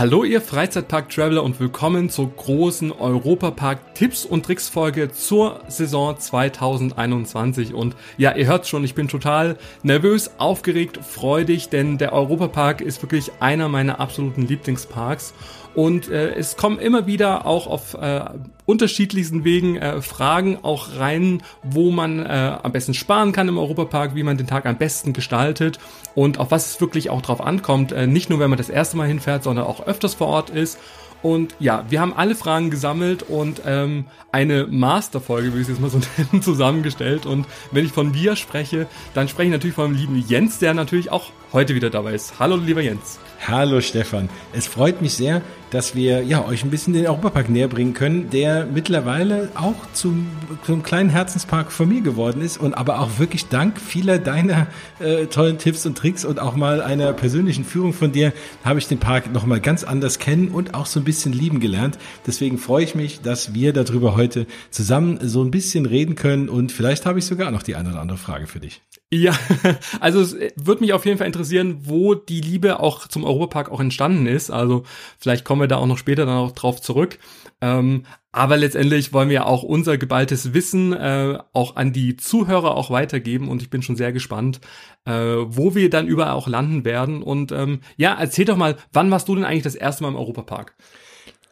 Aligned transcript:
Hallo 0.00 0.24
ihr 0.24 0.40
Freizeitpark-Traveler 0.40 1.42
und 1.42 1.60
willkommen 1.60 2.08
zur 2.08 2.34
großen 2.34 2.90
Europapark-Tipps 2.90 4.24
und 4.24 4.46
Tricks-Folge 4.46 5.12
zur 5.12 5.60
Saison 5.68 6.18
2021. 6.18 7.74
Und 7.74 7.94
ja, 8.16 8.34
ihr 8.34 8.46
hört 8.46 8.66
schon, 8.66 8.82
ich 8.82 8.94
bin 8.94 9.08
total 9.08 9.58
nervös, 9.82 10.30
aufgeregt, 10.38 11.00
freudig, 11.04 11.68
denn 11.68 11.98
der 11.98 12.14
Europapark 12.14 12.80
ist 12.80 13.02
wirklich 13.02 13.30
einer 13.40 13.68
meiner 13.68 14.00
absoluten 14.00 14.46
Lieblingsparks. 14.46 15.34
Und 15.74 16.08
äh, 16.08 16.34
es 16.34 16.56
kommen 16.56 16.78
immer 16.78 17.06
wieder 17.06 17.46
auch 17.46 17.66
auf 17.66 17.94
äh, 17.94 18.24
unterschiedlichsten 18.66 19.44
Wegen 19.44 19.76
äh, 19.76 20.02
Fragen 20.02 20.58
auch 20.62 20.98
rein, 20.98 21.42
wo 21.62 21.90
man 21.90 22.24
äh, 22.24 22.56
am 22.62 22.72
besten 22.72 22.94
sparen 22.94 23.32
kann 23.32 23.48
im 23.48 23.58
Europapark, 23.58 24.14
wie 24.14 24.22
man 24.22 24.36
den 24.36 24.46
Tag 24.46 24.66
am 24.66 24.78
besten 24.78 25.12
gestaltet 25.12 25.78
und 26.14 26.38
auf 26.38 26.50
was 26.50 26.70
es 26.70 26.80
wirklich 26.80 27.10
auch 27.10 27.22
drauf 27.22 27.40
ankommt. 27.40 27.92
Äh, 27.92 28.06
nicht 28.06 28.30
nur, 28.30 28.40
wenn 28.40 28.50
man 28.50 28.58
das 28.58 28.68
erste 28.68 28.96
Mal 28.96 29.06
hinfährt, 29.06 29.44
sondern 29.44 29.66
auch 29.66 29.86
öfters 29.86 30.14
vor 30.14 30.26
Ort 30.26 30.50
ist. 30.50 30.78
Und 31.22 31.54
ja, 31.58 31.84
wir 31.90 32.00
haben 32.00 32.14
alle 32.14 32.34
Fragen 32.34 32.70
gesammelt 32.70 33.22
und 33.22 33.62
ähm, 33.66 34.06
eine 34.32 34.66
Masterfolge, 34.66 35.48
würde 35.48 35.60
ich 35.60 35.68
es 35.68 35.74
jetzt 35.74 35.80
mal 35.80 35.90
so 35.90 36.00
nennen, 36.16 36.42
zusammengestellt. 36.42 37.26
Und 37.26 37.46
wenn 37.70 37.84
ich 37.84 37.92
von 37.92 38.14
wir 38.14 38.36
spreche, 38.36 38.86
dann 39.14 39.28
spreche 39.28 39.48
ich 39.48 39.52
natürlich 39.52 39.74
von 39.74 39.92
dem 39.92 40.00
lieben 40.00 40.24
Jens, 40.26 40.58
der 40.58 40.74
natürlich 40.74 41.12
auch 41.12 41.30
heute 41.52 41.74
wieder 41.74 41.90
dabei 41.90 42.14
ist. 42.14 42.38
Hallo, 42.38 42.56
lieber 42.56 42.80
Jens. 42.80 43.20
Hallo 43.46 43.80
Stefan. 43.80 44.28
Es 44.52 44.66
freut 44.66 45.00
mich 45.00 45.14
sehr, 45.14 45.40
dass 45.70 45.94
wir 45.94 46.22
ja, 46.22 46.44
euch 46.44 46.62
ein 46.62 46.70
bisschen 46.70 46.92
den 46.92 47.06
Europapark 47.06 47.48
näher 47.48 47.68
bringen 47.68 47.94
können, 47.94 48.28
der 48.28 48.66
mittlerweile 48.66 49.48
auch 49.54 49.74
zum, 49.94 50.26
zum 50.64 50.82
kleinen 50.82 51.08
Herzenspark 51.08 51.72
von 51.72 51.88
mir 51.88 52.02
geworden 52.02 52.42
ist 52.42 52.58
und 52.58 52.74
aber 52.74 53.00
auch 53.00 53.18
wirklich 53.18 53.48
dank 53.48 53.80
vieler 53.80 54.18
deiner 54.18 54.66
äh, 54.98 55.24
tollen 55.26 55.56
Tipps 55.56 55.86
und 55.86 55.96
Tricks 55.96 56.26
und 56.26 56.38
auch 56.38 56.54
mal 56.54 56.82
einer 56.82 57.14
persönlichen 57.14 57.64
Führung 57.64 57.94
von 57.94 58.12
dir 58.12 58.34
habe 58.62 58.78
ich 58.78 58.88
den 58.88 58.98
Park 58.98 59.32
nochmal 59.32 59.60
ganz 59.60 59.84
anders 59.84 60.18
kennen 60.18 60.48
und 60.48 60.74
auch 60.74 60.86
so 60.86 61.00
ein 61.00 61.04
bisschen 61.04 61.32
lieben 61.32 61.60
gelernt. 61.60 61.98
Deswegen 62.26 62.58
freue 62.58 62.84
ich 62.84 62.94
mich, 62.94 63.22
dass 63.22 63.54
wir 63.54 63.72
darüber 63.72 64.16
heute 64.16 64.46
zusammen 64.70 65.18
so 65.22 65.42
ein 65.42 65.50
bisschen 65.50 65.86
reden 65.86 66.14
können 66.14 66.50
und 66.50 66.72
vielleicht 66.72 67.06
habe 67.06 67.18
ich 67.18 67.24
sogar 67.24 67.50
noch 67.50 67.62
die 67.62 67.74
eine 67.74 67.88
oder 67.88 68.00
andere 68.00 68.18
Frage 68.18 68.46
für 68.46 68.60
dich. 68.60 68.82
Ja, 69.12 69.36
also 70.00 70.20
es 70.20 70.36
würde 70.54 70.82
mich 70.82 70.92
auf 70.92 71.04
jeden 71.04 71.18
Fall 71.18 71.26
interessieren, 71.26 71.80
wo 71.82 72.14
die 72.14 72.40
Liebe 72.40 72.78
auch 72.78 73.08
zum 73.08 73.24
Europapark 73.24 73.70
auch 73.70 73.80
entstanden 73.80 74.26
ist. 74.26 74.50
Also 74.50 74.84
vielleicht 75.18 75.44
kommen 75.44 75.60
wir 75.60 75.68
da 75.68 75.78
auch 75.78 75.86
noch 75.86 75.98
später 75.98 76.26
dann 76.26 76.36
auch 76.36 76.52
drauf 76.52 76.80
zurück. 76.80 77.18
Ähm, 77.60 78.04
aber 78.30 78.56
letztendlich 78.56 79.12
wollen 79.12 79.28
wir 79.28 79.46
auch 79.46 79.64
unser 79.64 79.98
geballtes 79.98 80.54
Wissen 80.54 80.92
äh, 80.92 81.38
auch 81.52 81.74
an 81.74 81.92
die 81.92 82.16
Zuhörer 82.16 82.76
auch 82.76 82.90
weitergeben 82.90 83.48
und 83.48 83.60
ich 83.60 83.70
bin 83.70 83.82
schon 83.82 83.96
sehr 83.96 84.12
gespannt, 84.12 84.60
äh, 85.04 85.12
wo 85.12 85.74
wir 85.74 85.90
dann 85.90 86.06
überall 86.06 86.34
auch 86.34 86.46
landen 86.46 86.84
werden. 86.84 87.22
Und 87.22 87.50
ähm, 87.50 87.80
ja, 87.96 88.16
erzähl 88.18 88.44
doch 88.44 88.56
mal, 88.56 88.76
wann 88.92 89.10
warst 89.10 89.28
du 89.28 89.34
denn 89.34 89.44
eigentlich 89.44 89.64
das 89.64 89.74
erste 89.74 90.04
Mal 90.04 90.10
im 90.10 90.16
Europapark? 90.16 90.76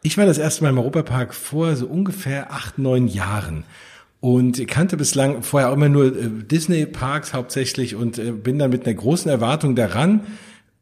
Ich 0.01 0.17
war 0.17 0.25
das 0.25 0.37
erste 0.37 0.63
Mal 0.63 0.69
im 0.69 0.77
Europapark 0.77 1.33
vor 1.33 1.75
so 1.75 1.87
ungefähr 1.87 2.53
acht, 2.53 2.77
neun 2.77 3.09
Jahren 3.09 3.65
und 4.21 4.67
kannte 4.67 4.97
bislang 4.97 5.43
vorher 5.43 5.69
auch 5.69 5.73
immer 5.73 5.89
nur 5.89 6.07
äh, 6.07 6.29
Disney-Parks 6.29 7.33
hauptsächlich 7.33 7.95
und 7.95 8.17
äh, 8.17 8.31
bin 8.31 8.59
dann 8.59 8.69
mit 8.69 8.85
einer 8.85 8.95
großen 8.95 9.31
Erwartung 9.31 9.75
daran 9.75 10.21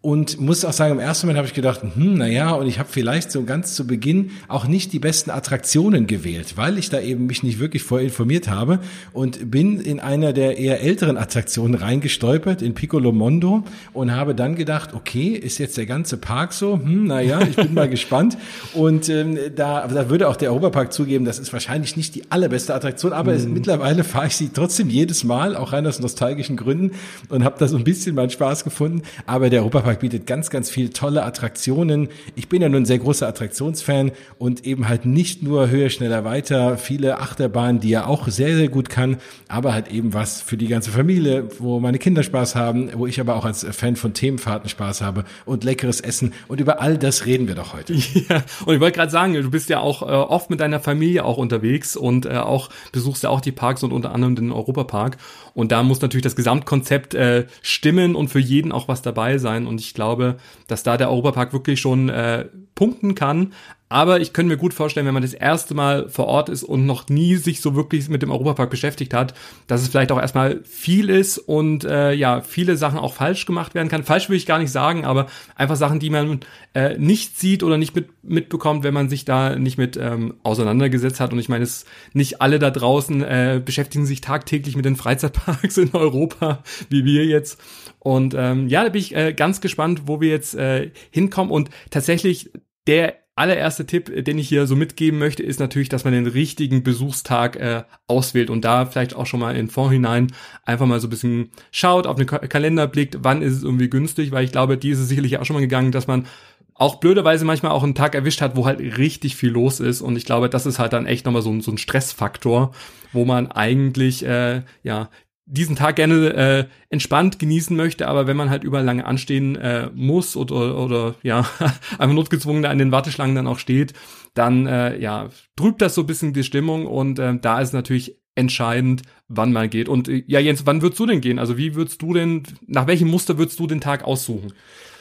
und 0.02 0.40
muss 0.40 0.64
auch 0.64 0.74
sagen, 0.74 0.94
im 0.94 1.00
ersten 1.00 1.26
Moment 1.26 1.40
habe 1.40 1.48
ich 1.48 1.56
gedacht, 1.56 1.82
hm, 1.82 2.14
na 2.18 2.28
ja, 2.28 2.52
und 2.52 2.68
ich 2.68 2.78
habe 2.78 2.88
vielleicht 2.90 3.32
so 3.32 3.44
ganz 3.44 3.74
zu 3.74 3.88
Beginn 3.88 4.30
auch 4.48 4.68
nicht 4.68 4.94
die 4.94 5.00
besten 5.00 5.32
Attraktionen 5.32 6.06
gewählt, 6.06 6.54
weil 6.56 6.78
ich 6.78 6.90
da 6.90 7.02
eben 7.02 7.26
mich 7.26 7.42
nicht 7.42 7.58
wirklich 7.60 7.82
vorher 7.82 8.06
informiert 8.06 8.48
habe 8.48 8.80
und 9.12 9.50
bin 9.50 9.82
in 9.82 10.00
einer 10.00 10.34
der 10.34 10.60
eher 10.60 10.82
älteren 10.82 11.18
Attraktionen 11.18 11.74
reingestolpert, 11.74 12.62
in 12.62 12.76
Piccolo 12.76 13.12
Mondo 13.12 13.64
und 13.92 14.16
habe 14.16 14.36
dann 14.36 14.56
gedacht, 14.56 14.94
okay, 14.94 15.30
ist 15.30 15.58
jetzt 15.58 15.78
der 15.78 15.88
ganze 15.88 16.18
Park 16.18 16.54
so? 16.54 16.76
Hm, 16.76 17.08
na 17.08 17.20
ja, 17.20 17.42
ich 17.42 17.56
bin 17.56 17.74
mal 17.74 17.90
gespannt. 17.90 18.38
Und 18.76 19.10
ähm, 19.10 19.38
da, 19.56 19.88
da 19.88 20.10
würde 20.10 20.30
auch 20.30 20.36
der 20.36 20.52
Europapark 20.52 20.94
zugeben, 20.94 21.26
das 21.26 21.40
ist 21.40 21.52
wahrscheinlich 21.52 21.98
nicht 21.98 22.14
die 22.14 22.32
allerbeste 22.32 22.74
Attraktion, 22.76 23.14
aber 23.14 23.32
mhm. 23.32 23.38
es, 23.38 23.48
mittlerweile 23.48 24.04
fahre 24.04 24.28
ich 24.28 24.38
sie 24.38 24.50
trotzdem 24.54 24.90
jedes 24.90 25.24
Mal, 25.24 25.58
auch 25.58 25.74
rein 25.74 25.86
aus 25.86 26.00
nostalgischen 26.00 26.56
Gründen 26.56 26.92
und 27.28 27.44
habe 27.44 27.56
da 27.60 27.68
so 27.68 27.78
ein 27.78 27.84
bisschen 27.84 28.16
meinen 28.16 28.30
Spaß 28.30 28.64
gefunden. 28.64 29.02
Aber 29.26 29.50
der 29.50 29.62
Europapark 29.62 29.97
Europapark 29.98 30.00
bietet 30.00 30.28
ganz, 30.28 30.50
ganz 30.50 30.70
viel 30.70 30.90
tolle 30.90 31.24
Attraktionen. 31.24 32.10
Ich 32.36 32.48
bin 32.48 32.62
ja 32.62 32.70
nun 32.70 32.84
ein 32.84 32.86
sehr 32.86 33.00
großer 33.00 33.28
Attraktionsfan 33.28 34.12
und 34.38 34.66
eben 34.66 34.88
halt 34.88 35.06
nicht 35.06 35.44
nur 35.44 35.70
höher, 35.70 35.90
schneller, 35.90 36.24
weiter, 36.24 36.78
viele 36.78 37.20
Achterbahnen, 37.20 37.80
die 37.80 37.94
er 37.94 38.08
auch 38.08 38.28
sehr, 38.28 38.56
sehr 38.56 38.70
gut 38.70 38.90
kann, 38.90 39.18
aber 39.48 39.74
halt 39.74 39.90
eben 39.90 40.14
was 40.14 40.42
für 40.42 40.58
die 40.58 40.68
ganze 40.68 40.92
Familie, 40.92 41.48
wo 41.60 41.80
meine 41.80 41.98
Kinder 41.98 42.24
Spaß 42.24 42.56
haben, 42.56 42.90
wo 42.94 43.08
ich 43.08 43.20
aber 43.20 43.36
auch 43.36 43.46
als 43.46 43.66
Fan 43.72 43.96
von 43.96 44.14
Themenfahrten 44.14 44.70
Spaß 44.70 45.02
habe 45.02 45.26
und 45.46 45.64
leckeres 45.64 46.02
Essen 46.02 46.34
und 46.48 46.60
über 46.60 46.82
all 46.82 46.98
das 46.98 47.26
reden 47.26 47.48
wir 47.48 47.56
doch 47.56 47.74
heute. 47.74 47.96
Ja, 48.30 48.44
und 48.66 48.74
ich 48.74 48.82
wollte 48.82 48.98
gerade 48.98 49.12
sagen, 49.12 49.34
du 49.34 49.50
bist 49.50 49.70
ja 49.70 49.80
auch 49.80 50.02
äh, 50.02 50.06
oft 50.06 50.50
mit 50.50 50.60
deiner 50.60 50.80
Familie 50.80 51.24
auch 51.24 51.38
unterwegs 51.38 51.96
und 51.96 52.26
äh, 52.26 52.38
auch 52.38 52.70
besuchst 52.92 53.24
ja 53.24 53.30
auch 53.30 53.42
die 53.42 53.52
Parks 53.52 53.84
und 53.84 53.94
unter 53.94 54.12
anderem 54.12 54.36
den 54.36 54.52
Europapark 54.52 55.18
und 55.54 55.72
da 55.72 55.84
muss 55.84 56.02
natürlich 56.02 56.24
das 56.24 56.36
Gesamtkonzept 56.36 57.14
äh, 57.14 57.46
stimmen 57.62 58.16
und 58.16 58.28
für 58.28 58.40
jeden 58.40 58.72
auch 58.72 58.88
was 58.88 59.02
dabei 59.02 59.38
sein 59.38 59.66
und 59.66 59.77
und 59.78 59.82
ich 59.82 59.94
glaube, 59.94 60.38
dass 60.66 60.82
da 60.82 60.98
der 60.98 61.12
Europapark 61.12 61.54
wirklich 61.54 61.80
schon 61.80 62.10
äh, 62.10 62.46
punkten 62.74 63.14
kann. 63.14 63.54
Aber 63.90 64.20
ich 64.20 64.34
könnte 64.34 64.54
mir 64.54 64.58
gut 64.58 64.74
vorstellen, 64.74 65.06
wenn 65.06 65.14
man 65.14 65.24
das 65.24 65.34
erste 65.34 65.74
Mal 65.74 66.10
vor 66.10 66.28
Ort 66.28 66.50
ist 66.50 66.64
und 66.64 66.86
noch 66.86 67.08
nie 67.08 67.36
sich 67.36 67.62
so 67.62 67.74
wirklich 67.74 68.10
mit 68.10 68.22
dem 68.22 68.32
Europapark 68.32 68.70
beschäftigt 68.70 69.14
hat, 69.14 69.34
dass 69.68 69.82
es 69.82 69.88
vielleicht 69.88 70.12
auch 70.12 70.20
erstmal 70.20 70.62
viel 70.66 71.10
ist 71.10 71.38
und 71.38 71.86
äh, 71.86 72.12
ja, 72.12 72.42
viele 72.42 72.76
Sachen 72.76 73.00
auch 73.00 73.14
falsch 73.14 73.46
gemacht 73.46 73.76
werden 73.76 73.88
kann. 73.88 74.04
Falsch 74.04 74.30
will 74.30 74.36
ich 74.36 74.46
gar 74.46 74.60
nicht 74.60 74.72
sagen, 74.72 75.06
aber 75.06 75.28
einfach 75.56 75.78
Sachen, 75.78 76.00
die 76.00 76.10
man 76.10 76.42
äh, 76.74 76.98
nicht 76.98 77.40
sieht 77.40 77.64
oder 77.64 77.78
nicht 77.78 77.96
mit, 77.96 78.10
mitbekommt, 78.24 78.84
wenn 78.84 78.94
man 78.94 79.08
sich 79.08 79.24
da 79.24 79.56
nicht 79.56 79.78
mit 79.78 79.96
ähm, 79.96 80.34
auseinandergesetzt 80.44 81.22
hat. 81.22 81.32
Und 81.32 81.40
ich 81.40 81.48
meine, 81.48 81.64
es 81.64 81.86
nicht 82.12 82.42
alle 82.42 82.60
da 82.60 82.72
draußen 82.72 83.24
äh, 83.24 83.62
beschäftigen 83.64 84.06
sich 84.06 84.20
tagtäglich 84.20 84.76
mit 84.76 84.84
den 84.84 84.98
Freizeitparks 84.98 85.78
in 85.78 85.94
Europa, 85.94 86.62
wie 86.90 87.06
wir 87.06 87.26
jetzt. 87.26 87.62
Und 88.00 88.36
ähm, 88.38 88.68
ja, 88.68 88.84
da 88.84 88.90
bin 88.90 89.00
ich 89.00 89.16
äh, 89.16 89.34
ganz 89.34 89.62
gespannt, 89.62 90.04
wo 90.06 90.20
wir 90.20 90.30
jetzt 90.30 90.56
äh, 90.56 90.92
hinkommen. 91.10 91.52
Und 91.52 91.70
tatsächlich 91.90 92.52
der 92.86 93.16
allererste 93.38 93.86
Tipp, 93.86 94.26
den 94.26 94.40
ich 94.40 94.50
hier 94.50 94.66
so 94.68 94.76
mitgeben 94.76 95.20
möchte, 95.20 95.44
ist 95.44 95.60
natürlich, 95.60 95.90
dass 95.90 96.04
man 96.04 96.14
den 96.14 96.28
richtigen 96.28 96.84
Besuchstag 96.84 97.56
äh, 97.56 97.84
auswählt 98.08 98.50
und 98.50 98.66
da 98.66 98.86
vielleicht 98.86 99.16
auch 99.16 99.26
schon 99.26 99.40
mal 99.40 99.56
in 99.56 99.70
Vorhinein 99.70 100.32
einfach 100.66 100.86
mal 100.86 101.00
so 101.00 101.08
ein 101.08 101.12
bisschen 101.12 101.52
schaut, 101.72 102.08
auf 102.08 102.18
den 102.18 102.26
Kalender 102.26 102.88
blickt, 102.88 103.20
wann 103.22 103.42
ist 103.42 103.54
es 103.54 103.64
irgendwie 103.64 103.90
günstig, 103.90 104.32
weil 104.32 104.44
ich 104.44 104.52
glaube, 104.52 104.78
die 104.78 104.90
ist 104.90 105.00
es 105.00 105.08
sicherlich 105.08 105.38
auch 105.38 105.46
schon 105.46 105.56
mal 105.56 105.62
gegangen, 105.62 105.92
dass 105.92 106.08
man 106.08 106.26
auch 106.74 106.96
blöderweise 106.96 107.46
manchmal 107.46 107.72
auch 107.72 107.84
einen 107.84 107.96
Tag 107.96 108.16
erwischt 108.16 108.42
hat, 108.42 108.56
wo 108.56 108.66
halt 108.66 108.80
richtig 108.80 109.36
viel 109.36 109.50
los 109.50 109.80
ist 109.80 110.02
und 110.02 110.16
ich 110.16 110.26
glaube, 110.26 110.50
das 110.50 110.66
ist 110.66 110.80
halt 110.80 110.94
dann 110.94 111.06
echt 111.06 111.26
nochmal 111.26 111.42
so, 111.42 111.52
ein 111.52 111.62
so 111.62 111.72
ein 111.72 111.78
Stressfaktor, 111.78 112.72
wo 113.14 113.26
man 113.26 113.52
eigentlich 113.52 114.26
äh, 114.26 114.62
ja 114.84 115.10
diesen 115.48 115.78
Tag 115.78 115.96
gerne 115.96 116.34
äh, 116.34 116.66
entspannt 116.90 117.40
genießen 117.40 117.76
möchte, 117.76 118.08
aber 118.08 118.28
wenn 118.28 118.38
man 118.38 118.50
halt 118.50 118.66
überall 118.66 118.84
lange 118.84 119.06
anstehen 119.06 119.56
äh, 119.56 119.90
muss 119.96 120.36
oder, 120.36 120.78
oder 120.78 121.16
ja, 121.24 121.48
einfach 121.98 122.14
notgezwungen 122.14 122.64
da 122.64 122.70
an 122.70 122.78
den 122.78 122.92
Warteschlangen 122.92 123.36
dann 123.36 123.48
auch 123.48 123.58
steht, 123.58 123.94
dann 124.34 124.68
äh, 124.68 124.98
ja, 125.00 125.30
trübt 125.56 125.82
das 125.82 125.96
so 125.96 126.02
ein 126.02 126.08
bisschen 126.08 126.34
die 126.34 126.44
Stimmung 126.44 126.86
und 126.86 127.18
äh, 127.18 127.38
da 127.40 127.62
ist 127.62 127.74
natürlich 127.74 128.18
entscheidend, 128.36 129.02
wann 129.30 129.54
man 129.54 129.70
geht. 129.70 129.90
Und 129.90 130.10
äh, 130.10 130.24
ja, 130.28 130.40
Jens, 130.40 130.66
wann 130.66 130.82
würdest 130.82 131.00
du 131.00 131.06
denn 131.06 131.22
gehen? 131.22 131.40
Also 131.40 131.58
wie 131.58 131.76
würdest 131.76 132.02
du 132.02 132.14
denn, 132.14 132.44
nach 132.68 132.86
welchem 132.86 133.08
Muster 133.08 133.38
würdest 133.38 133.58
du 133.60 133.68
den 133.68 133.82
Tag 133.82 134.04
aussuchen? 134.04 134.54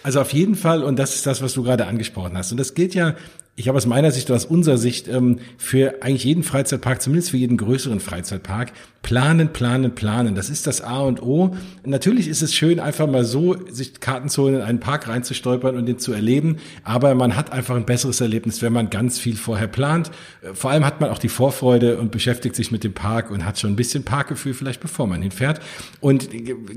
Also 0.04 0.20
auf 0.20 0.32
jeden 0.32 0.54
Fall, 0.54 0.84
und 0.84 0.96
das 0.96 1.16
ist 1.16 1.26
das, 1.26 1.42
was 1.42 1.54
du 1.54 1.64
gerade 1.64 1.86
angesprochen 1.86 2.38
hast. 2.38 2.52
Und 2.52 2.58
das 2.58 2.74
gilt 2.74 2.94
ja 2.94 3.16
ich 3.58 3.68
habe 3.68 3.78
aus 3.78 3.86
meiner 3.86 4.10
Sicht 4.10 4.28
oder 4.28 4.36
aus 4.36 4.44
unserer 4.44 4.76
Sicht 4.76 5.08
ähm, 5.08 5.38
für 5.56 6.02
eigentlich 6.02 6.24
jeden 6.24 6.42
Freizeitpark, 6.42 7.00
zumindest 7.00 7.30
für 7.30 7.38
jeden 7.38 7.56
größeren 7.56 8.00
Freizeitpark, 8.00 8.72
planen, 9.00 9.48
planen, 9.54 9.94
planen. 9.94 10.34
Das 10.34 10.50
ist 10.50 10.66
das 10.66 10.82
A 10.82 11.00
und 11.00 11.22
O. 11.22 11.56
Natürlich 11.82 12.28
ist 12.28 12.42
es 12.42 12.54
schön, 12.54 12.78
einfach 12.80 13.06
mal 13.06 13.24
so 13.24 13.56
sich 13.70 13.98
Karten 14.00 14.28
zu 14.28 14.42
holen, 14.42 14.56
in 14.56 14.60
einen 14.60 14.80
Park 14.80 15.08
reinzustolpern 15.08 15.74
und 15.74 15.86
den 15.86 15.98
zu 15.98 16.12
erleben. 16.12 16.58
Aber 16.84 17.14
man 17.14 17.34
hat 17.34 17.50
einfach 17.50 17.76
ein 17.76 17.86
besseres 17.86 18.20
Erlebnis, 18.20 18.60
wenn 18.60 18.74
man 18.74 18.90
ganz 18.90 19.18
viel 19.18 19.36
vorher 19.36 19.68
plant. 19.68 20.10
Vor 20.52 20.70
allem 20.70 20.84
hat 20.84 21.00
man 21.00 21.08
auch 21.08 21.18
die 21.18 21.30
Vorfreude 21.30 21.96
und 21.96 22.10
beschäftigt 22.10 22.56
sich 22.56 22.70
mit 22.70 22.84
dem 22.84 22.92
Park 22.92 23.30
und 23.30 23.46
hat 23.46 23.58
schon 23.58 23.72
ein 23.72 23.76
bisschen 23.76 24.02
Parkgefühl 24.02 24.52
vielleicht, 24.52 24.82
bevor 24.82 25.06
man 25.06 25.22
hinfährt. 25.22 25.60
Und 26.00 26.28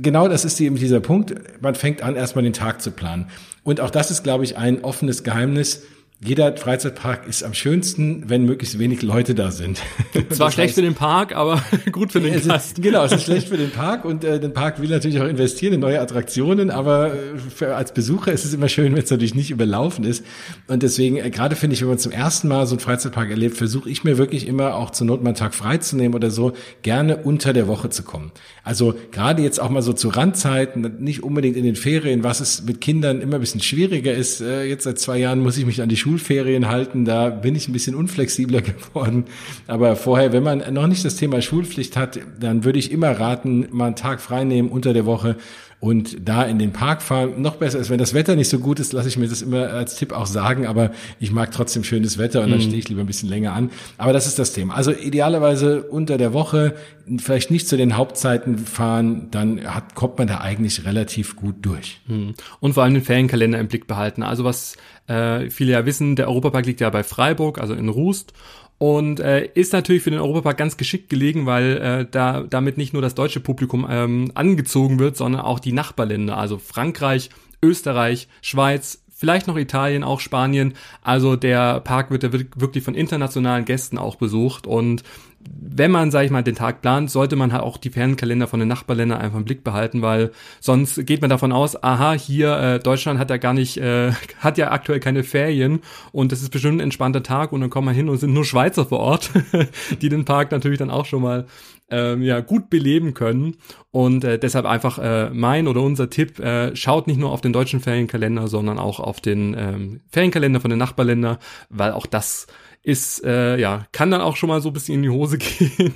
genau 0.02 0.30
das 0.30 0.46
ist 0.46 0.62
eben 0.62 0.78
dieser 0.78 1.02
Punkt. 1.02 1.36
Man 1.62 1.76
fängt 1.76 2.04
an, 2.04 2.16
erstmal 2.16 2.46
den 2.46 2.54
Tag 2.54 2.82
zu 2.82 2.92
planen. 2.92 3.28
Und 3.64 3.82
auch 3.82 3.90
das 3.90 4.12
ist, 4.12 4.24
glaube 4.24 4.46
ich, 4.46 4.56
ein 4.56 4.86
offenes 4.86 5.24
Geheimnis 5.24 5.84
jeder 6.22 6.58
Freizeitpark 6.58 7.28
ist 7.30 7.44
am 7.44 7.54
schönsten, 7.54 8.24
wenn 8.28 8.44
möglichst 8.44 8.78
wenig 8.78 9.02
Leute 9.04 9.36
da 9.36 9.52
sind. 9.52 9.82
Zwar 10.30 10.52
schlecht 10.52 10.72
heißt, 10.72 10.76
für 10.76 10.82
den 10.82 10.94
Park, 10.94 11.34
aber 11.34 11.64
gut 11.94 12.12
für 12.12 12.20
den 12.20 12.34
es 12.34 12.46
Ist, 12.46 12.82
genau, 12.82 13.06
es 13.06 13.14
ist 13.14 13.24
schlecht 13.24 13.48
für 13.48 13.56
den 13.56 13.72
Park 13.72 14.04
und 14.04 14.26
äh, 14.26 14.38
der 14.38 14.50
Park 14.50 14.82
will 14.82 14.90
natürlich 14.90 15.22
auch 15.22 15.28
investieren 15.28 15.76
in 15.76 15.80
neue 15.80 16.02
Attraktionen, 16.02 16.72
aber 16.72 17.14
äh, 17.14 17.38
für, 17.38 17.74
als 17.74 17.94
Besucher 17.94 18.34
ist 18.34 18.44
es 18.44 18.54
immer 18.54 18.68
schön, 18.68 18.94
wenn 18.96 19.04
es 19.04 19.10
natürlich 19.10 19.34
nicht 19.34 19.50
überlaufen 19.50 20.04
ist. 20.04 20.26
Und 20.68 20.84
deswegen, 20.84 21.16
äh, 21.16 21.30
gerade 21.30 21.56
finde 21.56 21.76
ich, 21.76 21.82
wenn 21.82 21.88
man 21.88 22.00
zum 22.00 22.12
ersten 22.12 22.50
Mal 22.50 22.68
so 22.68 22.74
einen 22.74 22.82
Freizeitpark 22.82 23.30
erlebt, 23.30 23.56
versuche 23.56 23.90
ich 23.90 24.04
mir 24.04 24.18
wirklich 24.18 24.46
immer 24.46 24.76
auch 24.76 24.90
zur 24.90 25.08
Not 25.08 25.24
mal 25.24 25.30
einen 25.30 25.38
Tag 25.38 25.56
freizunehmen 25.56 26.16
oder 26.16 26.32
so, 26.32 26.52
gerne 26.82 27.16
unter 27.16 27.54
der 27.54 27.70
Woche 27.70 27.92
zu 27.92 28.04
kommen. 28.04 28.34
Also 28.66 28.94
gerade 29.12 29.42
jetzt 29.42 29.62
auch 29.62 29.70
mal 29.70 29.82
so 29.82 29.94
zu 29.94 30.10
Randzeiten, 30.10 30.98
nicht 31.00 31.24
unbedingt 31.24 31.56
in 31.56 31.64
den 31.64 31.78
Ferien, 31.78 32.26
was 32.26 32.42
es 32.42 32.64
mit 32.64 32.82
Kindern 32.82 33.22
immer 33.22 33.36
ein 33.36 33.42
bisschen 33.42 33.62
schwieriger 33.62 34.14
ist. 34.14 34.42
Äh, 34.42 34.66
jetzt 34.66 34.84
seit 34.84 35.00
zwei 35.00 35.18
Jahren 35.18 35.40
muss 35.40 35.58
ich 35.58 35.66
mich 35.66 35.82
an 35.82 35.88
die 35.88 35.96
Schule 35.96 36.09
Schulferien 36.10 36.68
halten, 36.68 37.06
da 37.06 37.30
bin 37.30 37.56
ich 37.56 37.68
ein 37.68 37.74
bisschen 37.74 37.96
unflexibler 37.96 38.62
geworden. 38.94 39.26
Aber 39.68 39.96
vorher, 39.96 40.34
wenn 40.34 40.44
man 40.44 40.74
noch 40.74 40.88
nicht 40.88 41.06
das 41.06 41.16
Thema 41.16 41.42
Schulpflicht 41.42 41.96
hat, 41.96 42.20
dann 42.40 42.64
würde 42.64 42.80
ich 42.80 42.92
immer 42.92 43.12
raten, 43.12 43.68
mal 43.72 43.88
einen 43.88 43.96
Tag 43.96 44.20
frei 44.20 44.44
nehmen 44.44 44.70
unter 44.70 44.94
der 44.94 45.06
Woche 45.06 45.36
und 45.80 46.28
da 46.28 46.44
in 46.44 46.60
den 46.60 46.74
Park 46.74 47.02
fahren. 47.02 47.42
Noch 47.42 47.56
besser 47.56 47.80
ist, 47.80 47.90
wenn 47.90 48.00
das 48.00 48.14
Wetter 48.14 48.36
nicht 48.36 48.50
so 48.50 48.60
gut 48.60 48.80
ist, 48.80 48.92
lasse 48.92 49.08
ich 49.08 49.18
mir 49.18 49.30
das 49.30 49.42
immer 49.42 49.70
als 49.70 49.96
Tipp 49.96 50.12
auch 50.12 50.26
sagen, 50.26 50.68
aber 50.68 50.92
ich 51.20 51.32
mag 51.32 51.52
trotzdem 51.52 51.86
schönes 51.86 52.18
Wetter 52.18 52.44
und 52.44 52.50
dann 52.50 52.60
mhm. 52.60 52.64
stehe 52.64 52.80
ich 52.80 52.90
lieber 52.90 53.02
ein 53.02 53.08
bisschen 53.08 53.30
länger 53.30 53.54
an. 53.54 53.72
Aber 53.98 54.12
das 54.12 54.28
ist 54.28 54.38
das 54.40 54.52
Thema. 54.52 54.76
Also 54.76 54.92
idealerweise 54.92 55.84
unter 55.84 56.18
der 56.18 56.34
Woche, 56.34 56.76
vielleicht 57.18 57.50
nicht 57.50 57.68
zu 57.68 57.78
den 57.78 57.96
Hauptzeiten 57.96 58.58
fahren, 58.58 59.28
dann 59.32 59.64
hat, 59.74 59.96
kommt 59.96 60.18
man 60.18 60.28
da 60.28 60.42
eigentlich 60.42 60.86
relativ 60.86 61.38
gut 61.38 61.56
durch. 61.62 62.02
Mhm. 62.08 62.34
Und 62.60 62.74
vor 62.74 62.84
allem 62.84 62.94
den 62.94 63.04
Ferienkalender 63.04 63.60
im 63.60 63.68
Blick 63.70 63.88
behalten. 63.88 64.22
Also 64.22 64.44
was 64.44 64.76
äh, 65.08 65.50
viele 65.50 65.72
ja 65.72 65.86
wissen, 65.86 66.18
der 66.18 66.28
Europapark 66.28 66.66
liegt 66.66 66.82
ja 66.82 66.90
bei 66.90 67.04
Freiburg, 67.04 67.60
also 67.60 67.74
in 67.74 67.88
Rust. 67.88 68.34
Und 68.80 69.20
äh, 69.20 69.46
ist 69.54 69.74
natürlich 69.74 70.04
für 70.04 70.10
den 70.10 70.22
Europapark 70.22 70.58
ganz 70.58 70.78
geschickt 70.78 71.10
gelegen, 71.10 71.46
weil 71.46 71.78
äh, 71.78 72.06
da 72.10 72.46
damit 72.50 72.78
nicht 72.78 72.94
nur 72.94 73.02
das 73.02 73.14
deutsche 73.14 73.42
Publikum 73.42 73.86
ähm, 73.90 74.32
angezogen 74.36 75.00
wird, 75.00 75.18
sondern 75.18 75.42
auch 75.42 75.60
die 75.60 75.74
Nachbarländer, 75.74 76.38
also 76.38 76.58
Frankreich, 76.58 77.30
Österreich, 77.62 78.30
Schweiz, 78.42 79.04
vielleicht 79.14 79.48
noch 79.48 79.58
Italien, 79.58 80.06
auch 80.06 80.22
Spanien. 80.22 80.76
Also 81.02 81.36
der 81.36 81.82
Park 81.82 82.10
wird 82.10 82.24
ja 82.24 82.32
wirklich 82.32 82.84
von 82.84 82.96
internationalen 82.96 83.66
Gästen 83.66 83.98
auch 83.98 84.16
besucht 84.16 84.66
und 84.66 85.04
wenn 85.42 85.92
man, 85.92 86.12
sage 86.12 86.26
ich 86.26 86.32
mal, 86.32 86.44
den 86.44 86.56
Tag 86.56 86.82
plant, 86.82 87.10
sollte 87.10 87.36
man 87.36 87.54
halt 87.54 87.64
auch 87.64 87.78
die 87.78 87.90
Fernkalender 87.90 88.48
von 88.48 88.60
den 88.60 88.68
Nachbarländern 88.68 89.20
einfach 89.20 89.38
im 89.38 89.46
Blick 89.46 89.64
behalten, 89.64 90.02
weil 90.02 90.32
sonst 90.60 91.06
geht 91.06 91.22
man 91.22 91.30
davon 91.30 91.52
aus, 91.52 91.82
aha, 91.82 92.14
hier 92.14 92.58
äh, 92.58 92.80
Deutschland 92.80 93.20
hat 93.20 93.30
ja 93.30 93.38
gar 93.38 93.54
nicht, 93.54 93.78
äh, 93.78 94.12
hat 94.40 94.58
ja 94.58 94.72
aktuell 94.72 95.00
keine 95.00 95.24
Ferien 95.24 95.80
und 96.12 96.32
das 96.32 96.42
ist 96.42 96.50
bestimmt 96.50 96.78
ein 96.78 96.82
entspannter 96.82 97.24
Tag 97.24 97.54
und 97.54 97.62
dann 97.62 97.70
kommt 97.70 97.86
man 97.86 97.96
hin 97.96 98.10
und 98.10 98.18
sind 98.18 98.34
nur 98.34 98.46
Schweizer 98.46 98.86
vor 98.86 99.00
Ort, 99.00 99.32
die 100.02 100.10
den 100.10 100.26
Park 100.26 100.52
natürlich 100.52 100.80
dann 100.80 100.92
auch 100.92 101.06
schon 101.06 101.22
mal 101.22 101.46
ähm, 101.92 102.22
ja 102.22 102.40
gut 102.42 102.70
beleben 102.70 103.14
können. 103.14 103.56
Und 103.92 104.24
äh, 104.24 104.38
deshalb 104.38 104.66
einfach 104.66 105.00
äh, 105.00 105.30
mein 105.32 105.68
oder 105.68 105.82
unser 105.82 106.10
Tipp 106.10 106.40
äh, 106.40 106.76
schaut 106.76 107.08
nicht 107.08 107.20
nur 107.20 107.32
auf 107.32 107.42
den 107.42 107.54
deutschen 107.54 107.80
Ferienkalender, 107.80 108.48
sondern 108.48 108.78
auch 108.78 109.00
auf 109.00 109.20
den 109.20 109.56
ähm, 109.58 110.02
Ferienkalender 110.10 110.60
von 110.60 110.70
den 110.70 110.80
Nachbarländern, 110.80 111.38
weil 111.70 111.92
auch 111.92 112.06
das 112.06 112.48
ist, 112.82 113.24
äh, 113.24 113.58
ja, 113.58 113.86
kann 113.92 114.10
dann 114.10 114.22
auch 114.22 114.36
schon 114.36 114.50
mal 114.50 114.62
so 114.62 114.70
ein 114.70 114.74
bisschen 114.74 114.96
in 114.96 115.04
die 115.04 115.10
Hose 115.10 115.38
gehen. 115.40 115.94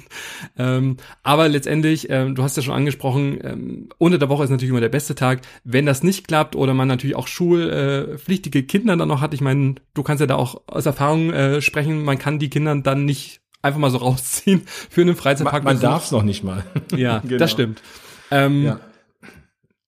ähm, 0.58 0.98
aber 1.24 1.48
letztendlich, 1.48 2.08
ähm, 2.10 2.36
du 2.36 2.44
hast 2.44 2.58
ja 2.58 2.64
schon 2.64 2.74
angesprochen, 2.74 3.40
ähm, 3.44 3.90
unter 3.98 4.18
der 4.18 4.30
Woche 4.30 4.44
ist 4.44 4.50
natürlich 4.50 4.72
immer 4.72 4.82
der 4.82 4.90
beste 4.90 5.16
Tag. 5.16 5.42
Wenn 5.64 5.86
das 5.86 6.04
nicht 6.04 6.28
klappt 6.28 6.56
oder 6.56 6.74
man 6.74 6.88
natürlich 6.88 7.16
auch 7.16 7.28
schulpflichtige 7.28 8.60
äh, 8.60 8.64
Kinder 8.64 8.98
dann 8.98 9.08
noch 9.08 9.22
hat, 9.22 9.34
ich 9.34 9.42
meine, 9.42 9.76
du 9.94 10.04
kannst 10.04 10.22
ja 10.22 10.28
da 10.28 10.36
auch 10.36 10.62
aus 10.68 10.86
Erfahrung 10.86 11.32
äh, 11.32 11.62
sprechen, 11.62 12.04
man 12.04 12.20
kann 12.20 12.40
die 12.40 12.50
Kinder 12.50 12.76
dann 12.76 13.06
nicht 13.06 13.42
einfach 13.62 13.80
mal 13.80 13.92
so 13.92 13.98
rausziehen 14.00 14.64
für 14.66 15.02
einen 15.02 15.16
Freizeitpark. 15.16 15.64
Man, 15.64 15.76
man 15.76 15.82
darf 15.82 16.06
es 16.06 16.12
noch 16.12 16.24
nicht 16.24 16.44
mal. 16.44 16.66
ja, 16.96 17.20
genau. 17.26 17.38
das 17.38 17.52
stimmt. 17.52 17.82
Ähm, 18.30 18.64
ja 18.64 18.80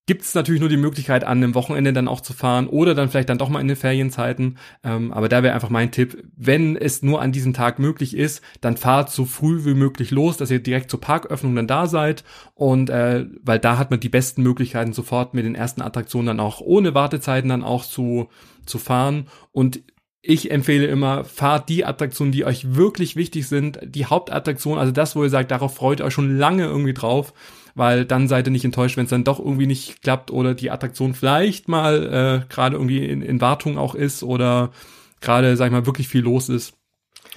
gibt 0.08 0.22
es 0.22 0.36
natürlich 0.36 0.62
nur 0.62 0.70
die 0.70 0.78
Möglichkeit, 0.78 1.24
an 1.24 1.40
einem 1.40 1.56
Wochenende 1.56 1.92
dann 1.92 2.08
auch 2.08 2.22
zu 2.22 2.34
fahren 2.34 2.68
oder 2.68 2.94
dann 2.94 3.10
vielleicht 3.10 3.30
dann 3.30 3.40
doch 3.40 3.50
mal 3.50 3.60
in 3.60 3.68
den 3.68 3.78
Ferienzeiten. 3.78 4.58
Ähm, 4.84 5.12
aber 5.12 5.30
da 5.30 5.42
wäre 5.42 5.56
einfach 5.56 5.72
mein 5.72 5.92
Tipp, 5.92 6.24
wenn 6.36 6.76
es 6.76 7.02
nur 7.02 7.22
an 7.22 7.32
diesem 7.32 7.54
Tag 7.54 7.80
möglich 7.80 8.16
ist, 8.16 8.44
dann 8.62 8.78
fahrt 8.78 9.10
so 9.10 9.26
früh 9.26 9.66
wie 9.66 9.74
möglich 9.74 10.12
los, 10.12 10.38
dass 10.38 10.52
ihr 10.52 10.60
direkt 10.60 10.92
zur 10.92 11.02
Parköffnung 11.02 11.56
dann 11.56 11.68
da 11.68 11.88
seid. 11.88 12.24
Und 12.54 12.92
äh, 12.92 13.26
weil 13.42 13.58
da 13.58 13.80
hat 13.80 13.90
man 13.90 14.00
die 14.00 14.10
besten 14.10 14.44
Möglichkeiten, 14.44 14.94
sofort 14.94 15.34
mit 15.34 15.44
den 15.44 15.56
ersten 15.56 15.82
Attraktionen 15.82 16.28
dann 16.28 16.40
auch 16.40 16.62
ohne 16.62 16.94
Wartezeiten 16.94 17.50
dann 17.50 17.64
auch 17.64 17.84
zu, 17.84 18.30
zu 18.68 18.78
fahren. 18.78 19.28
Und 19.52 19.82
ich 20.22 20.52
empfehle 20.52 20.86
immer, 20.86 21.24
fahrt 21.24 21.70
die 21.70 21.86
Attraktionen, 21.86 22.32
die 22.32 22.46
euch 22.46 22.76
wirklich 22.76 23.16
wichtig 23.16 23.48
sind, 23.48 23.80
die 23.84 24.06
Hauptattraktion, 24.06 24.78
also 24.78 24.92
das, 24.92 25.16
wo 25.16 25.24
ihr 25.24 25.30
sagt, 25.30 25.52
darauf 25.52 25.76
freut 25.76 26.00
ihr 26.00 26.06
euch 26.06 26.14
schon 26.14 26.38
lange 26.38 26.66
irgendwie 26.66 26.94
drauf 26.94 27.34
weil 27.76 28.06
dann 28.06 28.28
seid 28.28 28.48
ihr 28.48 28.52
nicht 28.52 28.66
enttäuscht, 28.66 28.98
wenn 28.98 29.04
es 29.04 29.12
dann 29.12 29.24
doch 29.24 29.40
irgendwie 29.40 29.68
nicht 29.68 30.02
klappt 30.02 30.32
oder 30.32 30.56
die 30.56 30.72
Attraktion 30.72 31.14
vielleicht 31.14 31.68
mal 31.68 32.44
äh, 32.48 32.54
gerade 32.54 32.78
irgendwie 32.78 33.06
in, 33.06 33.22
in 33.22 33.42
Wartung 33.42 33.78
auch 33.78 33.94
ist 33.94 34.24
oder 34.24 34.72
gerade, 35.22 35.56
sag 35.58 35.68
ich 35.68 35.72
mal, 35.72 35.86
wirklich 35.86 36.08
viel 36.08 36.22
los 36.22 36.50
ist. 36.50 36.74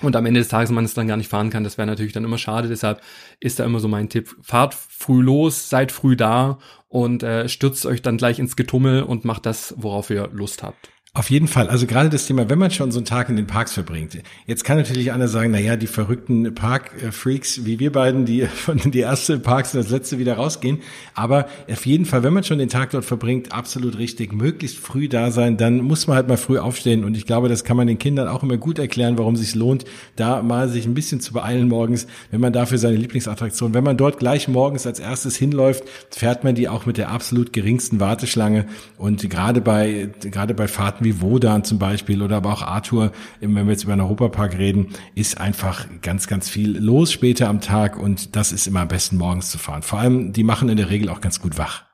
Und 0.01 0.15
am 0.15 0.27
Ende 0.27 0.39
des 0.39 0.49
Tages 0.49 0.71
man 0.71 0.85
es 0.85 0.95
dann 0.95 1.09
gar 1.09 1.17
nicht 1.17 1.29
fahren 1.29 1.51
kann, 1.51 1.65
das 1.65 1.77
wäre 1.77 1.89
natürlich 1.89 2.13
dann 2.13 2.25
immer 2.25 2.39
schade. 2.39 2.69
Deshalb 2.69 3.01
ist 3.41 3.59
da 3.59 3.65
immer 3.65 3.81
so 3.81 3.89
mein 3.89 4.09
Tipp. 4.09 4.37
Fahrt 4.43 4.75
früh 4.75 5.23
los, 5.23 5.69
seid 5.69 5.91
früh 5.91 6.15
da 6.15 6.59
und 6.87 7.25
äh, 7.25 7.49
stürzt 7.49 7.85
euch 7.85 8.01
dann 8.01 8.17
gleich 8.17 8.39
ins 8.39 8.55
Getummel 8.55 9.03
und 9.03 9.25
macht 9.25 9.45
das, 9.45 9.75
worauf 9.77 10.11
ihr 10.11 10.29
Lust 10.33 10.63
habt. 10.63 10.91
Auf 11.19 11.31
jeden 11.31 11.49
Fall. 11.49 11.69
Also 11.69 11.89
gerade 11.89 12.11
das 12.11 12.29
Thema, 12.29 12.49
wenn 12.49 12.61
man 12.61 12.71
schon 12.71 12.93
so 12.93 13.01
einen 13.01 13.05
Tag 13.05 13.29
in 13.29 13.35
den 13.35 13.49
Parks 13.49 13.73
verbringt. 13.73 14.17
Jetzt 14.47 14.63
kann 14.63 14.77
natürlich 14.77 15.11
einer 15.11 15.27
sagen, 15.27 15.51
na 15.51 15.75
die 15.75 15.89
verrückten 15.89 16.55
Park-Freaks 16.55 17.65
wie 17.65 17.81
wir 17.81 17.91
beiden, 17.91 18.25
die 18.25 18.43
von 18.47 18.79
die 18.79 19.01
erste 19.01 19.41
Parks 19.41 19.75
und 19.75 19.83
das 19.83 19.91
letzte 19.91 20.21
wieder 20.21 20.35
rausgehen. 20.35 20.79
Aber 21.15 21.49
auf 21.69 21.87
jeden 21.87 22.05
Fall, 22.05 22.23
wenn 22.23 22.33
man 22.33 22.45
schon 22.45 22.59
den 22.59 22.69
Tag 22.69 22.91
dort 22.91 23.05
verbringt, 23.05 23.51
absolut 23.51 23.99
richtig, 23.99 24.33
möglichst 24.33 24.79
früh 24.79 25.09
da 25.09 25.33
sein, 25.33 25.57
dann 25.57 25.81
muss 25.81 26.07
man 26.07 26.15
halt 26.15 26.29
mal 26.29 26.37
früh 26.37 26.57
aufstehen. 26.57 27.03
Und 27.03 27.17
ich 27.17 27.27
glaube, 27.27 27.49
das 27.49 27.65
kann 27.65 27.77
man 27.77 27.89
den 27.89 27.99
Kindern 27.99 28.29
auch 28.29 28.45
immer 28.45 28.57
gut 28.57 28.79
erklären, 28.79 29.19
warum 29.19 29.35
es 29.35 29.41
sich 29.41 29.57
lohnt, 29.57 29.87
da 30.15 30.41
mal 30.41 30.69
sich 30.69 30.87
ein 30.87 30.95
bisschen 30.95 31.21
zu 31.21 31.33
beeilen 31.33 31.67
morgens, 31.67 32.07
wenn 32.31 32.41
man 32.41 32.53
dafür 32.53 32.79
seine 32.79 32.97
Lieblingsattraktion, 32.97 33.75
wenn 33.75 33.83
man 33.83 33.97
dort 33.97 34.21
gleich 34.21 34.47
morgens 34.47 34.87
als 34.87 35.01
erstes 35.01 35.35
hinläuft, 35.35 35.83
fährt 36.11 36.45
man 36.45 36.55
die 36.55 36.69
auch 36.69 36.87
mit 36.87 36.97
der 36.97 37.11
absolut 37.11 37.53
geringsten 37.53 37.99
Warteschlange. 37.99 38.67
Und 38.99 39.29
gerade 39.29 39.61
bei, 39.61 40.11
gerade 40.21 40.55
bei 40.55 40.69
Fahrten 40.69 41.08
wie 41.09 41.21
Wodan 41.23 41.65
zum 41.65 41.79
Beispiel 41.79 42.23
oder 42.23 42.37
aber 42.37 42.53
auch 42.53 42.63
Arthur, 42.63 43.13
wenn 43.41 43.55
wir 43.55 43.65
jetzt 43.65 43.85
über 43.85 43.97
den 43.97 44.03
Europapark 44.03 44.59
reden, 44.59 44.89
ist 45.15 45.41
einfach 45.41 45.87
ganz, 46.03 46.27
ganz 46.27 46.49
viel 46.51 46.77
los 46.77 47.13
später 47.13 47.49
am 47.49 47.61
Tag 47.61 47.99
und 47.99 48.37
das 48.37 48.53
ist 48.53 48.67
immer 48.67 48.81
am 48.81 48.89
besten 48.89 49.17
morgens 49.17 49.51
zu 49.51 49.59
fahren. 49.59 49.83
Vor 49.83 49.99
allem, 49.99 50.33
die 50.33 50.45
machen 50.45 50.69
in 50.69 50.77
der 50.77 50.91
Regel 50.91 51.09
auch 51.09 51.21
ganz 51.21 51.41
gut 51.41 51.57
wach. 51.57 51.85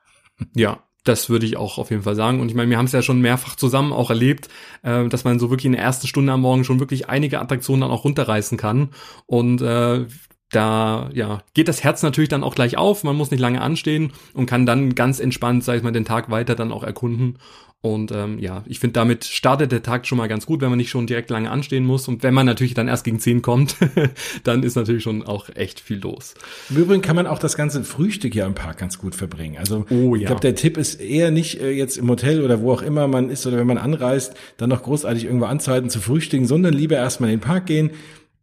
Ja, 0.53 0.79
das 1.05 1.29
würde 1.29 1.45
ich 1.45 1.55
auch 1.55 1.77
auf 1.77 1.91
jeden 1.91 2.03
Fall 2.03 2.15
sagen. 2.15 2.41
Und 2.41 2.49
ich 2.49 2.55
meine, 2.55 2.69
wir 2.69 2.77
haben 2.77 2.85
es 2.85 2.91
ja 2.91 3.01
schon 3.01 3.21
mehrfach 3.21 3.55
zusammen 3.55 3.93
auch 3.93 4.09
erlebt, 4.09 4.49
äh, 4.81 5.07
dass 5.07 5.23
man 5.23 5.39
so 5.39 5.49
wirklich 5.49 5.67
in 5.67 5.73
der 5.73 5.81
ersten 5.81 6.07
Stunde 6.07 6.33
am 6.33 6.41
Morgen 6.41 6.65
schon 6.65 6.79
wirklich 6.79 7.07
einige 7.07 7.39
Attraktionen 7.39 7.81
dann 7.81 7.91
auch 7.91 8.03
runterreißen 8.03 8.57
kann. 8.57 8.89
Und 9.27 9.61
äh, 9.61 10.07
da 10.51 11.09
ja 11.13 11.41
geht 11.53 11.67
das 11.67 11.83
Herz 11.83 12.03
natürlich 12.03 12.29
dann 12.29 12.43
auch 12.43 12.55
gleich 12.55 12.77
auf. 12.77 13.03
Man 13.03 13.15
muss 13.15 13.31
nicht 13.31 13.39
lange 13.39 13.61
anstehen 13.61 14.13
und 14.33 14.45
kann 14.45 14.65
dann 14.65 14.95
ganz 14.95 15.19
entspannt, 15.19 15.63
sag 15.63 15.77
ich 15.77 15.83
mal, 15.83 15.91
den 15.91 16.05
Tag 16.05 16.29
weiter 16.29 16.55
dann 16.55 16.71
auch 16.71 16.83
erkunden. 16.83 17.37
Und 17.85 18.11
ähm, 18.11 18.39
ja, 18.39 18.63
ich 18.65 18.79
finde, 18.79 18.93
damit 18.93 19.25
startet 19.25 19.71
der 19.71 19.83
Tag 19.83 20.07
schon 20.07 20.17
mal 20.17 20.25
ganz 20.25 20.47
gut, 20.47 20.59
wenn 20.61 20.69
man 20.69 20.77
nicht 20.79 20.89
schon 20.89 21.05
direkt 21.05 21.29
lange 21.29 21.51
anstehen 21.51 21.85
muss. 21.85 22.07
Und 22.07 22.23
wenn 22.23 22.33
man 22.33 22.47
natürlich 22.47 22.73
dann 22.73 22.87
erst 22.87 23.03
gegen 23.03 23.19
10 23.19 23.43
kommt, 23.43 23.75
dann 24.43 24.63
ist 24.63 24.73
natürlich 24.73 25.03
schon 25.03 25.21
auch 25.21 25.49
echt 25.53 25.81
viel 25.81 25.99
los. 25.99 26.33
Im 26.71 26.77
Übrigen 26.77 27.03
kann 27.03 27.15
man 27.15 27.27
auch 27.27 27.37
das 27.37 27.55
ganze 27.55 27.83
Frühstück 27.83 28.33
ja 28.33 28.47
im 28.47 28.55
Park 28.55 28.79
ganz 28.79 28.97
gut 28.97 29.13
verbringen. 29.13 29.57
Also 29.59 29.85
oh, 29.91 30.15
ja. 30.15 30.21
ich 30.21 30.25
glaube, 30.25 30.41
der 30.41 30.55
Tipp 30.55 30.77
ist 30.77 30.99
eher 30.99 31.29
nicht 31.29 31.61
äh, 31.61 31.69
jetzt 31.69 31.97
im 31.97 32.09
Hotel 32.09 32.41
oder 32.41 32.59
wo 32.59 32.71
auch 32.71 32.81
immer 32.81 33.07
man 33.07 33.29
ist 33.29 33.45
oder 33.45 33.57
wenn 33.57 33.67
man 33.67 33.77
anreist, 33.77 34.33
dann 34.57 34.71
noch 34.71 34.81
großartig 34.81 35.25
irgendwo 35.25 35.45
anzuhalten 35.45 35.91
zu 35.91 35.99
frühstücken, 35.99 36.47
sondern 36.47 36.73
lieber 36.73 36.95
erstmal 36.95 37.29
in 37.29 37.37
den 37.37 37.45
Park 37.45 37.67
gehen, 37.67 37.91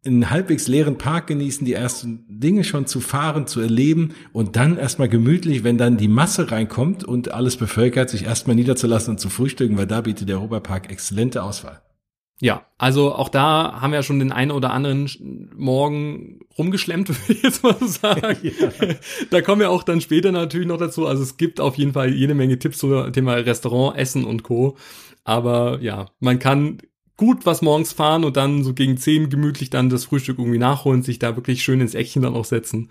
einen 0.05 0.31
halbwegs 0.31 0.67
leeren 0.67 0.99
Park 0.99 1.29
genießen, 1.29 1.65
die 1.65 1.75
ersten 1.75 2.25
Dinge 2.29 2.65
schon 2.65 2.87
zu 2.87 3.01
fahren, 3.01 3.47
zu 3.47 3.61
erleben 3.61 4.15
und 4.33 4.57
dann 4.57 4.77
erstmal 4.77 5.09
gemütlich, 5.09 5.63
wenn 5.63 5.79
dann 5.79 5.97
die 5.97 6.09
Masse 6.09 6.51
reinkommt 6.51 7.05
und 7.05 7.33
alles 7.33 7.57
bevölkert, 7.57 8.11
sich 8.11 8.25
erstmal 8.25 8.57
niederzulassen 8.57 9.13
und 9.13 9.19
zu 9.19 9.31
frühstücken, 9.31 9.79
weil 9.79 9.87
da 9.87 10.01
bietet 10.01 10.29
der 10.29 10.39
Europapark 10.39 10.91
exzellente 10.91 11.43
Auswahl. 11.43 11.83
Ja, 12.41 12.67
also 12.77 13.15
auch 13.15 13.29
da 13.29 13.81
haben 13.81 13.93
wir 13.93 14.01
ja 14.01 14.03
schon 14.03 14.19
den 14.19 14.33
einen 14.33 14.51
oder 14.51 14.73
anderen 14.73 15.51
Morgen 15.57 16.41
rumgeschlemmt, 16.59 17.09
würde 17.29 17.33
ich 17.33 17.43
jetzt 17.45 17.63
mal 17.63 17.77
sagen. 17.87 18.37
Ja. 18.43 18.71
Da 19.31 19.41
kommen 19.43 19.61
wir 19.61 19.71
auch 19.71 19.85
dann 19.85 20.01
später 20.01 20.33
natürlich 20.33 20.67
noch 20.67 20.79
dazu. 20.79 21.07
Also 21.07 21.23
es 21.23 21.37
gibt 21.37 21.61
auf 21.61 21.77
jeden 21.77 21.93
Fall 21.93 22.13
jede 22.13 22.35
Menge 22.35 22.59
Tipps 22.59 22.79
zum 22.79 23.13
Thema 23.13 23.35
Restaurant, 23.35 23.97
Essen 23.97 24.25
und 24.25 24.43
Co. 24.43 24.77
Aber 25.23 25.79
ja, 25.81 26.07
man 26.19 26.41
kann 26.41 26.79
gut 27.23 27.47
was 27.47 27.63
morgens 27.63 27.93
fahren 27.93 28.25
und 28.25 28.37
dann 28.37 28.65
so 28.65 28.75
gegen 28.75 28.97
zehn 28.97 29.31
gemütlich 29.31 29.71
dann 29.71 29.89
das 29.89 30.07
Frühstück 30.07 30.41
irgendwie 30.41 30.59
nachholen, 30.59 31.05
sich 31.05 31.21
da 31.21 31.37
wirklich 31.37 31.63
schön 31.63 31.81
ins 31.81 31.95
Eckchen 31.95 32.23
dann 32.23 32.35
auch 32.35 32.45
setzen. 32.45 32.89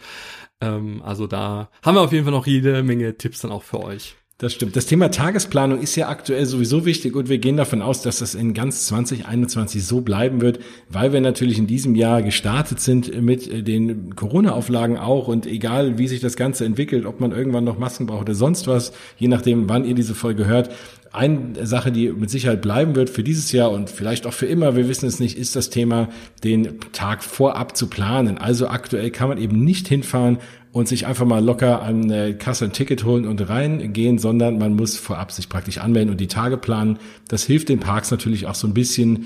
Ähm, 0.61 1.01
also 1.03 1.27
da 1.27 1.69
haben 1.83 1.95
wir 1.95 2.01
auf 2.01 2.13
jeden 2.13 2.23
Fall 2.23 2.31
noch 2.31 2.47
jede 2.47 2.81
Menge 2.81 3.17
Tipps 3.17 3.41
dann 3.41 3.51
auch 3.51 3.63
für 3.63 3.83
euch. 3.83 4.15
Das 4.37 4.53
stimmt. 4.53 4.77
Das 4.77 4.85
Thema 4.85 5.11
Tagesplanung 5.11 5.81
ist 5.81 5.97
ja 5.97 6.07
aktuell 6.07 6.45
sowieso 6.45 6.85
wichtig 6.85 7.13
und 7.15 7.27
wir 7.27 7.39
gehen 7.39 7.57
davon 7.57 7.81
aus, 7.81 8.01
dass 8.01 8.19
das 8.19 8.33
in 8.33 8.53
ganz 8.53 8.87
2021 8.87 9.85
so 9.85 9.99
bleiben 9.99 10.39
wird, 10.39 10.59
weil 10.89 11.11
wir 11.11 11.19
natürlich 11.19 11.59
in 11.59 11.67
diesem 11.67 11.93
Jahr 11.93 12.23
gestartet 12.23 12.79
sind 12.79 13.21
mit 13.21 13.67
den 13.67 14.15
Corona-Auflagen 14.15 14.97
auch 14.97 15.27
und 15.27 15.45
egal 15.45 15.97
wie 15.97 16.07
sich 16.07 16.21
das 16.21 16.37
Ganze 16.37 16.65
entwickelt, 16.65 17.05
ob 17.05 17.19
man 17.19 17.33
irgendwann 17.33 17.65
noch 17.65 17.77
Masken 17.77 18.07
braucht 18.07 18.21
oder 18.21 18.33
sonst 18.33 18.65
was, 18.65 18.93
je 19.17 19.27
nachdem, 19.27 19.67
wann 19.67 19.83
ihr 19.83 19.93
diese 19.93 20.15
Folge 20.15 20.47
hört, 20.47 20.71
eine 21.13 21.65
Sache, 21.65 21.91
die 21.91 22.09
mit 22.09 22.29
Sicherheit 22.29 22.61
bleiben 22.61 22.95
wird 22.95 23.09
für 23.09 23.23
dieses 23.23 23.51
Jahr 23.51 23.71
und 23.71 23.89
vielleicht 23.89 24.25
auch 24.25 24.33
für 24.33 24.45
immer, 24.45 24.75
wir 24.77 24.87
wissen 24.87 25.07
es 25.07 25.19
nicht, 25.19 25.37
ist 25.37 25.55
das 25.55 25.69
Thema, 25.69 26.07
den 26.43 26.79
Tag 26.93 27.23
vorab 27.23 27.75
zu 27.75 27.87
planen. 27.87 28.37
Also 28.37 28.69
aktuell 28.69 29.11
kann 29.11 29.27
man 29.27 29.37
eben 29.37 29.63
nicht 29.63 29.89
hinfahren 29.89 30.37
und 30.71 30.87
sich 30.87 31.05
einfach 31.05 31.25
mal 31.25 31.43
locker 31.43 31.81
an 31.81 32.07
der 32.07 32.37
Kasse 32.37 32.65
ein 32.65 32.71
Ticket 32.71 33.03
holen 33.03 33.27
und 33.27 33.49
reingehen, 33.49 34.19
sondern 34.19 34.57
man 34.57 34.75
muss 34.75 34.95
vorab 34.95 35.33
sich 35.33 35.49
praktisch 35.49 35.79
anmelden 35.79 36.11
und 36.11 36.21
die 36.21 36.27
Tage 36.27 36.57
planen. 36.57 36.97
Das 37.27 37.43
hilft 37.43 37.67
den 37.67 37.81
Parks 37.81 38.09
natürlich 38.09 38.47
auch 38.47 38.55
so 38.55 38.67
ein 38.67 38.73
bisschen, 38.73 39.25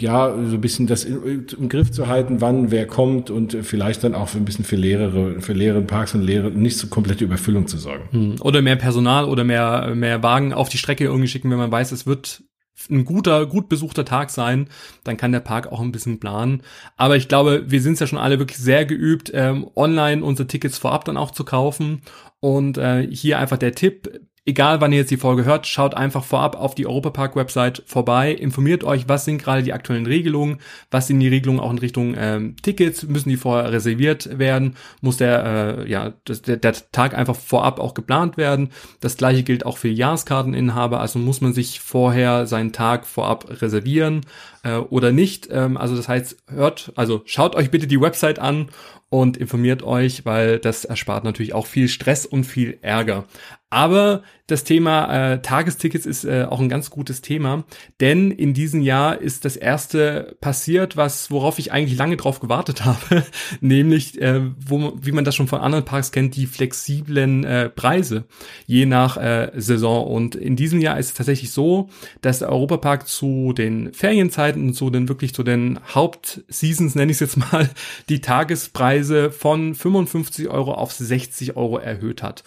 ja, 0.00 0.30
so 0.30 0.54
ein 0.54 0.60
bisschen 0.60 0.86
das 0.86 1.04
im 1.04 1.68
Griff 1.68 1.90
zu 1.90 2.06
halten, 2.06 2.40
wann 2.40 2.70
wer 2.70 2.86
kommt 2.86 3.30
und 3.30 3.56
vielleicht 3.62 4.04
dann 4.04 4.14
auch 4.14 4.28
für 4.28 4.38
ein 4.38 4.44
bisschen 4.44 4.64
für 4.64 4.76
leere, 4.76 5.40
für 5.40 5.52
leere 5.52 5.82
Parks 5.82 6.14
und 6.14 6.22
leere, 6.22 6.50
nicht 6.50 6.76
so 6.76 6.86
komplette 6.86 7.24
Überfüllung 7.24 7.66
zu 7.66 7.78
sorgen. 7.78 8.08
Hm. 8.10 8.36
Oder 8.40 8.62
mehr 8.62 8.76
Personal 8.76 9.24
oder 9.24 9.44
mehr, 9.44 9.94
mehr 9.94 10.22
Wagen 10.22 10.52
auf 10.52 10.68
die 10.68 10.78
Strecke 10.78 11.04
irgendwie 11.04 11.28
schicken, 11.28 11.50
wenn 11.50 11.58
man 11.58 11.72
weiß, 11.72 11.92
es 11.92 12.06
wird 12.06 12.42
ein 12.90 13.04
guter, 13.04 13.46
gut 13.46 13.68
besuchter 13.68 14.04
Tag 14.04 14.30
sein, 14.30 14.68
dann 15.04 15.16
kann 15.16 15.32
der 15.32 15.40
Park 15.40 15.68
auch 15.68 15.80
ein 15.80 15.92
bisschen 15.92 16.18
planen. 16.18 16.62
Aber 16.96 17.16
ich 17.16 17.28
glaube, 17.28 17.64
wir 17.68 17.80
sind 17.80 17.98
ja 18.00 18.06
schon 18.06 18.18
alle 18.18 18.38
wirklich 18.38 18.58
sehr 18.58 18.84
geübt, 18.84 19.30
ähm, 19.32 19.70
online 19.76 20.24
unsere 20.24 20.48
Tickets 20.48 20.78
vorab 20.78 21.04
dann 21.04 21.16
auch 21.16 21.30
zu 21.30 21.44
kaufen. 21.44 22.02
Und 22.40 22.76
äh, 22.76 23.08
hier 23.10 23.38
einfach 23.38 23.58
der 23.58 23.74
Tipp, 23.74 24.20
Egal 24.46 24.82
wann 24.82 24.92
ihr 24.92 24.98
jetzt 24.98 25.10
die 25.10 25.16
Folge 25.16 25.46
hört, 25.46 25.66
schaut 25.66 25.94
einfach 25.94 26.22
vorab 26.22 26.54
auf 26.54 26.74
die 26.74 26.86
Europapark-Website 26.86 27.82
vorbei, 27.86 28.30
informiert 28.30 28.84
euch, 28.84 29.08
was 29.08 29.24
sind 29.24 29.38
gerade 29.38 29.62
die 29.62 29.72
aktuellen 29.72 30.04
Regelungen, 30.04 30.58
was 30.90 31.06
sind 31.06 31.18
die 31.20 31.28
Regelungen 31.28 31.60
auch 31.60 31.70
in 31.70 31.78
Richtung 31.78 32.14
ähm, 32.18 32.54
Tickets, 32.60 33.04
müssen 33.04 33.30
die 33.30 33.38
vorher 33.38 33.72
reserviert 33.72 34.38
werden, 34.38 34.76
muss 35.00 35.16
der, 35.16 35.78
äh, 35.78 35.90
ja, 35.90 36.12
das, 36.26 36.42
der, 36.42 36.58
der 36.58 36.74
Tag 36.92 37.16
einfach 37.16 37.36
vorab 37.36 37.80
auch 37.80 37.94
geplant 37.94 38.36
werden. 38.36 38.68
Das 39.00 39.16
gleiche 39.16 39.44
gilt 39.44 39.64
auch 39.64 39.78
für 39.78 39.88
Jahreskarteninhaber, 39.88 41.00
also 41.00 41.18
muss 41.18 41.40
man 41.40 41.54
sich 41.54 41.80
vorher 41.80 42.46
seinen 42.46 42.72
Tag 42.72 43.06
vorab 43.06 43.62
reservieren 43.62 44.26
äh, 44.62 44.76
oder 44.76 45.10
nicht. 45.10 45.48
Ähm, 45.50 45.78
also 45.78 45.96
das 45.96 46.06
heißt, 46.06 46.36
hört, 46.48 46.92
also 46.96 47.22
schaut 47.24 47.56
euch 47.56 47.70
bitte 47.70 47.86
die 47.86 48.00
Website 48.00 48.38
an 48.38 48.68
und 49.08 49.36
informiert 49.36 49.82
euch, 49.82 50.24
weil 50.24 50.58
das 50.58 50.84
erspart 50.84 51.24
natürlich 51.24 51.54
auch 51.54 51.66
viel 51.66 51.88
Stress 51.88 52.26
und 52.26 52.44
viel 52.44 52.78
Ärger. 52.82 53.24
Aber 53.70 54.22
das 54.46 54.64
Thema 54.64 55.32
äh, 55.32 55.42
Tagestickets 55.42 56.04
ist 56.04 56.24
äh, 56.24 56.46
auch 56.48 56.60
ein 56.60 56.68
ganz 56.68 56.90
gutes 56.90 57.22
Thema, 57.22 57.64
denn 58.00 58.30
in 58.30 58.52
diesem 58.52 58.82
Jahr 58.82 59.18
ist 59.18 59.46
das 59.46 59.56
erste 59.56 60.36
passiert, 60.42 60.98
was 60.98 61.30
worauf 61.30 61.58
ich 61.58 61.72
eigentlich 61.72 61.98
lange 61.98 62.18
drauf 62.18 62.40
gewartet 62.40 62.84
habe, 62.84 63.24
nämlich 63.60 64.20
äh, 64.20 64.42
wo 64.58 64.92
wie 65.00 65.12
man 65.12 65.24
das 65.24 65.34
schon 65.34 65.48
von 65.48 65.60
anderen 65.60 65.86
Parks 65.86 66.12
kennt, 66.12 66.36
die 66.36 66.44
flexiblen 66.46 67.44
äh, 67.44 67.70
Preise 67.70 68.24
je 68.66 68.84
nach 68.84 69.16
äh, 69.16 69.50
Saison. 69.56 70.06
Und 70.06 70.34
in 70.34 70.56
diesem 70.56 70.80
Jahr 70.80 70.98
ist 70.98 71.08
es 71.08 71.14
tatsächlich 71.14 71.50
so, 71.50 71.88
dass 72.20 72.40
der 72.40 72.50
Europapark 72.50 73.08
zu 73.08 73.54
den 73.54 73.94
Ferienzeiten 73.94 74.68
und 74.68 74.74
zu 74.74 74.90
den 74.90 75.08
wirklich 75.08 75.32
zu 75.32 75.42
den 75.42 75.80
Hauptseasons 75.94 76.94
nenne 76.94 77.12
ich 77.12 77.16
es 77.16 77.20
jetzt 77.20 77.36
mal 77.38 77.70
die 78.10 78.20
Tagespreise 78.20 79.30
von 79.30 79.74
55 79.74 80.48
Euro 80.48 80.74
auf 80.74 80.92
60 80.92 81.56
Euro 81.56 81.78
erhöht 81.78 82.22
hat. 82.22 82.44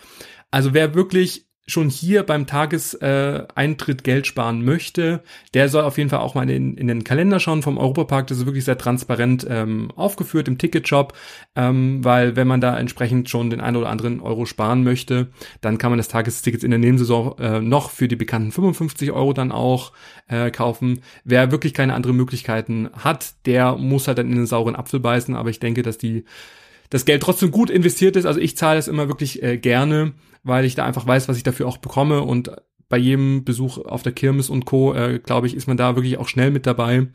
Also 0.52 0.74
wer 0.74 0.94
wirklich 0.94 1.47
schon 1.68 1.90
hier 1.90 2.24
beim 2.24 2.48
Tageseintritt 2.48 4.06
Geld 4.06 4.26
sparen 4.26 4.64
möchte, 4.64 5.22
der 5.54 5.68
soll 5.68 5.84
auf 5.84 5.98
jeden 5.98 6.10
Fall 6.10 6.20
auch 6.20 6.34
mal 6.34 6.50
in, 6.50 6.78
in 6.78 6.88
den 6.88 7.04
Kalender 7.04 7.42
schauen 7.42 7.62
vom 7.62 7.78
Europapark. 7.78 8.28
Das 8.28 8.38
ist 8.38 8.46
wirklich 8.46 8.64
sehr 8.64 8.78
transparent 8.78 9.46
ähm, 9.50 9.92
aufgeführt 9.96 10.48
im 10.48 10.58
Ticketshop, 10.58 11.14
ähm, 11.58 12.04
weil 12.06 12.38
wenn 12.38 12.48
man 12.48 12.62
da 12.62 12.78
entsprechend 12.80 13.30
schon 13.30 13.50
den 13.50 13.60
einen 13.60 13.76
oder 13.76 13.90
anderen 13.90 14.22
Euro 14.22 14.46
sparen 14.46 14.84
möchte, 14.84 15.28
dann 15.60 15.78
kann 15.78 15.92
man 15.92 15.98
das 15.98 16.08
Tagesticket 16.08 16.64
in 16.64 16.72
der 16.72 16.80
Nebensaison 16.80 17.38
äh, 17.38 17.60
noch 17.60 17.90
für 17.92 18.08
die 18.08 18.16
bekannten 18.16 18.54
55 18.54 19.12
Euro 19.12 19.34
dann 19.34 19.52
auch 19.52 19.92
äh, 20.30 20.52
kaufen. 20.52 21.02
Wer 21.26 21.52
wirklich 21.52 21.74
keine 21.74 21.96
anderen 21.96 22.16
Möglichkeiten 22.16 22.90
hat, 22.94 23.34
der 23.46 23.76
muss 23.76 24.08
halt 24.08 24.20
dann 24.20 24.30
in 24.30 24.38
den 24.38 24.46
sauren 24.46 24.78
Apfel 24.78 25.02
beißen. 25.02 25.36
Aber 25.36 25.50
ich 25.50 25.60
denke, 25.60 25.82
dass 25.82 25.98
die 25.98 26.24
das 26.90 27.04
Geld 27.04 27.22
trotzdem 27.22 27.52
gut 27.52 27.70
investiert 27.70 28.16
ist. 28.16 28.26
Also 28.26 28.40
ich 28.40 28.56
zahle 28.56 28.80
es 28.80 28.88
immer 28.88 29.10
wirklich 29.10 29.44
äh, 29.44 29.58
gerne 29.58 30.14
weil 30.48 30.66
ich 30.66 30.76
da 30.76 30.86
einfach 30.86 31.06
weiß, 31.06 31.28
was 31.28 31.38
ich 31.38 31.44
dafür 31.44 31.68
auch 31.68 31.78
bekomme 31.78 32.22
und 32.22 32.52
bei 32.90 32.98
jedem 32.98 33.44
Besuch 33.44 33.78
auf 33.80 34.04
der 34.04 34.14
Kirmes 34.14 34.50
und 34.50 34.66
Co., 34.66 34.94
äh, 34.94 35.20
glaube 35.20 35.48
ich, 35.48 35.56
ist 35.56 35.68
man 35.68 35.78
da 35.78 35.96
wirklich 35.96 36.18
auch 36.18 36.28
schnell 36.28 36.52
mit 36.52 36.66
dabei. 36.66 37.08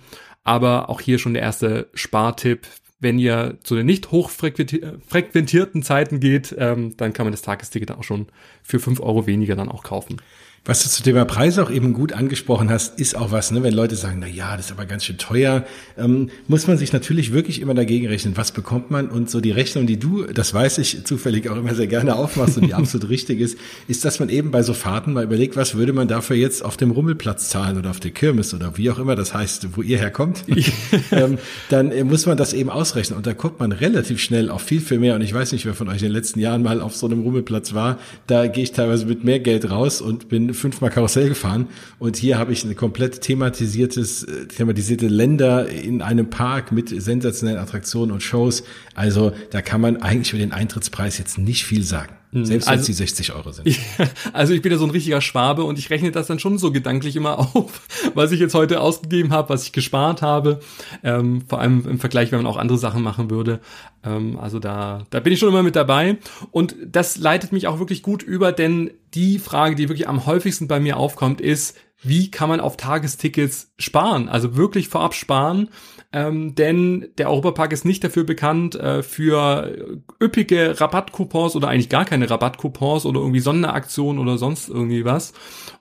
Aber 0.44 0.90
auch 0.90 1.00
hier 1.00 1.18
schon 1.18 1.34
der 1.34 1.42
erste 1.42 1.88
Spartipp. 1.94 2.66
Wenn 3.00 3.18
ihr 3.18 3.58
zu 3.64 3.74
den 3.74 3.86
nicht 3.86 4.10
hochfrequentierten 4.10 5.82
Zeiten 5.82 6.20
geht, 6.20 6.54
ähm, 6.58 6.96
dann 6.96 7.12
kann 7.12 7.26
man 7.26 7.32
das 7.32 7.42
Tagesticket 7.42 7.90
auch 7.90 8.04
schon 8.04 8.26
für 8.62 8.78
fünf 8.78 9.00
Euro 9.00 9.26
weniger 9.26 9.56
dann 9.56 9.68
auch 9.68 9.82
kaufen. 9.82 10.20
Was 10.64 10.84
du 10.84 10.88
zu 10.88 11.02
Thema 11.02 11.24
Preise 11.24 11.60
auch 11.60 11.72
eben 11.72 11.92
gut 11.92 12.12
angesprochen 12.12 12.70
hast, 12.70 13.00
ist 13.00 13.16
auch 13.16 13.32
was, 13.32 13.50
ne? 13.50 13.64
wenn 13.64 13.74
Leute 13.74 13.96
sagen, 13.96 14.18
na 14.20 14.28
ja, 14.28 14.56
das 14.56 14.66
ist 14.66 14.70
aber 14.70 14.86
ganz 14.86 15.04
schön 15.04 15.18
teuer, 15.18 15.64
ähm, 15.98 16.30
muss 16.46 16.68
man 16.68 16.78
sich 16.78 16.92
natürlich 16.92 17.32
wirklich 17.32 17.60
immer 17.60 17.74
dagegen 17.74 18.06
rechnen, 18.06 18.36
was 18.36 18.52
bekommt 18.52 18.88
man? 18.88 19.08
Und 19.08 19.28
so 19.28 19.40
die 19.40 19.50
Rechnung, 19.50 19.88
die 19.88 19.98
du, 19.98 20.22
das 20.22 20.54
weiß 20.54 20.78
ich 20.78 21.02
zufällig 21.04 21.50
auch 21.50 21.56
immer 21.56 21.74
sehr 21.74 21.88
gerne 21.88 22.14
aufmachst 22.14 22.58
und 22.58 22.66
die 22.68 22.74
absolut 22.74 23.08
richtig 23.08 23.40
ist, 23.40 23.58
ist, 23.88 24.04
dass 24.04 24.20
man 24.20 24.28
eben 24.28 24.52
bei 24.52 24.62
so 24.62 24.72
Fahrten 24.72 25.14
mal 25.14 25.24
überlegt, 25.24 25.56
was 25.56 25.74
würde 25.74 25.92
man 25.92 26.06
dafür 26.06 26.36
jetzt 26.36 26.64
auf 26.64 26.76
dem 26.76 26.92
Rummelplatz 26.92 27.48
zahlen 27.48 27.76
oder 27.76 27.90
auf 27.90 27.98
der 27.98 28.12
Kirmes 28.12 28.54
oder 28.54 28.78
wie 28.78 28.88
auch 28.88 29.00
immer 29.00 29.16
das 29.16 29.34
heißt, 29.34 29.76
wo 29.76 29.82
ihr 29.82 29.98
herkommt, 29.98 30.44
ähm, 31.10 31.38
dann 31.70 31.90
äh, 31.90 32.04
muss 32.04 32.26
man 32.26 32.36
das 32.36 32.52
eben 32.52 32.70
ausrechnen. 32.70 33.16
Und 33.16 33.26
da 33.26 33.34
kommt 33.34 33.58
man 33.58 33.72
relativ 33.72 34.20
schnell 34.20 34.48
auf 34.48 34.62
viel, 34.62 34.80
viel 34.80 35.00
mehr. 35.00 35.16
Und 35.16 35.22
ich 35.22 35.34
weiß 35.34 35.50
nicht, 35.50 35.66
wer 35.66 35.74
von 35.74 35.88
euch 35.88 36.02
in 36.02 36.04
den 36.04 36.12
letzten 36.12 36.38
Jahren 36.38 36.62
mal 36.62 36.80
auf 36.80 36.94
so 36.94 37.06
einem 37.06 37.22
Rummelplatz 37.22 37.74
war, 37.74 37.98
da 38.28 38.46
gehe 38.46 38.62
ich 38.62 38.70
teilweise 38.70 39.06
mit 39.06 39.24
mehr 39.24 39.40
Geld 39.40 39.68
raus 39.68 40.00
und 40.00 40.28
bin 40.28 40.51
fünfmal 40.54 40.90
Karussell 40.90 41.28
gefahren 41.28 41.68
und 41.98 42.16
hier 42.16 42.38
habe 42.38 42.52
ich 42.52 42.64
ein 42.64 42.76
komplett 42.76 43.20
thematisiertes, 43.20 44.24
äh, 44.24 44.46
thematisierte 44.46 45.08
Länder 45.08 45.68
in 45.68 46.02
einem 46.02 46.30
Park 46.30 46.72
mit 46.72 46.88
sensationellen 46.88 47.60
Attraktionen 47.60 48.12
und 48.12 48.22
Shows. 48.22 48.64
Also 48.94 49.32
da 49.50 49.62
kann 49.62 49.80
man 49.80 49.98
eigentlich 49.98 50.32
über 50.32 50.40
den 50.40 50.52
Eintrittspreis 50.52 51.18
jetzt 51.18 51.38
nicht 51.38 51.64
viel 51.64 51.82
sagen. 51.82 52.14
Hm, 52.32 52.46
Selbst 52.46 52.66
wenn 52.66 52.72
also, 52.72 52.86
die 52.86 52.92
60 52.94 53.34
Euro 53.34 53.52
sind. 53.52 53.68
also 54.32 54.54
ich 54.54 54.62
bin 54.62 54.72
ja 54.72 54.78
so 54.78 54.84
ein 54.84 54.90
richtiger 54.90 55.20
Schwabe 55.20 55.64
und 55.64 55.78
ich 55.78 55.90
rechne 55.90 56.12
das 56.12 56.28
dann 56.28 56.38
schon 56.38 56.56
so 56.56 56.72
gedanklich 56.72 57.14
immer 57.14 57.38
auf, 57.54 57.82
was 58.14 58.32
ich 58.32 58.40
jetzt 58.40 58.54
heute 58.54 58.80
ausgegeben 58.80 59.32
habe, 59.32 59.50
was 59.50 59.64
ich 59.64 59.72
gespart 59.72 60.22
habe. 60.22 60.60
Ähm, 61.02 61.42
vor 61.46 61.60
allem 61.60 61.86
im 61.86 61.98
Vergleich, 61.98 62.32
wenn 62.32 62.42
man 62.42 62.50
auch 62.50 62.56
andere 62.56 62.78
Sachen 62.78 63.02
machen 63.02 63.30
würde. 63.30 63.60
Ähm, 64.02 64.38
also 64.38 64.58
da, 64.58 65.04
da 65.10 65.20
bin 65.20 65.34
ich 65.34 65.38
schon 65.38 65.50
immer 65.50 65.62
mit 65.62 65.76
dabei. 65.76 66.16
Und 66.50 66.74
das 66.86 67.18
leitet 67.18 67.52
mich 67.52 67.66
auch 67.66 67.78
wirklich 67.78 68.02
gut 68.02 68.22
über, 68.22 68.50
denn 68.52 68.90
die 69.12 69.38
Frage, 69.38 69.76
die 69.76 69.90
wirklich 69.90 70.08
am 70.08 70.24
häufigsten 70.24 70.68
bei 70.68 70.80
mir 70.80 70.96
aufkommt, 70.96 71.42
ist, 71.42 71.76
wie 72.02 72.30
kann 72.30 72.48
man 72.48 72.60
auf 72.60 72.76
Tagestickets 72.76 73.72
sparen? 73.78 74.28
Also 74.28 74.56
wirklich 74.56 74.88
vorab 74.88 75.14
sparen 75.14 75.68
ähm, 76.14 76.54
denn 76.54 77.08
der 77.16 77.30
Europapark 77.30 77.72
ist 77.72 77.86
nicht 77.86 78.04
dafür 78.04 78.24
bekannt 78.24 78.74
äh, 78.74 79.02
für 79.02 79.96
üppige 80.22 80.78
Rabattcoupons 80.78 81.56
oder 81.56 81.68
eigentlich 81.68 81.88
gar 81.88 82.04
keine 82.04 82.28
Rabattcoupons 82.28 83.06
oder 83.06 83.20
irgendwie 83.20 83.40
Sonderaktionen 83.40 84.20
oder 84.20 84.36
sonst 84.36 84.68
irgendwie 84.68 85.06
was. 85.06 85.32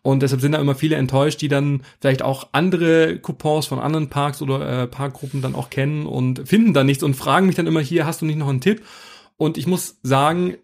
Und 0.03 0.23
deshalb 0.23 0.39
sind 0.39 0.53
da 0.53 0.59
immer 0.59 0.75
viele 0.75 0.95
enttäuscht, 0.95 1.41
die 1.41 1.49
dann 1.49 1.81
vielleicht 1.99 2.21
auch 2.21 2.47
andere 2.53 3.19
Coupons 3.19 3.65
von 3.65 3.79
anderen 3.79 4.09
Parks 4.09 4.41
oder 4.41 4.83
äh, 4.83 4.87
Parkgruppen 4.87 5.41
dann 5.41 5.53
auch 5.53 5.69
kennen 5.69 6.05
und 6.05 6.47
finden 6.47 6.73
da 6.73 6.85
nichts 6.85 7.03
und 7.03 7.15
fragen 7.15 7.47
mich 7.47 7.55
dann 7.55 7.67
immer 7.67 7.81
hier, 7.81 8.05
hast 8.05 8.21
du 8.21 8.25
nicht 8.25 8.39
noch 8.39 8.47
einen 8.47 8.61
Tipp? 8.61 8.83
Und 9.35 9.57
ich 9.57 9.67
muss 9.67 9.99
sagen, 10.01 10.55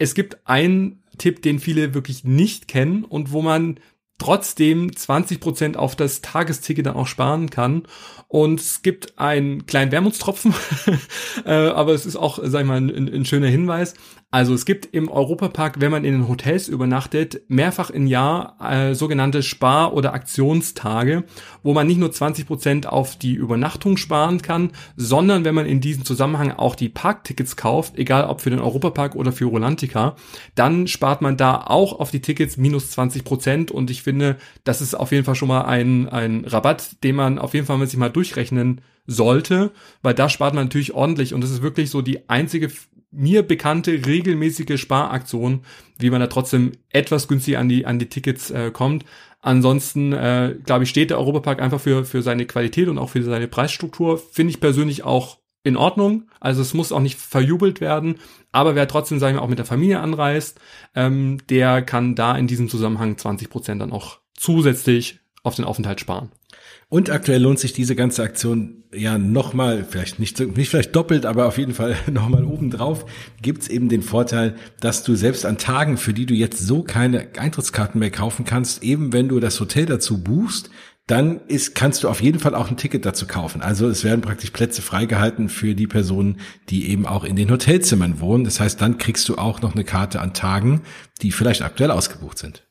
es 0.00 0.14
gibt 0.14 0.38
einen 0.44 1.04
Tipp, 1.18 1.40
den 1.40 1.60
viele 1.60 1.94
wirklich 1.94 2.24
nicht 2.24 2.66
kennen 2.66 3.04
und 3.04 3.30
wo 3.30 3.42
man 3.42 3.78
trotzdem 4.18 4.90
20% 4.90 5.76
auf 5.76 5.96
das 5.96 6.22
Tagesticket 6.22 6.86
dann 6.86 6.96
auch 6.96 7.06
sparen 7.06 7.50
kann. 7.50 7.84
Und 8.28 8.60
es 8.60 8.82
gibt 8.82 9.18
einen 9.18 9.66
kleinen 9.66 9.92
Wermutstropfen, 9.92 10.54
äh, 11.44 11.52
aber 11.52 11.92
es 11.92 12.06
ist 12.06 12.16
auch, 12.16 12.38
sag 12.42 12.62
ich 12.62 12.66
mal, 12.66 12.78
ein, 12.78 12.90
ein, 12.90 13.24
schöner 13.24 13.48
Hinweis. 13.48 13.94
Also 14.34 14.52
es 14.52 14.64
gibt 14.64 14.86
im 14.92 15.08
Europapark, 15.08 15.80
wenn 15.80 15.92
man 15.92 16.04
in 16.04 16.12
den 16.12 16.28
Hotels 16.28 16.66
übernachtet, 16.66 17.42
mehrfach 17.46 17.90
im 17.90 18.08
Jahr 18.08 18.56
äh, 18.60 18.92
sogenannte 18.96 19.44
Spar- 19.44 19.94
oder 19.94 20.12
Aktionstage, 20.12 21.22
wo 21.62 21.72
man 21.72 21.86
nicht 21.86 22.00
nur 22.00 22.10
20 22.10 22.44
Prozent 22.44 22.88
auf 22.88 23.14
die 23.14 23.34
Übernachtung 23.34 23.96
sparen 23.96 24.42
kann, 24.42 24.72
sondern 24.96 25.44
wenn 25.44 25.54
man 25.54 25.66
in 25.66 25.80
diesem 25.80 26.04
Zusammenhang 26.04 26.50
auch 26.50 26.74
die 26.74 26.88
Parktickets 26.88 27.54
kauft, 27.54 27.96
egal 27.96 28.24
ob 28.24 28.40
für 28.40 28.50
den 28.50 28.58
Europapark 28.58 29.14
oder 29.14 29.30
für 29.30 29.44
Rolantica, 29.44 30.16
dann 30.56 30.88
spart 30.88 31.22
man 31.22 31.36
da 31.36 31.58
auch 31.68 32.00
auf 32.00 32.10
die 32.10 32.20
Tickets 32.20 32.56
minus 32.56 32.90
20 32.90 33.22
Prozent. 33.22 33.70
Und 33.70 33.88
ich 33.88 34.02
finde, 34.02 34.38
das 34.64 34.80
ist 34.80 34.96
auf 34.96 35.12
jeden 35.12 35.24
Fall 35.24 35.36
schon 35.36 35.46
mal 35.46 35.62
ein, 35.62 36.08
ein 36.08 36.44
Rabatt, 36.44 37.04
den 37.04 37.14
man 37.14 37.38
auf 37.38 37.54
jeden 37.54 37.66
Fall 37.66 37.78
mit 37.78 37.88
sich 37.88 38.00
mal 38.00 38.10
durchrechnen 38.10 38.80
sollte, 39.06 39.70
weil 40.02 40.14
da 40.14 40.28
spart 40.28 40.54
man 40.54 40.64
natürlich 40.64 40.94
ordentlich. 40.94 41.34
Und 41.34 41.42
das 41.42 41.50
ist 41.50 41.62
wirklich 41.62 41.90
so 41.90 42.02
die 42.02 42.28
einzige 42.28 42.70
mir 43.14 43.42
bekannte 43.42 44.06
regelmäßige 44.06 44.80
Sparaktion, 44.80 45.60
wie 45.98 46.10
man 46.10 46.20
da 46.20 46.26
trotzdem 46.26 46.72
etwas 46.90 47.28
günstiger 47.28 47.60
an 47.60 47.68
die 47.68 47.86
an 47.86 47.98
die 47.98 48.08
Tickets 48.08 48.50
äh, 48.50 48.70
kommt. 48.70 49.04
Ansonsten 49.40 50.12
äh, 50.12 50.56
glaube 50.64 50.84
ich 50.84 50.90
steht 50.90 51.10
der 51.10 51.18
Europapark 51.18 51.60
einfach 51.60 51.80
für 51.80 52.04
für 52.04 52.22
seine 52.22 52.46
Qualität 52.46 52.88
und 52.88 52.98
auch 52.98 53.10
für 53.10 53.22
seine 53.22 53.48
Preisstruktur. 53.48 54.18
Finde 54.18 54.50
ich 54.50 54.60
persönlich 54.60 55.04
auch 55.04 55.38
in 55.62 55.76
Ordnung. 55.76 56.28
Also 56.40 56.62
es 56.62 56.74
muss 56.74 56.92
auch 56.92 57.00
nicht 57.00 57.18
verjubelt 57.18 57.80
werden, 57.80 58.16
aber 58.52 58.74
wer 58.74 58.86
trotzdem, 58.86 59.18
sagen 59.18 59.36
wir, 59.36 59.42
auch 59.42 59.48
mit 59.48 59.58
der 59.58 59.64
Familie 59.64 59.98
anreist, 60.00 60.60
ähm, 60.94 61.38
der 61.48 61.82
kann 61.82 62.14
da 62.14 62.36
in 62.36 62.46
diesem 62.46 62.68
Zusammenhang 62.68 63.18
20 63.18 63.50
Prozent 63.50 63.82
dann 63.82 63.92
auch 63.92 64.20
zusätzlich 64.34 65.20
auf 65.42 65.56
den 65.56 65.64
Aufenthalt 65.64 66.00
sparen. 66.00 66.30
Und 66.88 67.10
aktuell 67.10 67.42
lohnt 67.42 67.58
sich 67.58 67.72
diese 67.72 67.96
ganze 67.96 68.22
Aktion 68.22 68.84
ja 68.92 69.18
nochmal, 69.18 69.84
vielleicht 69.88 70.18
nicht, 70.18 70.38
nicht 70.56 70.68
vielleicht 70.68 70.94
doppelt, 70.94 71.26
aber 71.26 71.46
auf 71.46 71.58
jeden 71.58 71.74
Fall 71.74 71.96
nochmal 72.10 72.44
obendrauf, 72.44 73.06
gibt's 73.42 73.68
eben 73.68 73.88
den 73.88 74.02
Vorteil, 74.02 74.54
dass 74.80 75.02
du 75.02 75.14
selbst 75.14 75.46
an 75.46 75.58
Tagen, 75.58 75.96
für 75.96 76.14
die 76.14 76.26
du 76.26 76.34
jetzt 76.34 76.58
so 76.58 76.82
keine 76.82 77.28
Eintrittskarten 77.36 77.98
mehr 77.98 78.10
kaufen 78.10 78.44
kannst, 78.44 78.82
eben 78.82 79.12
wenn 79.12 79.28
du 79.28 79.40
das 79.40 79.58
Hotel 79.60 79.86
dazu 79.86 80.22
buchst, 80.22 80.70
dann 81.06 81.40
ist, 81.48 81.74
kannst 81.74 82.02
du 82.02 82.08
auf 82.08 82.22
jeden 82.22 82.38
Fall 82.38 82.54
auch 82.54 82.70
ein 82.70 82.78
Ticket 82.78 83.04
dazu 83.04 83.26
kaufen. 83.26 83.60
Also 83.60 83.88
es 83.88 84.04
werden 84.04 84.22
praktisch 84.22 84.50
Plätze 84.50 84.80
freigehalten 84.80 85.50
für 85.50 85.74
die 85.74 85.86
Personen, 85.86 86.40
die 86.70 86.88
eben 86.90 87.06
auch 87.06 87.24
in 87.24 87.36
den 87.36 87.50
Hotelzimmern 87.50 88.20
wohnen. 88.20 88.44
Das 88.44 88.58
heißt, 88.58 88.80
dann 88.80 88.96
kriegst 88.96 89.28
du 89.28 89.36
auch 89.36 89.60
noch 89.60 89.74
eine 89.74 89.84
Karte 89.84 90.20
an 90.20 90.32
Tagen, 90.32 90.82
die 91.20 91.30
vielleicht 91.30 91.60
aktuell 91.60 91.90
ausgebucht 91.90 92.38
sind. 92.38 92.63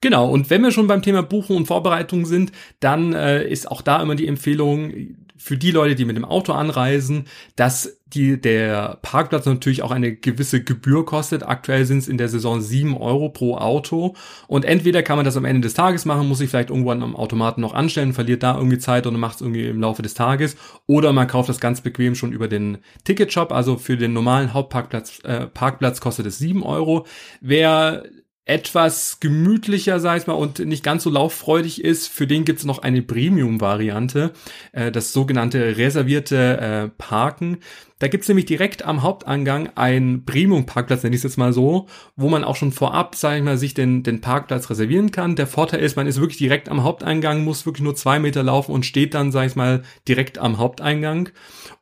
Genau, 0.00 0.30
und 0.30 0.48
wenn 0.48 0.62
wir 0.62 0.72
schon 0.72 0.86
beim 0.86 1.02
Thema 1.02 1.22
Buchen 1.22 1.56
und 1.56 1.66
Vorbereitung 1.66 2.24
sind, 2.24 2.52
dann 2.80 3.12
äh, 3.12 3.46
ist 3.46 3.70
auch 3.70 3.82
da 3.82 4.00
immer 4.00 4.14
die 4.14 4.28
Empfehlung 4.28 5.16
für 5.36 5.56
die 5.56 5.70
Leute, 5.70 5.94
die 5.94 6.04
mit 6.04 6.16
dem 6.16 6.26
Auto 6.26 6.52
anreisen, 6.52 7.24
dass 7.56 7.98
die, 8.06 8.38
der 8.38 8.98
Parkplatz 9.00 9.46
natürlich 9.46 9.82
auch 9.82 9.90
eine 9.90 10.14
gewisse 10.14 10.62
Gebühr 10.62 11.06
kostet. 11.06 11.46
Aktuell 11.46 11.86
sind 11.86 11.98
es 11.98 12.08
in 12.08 12.18
der 12.18 12.28
Saison 12.28 12.60
sieben 12.60 12.94
Euro 12.96 13.30
pro 13.30 13.56
Auto. 13.56 14.14
Und 14.48 14.66
entweder 14.66 15.02
kann 15.02 15.16
man 15.16 15.24
das 15.24 15.38
am 15.38 15.46
Ende 15.46 15.62
des 15.62 15.72
Tages 15.72 16.04
machen, 16.04 16.28
muss 16.28 16.38
sich 16.38 16.50
vielleicht 16.50 16.68
irgendwann 16.68 17.02
am 17.02 17.16
Automaten 17.16 17.62
noch 17.62 17.72
anstellen, 17.72 18.12
verliert 18.12 18.42
da 18.42 18.54
irgendwie 18.54 18.78
Zeit 18.78 19.06
und 19.06 19.18
macht 19.18 19.36
es 19.36 19.40
irgendwie 19.40 19.66
im 19.66 19.80
Laufe 19.80 20.02
des 20.02 20.12
Tages. 20.12 20.56
Oder 20.86 21.14
man 21.14 21.26
kauft 21.26 21.48
das 21.48 21.58
ganz 21.60 21.80
bequem 21.80 22.14
schon 22.14 22.32
über 22.32 22.48
den 22.48 22.78
Ticketshop. 23.04 23.50
Also 23.50 23.78
für 23.78 23.96
den 23.96 24.12
normalen 24.12 24.52
Hauptparkplatz 24.52 25.20
äh, 25.24 25.46
Parkplatz 25.46 26.02
kostet 26.02 26.26
es 26.26 26.36
sieben 26.38 26.62
Euro. 26.62 27.06
Wer 27.40 28.02
etwas 28.50 29.20
gemütlicher, 29.20 30.00
sag 30.00 30.20
ich 30.20 30.26
mal, 30.26 30.34
und 30.34 30.58
nicht 30.58 30.82
ganz 30.82 31.04
so 31.04 31.10
lauffreudig 31.10 31.84
ist, 31.84 32.08
für 32.08 32.26
den 32.26 32.44
gibt's 32.44 32.64
noch 32.64 32.80
eine 32.80 33.00
Premium-Variante, 33.00 34.32
äh, 34.72 34.90
das 34.90 35.12
sogenannte 35.12 35.76
reservierte 35.76 36.58
äh, 36.58 36.88
Parken. 36.88 37.58
Da 38.00 38.08
gibt's 38.08 38.26
nämlich 38.26 38.46
direkt 38.46 38.84
am 38.84 39.02
Hauptangang 39.02 39.68
einen 39.76 40.24
Premium-Parkplatz, 40.24 41.04
nenne 41.04 41.14
ich 41.14 41.20
es 41.20 41.30
jetzt 41.30 41.36
mal 41.36 41.52
so, 41.52 41.86
wo 42.16 42.28
man 42.28 42.42
auch 42.42 42.56
schon 42.56 42.72
vorab, 42.72 43.14
sag 43.14 43.36
ich 43.36 43.44
mal, 43.44 43.56
sich 43.56 43.74
den, 43.74 44.02
den 44.02 44.20
Parkplatz 44.20 44.68
reservieren 44.68 45.12
kann. 45.12 45.36
Der 45.36 45.46
Vorteil 45.46 45.78
ist, 45.80 45.96
man 45.96 46.08
ist 46.08 46.18
wirklich 46.18 46.38
direkt 46.38 46.70
am 46.70 46.82
Haupteingang, 46.82 47.44
muss 47.44 47.66
wirklich 47.66 47.84
nur 47.84 47.94
zwei 47.94 48.18
Meter 48.18 48.42
laufen 48.42 48.72
und 48.72 48.84
steht 48.84 49.14
dann, 49.14 49.30
sag 49.30 49.46
ich 49.46 49.54
mal, 49.54 49.82
direkt 50.08 50.38
am 50.38 50.58
Haupteingang. 50.58 51.28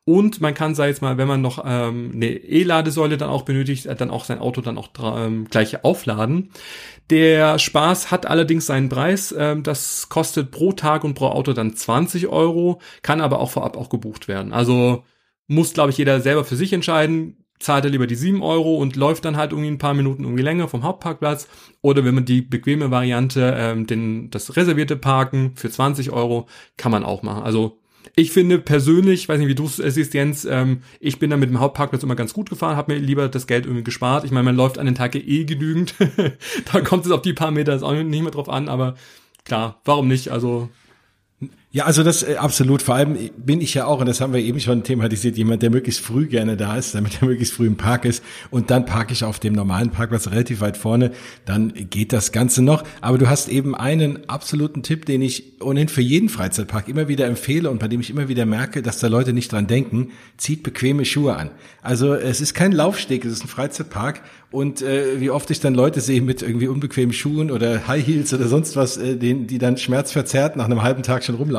Und 0.09 0.41
man 0.41 0.55
kann, 0.55 0.75
sag 0.75 0.91
ich 0.91 1.03
mal, 1.03 1.19
wenn 1.19 1.29
man 1.29 1.43
noch 1.43 1.63
ähm, 1.67 2.13
eine 2.15 2.29
E-Ladesäule 2.29 3.19
dann 3.19 3.29
auch 3.29 3.43
benötigt, 3.43 3.85
äh, 3.85 3.95
dann 3.95 4.09
auch 4.09 4.25
sein 4.25 4.39
Auto 4.39 4.63
dann 4.63 4.79
auch 4.79 4.89
ähm, 4.99 5.49
gleich 5.51 5.85
aufladen. 5.85 6.49
Der 7.11 7.59
Spaß 7.59 8.11
hat 8.11 8.25
allerdings 8.25 8.65
seinen 8.65 8.89
Preis. 8.89 9.35
Ähm, 9.37 9.63
das 9.63 10.09
kostet 10.09 10.51
pro 10.51 10.73
Tag 10.73 11.05
und 11.05 11.13
pro 11.13 11.27
Auto 11.27 11.53
dann 11.53 11.77
20 11.77 12.29
Euro, 12.29 12.81
kann 13.03 13.21
aber 13.21 13.39
auch 13.39 13.51
vorab 13.51 13.77
auch 13.77 13.91
gebucht 13.91 14.29
werden. 14.29 14.55
Also 14.55 15.05
muss, 15.47 15.75
glaube 15.75 15.91
ich, 15.91 15.99
jeder 15.99 16.23
selber 16.23 16.47
für 16.47 16.57
sich 16.57 16.73
entscheiden. 16.73 17.45
Zahlt 17.59 17.85
er 17.85 17.91
lieber 17.91 18.07
die 18.07 18.15
7 18.15 18.43
Euro 18.43 18.77
und 18.77 18.97
läuft 18.97 19.27
dann 19.27 19.37
halt 19.37 19.51
irgendwie 19.53 19.69
ein 19.71 19.77
paar 19.77 19.93
Minuten 19.93 20.23
irgendwie 20.25 20.43
länger 20.43 20.69
vom 20.69 20.85
Hauptparkplatz. 20.85 21.49
Oder 21.83 22.07
wenn 22.07 22.15
man 22.15 22.25
die 22.25 22.41
bequeme 22.41 22.91
Variante, 22.91 23.55
ähm, 23.59 23.87
den, 23.87 24.31
das 24.31 24.57
reservierte 24.57 24.97
Parken 24.97 25.53
für 25.55 25.69
20 25.69 26.13
Euro, 26.13 26.47
kann 26.79 26.93
man 26.93 27.05
auch 27.05 27.23
machen. 27.23 27.43
Also 27.43 27.79
ich 28.15 28.33
finde 28.33 28.59
persönlich, 28.59 29.29
weiß 29.29 29.39
nicht, 29.39 29.49
wie 29.49 29.55
du 29.55 29.67
es 29.67 29.77
siehst, 29.77 30.15
Jens, 30.15 30.45
ähm, 30.45 30.83
ich 31.01 31.19
bin 31.19 31.31
da 31.31 31.37
mit 31.37 31.51
dem 31.51 31.61
Hauptparkplatz 31.61 32.03
immer 32.03 32.17
ganz 32.17 32.33
gut 32.33 32.51
gefahren, 32.51 32.77
habe 32.77 32.95
mir 32.95 33.01
lieber 33.01 33.29
das 33.29 33.47
Geld 33.47 33.67
irgendwie 33.67 33.85
gespart. 33.85 34.25
Ich 34.25 34.31
meine, 34.31 34.45
man 34.45 34.57
läuft 34.57 34.79
an 34.79 34.87
den 34.87 34.95
Tag 34.95 35.15
eh 35.15 35.45
genügend. 35.45 35.95
da 36.73 36.81
kommt 36.81 37.07
es 37.07 37.11
auf 37.13 37.23
die 37.23 37.33
paar 37.33 37.51
Meter 37.51 37.83
auch 37.83 37.93
nicht 37.93 38.23
mehr 38.23 38.31
drauf 38.31 38.49
an, 38.49 38.69
aber 38.69 38.95
klar, 39.45 39.81
warum 39.85 40.09
nicht? 40.09 40.31
Also 40.31 40.69
ja, 41.71 41.85
also 41.85 42.03
das 42.03 42.23
äh, 42.23 42.37
absolut. 42.37 42.81
Vor 42.81 42.95
allem 42.95 43.31
bin 43.37 43.61
ich 43.61 43.75
ja 43.75 43.85
auch, 43.85 44.01
und 44.01 44.07
das 44.07 44.23
haben 44.23 44.33
wir 44.33 44.41
eben 44.41 44.59
schon 44.59 44.85
thematisiert, 44.85 45.37
jemand, 45.37 45.63
der 45.63 45.69
möglichst 45.69 46.01
früh 46.01 46.27
gerne 46.27 46.57
da 46.57 46.77
ist, 46.77 46.95
damit 46.95 47.21
er 47.21 47.29
möglichst 47.29 47.53
früh 47.53 47.67
im 47.67 47.77
Park 47.77 48.07
ist. 48.07 48.25
Und 48.51 48.71
dann 48.71 48.87
parke 48.87 49.13
ich 49.13 49.23
auf 49.23 49.39
dem 49.39 49.53
normalen 49.53 49.91
Parkplatz 49.91 50.29
relativ 50.29 50.63
weit 50.63 50.79
vorne. 50.79 51.11
Dann 51.45 51.75
geht 51.91 52.15
das 52.15 52.33
Ganze 52.33 52.63
noch. 52.63 52.85
Aber 53.03 53.19
du 53.19 53.29
hast 53.29 53.51
eben 53.51 53.75
einen 53.75 54.31
absoluten 54.31 54.83
Tipp, 54.83 55.05
den 55.05 55.21
ich 55.21 55.61
ohnehin 55.61 55.89
für 55.89 56.01
jeden 56.01 56.31
Freizeitpark 56.31 56.89
immer 56.89 57.07
wieder 57.07 57.27
empfehle 57.27 57.69
und 57.69 57.81
bei 57.81 57.89
dem 57.89 58.01
ich 58.01 58.09
immer 58.09 58.29
wieder 58.29 58.47
merke, 58.47 58.81
dass 58.81 58.99
da 58.99 59.09
Leute 59.09 59.35
nicht 59.35 59.53
dran 59.53 59.67
denken. 59.67 60.13
Zieht 60.39 60.63
bequeme 60.63 61.05
Schuhe 61.05 61.37
an. 61.37 61.51
Also 61.83 62.15
es 62.15 62.41
ist 62.41 62.55
kein 62.55 62.73
Laufsteg, 62.73 63.27
es 63.27 63.33
ist 63.33 63.45
ein 63.45 63.49
Freizeitpark. 63.49 64.23
Und 64.51 64.81
äh, 64.81 65.21
wie 65.21 65.29
oft 65.29 65.51
ich 65.51 65.61
dann 65.61 65.75
Leute 65.75 66.01
sehe 66.01 66.23
mit 66.23 66.41
irgendwie 66.41 66.69
unbequemen 66.69 67.13
Schuhen 67.13 67.51
oder 67.51 67.87
High 67.87 68.07
Heels 68.07 68.33
oder 68.33 68.49
sonst 68.49 68.77
was, 68.77 68.97
äh, 68.97 69.17
den, 69.17 69.47
die 69.47 69.59
dann 69.59 69.77
schmerzverzerrt 69.77 70.57
nach 70.57 70.65
einem 70.65 70.83
halben 70.83 71.03
Tag 71.03 71.23
schon 71.23 71.35
rumlaufen. 71.35 71.58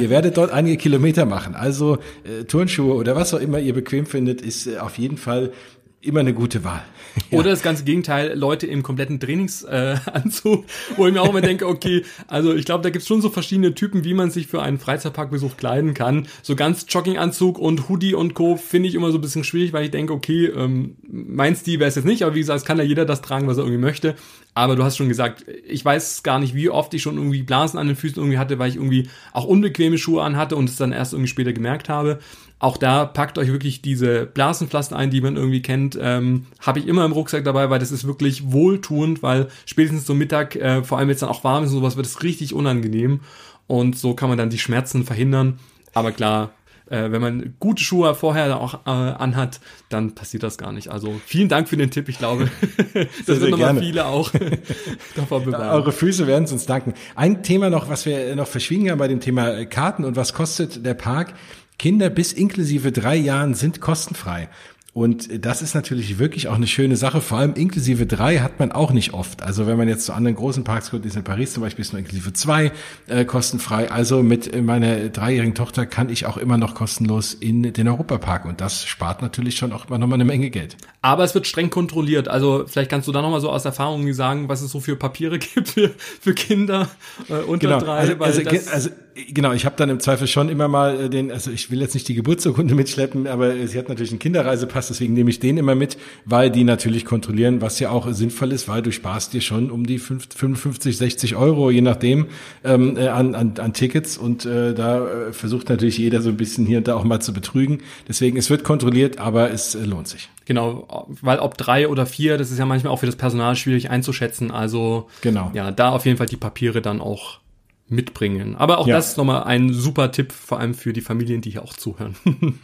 Ihr 0.00 0.10
werdet 0.10 0.36
dort 0.36 0.50
einige 0.50 0.76
Kilometer 0.76 1.26
machen. 1.26 1.54
Also 1.54 1.98
äh, 2.24 2.44
Turnschuhe 2.44 2.94
oder 2.94 3.16
was 3.16 3.34
auch 3.34 3.40
immer 3.40 3.58
ihr 3.58 3.74
bequem 3.74 4.06
findet, 4.06 4.40
ist 4.40 4.66
äh, 4.66 4.78
auf 4.78 4.98
jeden 4.98 5.16
Fall 5.16 5.52
immer 6.00 6.20
eine 6.20 6.34
gute 6.34 6.64
Wahl. 6.64 6.82
Oder 7.30 7.50
das 7.50 7.62
ganze 7.62 7.84
Gegenteil, 7.84 8.36
Leute 8.36 8.66
im 8.66 8.82
kompletten 8.82 9.20
Trainingsanzug, 9.20 10.64
äh, 10.64 10.96
wo 10.96 11.06
ich 11.06 11.12
mir 11.12 11.22
auch 11.22 11.30
immer 11.30 11.40
denke, 11.40 11.66
okay, 11.66 12.04
also 12.28 12.54
ich 12.54 12.64
glaube, 12.64 12.82
da 12.82 12.90
gibt's 12.90 13.08
schon 13.08 13.20
so 13.20 13.30
verschiedene 13.30 13.74
Typen, 13.74 14.04
wie 14.04 14.14
man 14.14 14.30
sich 14.30 14.46
für 14.46 14.62
einen 14.62 14.78
Freizeitparkbesuch 14.78 15.56
kleiden 15.56 15.94
kann. 15.94 16.28
So 16.42 16.56
ganz 16.56 16.86
Jogginganzug 16.88 17.58
und 17.58 17.88
Hoodie 17.88 18.14
und 18.14 18.34
Co. 18.34 18.56
finde 18.56 18.88
ich 18.88 18.94
immer 18.94 19.10
so 19.10 19.18
ein 19.18 19.20
bisschen 19.20 19.44
schwierig, 19.44 19.72
weil 19.72 19.84
ich 19.84 19.90
denke, 19.90 20.12
okay, 20.12 20.46
ähm, 20.46 20.96
mein 21.08 21.56
Stil 21.56 21.80
wäre 21.80 21.88
es 21.88 21.96
jetzt 21.96 22.04
nicht, 22.04 22.22
aber 22.22 22.34
wie 22.34 22.40
gesagt, 22.40 22.60
es 22.60 22.64
kann 22.64 22.78
ja 22.78 22.84
jeder 22.84 23.04
das 23.04 23.22
tragen, 23.22 23.46
was 23.46 23.56
er 23.56 23.64
irgendwie 23.64 23.80
möchte. 23.80 24.14
Aber 24.54 24.74
du 24.74 24.84
hast 24.84 24.96
schon 24.96 25.10
gesagt, 25.10 25.44
ich 25.66 25.84
weiß 25.84 26.22
gar 26.22 26.38
nicht, 26.38 26.54
wie 26.54 26.70
oft 26.70 26.94
ich 26.94 27.02
schon 27.02 27.18
irgendwie 27.18 27.42
Blasen 27.42 27.78
an 27.78 27.88
den 27.88 27.96
Füßen 27.96 28.16
irgendwie 28.16 28.38
hatte, 28.38 28.58
weil 28.58 28.70
ich 28.70 28.76
irgendwie 28.76 29.10
auch 29.34 29.44
unbequeme 29.44 29.98
Schuhe 29.98 30.22
anhatte 30.22 30.56
und 30.56 30.70
es 30.70 30.76
dann 30.76 30.92
erst 30.92 31.12
irgendwie 31.12 31.28
später 31.28 31.52
gemerkt 31.52 31.90
habe. 31.90 32.20
Auch 32.58 32.78
da 32.78 33.04
packt 33.04 33.36
euch 33.38 33.48
wirklich 33.48 33.82
diese 33.82 34.24
Blasenpflaster 34.24 34.96
ein, 34.96 35.10
die 35.10 35.20
man 35.20 35.36
irgendwie 35.36 35.60
kennt. 35.60 35.98
Ähm, 36.00 36.46
Habe 36.60 36.78
ich 36.78 36.86
immer 36.86 37.04
im 37.04 37.12
Rucksack 37.12 37.44
dabei, 37.44 37.68
weil 37.68 37.78
das 37.78 37.92
ist 37.92 38.06
wirklich 38.06 38.50
wohltuend, 38.50 39.22
weil 39.22 39.48
spätestens 39.66 40.06
zum 40.06 40.16
Mittag, 40.16 40.56
äh, 40.56 40.82
vor 40.82 40.98
allem 40.98 41.08
wenn 41.08 41.14
es 41.14 41.20
dann 41.20 41.28
auch 41.28 41.44
warm 41.44 41.64
ist 41.64 41.70
und 41.70 41.76
sowas, 41.76 41.96
wird 41.96 42.06
es 42.06 42.22
richtig 42.22 42.54
unangenehm. 42.54 43.20
Und 43.66 43.98
so 43.98 44.14
kann 44.14 44.30
man 44.30 44.38
dann 44.38 44.48
die 44.48 44.58
Schmerzen 44.58 45.04
verhindern. 45.04 45.58
Aber 45.92 46.12
klar, 46.12 46.52
äh, 46.88 47.10
wenn 47.10 47.20
man 47.20 47.54
gute 47.58 47.82
Schuhe 47.82 48.14
vorher 48.14 48.58
auch 48.58 48.86
äh, 48.86 48.90
anhat, 48.90 49.60
dann 49.88 50.14
passiert 50.14 50.42
das 50.42 50.56
gar 50.56 50.72
nicht. 50.72 50.88
Also 50.88 51.20
vielen 51.26 51.48
Dank 51.48 51.68
für 51.68 51.76
den 51.76 51.90
Tipp. 51.90 52.08
Ich 52.08 52.18
glaube, 52.18 52.48
das 53.26 53.38
sind 53.38 53.50
nochmal 53.50 53.78
viele 53.78 54.06
auch 54.06 54.30
davon 55.16 55.44
bewahren. 55.44 55.74
Eure 55.74 55.92
Füße 55.92 56.26
werden 56.26 56.44
es 56.44 56.52
uns 56.52 56.64
danken. 56.64 56.94
Ein 57.16 57.42
Thema 57.42 57.70
noch, 57.70 57.88
was 57.88 58.06
wir 58.06 58.34
noch 58.36 58.46
verschwiegen 58.46 58.90
haben 58.90 58.98
bei 58.98 59.08
dem 59.08 59.20
Thema 59.20 59.64
Karten 59.66 60.04
und 60.04 60.16
was 60.16 60.32
kostet 60.32 60.86
der 60.86 60.94
Park. 60.94 61.34
Kinder 61.78 62.10
bis 62.10 62.32
inklusive 62.32 62.92
drei 62.92 63.16
Jahren 63.16 63.54
sind 63.54 63.80
kostenfrei. 63.80 64.48
Und 64.96 65.44
das 65.44 65.60
ist 65.60 65.74
natürlich 65.74 66.18
wirklich 66.18 66.48
auch 66.48 66.54
eine 66.54 66.66
schöne 66.66 66.96
Sache. 66.96 67.20
Vor 67.20 67.36
allem 67.36 67.52
inklusive 67.52 68.06
drei 68.06 68.38
hat 68.38 68.58
man 68.58 68.72
auch 68.72 68.92
nicht 68.92 69.12
oft. 69.12 69.42
Also 69.42 69.66
wenn 69.66 69.76
man 69.76 69.88
jetzt 69.88 70.06
zu 70.06 70.14
anderen 70.14 70.36
großen 70.36 70.64
Parks 70.64 70.88
kommt, 70.88 71.04
ist 71.04 71.16
in 71.16 71.22
Paris 71.22 71.52
zum 71.52 71.62
Beispiel 71.62 71.82
ist 71.82 71.92
nur 71.92 72.00
inklusive 72.00 72.32
zwei 72.32 72.72
äh, 73.06 73.26
kostenfrei. 73.26 73.90
Also 73.90 74.22
mit 74.22 74.58
meiner 74.58 75.10
dreijährigen 75.10 75.54
Tochter 75.54 75.84
kann 75.84 76.08
ich 76.08 76.24
auch 76.24 76.38
immer 76.38 76.56
noch 76.56 76.74
kostenlos 76.74 77.34
in 77.34 77.74
den 77.74 77.88
Europapark. 77.88 78.46
Und 78.46 78.62
das 78.62 78.86
spart 78.86 79.20
natürlich 79.20 79.56
schon 79.56 79.70
auch 79.74 79.86
immer 79.86 79.98
noch 79.98 80.06
mal 80.06 80.14
eine 80.14 80.24
Menge 80.24 80.48
Geld. 80.48 80.78
Aber 81.02 81.24
es 81.24 81.34
wird 81.34 81.46
streng 81.46 81.68
kontrolliert. 81.68 82.28
Also 82.28 82.64
vielleicht 82.66 82.90
kannst 82.90 83.06
du 83.06 83.12
da 83.12 83.20
noch 83.20 83.30
mal 83.30 83.42
so 83.42 83.50
aus 83.50 83.66
Erfahrung 83.66 84.10
sagen, 84.14 84.48
was 84.48 84.62
es 84.62 84.70
so 84.70 84.80
für 84.80 84.96
Papiere 84.96 85.38
gibt 85.54 85.68
für, 85.68 85.90
für 85.90 86.32
Kinder 86.32 86.88
äh, 87.28 87.34
unter 87.34 87.68
genau. 87.68 87.80
drei. 87.80 87.98
Also, 87.98 88.14
also, 88.18 88.70
also 88.72 88.90
genau, 89.32 89.52
ich 89.52 89.64
habe 89.64 89.76
dann 89.76 89.88
im 89.88 90.00
Zweifel 90.00 90.26
schon 90.26 90.48
immer 90.48 90.68
mal 90.68 91.00
äh, 91.00 91.10
den, 91.10 91.30
also 91.30 91.50
ich 91.50 91.70
will 91.70 91.80
jetzt 91.80 91.94
nicht 91.94 92.08
die 92.08 92.14
Geburtsurkunde 92.14 92.74
mitschleppen, 92.74 93.26
aber 93.26 93.66
sie 93.66 93.78
hat 93.78 93.88
natürlich 93.88 94.10
einen 94.12 94.18
Kinderreisepass, 94.18 94.85
deswegen 94.88 95.14
nehme 95.14 95.30
ich 95.30 95.40
den 95.40 95.58
immer 95.58 95.74
mit, 95.74 95.96
weil 96.24 96.50
die 96.50 96.64
natürlich 96.64 97.04
kontrollieren, 97.04 97.60
was 97.60 97.78
ja 97.80 97.90
auch 97.90 98.10
sinnvoll 98.12 98.52
ist, 98.52 98.68
weil 98.68 98.82
du 98.82 98.92
sparst 98.92 99.32
dir 99.32 99.40
schon 99.40 99.70
um 99.70 99.86
die 99.86 99.98
55, 99.98 100.96
60 100.96 101.36
Euro, 101.36 101.70
je 101.70 101.80
nachdem, 101.80 102.26
ähm, 102.64 102.96
äh, 102.96 103.08
an, 103.08 103.34
an, 103.34 103.54
an 103.58 103.72
Tickets 103.72 104.16
und 104.16 104.46
äh, 104.46 104.74
da 104.74 105.06
äh, 105.06 105.32
versucht 105.32 105.68
natürlich 105.68 105.98
jeder 105.98 106.22
so 106.22 106.28
ein 106.28 106.36
bisschen 106.36 106.66
hier 106.66 106.78
und 106.78 106.88
da 106.88 106.94
auch 106.94 107.04
mal 107.04 107.20
zu 107.20 107.32
betrügen. 107.32 107.78
Deswegen, 108.08 108.36
es 108.36 108.50
wird 108.50 108.64
kontrolliert, 108.64 109.18
aber 109.18 109.50
es 109.50 109.74
äh, 109.74 109.84
lohnt 109.84 110.08
sich. 110.08 110.28
Genau, 110.44 111.08
weil 111.22 111.40
ob 111.40 111.58
drei 111.58 111.88
oder 111.88 112.06
vier, 112.06 112.38
das 112.38 112.52
ist 112.52 112.58
ja 112.58 112.66
manchmal 112.66 112.92
auch 112.92 113.00
für 113.00 113.06
das 113.06 113.16
Personal 113.16 113.56
schwierig 113.56 113.90
einzuschätzen. 113.90 114.52
Also 114.52 115.08
genau. 115.20 115.50
ja, 115.54 115.72
da 115.72 115.90
auf 115.90 116.06
jeden 116.06 116.18
Fall 116.18 116.26
die 116.26 116.36
Papiere 116.36 116.80
dann 116.80 117.00
auch 117.00 117.40
mitbringen. 117.88 118.56
Aber 118.56 118.78
auch 118.78 118.86
ja. 118.86 118.96
das 118.96 119.10
ist 119.10 119.16
nochmal 119.16 119.44
ein 119.44 119.72
super 119.72 120.10
Tipp, 120.12 120.32
vor 120.32 120.60
allem 120.60 120.74
für 120.74 120.92
die 120.92 121.00
Familien, 121.00 121.40
die 121.40 121.50
hier 121.50 121.62
auch 121.62 121.74
zuhören. 121.74 122.16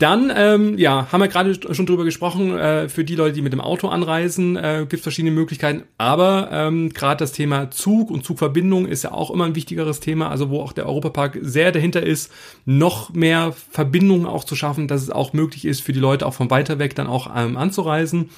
Dann, 0.00 0.32
ähm, 0.34 0.78
ja, 0.78 1.12
haben 1.12 1.20
wir 1.20 1.28
gerade 1.28 1.74
schon 1.74 1.84
drüber 1.84 2.04
gesprochen, 2.04 2.56
äh, 2.56 2.88
für 2.88 3.04
die 3.04 3.16
Leute, 3.16 3.34
die 3.34 3.42
mit 3.42 3.52
dem 3.52 3.60
Auto 3.60 3.88
anreisen, 3.88 4.56
äh, 4.56 4.78
gibt 4.80 4.94
es 4.94 5.02
verschiedene 5.02 5.30
Möglichkeiten. 5.30 5.82
Aber 5.98 6.48
ähm, 6.50 6.88
gerade 6.88 7.18
das 7.18 7.32
Thema 7.32 7.70
Zug 7.70 8.10
und 8.10 8.24
Zugverbindung 8.24 8.86
ist 8.86 9.04
ja 9.04 9.12
auch 9.12 9.30
immer 9.30 9.44
ein 9.44 9.54
wichtigeres 9.54 10.00
Thema, 10.00 10.30
also 10.30 10.48
wo 10.48 10.62
auch 10.62 10.72
der 10.72 10.86
Europapark 10.86 11.38
sehr 11.42 11.70
dahinter 11.70 12.02
ist, 12.02 12.32
noch 12.64 13.12
mehr 13.12 13.52
Verbindungen 13.52 14.24
auch 14.24 14.44
zu 14.44 14.56
schaffen, 14.56 14.88
dass 14.88 15.02
es 15.02 15.10
auch 15.10 15.34
möglich 15.34 15.66
ist, 15.66 15.82
für 15.82 15.92
die 15.92 16.00
Leute 16.00 16.26
auch 16.26 16.32
von 16.32 16.50
weiter 16.50 16.78
weg 16.78 16.94
dann 16.94 17.06
auch 17.06 17.28
ähm, 17.36 17.58
anzureisen. 17.58 18.30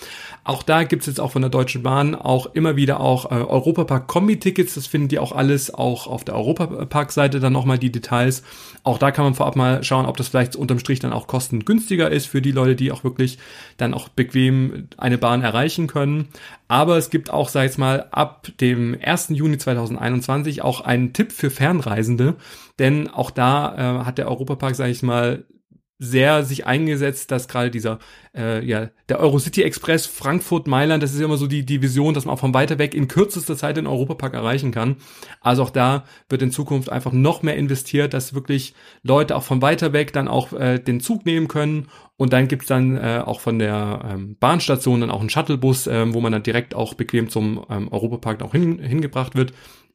Auch 0.42 0.64
da 0.64 0.82
gibt 0.82 1.02
es 1.02 1.06
jetzt 1.06 1.20
auch 1.20 1.30
von 1.30 1.42
der 1.42 1.50
Deutschen 1.50 1.84
Bahn 1.84 2.16
auch 2.16 2.46
immer 2.46 2.74
wieder 2.74 2.98
auch 2.98 3.30
äh, 3.30 3.34
Europapark-Kombi-Tickets. 3.34 4.74
Das 4.74 4.88
findet 4.88 5.12
ihr 5.12 5.22
auch 5.22 5.30
alles 5.30 5.72
auch 5.72 6.08
auf 6.08 6.24
der 6.24 6.34
Europapark-Seite 6.34 7.38
dann 7.38 7.52
nochmal 7.52 7.78
die 7.78 7.92
Details. 7.92 8.42
Auch 8.82 8.98
da 8.98 9.12
kann 9.12 9.24
man 9.24 9.34
vorab 9.34 9.54
mal 9.54 9.84
schauen, 9.84 10.06
ob 10.06 10.16
das 10.16 10.26
vielleicht 10.26 10.56
unterm 10.56 10.80
Strich 10.80 10.98
dann 10.98 11.12
auch 11.12 11.28
kostengünstiger 11.52 12.10
ist 12.10 12.26
für 12.26 12.40
die 12.40 12.52
Leute, 12.52 12.76
die 12.76 12.92
auch 12.92 13.04
wirklich 13.04 13.38
dann 13.76 13.94
auch 13.94 14.08
bequem 14.08 14.88
eine 14.96 15.18
Bahn 15.18 15.42
erreichen 15.42 15.86
können. 15.86 16.28
Aber 16.68 16.96
es 16.96 17.10
gibt 17.10 17.30
auch, 17.30 17.48
sag 17.48 17.70
ich 17.70 17.78
mal, 17.78 18.08
ab 18.10 18.48
dem 18.60 18.96
1. 19.00 19.28
Juni 19.30 19.58
2021 19.58 20.62
auch 20.62 20.80
einen 20.80 21.12
Tipp 21.12 21.32
für 21.32 21.50
Fernreisende. 21.50 22.36
Denn 22.78 23.08
auch 23.08 23.30
da 23.30 24.00
äh, 24.00 24.04
hat 24.04 24.18
der 24.18 24.28
Europapark, 24.28 24.74
sag 24.74 24.88
ich 24.88 25.02
mal, 25.02 25.44
sehr 26.02 26.44
sich 26.44 26.66
eingesetzt, 26.66 27.30
dass 27.30 27.46
gerade 27.46 27.70
dieser, 27.70 28.00
äh, 28.36 28.64
ja, 28.64 28.90
der 29.08 29.20
Eurocity 29.20 29.62
Express 29.62 30.04
Frankfurt, 30.06 30.66
Mailand, 30.66 31.00
das 31.00 31.14
ist 31.14 31.20
immer 31.20 31.36
so 31.36 31.46
die, 31.46 31.64
die 31.64 31.80
Vision, 31.80 32.12
dass 32.12 32.24
man 32.24 32.34
auch 32.34 32.40
von 32.40 32.54
weiter 32.54 32.78
weg 32.78 32.92
in 32.92 33.06
kürzester 33.06 33.56
Zeit 33.56 33.76
den 33.76 33.86
Europapark 33.86 34.34
erreichen 34.34 34.72
kann. 34.72 34.96
Also 35.40 35.62
auch 35.62 35.70
da 35.70 36.04
wird 36.28 36.42
in 36.42 36.50
Zukunft 36.50 36.90
einfach 36.90 37.12
noch 37.12 37.42
mehr 37.42 37.56
investiert, 37.56 38.14
dass 38.14 38.34
wirklich 38.34 38.74
Leute 39.04 39.36
auch 39.36 39.44
von 39.44 39.62
weiter 39.62 39.92
weg 39.92 40.12
dann 40.12 40.26
auch 40.26 40.52
äh, 40.52 40.80
den 40.80 40.98
Zug 41.00 41.24
nehmen 41.24 41.46
können. 41.46 41.86
Und 42.16 42.32
dann 42.32 42.48
gibt's 42.48 42.66
dann 42.66 42.96
äh, 42.96 43.22
auch 43.24 43.40
von 43.40 43.58
der 43.58 44.00
ähm, 44.12 44.36
Bahnstation 44.40 45.00
dann 45.00 45.10
auch 45.10 45.20
einen 45.20 45.30
Shuttlebus, 45.30 45.86
äh, 45.86 46.12
wo 46.12 46.20
man 46.20 46.32
dann 46.32 46.42
direkt 46.42 46.74
auch 46.74 46.94
bequem 46.94 47.28
zum 47.28 47.64
ähm, 47.70 47.88
Europapark 47.92 48.42
auch 48.42 48.52
hin, 48.52 48.80
hingebracht 48.80 49.36
wird. 49.36 49.52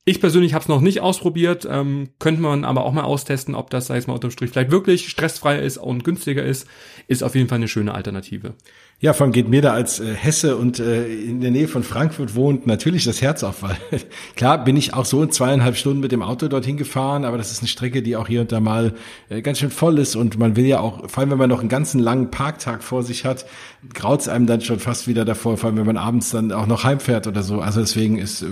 Ich 0.09 0.21
persönlich 0.21 0.53
habe 0.53 0.61
es 0.61 0.69
noch 0.69 0.79
nicht 0.79 1.01
ausprobiert, 1.01 1.67
ähm, 1.69 2.11
könnte 2.17 2.39
man 2.39 2.63
aber 2.63 2.85
auch 2.85 2.93
mal 2.93 3.03
austesten, 3.03 3.55
ob 3.55 3.69
das, 3.69 3.87
sei 3.87 3.97
es 3.97 4.07
mal 4.07 4.13
unterm 4.13 4.31
Strich, 4.31 4.51
vielleicht 4.51 4.71
wirklich 4.71 5.09
stressfreier 5.09 5.61
ist 5.61 5.75
und 5.75 6.05
günstiger 6.05 6.45
ist. 6.45 6.65
Ist 7.09 7.23
auf 7.23 7.35
jeden 7.35 7.49
Fall 7.49 7.57
eine 7.57 7.67
schöne 7.67 7.93
Alternative. 7.93 8.53
Ja, 8.99 9.13
vor 9.13 9.25
allem 9.25 9.31
geht 9.31 9.47
mir 9.47 9.61
da 9.61 9.73
als 9.73 9.99
äh, 9.99 10.11
Hesse 10.15 10.57
und 10.57 10.79
äh, 10.79 11.05
in 11.05 11.39
der 11.39 11.51
Nähe 11.51 11.67
von 11.67 11.83
Frankfurt 11.83 12.33
wohnt 12.33 12.65
natürlich 12.65 13.03
das 13.03 13.21
Herz 13.21 13.43
auf, 13.43 13.61
weil 13.61 13.77
klar 14.35 14.63
bin 14.63 14.75
ich 14.75 14.95
auch 14.95 15.05
so 15.05 15.21
in 15.21 15.29
zweieinhalb 15.29 15.77
Stunden 15.77 15.99
mit 15.99 16.11
dem 16.11 16.23
Auto 16.23 16.47
dorthin 16.47 16.77
gefahren, 16.77 17.23
aber 17.23 17.37
das 17.37 17.51
ist 17.51 17.59
eine 17.59 17.67
Strecke, 17.67 18.01
die 18.01 18.15
auch 18.15 18.27
hier 18.27 18.41
und 18.41 18.51
da 18.51 18.59
mal 18.59 18.95
äh, 19.29 19.43
ganz 19.43 19.59
schön 19.59 19.69
voll 19.69 19.99
ist 19.99 20.15
und 20.15 20.39
man 20.39 20.55
will 20.55 20.65
ja 20.65 20.79
auch, 20.79 21.07
vor 21.11 21.21
allem 21.21 21.29
wenn 21.29 21.37
man 21.37 21.47
noch 21.47 21.59
einen 21.59 21.69
ganzen 21.69 21.99
langen 21.99 22.31
Parktag 22.31 22.81
vor 22.81 23.03
sich 23.03 23.23
hat, 23.23 23.45
graut's 23.93 24.27
einem 24.27 24.47
dann 24.47 24.61
schon 24.61 24.79
fast 24.79 25.07
wieder 25.07 25.25
davor, 25.25 25.57
vor 25.57 25.69
allem 25.69 25.77
wenn 25.77 25.85
man 25.85 25.97
abends 25.97 26.31
dann 26.31 26.51
auch 26.51 26.65
noch 26.65 26.83
heimfährt 26.83 27.27
oder 27.27 27.43
so. 27.43 27.61
Also 27.61 27.81
deswegen 27.81 28.17
ist 28.17 28.41
äh, 28.41 28.47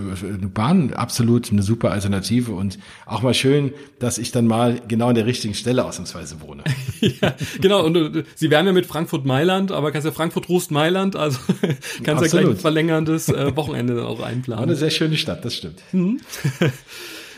Bahn 0.53 0.93
absolut 0.93 1.51
eine 1.51 1.63
super 1.63 1.89
Alternative 1.89 2.51
und 2.51 2.77
auch 3.07 3.23
mal 3.23 3.33
schön, 3.33 3.73
dass 3.97 4.19
ich 4.19 4.31
dann 4.31 4.45
mal 4.45 4.79
genau 4.87 5.07
an 5.07 5.15
der 5.15 5.25
richtigen 5.25 5.55
Stelle 5.55 5.85
ausnahmsweise 5.85 6.39
wohne. 6.41 6.63
ja, 7.01 7.33
genau, 7.59 7.83
und 7.83 7.95
äh, 7.95 8.23
Sie 8.35 8.51
werden 8.51 8.67
ja 8.67 8.73
mit 8.73 8.85
Frankfurt-Mailand, 8.85 9.71
aber 9.71 9.91
kannst 9.91 10.05
ja 10.05 10.11
Frankfurt 10.11 10.34
Frankfurt-Rust 10.35 10.71
Mailand, 10.71 11.15
also 11.15 11.39
kannst 12.03 12.21
du 12.21 12.25
ja 12.25 12.41
gleich 12.41 12.45
ein 12.45 12.57
verlängerndes 12.57 13.29
äh, 13.29 13.55
Wochenende 13.55 13.95
dann 13.95 14.05
auch 14.05 14.19
einplanen. 14.19 14.65
Eine 14.65 14.75
sehr 14.75 14.89
schöne 14.89 15.17
Stadt, 15.17 15.45
das 15.45 15.55
stimmt. 15.55 15.81
Mhm. 15.91 16.19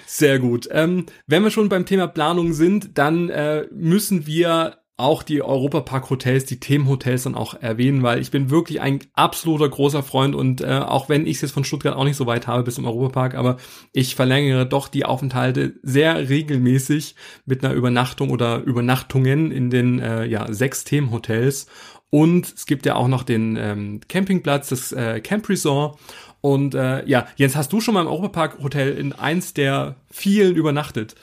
Sehr 0.09 0.39
gut. 0.39 0.69
Ähm, 0.71 1.05
wenn 1.27 1.43
wir 1.43 1.51
schon 1.51 1.67
beim 1.67 1.85
Thema 1.85 2.07
Planung 2.07 2.53
sind, 2.53 2.97
dann 2.97 3.29
äh, 3.29 3.67
müssen 3.71 4.25
wir 4.25 4.77
auch 4.95 5.21
die 5.21 5.43
Europapark-Hotels, 5.43 6.45
die 6.45 6.59
Themenhotels 6.59 7.23
dann 7.23 7.35
auch 7.35 7.53
erwähnen, 7.53 8.01
weil 8.01 8.19
ich 8.19 8.31
bin 8.31 8.49
wirklich 8.49 8.81
ein 8.81 9.01
absoluter 9.13 9.69
großer 9.69 10.01
Freund 10.01 10.33
und 10.33 10.61
äh, 10.61 10.79
auch 10.79 11.07
wenn 11.07 11.27
ich 11.27 11.35
es 11.35 11.41
jetzt 11.41 11.51
von 11.51 11.65
Stuttgart 11.65 11.95
auch 11.95 12.03
nicht 12.03 12.15
so 12.15 12.25
weit 12.25 12.47
habe 12.47 12.63
bis 12.63 12.75
zum 12.75 12.85
Europapark, 12.85 13.35
aber 13.35 13.57
ich 13.91 14.15
verlängere 14.15 14.65
doch 14.65 14.87
die 14.87 15.05
Aufenthalte 15.05 15.75
sehr 15.83 16.29
regelmäßig 16.29 17.15
mit 17.45 17.63
einer 17.63 17.75
Übernachtung 17.75 18.31
oder 18.31 18.63
Übernachtungen 18.63 19.51
in 19.51 19.69
den 19.69 19.99
äh, 19.99 20.25
ja, 20.25 20.51
sechs 20.51 20.83
Themenhotels 20.83 21.67
und 22.09 22.53
es 22.53 22.65
gibt 22.65 22.85
ja 22.85 22.95
auch 22.95 23.07
noch 23.07 23.23
den 23.23 23.57
ähm, 23.57 23.99
Campingplatz, 24.07 24.69
das 24.69 24.91
äh, 24.91 25.19
Camp 25.19 25.47
Resort. 25.49 25.99
Und 26.39 26.75
äh, 26.75 27.05
ja, 27.05 27.27
Jens, 27.35 27.55
hast 27.55 27.73
du 27.73 27.81
schon 27.81 27.93
mal 27.93 28.01
im 28.01 28.07
Europapark 28.07 28.59
Hotel 28.61 28.95
in 28.95 29.11
eins 29.11 29.53
der 29.53 29.95
vielen 30.09 30.55
übernachtet? 30.55 31.15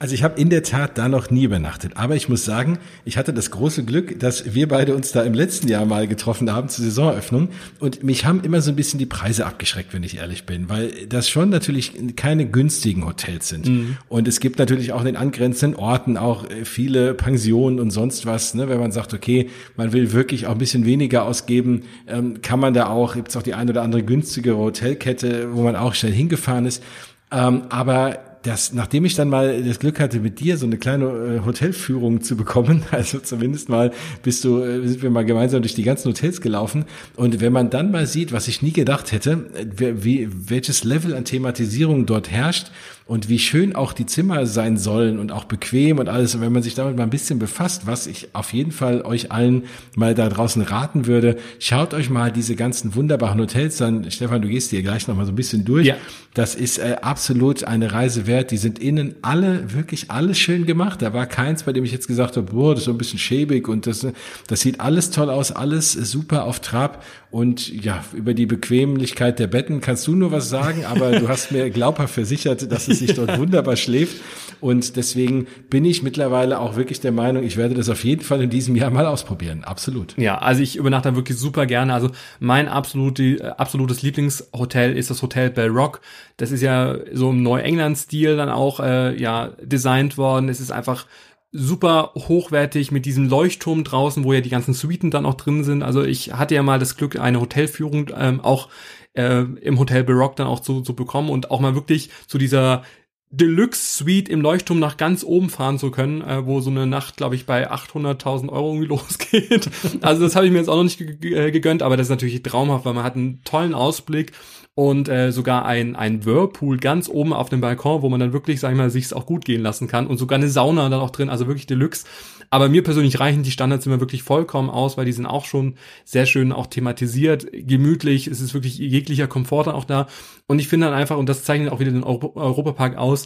Also 0.00 0.14
ich 0.14 0.22
habe 0.22 0.40
in 0.40 0.48
der 0.48 0.62
Tat 0.62 0.96
da 0.96 1.10
noch 1.10 1.30
nie 1.30 1.44
übernachtet. 1.44 1.92
Aber 1.96 2.16
ich 2.16 2.26
muss 2.30 2.46
sagen, 2.46 2.78
ich 3.04 3.18
hatte 3.18 3.34
das 3.34 3.50
große 3.50 3.84
Glück, 3.84 4.18
dass 4.18 4.54
wir 4.54 4.66
beide 4.66 4.94
uns 4.94 5.12
da 5.12 5.22
im 5.22 5.34
letzten 5.34 5.68
Jahr 5.68 5.84
mal 5.84 6.08
getroffen 6.08 6.50
haben 6.50 6.70
zur 6.70 6.86
Saisonöffnung. 6.86 7.50
Und 7.80 8.02
mich 8.02 8.24
haben 8.24 8.40
immer 8.40 8.62
so 8.62 8.70
ein 8.70 8.76
bisschen 8.76 8.98
die 8.98 9.04
Preise 9.04 9.44
abgeschreckt, 9.44 9.92
wenn 9.92 10.02
ich 10.02 10.16
ehrlich 10.16 10.46
bin, 10.46 10.70
weil 10.70 10.90
das 11.06 11.28
schon 11.28 11.50
natürlich 11.50 11.92
keine 12.16 12.46
günstigen 12.46 13.04
Hotels 13.04 13.50
sind. 13.50 13.68
Mhm. 13.68 13.98
Und 14.08 14.26
es 14.26 14.40
gibt 14.40 14.58
natürlich 14.58 14.94
auch 14.94 15.00
in 15.00 15.06
den 15.06 15.16
angrenzenden 15.16 15.78
Orten 15.78 16.16
auch 16.16 16.48
äh, 16.48 16.64
viele 16.64 17.12
Pensionen 17.12 17.78
und 17.78 17.90
sonst 17.90 18.24
was. 18.24 18.54
Ne? 18.54 18.70
Wenn 18.70 18.80
man 18.80 18.92
sagt, 18.92 19.12
okay, 19.12 19.50
man 19.76 19.92
will 19.92 20.12
wirklich 20.12 20.46
auch 20.46 20.52
ein 20.52 20.58
bisschen 20.58 20.86
weniger 20.86 21.24
ausgeben, 21.24 21.82
ähm, 22.08 22.40
kann 22.40 22.58
man 22.58 22.72
da 22.72 22.86
auch, 22.86 23.16
gibt 23.16 23.28
es 23.28 23.36
auch 23.36 23.42
die 23.42 23.52
eine 23.52 23.72
oder 23.72 23.82
andere 23.82 24.02
günstigere 24.02 24.56
Hotelkette, 24.56 25.54
wo 25.54 25.60
man 25.60 25.76
auch 25.76 25.92
schnell 25.94 26.12
hingefahren 26.12 26.64
ist. 26.64 26.82
Ähm, 27.30 27.64
aber 27.68 28.29
das, 28.42 28.72
nachdem 28.72 29.04
ich 29.04 29.14
dann 29.14 29.28
mal 29.28 29.62
das 29.62 29.78
Glück 29.78 30.00
hatte, 30.00 30.20
mit 30.20 30.40
dir 30.40 30.56
so 30.56 30.64
eine 30.64 30.78
kleine 30.78 31.04
äh, 31.04 31.44
Hotelführung 31.44 32.22
zu 32.22 32.36
bekommen, 32.36 32.82
also 32.90 33.18
zumindest 33.18 33.68
mal 33.68 33.92
bist 34.22 34.44
du, 34.44 34.62
äh, 34.62 34.86
sind 34.86 35.02
wir 35.02 35.10
mal 35.10 35.24
gemeinsam 35.24 35.62
durch 35.62 35.74
die 35.74 35.82
ganzen 35.82 36.08
Hotels 36.08 36.40
gelaufen. 36.40 36.86
Und 37.16 37.40
wenn 37.40 37.52
man 37.52 37.70
dann 37.70 37.90
mal 37.90 38.06
sieht, 38.06 38.32
was 38.32 38.48
ich 38.48 38.62
nie 38.62 38.72
gedacht 38.72 39.12
hätte, 39.12 39.50
wie, 39.76 40.28
welches 40.32 40.84
Level 40.84 41.14
an 41.14 41.24
Thematisierung 41.24 42.06
dort 42.06 42.30
herrscht 42.30 42.70
und 43.10 43.28
wie 43.28 43.40
schön 43.40 43.74
auch 43.74 43.92
die 43.92 44.06
Zimmer 44.06 44.46
sein 44.46 44.76
sollen 44.76 45.18
und 45.18 45.32
auch 45.32 45.42
bequem 45.42 45.98
und 45.98 46.08
alles. 46.08 46.36
Und 46.36 46.42
wenn 46.42 46.52
man 46.52 46.62
sich 46.62 46.76
damit 46.76 46.96
mal 46.96 47.02
ein 47.02 47.10
bisschen 47.10 47.40
befasst, 47.40 47.88
was 47.88 48.06
ich 48.06 48.28
auf 48.34 48.52
jeden 48.52 48.70
Fall 48.70 49.02
euch 49.02 49.32
allen 49.32 49.64
mal 49.96 50.14
da 50.14 50.28
draußen 50.28 50.62
raten 50.62 51.08
würde, 51.08 51.36
schaut 51.58 51.92
euch 51.92 52.08
mal 52.08 52.30
diese 52.30 52.54
ganzen 52.54 52.94
wunderbaren 52.94 53.40
Hotels 53.40 53.82
an. 53.82 54.08
Stefan, 54.12 54.42
du 54.42 54.46
gehst 54.46 54.70
hier 54.70 54.82
gleich 54.82 55.08
noch 55.08 55.16
mal 55.16 55.26
so 55.26 55.32
ein 55.32 55.34
bisschen 55.34 55.64
durch. 55.64 55.88
Ja. 55.88 55.96
Das 56.34 56.54
ist 56.54 56.78
äh, 56.78 56.98
absolut 57.02 57.64
eine 57.64 57.90
Reise 57.90 58.28
wert. 58.28 58.52
Die 58.52 58.56
sind 58.58 58.78
innen 58.78 59.16
alle, 59.22 59.74
wirklich 59.74 60.12
alles 60.12 60.38
schön 60.38 60.64
gemacht. 60.64 61.02
Da 61.02 61.12
war 61.12 61.26
keins, 61.26 61.64
bei 61.64 61.72
dem 61.72 61.82
ich 61.82 61.90
jetzt 61.90 62.06
gesagt 62.06 62.36
habe, 62.36 62.52
boah, 62.52 62.74
das 62.74 62.82
ist 62.82 62.84
so 62.84 62.92
ein 62.92 62.98
bisschen 62.98 63.18
schäbig 63.18 63.66
und 63.66 63.88
das, 63.88 64.06
das 64.46 64.60
sieht 64.60 64.78
alles 64.78 65.10
toll 65.10 65.30
aus, 65.30 65.50
alles 65.50 65.94
super 65.94 66.44
auf 66.44 66.60
Trab. 66.60 67.02
Und 67.30 67.68
ja, 67.68 68.04
über 68.12 68.34
die 68.34 68.46
Bequemlichkeit 68.46 69.38
der 69.38 69.46
Betten 69.46 69.80
kannst 69.80 70.06
du 70.08 70.16
nur 70.16 70.32
was 70.32 70.48
sagen, 70.48 70.84
aber 70.84 71.12
du 71.20 71.28
hast 71.28 71.52
mir 71.52 71.70
glaubhaft 71.70 72.12
versichert, 72.12 72.72
dass 72.72 72.88
es 72.88 72.98
sich 72.98 73.14
dort 73.14 73.38
wunderbar 73.38 73.76
schläft. 73.76 74.16
Und 74.60 74.96
deswegen 74.96 75.46
bin 75.70 75.84
ich 75.84 76.02
mittlerweile 76.02 76.58
auch 76.58 76.74
wirklich 76.74 77.00
der 77.00 77.12
Meinung, 77.12 77.44
ich 77.44 77.56
werde 77.56 77.74
das 77.74 77.88
auf 77.88 78.02
jeden 78.04 78.22
Fall 78.22 78.42
in 78.42 78.50
diesem 78.50 78.74
Jahr 78.74 78.90
mal 78.90 79.06
ausprobieren. 79.06 79.62
Absolut. 79.62 80.18
Ja, 80.18 80.38
also 80.38 80.60
ich 80.60 80.76
übernachte 80.76 81.14
wirklich 81.14 81.38
super 81.38 81.66
gerne. 81.66 81.94
Also 81.94 82.10
mein 82.40 82.68
absolute, 82.68 83.58
absolutes 83.58 84.02
Lieblingshotel 84.02 84.96
ist 84.96 85.10
das 85.10 85.22
Hotel 85.22 85.50
Bell 85.50 85.68
Rock. 85.68 86.00
Das 86.36 86.50
ist 86.50 86.62
ja 86.62 86.96
so 87.12 87.30
im 87.30 87.44
Neuengland-Stil 87.44 88.36
dann 88.36 88.48
auch 88.48 88.80
äh, 88.80 89.16
ja 89.20 89.50
designt 89.62 90.18
worden. 90.18 90.48
Es 90.48 90.58
ist 90.58 90.72
einfach 90.72 91.06
super 91.52 92.12
hochwertig 92.14 92.92
mit 92.92 93.06
diesem 93.06 93.28
Leuchtturm 93.28 93.82
draußen, 93.82 94.24
wo 94.24 94.32
ja 94.32 94.40
die 94.40 94.50
ganzen 94.50 94.74
Suiten 94.74 95.10
dann 95.10 95.26
auch 95.26 95.34
drin 95.34 95.64
sind. 95.64 95.82
Also 95.82 96.02
ich 96.04 96.32
hatte 96.32 96.54
ja 96.54 96.62
mal 96.62 96.78
das 96.78 96.96
Glück, 96.96 97.18
eine 97.18 97.40
Hotelführung 97.40 98.10
ähm, 98.16 98.40
auch 98.40 98.68
äh, 99.14 99.40
im 99.40 99.78
Hotel 99.78 100.04
Baroque 100.04 100.36
dann 100.36 100.46
auch 100.46 100.60
zu, 100.60 100.80
zu 100.82 100.94
bekommen 100.94 101.28
und 101.28 101.50
auch 101.50 101.60
mal 101.60 101.74
wirklich 101.74 102.10
zu 102.28 102.38
dieser 102.38 102.84
Deluxe 103.32 103.98
Suite 103.98 104.28
im 104.28 104.40
Leuchtturm 104.40 104.80
nach 104.80 104.96
ganz 104.96 105.22
oben 105.22 105.50
fahren 105.50 105.78
zu 105.78 105.92
können, 105.92 106.20
äh, 106.20 106.44
wo 106.44 106.60
so 106.60 106.70
eine 106.70 106.86
Nacht, 106.86 107.16
glaube 107.16 107.36
ich, 107.36 107.46
bei 107.46 107.70
800.000 107.70 108.48
Euro 108.48 108.74
irgendwie 108.74 108.86
losgeht. 108.88 109.70
Also 110.00 110.22
das 110.22 110.34
habe 110.34 110.46
ich 110.46 110.52
mir 110.52 110.58
jetzt 110.58 110.68
auch 110.68 110.76
noch 110.76 110.82
nicht 110.82 111.00
äh, 111.00 111.52
gegönnt, 111.52 111.82
aber 111.82 111.96
das 111.96 112.06
ist 112.06 112.10
natürlich 112.10 112.42
traumhaft, 112.42 112.84
weil 112.84 112.94
man 112.94 113.04
hat 113.04 113.14
einen 113.14 113.42
tollen 113.44 113.72
Ausblick 113.72 114.32
und 114.74 115.08
äh, 115.08 115.30
sogar 115.30 115.64
ein, 115.64 115.94
ein 115.94 116.24
Whirlpool 116.24 116.78
ganz 116.78 117.08
oben 117.08 117.32
auf 117.32 117.48
dem 117.48 117.60
Balkon, 117.60 118.02
wo 118.02 118.08
man 118.08 118.18
dann 118.18 118.32
wirklich, 118.32 118.60
sag 118.60 118.72
ich 118.72 118.78
mal, 118.78 118.90
sich 118.90 119.12
auch 119.14 119.26
gut 119.26 119.44
gehen 119.44 119.62
lassen 119.62 119.88
kann 119.88 120.06
und 120.06 120.16
sogar 120.16 120.38
eine 120.38 120.48
Sauna 120.48 120.88
dann 120.88 121.00
auch 121.00 121.10
drin, 121.10 121.28
also 121.28 121.46
wirklich 121.46 121.66
Deluxe. 121.66 122.06
Aber 122.52 122.68
mir 122.68 122.82
persönlich 122.82 123.20
reichen 123.20 123.44
die 123.44 123.52
Standardzimmer 123.52 124.00
wirklich 124.00 124.24
vollkommen 124.24 124.70
aus, 124.70 124.96
weil 124.96 125.04
die 125.04 125.12
sind 125.12 125.26
auch 125.26 125.44
schon 125.44 125.76
sehr 126.04 126.26
schön 126.26 126.50
auch 126.50 126.66
thematisiert, 126.66 127.46
gemütlich, 127.52 128.26
es 128.26 128.40
ist 128.40 128.54
wirklich 128.54 128.76
jeglicher 128.78 129.28
Komfort 129.28 129.64
dann 129.64 129.76
auch 129.76 129.84
da. 129.84 130.08
Und 130.48 130.58
ich 130.58 130.66
finde 130.66 130.86
dann 130.86 130.94
einfach, 130.94 131.16
und 131.16 131.28
das 131.28 131.44
zeichnet 131.44 131.70
auch 131.70 131.78
wieder 131.78 131.92
den 131.92 132.02
Euro 132.02 132.32
Europapark 132.34 132.96
aus, 132.96 133.19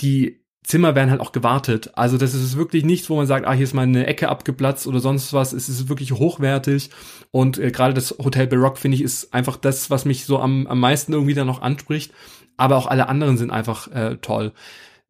die 0.00 0.44
Zimmer 0.64 0.94
werden 0.94 1.10
halt 1.10 1.20
auch 1.20 1.32
gewartet. 1.32 1.90
Also 1.94 2.16
das 2.16 2.34
ist 2.34 2.56
wirklich 2.56 2.84
nichts, 2.84 3.10
wo 3.10 3.16
man 3.16 3.26
sagt, 3.26 3.46
ah, 3.46 3.52
hier 3.52 3.64
ist 3.64 3.74
mal 3.74 3.82
eine 3.82 4.06
Ecke 4.06 4.30
abgeplatzt 4.30 4.86
oder 4.86 4.98
sonst 4.98 5.34
was. 5.34 5.52
Es 5.52 5.68
ist 5.68 5.90
wirklich 5.90 6.12
hochwertig. 6.12 6.88
Und 7.30 7.58
äh, 7.58 7.70
gerade 7.70 7.92
das 7.92 8.12
Hotel 8.18 8.46
Baroque, 8.46 8.78
finde 8.78 8.96
ich, 8.96 9.02
ist 9.02 9.34
einfach 9.34 9.56
das, 9.58 9.90
was 9.90 10.06
mich 10.06 10.24
so 10.24 10.38
am, 10.38 10.66
am 10.66 10.80
meisten 10.80 11.12
irgendwie 11.12 11.34
dann 11.34 11.46
noch 11.46 11.60
anspricht. 11.60 12.12
Aber 12.56 12.76
auch 12.76 12.86
alle 12.86 13.08
anderen 13.08 13.36
sind 13.36 13.50
einfach 13.50 13.88
äh, 13.92 14.16
toll. 14.22 14.52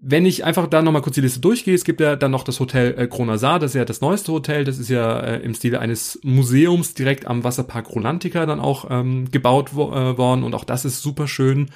wenn 0.06 0.26
ich 0.26 0.44
einfach 0.44 0.66
da 0.66 0.82
nochmal 0.82 1.00
kurz 1.00 1.14
die 1.14 1.22
Liste 1.22 1.40
durchgehe, 1.40 1.74
es 1.74 1.84
gibt 1.84 2.00
ja 2.00 2.14
dann 2.14 2.30
noch 2.30 2.44
das 2.44 2.60
Hotel 2.60 2.94
äh, 2.98 3.06
Kronasar, 3.06 3.58
das 3.58 3.70
ist 3.70 3.76
ja 3.76 3.86
das 3.86 4.02
neueste 4.02 4.32
Hotel, 4.32 4.64
das 4.64 4.78
ist 4.78 4.90
ja 4.90 5.18
äh, 5.18 5.40
im 5.40 5.54
Stile 5.54 5.80
eines 5.80 6.20
Museums 6.22 6.92
direkt 6.92 7.26
am 7.26 7.42
Wasserpark 7.42 7.88
Rolantica 7.90 8.44
dann 8.44 8.60
auch 8.60 8.86
ähm, 8.90 9.30
gebaut 9.30 9.70
wo, 9.72 9.92
äh, 9.92 10.18
worden 10.18 10.42
und 10.42 10.54
auch 10.54 10.64
das 10.64 10.84
ist 10.84 11.00
super 11.00 11.26
schön. 11.26 11.70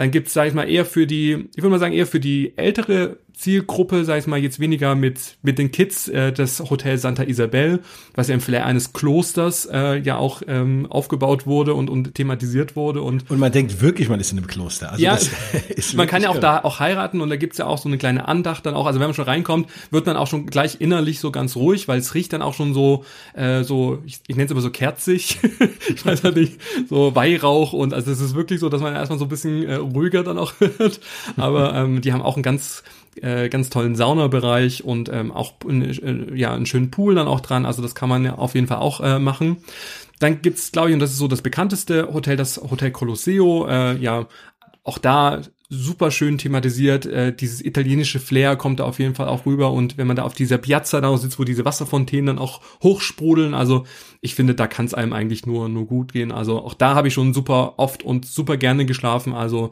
Dann 0.00 0.10
gibt's, 0.10 0.32
sag 0.32 0.48
ich 0.48 0.54
mal, 0.54 0.66
eher 0.66 0.86
für 0.86 1.06
die, 1.06 1.50
ich 1.54 1.58
würde 1.58 1.68
mal 1.68 1.78
sagen, 1.78 1.92
eher 1.92 2.06
für 2.06 2.20
die 2.20 2.54
ältere 2.56 3.18
Zielgruppe, 3.40 4.04
sag 4.04 4.18
ich 4.18 4.26
mal, 4.26 4.38
jetzt 4.38 4.60
weniger 4.60 4.94
mit, 4.94 5.38
mit 5.40 5.58
den 5.58 5.70
Kids, 5.72 6.08
äh, 6.08 6.30
das 6.30 6.60
Hotel 6.68 6.98
Santa 6.98 7.22
Isabel, 7.22 7.80
was 8.14 8.28
ja 8.28 8.34
im 8.34 8.42
Flair 8.42 8.66
eines 8.66 8.92
Klosters 8.92 9.64
äh, 9.64 9.98
ja 9.98 10.18
auch 10.18 10.42
ähm, 10.46 10.86
aufgebaut 10.90 11.46
wurde 11.46 11.72
und, 11.72 11.88
und 11.88 12.14
thematisiert 12.14 12.76
wurde. 12.76 13.00
Und, 13.00 13.30
und 13.30 13.38
man 13.38 13.50
denkt 13.50 13.80
wirklich, 13.80 14.10
man 14.10 14.20
ist 14.20 14.30
in 14.30 14.36
einem 14.36 14.46
Kloster. 14.46 14.92
Also 14.92 15.02
ja, 15.02 15.16
man 15.94 16.06
kann 16.06 16.22
ja 16.22 16.28
auch 16.28 16.34
irre. 16.34 16.42
da 16.42 16.58
auch 16.64 16.80
heiraten 16.80 17.22
und 17.22 17.30
da 17.30 17.36
gibt's 17.36 17.56
ja 17.56 17.64
auch 17.64 17.78
so 17.78 17.88
eine 17.88 17.96
kleine 17.96 18.28
Andacht 18.28 18.66
dann 18.66 18.74
auch. 18.74 18.84
Also 18.84 19.00
wenn 19.00 19.06
man 19.06 19.14
schon 19.14 19.24
reinkommt, 19.24 19.70
wird 19.90 20.04
man 20.04 20.16
auch 20.16 20.26
schon 20.26 20.44
gleich 20.44 20.78
innerlich 20.80 21.18
so 21.18 21.30
ganz 21.30 21.56
ruhig, 21.56 21.88
weil 21.88 21.98
es 21.98 22.14
riecht 22.14 22.34
dann 22.34 22.42
auch 22.42 22.52
schon 22.52 22.74
so, 22.74 23.06
äh, 23.32 23.64
so 23.64 24.02
ich, 24.04 24.20
ich 24.26 24.36
nenne 24.36 24.46
es 24.46 24.50
immer 24.50 24.60
so 24.60 24.70
kerzig, 24.70 25.38
ich 25.94 26.04
weiß 26.04 26.24
halt 26.24 26.36
nicht, 26.36 26.60
so 26.90 27.14
Weihrauch 27.14 27.72
und 27.72 27.94
also 27.94 28.10
es 28.10 28.20
ist 28.20 28.34
wirklich 28.34 28.60
so, 28.60 28.68
dass 28.68 28.82
man 28.82 28.94
erstmal 28.94 29.18
so 29.18 29.24
ein 29.24 29.30
bisschen 29.30 29.66
äh, 29.66 29.89
ruhiger 29.92 30.22
dann 30.22 30.38
auch 30.38 30.54
wird. 30.60 31.00
Aber 31.36 31.74
ähm, 31.74 32.00
die 32.00 32.12
haben 32.12 32.22
auch 32.22 32.36
ein 32.36 32.42
ganz 32.42 32.82
äh, 33.16 33.48
ganz 33.48 33.70
tollen 33.70 33.96
Saunabereich 33.96 34.84
und 34.84 35.08
ähm, 35.08 35.32
auch 35.32 35.54
äh, 35.68 36.38
ja 36.38 36.54
einen 36.54 36.66
schönen 36.66 36.90
Pool 36.90 37.14
dann 37.14 37.28
auch 37.28 37.40
dran. 37.40 37.66
Also 37.66 37.82
das 37.82 37.94
kann 37.94 38.08
man 38.08 38.24
ja 38.24 38.36
auf 38.36 38.54
jeden 38.54 38.66
Fall 38.66 38.78
auch 38.78 39.00
äh, 39.00 39.18
machen. 39.18 39.58
Dann 40.20 40.42
gibt's, 40.42 40.70
glaube 40.70 40.90
ich, 40.90 40.94
und 40.94 41.00
das 41.00 41.10
ist 41.10 41.18
so 41.18 41.28
das 41.28 41.42
bekannteste 41.42 42.12
Hotel, 42.12 42.36
das 42.36 42.58
Hotel 42.58 42.90
Colosseo. 42.90 43.66
Äh, 43.66 43.96
ja, 43.98 44.26
auch 44.84 44.98
da 44.98 45.40
super 45.70 46.10
schön 46.10 46.36
thematisiert. 46.36 47.06
Äh, 47.06 47.32
dieses 47.32 47.64
italienische 47.64 48.18
Flair 48.18 48.56
kommt 48.56 48.80
da 48.80 48.84
auf 48.84 48.98
jeden 48.98 49.14
Fall 49.14 49.28
auch 49.28 49.46
rüber. 49.46 49.72
Und 49.72 49.96
wenn 49.96 50.08
man 50.08 50.16
da 50.16 50.24
auf 50.24 50.34
dieser 50.34 50.58
Piazza 50.58 51.00
da 51.00 51.16
sitzt, 51.16 51.38
wo 51.38 51.44
diese 51.44 51.64
Wasserfontänen 51.64 52.26
dann 52.26 52.38
auch 52.38 52.60
hochsprudeln, 52.82 53.54
also 53.54 53.84
ich 54.20 54.34
finde, 54.34 54.56
da 54.56 54.66
kann 54.66 54.86
es 54.86 54.94
einem 54.94 55.12
eigentlich 55.12 55.46
nur 55.46 55.68
nur 55.68 55.86
gut 55.86 56.12
gehen. 56.12 56.32
Also 56.32 56.58
auch 56.58 56.74
da 56.74 56.96
habe 56.96 57.08
ich 57.08 57.14
schon 57.14 57.32
super 57.32 57.74
oft 57.78 58.02
und 58.02 58.26
super 58.26 58.56
gerne 58.56 58.84
geschlafen. 58.84 59.32
Also 59.32 59.70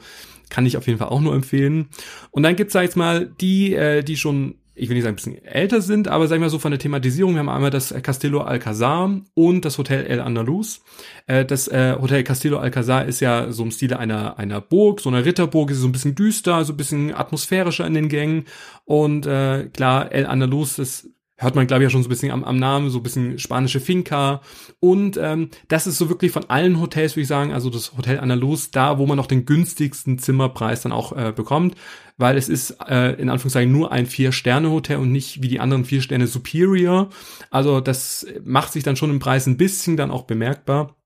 kann 0.49 0.67
ich 0.67 0.77
auf 0.77 0.87
jeden 0.87 1.01
Fall 1.01 1.09
auch 1.09 1.21
nur 1.21 1.35
empfehlen. 1.35 1.89
Und 2.31 2.45
dann 2.45 2.57
gibt's 2.57 2.73
da 2.73 2.83
jetzt 2.83 2.97
mal 2.97 3.31
die, 3.41 3.75
äh, 3.75 4.03
die 4.03 4.17
schon 4.17 4.55
ich 4.79 4.89
will 4.89 4.95
nicht 4.95 5.05
sagen, 5.05 5.15
ein 5.15 5.17
bisschen 5.17 5.45
älter 5.45 5.83
sind, 5.83 6.09
aber 6.09 6.29
sagen 6.29 6.43
wir 6.43 6.51
so 6.51 6.59
von 6.59 6.71
der 6.71 6.79
Thematisierung, 6.79 7.35
wir 7.35 7.41
haben 7.41 7.49
einmal 7.49 7.71
das 7.71 7.95
Castillo 8.03 8.41
Alcazar 8.41 9.21
und 9.35 9.65
das 9.65 9.79
Hotel 9.79 10.07
El 10.07 10.21
Andalus. 10.21 10.83
Äh, 11.27 11.45
das 11.45 11.69
äh, 11.69 11.97
Hotel 12.01 12.23
Castillo 12.25 12.59
Alcazar 12.59 13.07
ist 13.07 13.21
ja 13.21 13.51
so 13.51 13.65
im 13.65 13.71
Stile 13.71 13.99
einer, 13.99 14.39
einer 14.39 14.61
Burg, 14.61 15.01
so 15.01 15.11
einer 15.11 15.25
Ritterburg, 15.25 15.71
ist 15.71 15.79
so 15.79 15.89
ein 15.89 15.93
bisschen 15.93 16.15
düster, 16.15 16.65
so 16.65 16.73
ein 16.73 16.77
bisschen 16.77 17.15
atmosphärischer 17.15 17.87
in 17.87 17.95
den 17.95 18.09
Gängen. 18.09 18.45
Und 18.85 19.27
äh, 19.27 19.69
klar, 19.73 20.13
El 20.13 20.27
Andalus, 20.27 20.77
das 20.77 21.09
hört 21.39 21.55
man, 21.55 21.67
glaube 21.67 21.83
ich, 21.83 21.87
ja 21.87 21.91
schon 21.91 22.03
so 22.03 22.09
ein 22.09 22.11
bisschen 22.11 22.33
am, 22.33 22.45
am 22.45 22.57
Namen, 22.57 22.91
so 22.91 22.99
ein 22.99 23.03
bisschen 23.03 23.39
spanische 23.39 23.81
Finca. 23.81 24.43
Und 24.81 25.17
ähm, 25.17 25.51
das 25.69 25.87
ist 25.87 25.97
so 25.97 26.09
wirklich 26.09 26.33
von 26.33 26.51
allen 26.51 26.81
Hotels, 26.81 27.15
würde 27.15 27.23
ich 27.23 27.29
sagen, 27.29 27.53
also 27.53 27.71
das 27.71 27.97
Hotel 27.97 28.19
Andalus, 28.19 28.73
da, 28.73 28.99
wo 28.99 29.07
man 29.07 29.17
noch 29.17 29.27
den 29.27 29.47
günstigsten 29.47 30.19
Zimmerpreis 30.19 30.83
dann 30.83 30.93
auch 30.93 31.13
äh, 31.17 31.33
bekommt, 31.35 31.77
weil 32.17 32.37
es 32.37 32.49
ist 32.49 32.77
äh, 32.89 33.13
in 33.13 33.31
Anführungszeichen 33.31 33.73
nur 33.73 33.93
ein 33.93 34.07
Vier-Sterne-Hotel 34.07 34.99
und 34.99 35.13
nicht 35.13 35.41
wie 35.41 35.49
die 35.49 35.61
anderen 35.61 35.85
vier 35.85 36.03
Sterne 36.03 36.27
Superior. 36.27 37.09
Also 37.51 37.81
das 37.81 38.27
macht 38.45 38.73
sich 38.73 38.83
dann 38.83 38.97
schon 38.97 39.11
im 39.11 39.21
Preis 39.21 39.47
ein 39.47 39.57
bisschen 39.57 39.97
dann 39.97 40.11
auch 40.11 40.25
bemerkbar. 40.25 40.97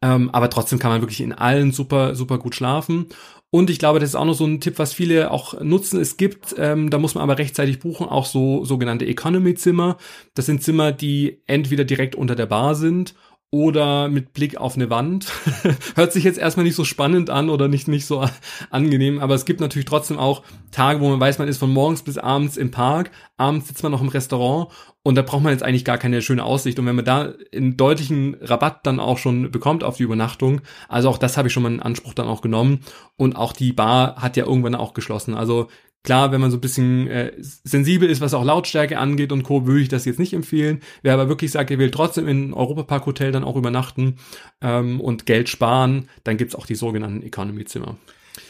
Ähm, 0.00 0.30
aber 0.30 0.48
trotzdem 0.48 0.78
kann 0.78 0.92
man 0.92 1.02
wirklich 1.02 1.20
in 1.20 1.32
allen 1.32 1.72
super, 1.72 2.14
super 2.14 2.38
gut 2.38 2.54
schlafen. 2.54 3.08
Und 3.50 3.70
ich 3.70 3.78
glaube, 3.78 3.98
das 3.98 4.10
ist 4.10 4.14
auch 4.14 4.26
noch 4.26 4.34
so 4.34 4.44
ein 4.44 4.60
Tipp, 4.60 4.78
was 4.78 4.92
viele 4.92 5.30
auch 5.30 5.58
nutzen. 5.60 6.00
Es 6.00 6.18
gibt, 6.18 6.54
ähm, 6.58 6.90
da 6.90 6.98
muss 6.98 7.14
man 7.14 7.22
aber 7.22 7.38
rechtzeitig 7.38 7.78
buchen, 7.78 8.06
auch 8.06 8.26
so 8.26 8.64
sogenannte 8.64 9.06
Economy-Zimmer. 9.06 9.96
Das 10.34 10.46
sind 10.46 10.62
Zimmer, 10.62 10.92
die 10.92 11.40
entweder 11.46 11.84
direkt 11.84 12.14
unter 12.14 12.36
der 12.36 12.46
Bar 12.46 12.74
sind 12.74 13.14
oder 13.50 14.08
mit 14.08 14.34
Blick 14.34 14.58
auf 14.58 14.76
eine 14.76 14.90
Wand. 14.90 15.32
Hört 15.94 16.12
sich 16.12 16.24
jetzt 16.24 16.38
erstmal 16.38 16.64
nicht 16.64 16.74
so 16.76 16.84
spannend 16.84 17.30
an 17.30 17.48
oder 17.48 17.68
nicht, 17.68 17.88
nicht 17.88 18.06
so 18.06 18.24
angenehm, 18.70 19.20
aber 19.20 19.34
es 19.34 19.46
gibt 19.46 19.60
natürlich 19.60 19.86
trotzdem 19.86 20.18
auch 20.18 20.42
Tage, 20.70 21.00
wo 21.00 21.08
man 21.08 21.20
weiß, 21.20 21.38
man 21.38 21.48
ist 21.48 21.58
von 21.58 21.72
morgens 21.72 22.02
bis 22.02 22.18
abends 22.18 22.56
im 22.56 22.70
Park, 22.70 23.10
abends 23.38 23.68
sitzt 23.68 23.82
man 23.82 23.92
noch 23.92 24.02
im 24.02 24.08
Restaurant 24.08 24.68
und 25.02 25.14
da 25.14 25.22
braucht 25.22 25.42
man 25.42 25.52
jetzt 25.52 25.62
eigentlich 25.62 25.86
gar 25.86 25.96
keine 25.96 26.20
schöne 26.20 26.44
Aussicht. 26.44 26.78
Und 26.78 26.84
wenn 26.84 26.96
man 26.96 27.04
da 27.06 27.32
einen 27.54 27.78
deutlichen 27.78 28.36
Rabatt 28.42 28.84
dann 28.84 29.00
auch 29.00 29.16
schon 29.16 29.50
bekommt 29.50 29.82
auf 29.82 29.96
die 29.96 30.02
Übernachtung, 30.02 30.60
also 30.86 31.08
auch 31.08 31.16
das 31.16 31.38
habe 31.38 31.48
ich 31.48 31.54
schon 31.54 31.62
mal 31.62 31.72
in 31.72 31.80
Anspruch 31.80 32.12
dann 32.12 32.26
auch 32.26 32.42
genommen. 32.42 32.80
Und 33.16 33.34
auch 33.34 33.54
die 33.54 33.72
Bar 33.72 34.16
hat 34.16 34.36
ja 34.36 34.44
irgendwann 34.44 34.74
auch 34.74 34.92
geschlossen. 34.92 35.32
Also 35.32 35.68
Klar, 36.04 36.32
wenn 36.32 36.40
man 36.40 36.50
so 36.50 36.56
ein 36.56 36.60
bisschen 36.60 37.08
äh, 37.08 37.32
sensibel 37.38 38.08
ist, 38.08 38.20
was 38.20 38.32
auch 38.32 38.44
Lautstärke 38.44 38.98
angeht 38.98 39.32
und 39.32 39.42
Co., 39.42 39.66
würde 39.66 39.82
ich 39.82 39.88
das 39.88 40.04
jetzt 40.04 40.18
nicht 40.18 40.32
empfehlen. 40.32 40.80
Wer 41.02 41.14
aber 41.14 41.28
wirklich 41.28 41.50
sagt, 41.50 41.70
er 41.70 41.78
will 41.78 41.90
trotzdem 41.90 42.28
in 42.28 42.54
Europapark 42.54 43.04
Hotel 43.04 43.32
dann 43.32 43.44
auch 43.44 43.56
übernachten 43.56 44.16
ähm, 44.60 45.00
und 45.00 45.26
Geld 45.26 45.48
sparen, 45.48 46.08
dann 46.24 46.36
gibt's 46.36 46.54
auch 46.54 46.66
die 46.66 46.76
sogenannten 46.76 47.22
Economy-Zimmer. 47.22 47.96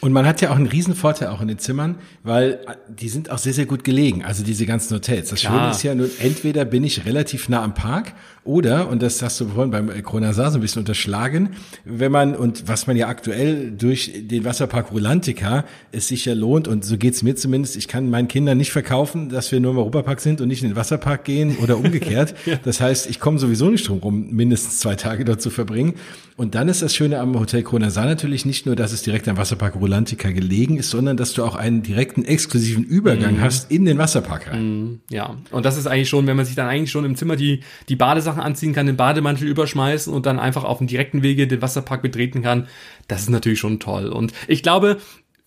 Und 0.01 0.13
man 0.13 0.25
hat 0.25 0.39
ja 0.41 0.51
auch 0.51 0.55
einen 0.55 0.69
Vorteil 0.95 1.27
auch 1.27 1.41
in 1.41 1.49
den 1.49 1.59
Zimmern, 1.59 1.95
weil 2.23 2.59
die 2.87 3.09
sind 3.09 3.31
auch 3.31 3.37
sehr, 3.37 3.53
sehr 3.53 3.65
gut 3.65 3.83
gelegen, 3.83 4.23
also 4.23 4.43
diese 4.43 4.65
ganzen 4.65 4.95
Hotels. 4.95 5.29
Das 5.29 5.41
Schöne 5.41 5.71
ist 5.71 5.83
ja 5.83 5.93
nur, 5.93 6.09
entweder 6.19 6.63
bin 6.63 6.85
ich 6.85 7.05
relativ 7.05 7.49
nah 7.49 7.63
am 7.63 7.73
Park 7.73 8.13
oder, 8.45 8.87
und 8.87 9.01
das 9.01 9.21
hast 9.21 9.39
du 9.41 9.49
vorhin 9.49 9.71
beim 9.71 9.89
Kronasar 10.03 10.51
so 10.51 10.57
ein 10.57 10.61
bisschen 10.61 10.79
unterschlagen, 10.79 11.49
wenn 11.83 12.11
man, 12.11 12.35
und 12.35 12.67
was 12.67 12.87
man 12.87 12.95
ja 12.95 13.07
aktuell 13.09 13.71
durch 13.71 14.11
den 14.15 14.45
Wasserpark 14.45 14.91
Rolantica 14.91 15.65
es 15.91 16.07
sich 16.07 16.25
ja 16.25 16.33
lohnt, 16.33 16.67
und 16.67 16.85
so 16.85 16.97
geht's 16.97 17.21
mir 17.21 17.35
zumindest, 17.35 17.75
ich 17.75 17.89
kann 17.89 18.09
meinen 18.09 18.29
Kindern 18.29 18.57
nicht 18.57 18.71
verkaufen, 18.71 19.29
dass 19.29 19.51
wir 19.51 19.59
nur 19.59 19.71
im 19.71 19.77
Europapark 19.77 20.21
sind 20.21 20.39
und 20.39 20.47
nicht 20.47 20.63
in 20.63 20.69
den 20.69 20.75
Wasserpark 20.77 21.25
gehen 21.25 21.57
oder 21.57 21.77
umgekehrt. 21.77 22.35
ja. 22.45 22.55
Das 22.63 22.79
heißt, 22.79 23.09
ich 23.09 23.19
komme 23.19 23.37
sowieso 23.37 23.69
nicht 23.69 23.87
drum 23.87 23.99
rum, 23.99 24.29
mindestens 24.31 24.79
zwei 24.79 24.95
Tage 24.95 25.25
dort 25.25 25.41
zu 25.41 25.49
verbringen. 25.49 25.95
Und 26.39 26.55
dann 26.55 26.69
ist 26.69 26.81
das 26.81 26.95
Schöne 26.95 27.19
am 27.19 27.37
Hotel 27.37 27.63
Kronasar 27.63 28.05
natürlich 28.05 28.45
nicht 28.45 28.65
nur, 28.65 28.77
dass 28.77 28.93
es 28.93 29.01
direkt 29.01 29.27
am 29.27 29.35
Wasserpark 29.35 29.75
Rolantica 29.75 30.31
gelegen 30.31 30.77
ist, 30.77 30.89
sondern 30.89 31.17
dass 31.17 31.33
du 31.33 31.43
auch 31.43 31.55
einen 31.57 31.83
direkten 31.83 32.23
exklusiven 32.23 32.85
Übergang 32.85 33.35
mhm. 33.35 33.41
hast 33.41 33.69
in 33.69 33.83
den 33.83 33.97
Wasserpark 33.97 34.47
rein. 34.47 34.61
Mhm. 34.63 34.99
Ja, 35.09 35.35
und 35.51 35.65
das 35.65 35.75
ist 35.75 35.85
eigentlich 35.85 36.07
schon, 36.07 36.27
wenn 36.27 36.37
man 36.37 36.45
sich 36.45 36.55
dann 36.55 36.69
eigentlich 36.69 36.91
schon 36.91 37.03
im 37.03 37.17
Zimmer 37.17 37.35
die, 37.35 37.59
die 37.89 37.97
Badesachen 37.97 38.41
anziehen 38.41 38.71
kann, 38.71 38.85
den 38.85 38.95
Bademantel 38.95 39.49
überschmeißen 39.49 40.13
und 40.13 40.25
dann 40.25 40.39
einfach 40.39 40.63
auf 40.63 40.77
dem 40.77 40.87
direkten 40.87 41.23
Wege 41.23 41.45
den 41.45 41.61
Wasserpark 41.61 42.01
betreten 42.01 42.41
kann, 42.41 42.67
das 43.09 43.23
ist 43.23 43.29
natürlich 43.31 43.59
schon 43.59 43.81
toll. 43.81 44.07
Und 44.07 44.31
ich 44.47 44.63
glaube, 44.63 44.95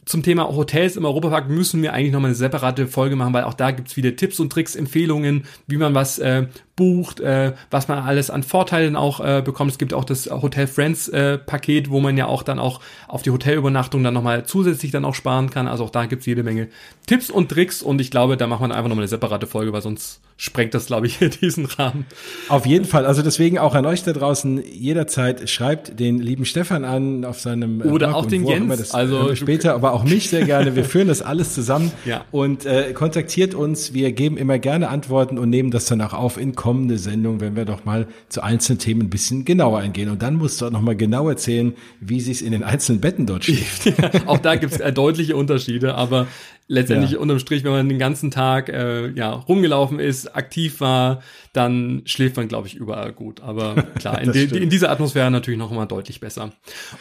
zum 0.04 0.22
Thema 0.22 0.48
Hotels 0.48 0.96
im 0.96 1.04
Europapark 1.04 1.48
müssen 1.48 1.80
wir 1.80 1.92
eigentlich 1.92 2.12
nochmal 2.12 2.30
eine 2.30 2.34
separate 2.34 2.86
Folge 2.86 3.16
machen, 3.16 3.32
weil 3.32 3.44
auch 3.44 3.54
da 3.54 3.70
gibt's 3.70 3.94
viele 3.94 4.16
Tipps 4.16 4.40
und 4.40 4.50
Tricks, 4.50 4.74
Empfehlungen, 4.74 5.44
wie 5.68 5.76
man 5.76 5.94
was 5.94 6.18
äh, 6.18 6.48
bucht, 6.76 7.20
äh, 7.20 7.52
was 7.70 7.88
man 7.88 7.98
alles 7.98 8.30
an 8.30 8.42
Vorteilen 8.42 8.96
auch 8.96 9.20
äh, 9.20 9.42
bekommt. 9.44 9.70
Es 9.70 9.78
gibt 9.78 9.92
auch 9.92 10.04
das 10.04 10.30
Hotel 10.30 10.66
Friends 10.66 11.08
äh, 11.08 11.36
Paket, 11.36 11.90
wo 11.90 12.00
man 12.00 12.16
ja 12.16 12.26
auch 12.26 12.42
dann 12.42 12.58
auch 12.58 12.80
auf 13.08 13.22
die 13.22 13.30
Hotelübernachtung 13.30 14.02
dann 14.02 14.14
nochmal 14.14 14.46
zusätzlich 14.46 14.90
dann 14.90 15.04
auch 15.04 15.14
sparen 15.14 15.50
kann. 15.50 15.68
Also 15.68 15.84
auch 15.84 15.90
da 15.90 16.06
gibt's 16.06 16.24
jede 16.24 16.42
Menge 16.42 16.68
Tipps 17.06 17.30
und 17.30 17.50
Tricks 17.50 17.82
und 17.82 18.00
ich 18.00 18.10
glaube, 18.10 18.36
da 18.36 18.46
machen 18.46 18.68
wir 18.68 18.74
einfach 18.74 18.88
nochmal 18.88 19.02
eine 19.02 19.08
separate 19.08 19.46
Folge, 19.46 19.72
weil 19.72 19.82
sonst 19.82 20.20
sprengt 20.38 20.72
das, 20.72 20.86
glaube 20.86 21.06
ich, 21.06 21.18
diesen 21.40 21.66
Rahmen. 21.66 22.06
Auf 22.48 22.64
jeden 22.64 22.86
Fall. 22.86 23.04
Also 23.04 23.22
deswegen 23.22 23.58
auch 23.58 23.74
an 23.74 23.84
euch 23.84 24.02
da 24.02 24.12
draußen 24.12 24.62
jederzeit 24.64 25.50
schreibt 25.50 26.00
den 26.00 26.18
lieben 26.18 26.46
Stefan 26.46 26.84
an 26.84 27.24
auf 27.24 27.38
seinem 27.38 27.82
äh, 27.82 27.84
Oder 27.84 28.08
Blog 28.08 28.18
auch 28.18 28.26
den 28.26 28.46
Jens. 28.46 28.78
Das, 28.78 28.90
also 28.92 29.34
später, 29.36 29.74
aber 29.74 29.92
auch 29.92 30.04
mich 30.04 30.30
sehr 30.30 30.44
gerne. 30.44 30.74
Wir 30.74 30.84
führen 30.86 31.08
das 31.08 31.20
alles 31.20 31.54
zusammen 31.54 31.92
ja. 32.06 32.24
und 32.30 32.64
äh, 32.64 32.92
kontaktiert 32.94 33.54
uns. 33.54 33.92
Wir 33.92 34.12
geben 34.12 34.36
immer 34.38 34.58
gerne 34.58 34.88
Antworten 34.88 35.38
und 35.38 35.50
nehmen 35.50 35.70
das 35.70 35.84
dann 35.84 36.00
auch 36.00 36.14
auf 36.14 36.38
in 36.38 36.56
kommende 36.62 36.96
Sendung, 36.96 37.40
wenn 37.40 37.56
wir 37.56 37.64
doch 37.64 37.84
mal 37.84 38.06
zu 38.28 38.40
einzelnen 38.40 38.78
Themen 38.78 39.02
ein 39.02 39.10
bisschen 39.10 39.44
genauer 39.44 39.80
eingehen. 39.80 40.08
Und 40.08 40.22
dann 40.22 40.36
musst 40.36 40.60
du 40.60 40.66
auch 40.66 40.70
noch 40.70 40.80
mal 40.80 40.94
genau 40.94 41.28
erzählen, 41.28 41.74
wie 41.98 42.20
sich 42.20 42.44
in 42.44 42.52
den 42.52 42.62
einzelnen 42.62 43.00
Betten 43.00 43.26
dort 43.26 43.46
schläft. 43.46 43.86
Ja, 43.86 44.10
auch 44.26 44.38
da 44.38 44.54
gibt 44.54 44.72
es 44.72 44.78
äh, 44.78 44.92
deutliche 44.92 45.34
Unterschiede, 45.34 45.96
aber 45.96 46.28
letztendlich 46.68 47.12
ja. 47.12 47.18
unterm 47.18 47.40
Strich, 47.40 47.64
wenn 47.64 47.72
man 47.72 47.88
den 47.88 47.98
ganzen 47.98 48.30
Tag 48.30 48.68
äh, 48.68 49.08
ja 49.08 49.32
rumgelaufen 49.32 49.98
ist, 49.98 50.36
aktiv 50.36 50.80
war, 50.80 51.20
dann 51.52 52.02
schläft 52.06 52.36
man, 52.36 52.48
glaube 52.48 52.66
ich, 52.66 52.74
überall 52.74 53.12
gut. 53.12 53.42
Aber 53.42 53.74
klar, 53.98 54.20
in, 54.20 54.32
de, 54.32 54.56
in 54.58 54.70
dieser 54.70 54.90
Atmosphäre 54.90 55.30
natürlich 55.30 55.58
noch 55.58 55.70
mal 55.70 55.84
deutlich 55.84 56.20
besser. 56.20 56.50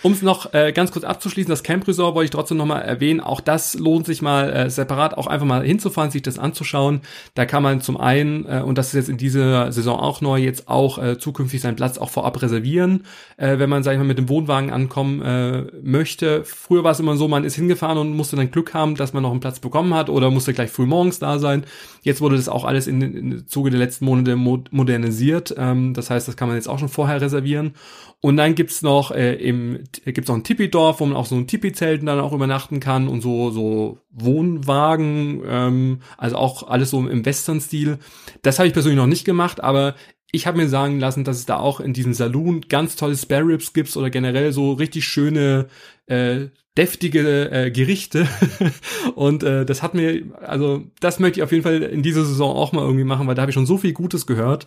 Um 0.02 0.12
es 0.12 0.22
noch 0.22 0.54
äh, 0.54 0.74
ganz 0.74 0.92
kurz 0.92 1.06
abzuschließen, 1.06 1.50
das 1.50 1.64
Camp 1.64 1.88
Resort 1.88 2.16
wollte 2.16 2.26
ich 2.26 2.32
trotzdem 2.32 2.58
noch 2.58 2.66
mal 2.66 2.80
erwähnen. 2.80 3.22
Auch 3.22 3.40
das 3.40 3.76
lohnt 3.76 4.06
sich 4.06 4.22
mal 4.22 4.52
äh, 4.52 4.70
separat 4.70 5.18
auch 5.18 5.28
einfach 5.28 5.46
mal 5.46 5.66
hinzufahren, 5.66 6.12
sich 6.12 6.22
das 6.22 6.38
anzuschauen. 6.38 7.02
Da 7.34 7.46
kann 7.46 7.64
man 7.64 7.80
zum 7.80 7.96
einen, 7.96 8.46
äh, 8.46 8.62
und 8.62 8.78
das 8.78 8.88
ist 8.88 8.94
jetzt 8.94 9.10
in 9.10 9.18
dieser 9.18 9.72
Saison 9.72 9.98
auch 9.98 10.20
neu, 10.20 10.40
jetzt 10.40 10.68
auch 10.68 11.02
äh, 11.02 11.18
zukünftig 11.18 11.62
seinen 11.62 11.78
Platz 11.78 11.98
auch 11.98 12.10
vorab 12.10 12.42
reservieren, 12.42 13.06
äh, 13.38 13.58
wenn 13.58 13.70
man, 13.70 13.84
sag 13.84 13.94
ich 13.94 14.00
mal, 14.00 14.04
mit 14.04 14.18
dem 14.18 14.28
Wohnwagen 14.28 14.70
ankommen 14.70 15.22
äh, 15.22 15.64
möchte. 15.82 16.44
Früher 16.44 16.84
war 16.84 16.92
es 16.92 17.00
immer 17.00 17.16
so, 17.16 17.30
man 17.30 17.46
ist 17.46 17.56
hingefahren 17.56 17.98
und 17.98 18.16
musste 18.18 18.36
dann 18.36 18.52
Glück 18.52 18.74
haben, 18.74 18.96
dass 18.96 19.14
man 19.14 19.24
noch 19.24 19.32
einen 19.32 19.40
Platz 19.40 19.60
bekommen 19.60 19.94
hat 19.94 20.10
oder 20.10 20.30
musste 20.30 20.54
gleich 20.54 20.72
früh 20.72 20.86
morgens 20.86 21.20
da 21.20 21.40
sein. 21.40 21.66
Jetzt 22.02 22.20
wurde 22.20 22.36
das 22.36 22.50
auch 22.50 22.66
alles 22.66 22.88
in, 22.88 23.02
in 23.02 23.48
Zuge 23.48 23.70
der 23.70 23.80
letzten 23.80 24.06
Monate 24.06 24.36
modernisiert. 24.42 25.54
Ähm, 25.58 25.94
das 25.94 26.10
heißt, 26.10 26.28
das 26.28 26.36
kann 26.36 26.48
man 26.48 26.58
jetzt 26.58 26.68
auch 26.68 26.80
schon 26.80 26.90
vorher 26.90 27.22
reservieren. 27.22 27.74
Und 28.20 28.38
dann 28.38 28.54
gibt's 28.54 28.82
noch 28.82 29.12
äh, 29.12 29.52
noch 29.52 30.36
ein 30.36 30.44
Tipi-Dorf, 30.44 31.00
wo 31.00 31.06
man 31.06 31.16
auch 31.16 31.26
so 31.26 31.36
ein 31.36 31.48
Tipi-Zelten 31.48 32.06
dann 32.06 32.20
auch 32.20 32.34
übernachten 32.34 32.80
kann 32.80 33.08
und 33.08 33.22
so 33.22 33.50
so 33.50 33.98
Wohnwagen, 34.12 35.42
ähm, 35.48 36.00
also 36.18 36.36
auch 36.36 36.68
alles 36.68 36.92
so 36.92 37.08
im 37.08 37.26
Western-Stil. 37.26 37.98
Das 38.44 38.60
habe 38.60 38.68
ich 38.68 38.74
persönlich 38.74 38.98
noch 38.98 39.08
nicht 39.08 39.26
gemacht, 39.26 39.64
aber 39.64 39.96
ich 40.32 40.48
habe 40.48 40.58
mir 40.58 40.70
sagen 40.70 41.00
lassen, 41.00 41.24
dass 41.24 41.38
es 41.38 41.46
da 41.46 41.58
auch 41.58 41.80
in 41.80 41.94
diesem 41.94 42.14
Saloon 42.14 42.62
ganz 42.70 42.96
tolle 42.96 43.18
Spare 43.18 43.46
Ribs 43.46 43.74
gibt 43.74 43.96
oder 43.98 44.10
generell 44.10 44.54
so 44.54 44.74
richtig 44.74 45.06
schöne 45.06 45.68
äh, 46.12 46.50
deftige 46.78 47.52
äh, 47.52 47.72
Gerichte. 47.72 48.28
Und 49.16 49.44
äh, 49.44 49.66
das 49.66 49.82
hat 49.82 49.94
mir 49.94 50.24
also 50.46 50.84
das 51.00 51.20
möchte 51.20 51.40
ich 51.40 51.44
auf 51.44 51.52
jeden 51.52 51.64
Fall 51.64 51.82
in 51.82 52.04
dieser 52.04 52.26
Saison 52.26 52.56
auch 52.56 52.72
mal 52.72 52.84
irgendwie 52.84 53.04
machen, 53.04 53.28
weil 53.28 53.36
da 53.36 53.42
habe 53.42 53.52
ich 53.52 53.56
schon 53.56 53.66
so 53.66 53.78
viel 53.78 53.94
Gutes 53.94 54.26
gehört. 54.26 54.66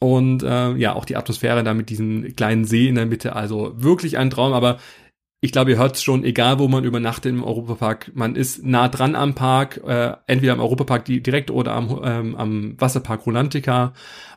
Und 0.00 0.42
äh, 0.42 0.74
ja 0.74 0.94
auch 0.94 1.04
die 1.04 1.16
Atmosphäre 1.16 1.64
da 1.64 1.72
mit 1.72 1.88
diesem 1.88 2.36
kleinen 2.36 2.64
See 2.64 2.88
in 2.88 2.96
der 2.96 3.06
Mitte, 3.06 3.34
also 3.36 3.72
wirklich 3.76 4.18
ein 4.18 4.30
Traum, 4.30 4.52
aber 4.52 4.78
ich 5.44 5.52
glaube, 5.52 5.72
ihr 5.72 5.76
hört 5.76 5.96
es 5.96 6.02
schon, 6.02 6.24
egal 6.24 6.58
wo 6.58 6.68
man 6.68 6.84
übernachtet 6.84 7.30
im 7.30 7.44
Europapark, 7.44 8.12
man 8.14 8.34
ist 8.34 8.64
nah 8.64 8.88
dran 8.88 9.14
am 9.14 9.34
Park, 9.34 9.78
äh, 9.86 10.14
entweder 10.26 10.54
am 10.54 10.60
Europapark 10.60 11.04
direkt 11.04 11.50
oder 11.50 11.74
am, 11.74 12.00
ähm, 12.02 12.34
am 12.34 12.80
Wasserpark 12.80 13.26
Rolantica. 13.26 13.92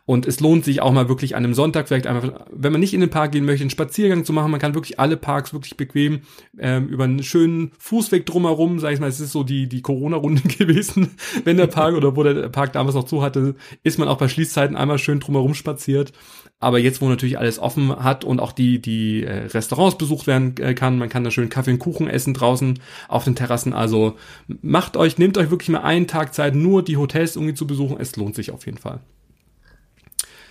Und 0.05 0.25
es 0.25 0.41
lohnt 0.41 0.65
sich 0.65 0.81
auch 0.81 0.91
mal 0.91 1.07
wirklich 1.07 1.37
an 1.37 1.45
einem 1.45 1.53
Sonntag 1.53 1.87
vielleicht 1.87 2.07
einfach, 2.07 2.45
wenn 2.51 2.73
man 2.73 2.81
nicht 2.81 2.93
in 2.93 2.99
den 2.99 3.09
Park 3.09 3.31
gehen 3.31 3.45
möchte, 3.45 3.63
einen 3.63 3.69
Spaziergang 3.69 4.25
zu 4.25 4.33
machen. 4.33 4.51
Man 4.51 4.59
kann 4.59 4.73
wirklich 4.73 4.99
alle 4.99 5.15
Parks 5.15 5.53
wirklich 5.53 5.77
bequem 5.77 6.23
ähm, 6.59 6.87
über 6.87 7.05
einen 7.05 7.23
schönen 7.23 7.71
Fußweg 7.77 8.25
drumherum, 8.25 8.79
sag 8.79 8.91
ich 8.91 8.99
mal, 8.99 9.07
es 9.07 9.21
ist 9.21 9.31
so 9.31 9.43
die, 9.43 9.67
die 9.67 9.81
Corona-Runde 9.81 10.41
gewesen, 10.57 11.11
wenn 11.45 11.55
der 11.55 11.67
Park 11.67 11.95
oder 11.95 12.17
wo 12.17 12.23
der 12.23 12.49
Park 12.49 12.73
damals 12.73 12.95
noch 12.95 13.05
zu 13.05 13.21
hatte, 13.21 13.55
ist 13.83 13.97
man 13.97 14.09
auch 14.09 14.17
bei 14.17 14.27
Schließzeiten 14.27 14.75
einmal 14.75 14.97
schön 14.97 15.21
drumherum 15.21 15.53
spaziert. 15.53 16.11
Aber 16.59 16.79
jetzt, 16.79 17.01
wo 17.01 17.07
natürlich 17.07 17.37
alles 17.37 17.59
offen 17.59 18.03
hat 18.03 18.23
und 18.23 18.39
auch 18.39 18.51
die, 18.51 18.81
die 18.81 19.23
äh, 19.23 19.45
Restaurants 19.45 19.97
besucht 19.97 20.25
werden 20.25 20.55
äh, 20.57 20.73
kann, 20.73 20.97
man 20.97 21.07
kann 21.09 21.23
da 21.23 21.29
schön 21.29 21.49
Kaffee 21.49 21.71
und 21.71 21.79
Kuchen 21.79 22.07
essen 22.07 22.33
draußen 22.33 22.79
auf 23.07 23.25
den 23.25 23.35
Terrassen. 23.35 23.73
Also 23.73 24.17
macht 24.47 24.97
euch, 24.97 25.19
nehmt 25.19 25.37
euch 25.37 25.51
wirklich 25.51 25.69
mal 25.69 25.81
einen 25.81 26.07
Tag 26.07 26.33
Zeit, 26.33 26.55
nur 26.55 26.83
die 26.83 26.97
Hotels 26.97 27.35
irgendwie 27.35 27.53
zu 27.53 27.67
besuchen. 27.67 27.97
Es 27.99 28.15
lohnt 28.15 28.35
sich 28.35 28.49
auf 28.51 28.65
jeden 28.65 28.79
Fall. 28.79 29.01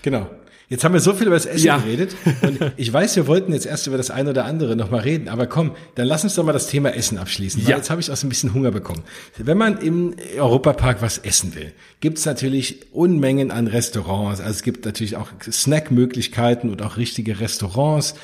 Genau. 0.02 0.30
Jetzt 0.68 0.83
haben 0.83 0.94
wir 0.94 1.00
so 1.00 1.14
viel 1.14 1.29
über 1.29 1.37
das 1.37 1.46
Essen 1.46 1.64
ja. 1.66 1.79
geredet 1.79 2.16
und 2.42 2.72
ich 2.76 2.92
weiß, 2.92 3.14
wir 3.14 3.29
wollten 3.29 3.52
jetzt 3.52 3.66
erst 3.66 3.87
über 3.87 3.96
das 3.96 4.11
eine 4.11 4.31
oder 4.31 4.44
andere 4.46 4.74
nochmal 4.74 5.00
reden, 5.00 5.29
aber 5.29 5.46
komm, 5.46 5.76
dann 5.94 6.09
lass 6.09 6.24
uns 6.24 6.35
doch 6.35 6.42
mal 6.42 6.52
das 6.52 6.66
Thema 6.66 6.92
Essen 6.92 7.18
abschließen, 7.18 7.62
ja. 7.62 7.76
jetzt 7.76 7.88
habe 7.88 8.00
ich 8.00 8.11
auch 8.11 8.16
so 8.16 8.26
ein 8.26 8.31
bisschen 8.31 8.52
Hunger 8.52 8.72
bekommen. 8.72 9.05
Wenn 9.38 9.59
man 9.59 9.79
im 9.79 10.16
Europapark 10.37 11.02
was 11.02 11.18
essen 11.18 11.55
will, 11.55 11.72
gibt 12.00 12.18
es 12.18 12.26
natürlich 12.26 12.92
Unmengen 12.92 13.52
an 13.52 13.68
Restaurants, 13.68 14.40
also 14.40 14.50
es 14.50 14.62
gibt 14.62 14.85
natürlich 14.85 15.16
auch 15.16 15.29
Snackmöglichkeiten 15.40 16.68
und 16.70 16.83
auch 16.83 16.96
richtige 16.96 17.38
Restaurants 17.38 18.14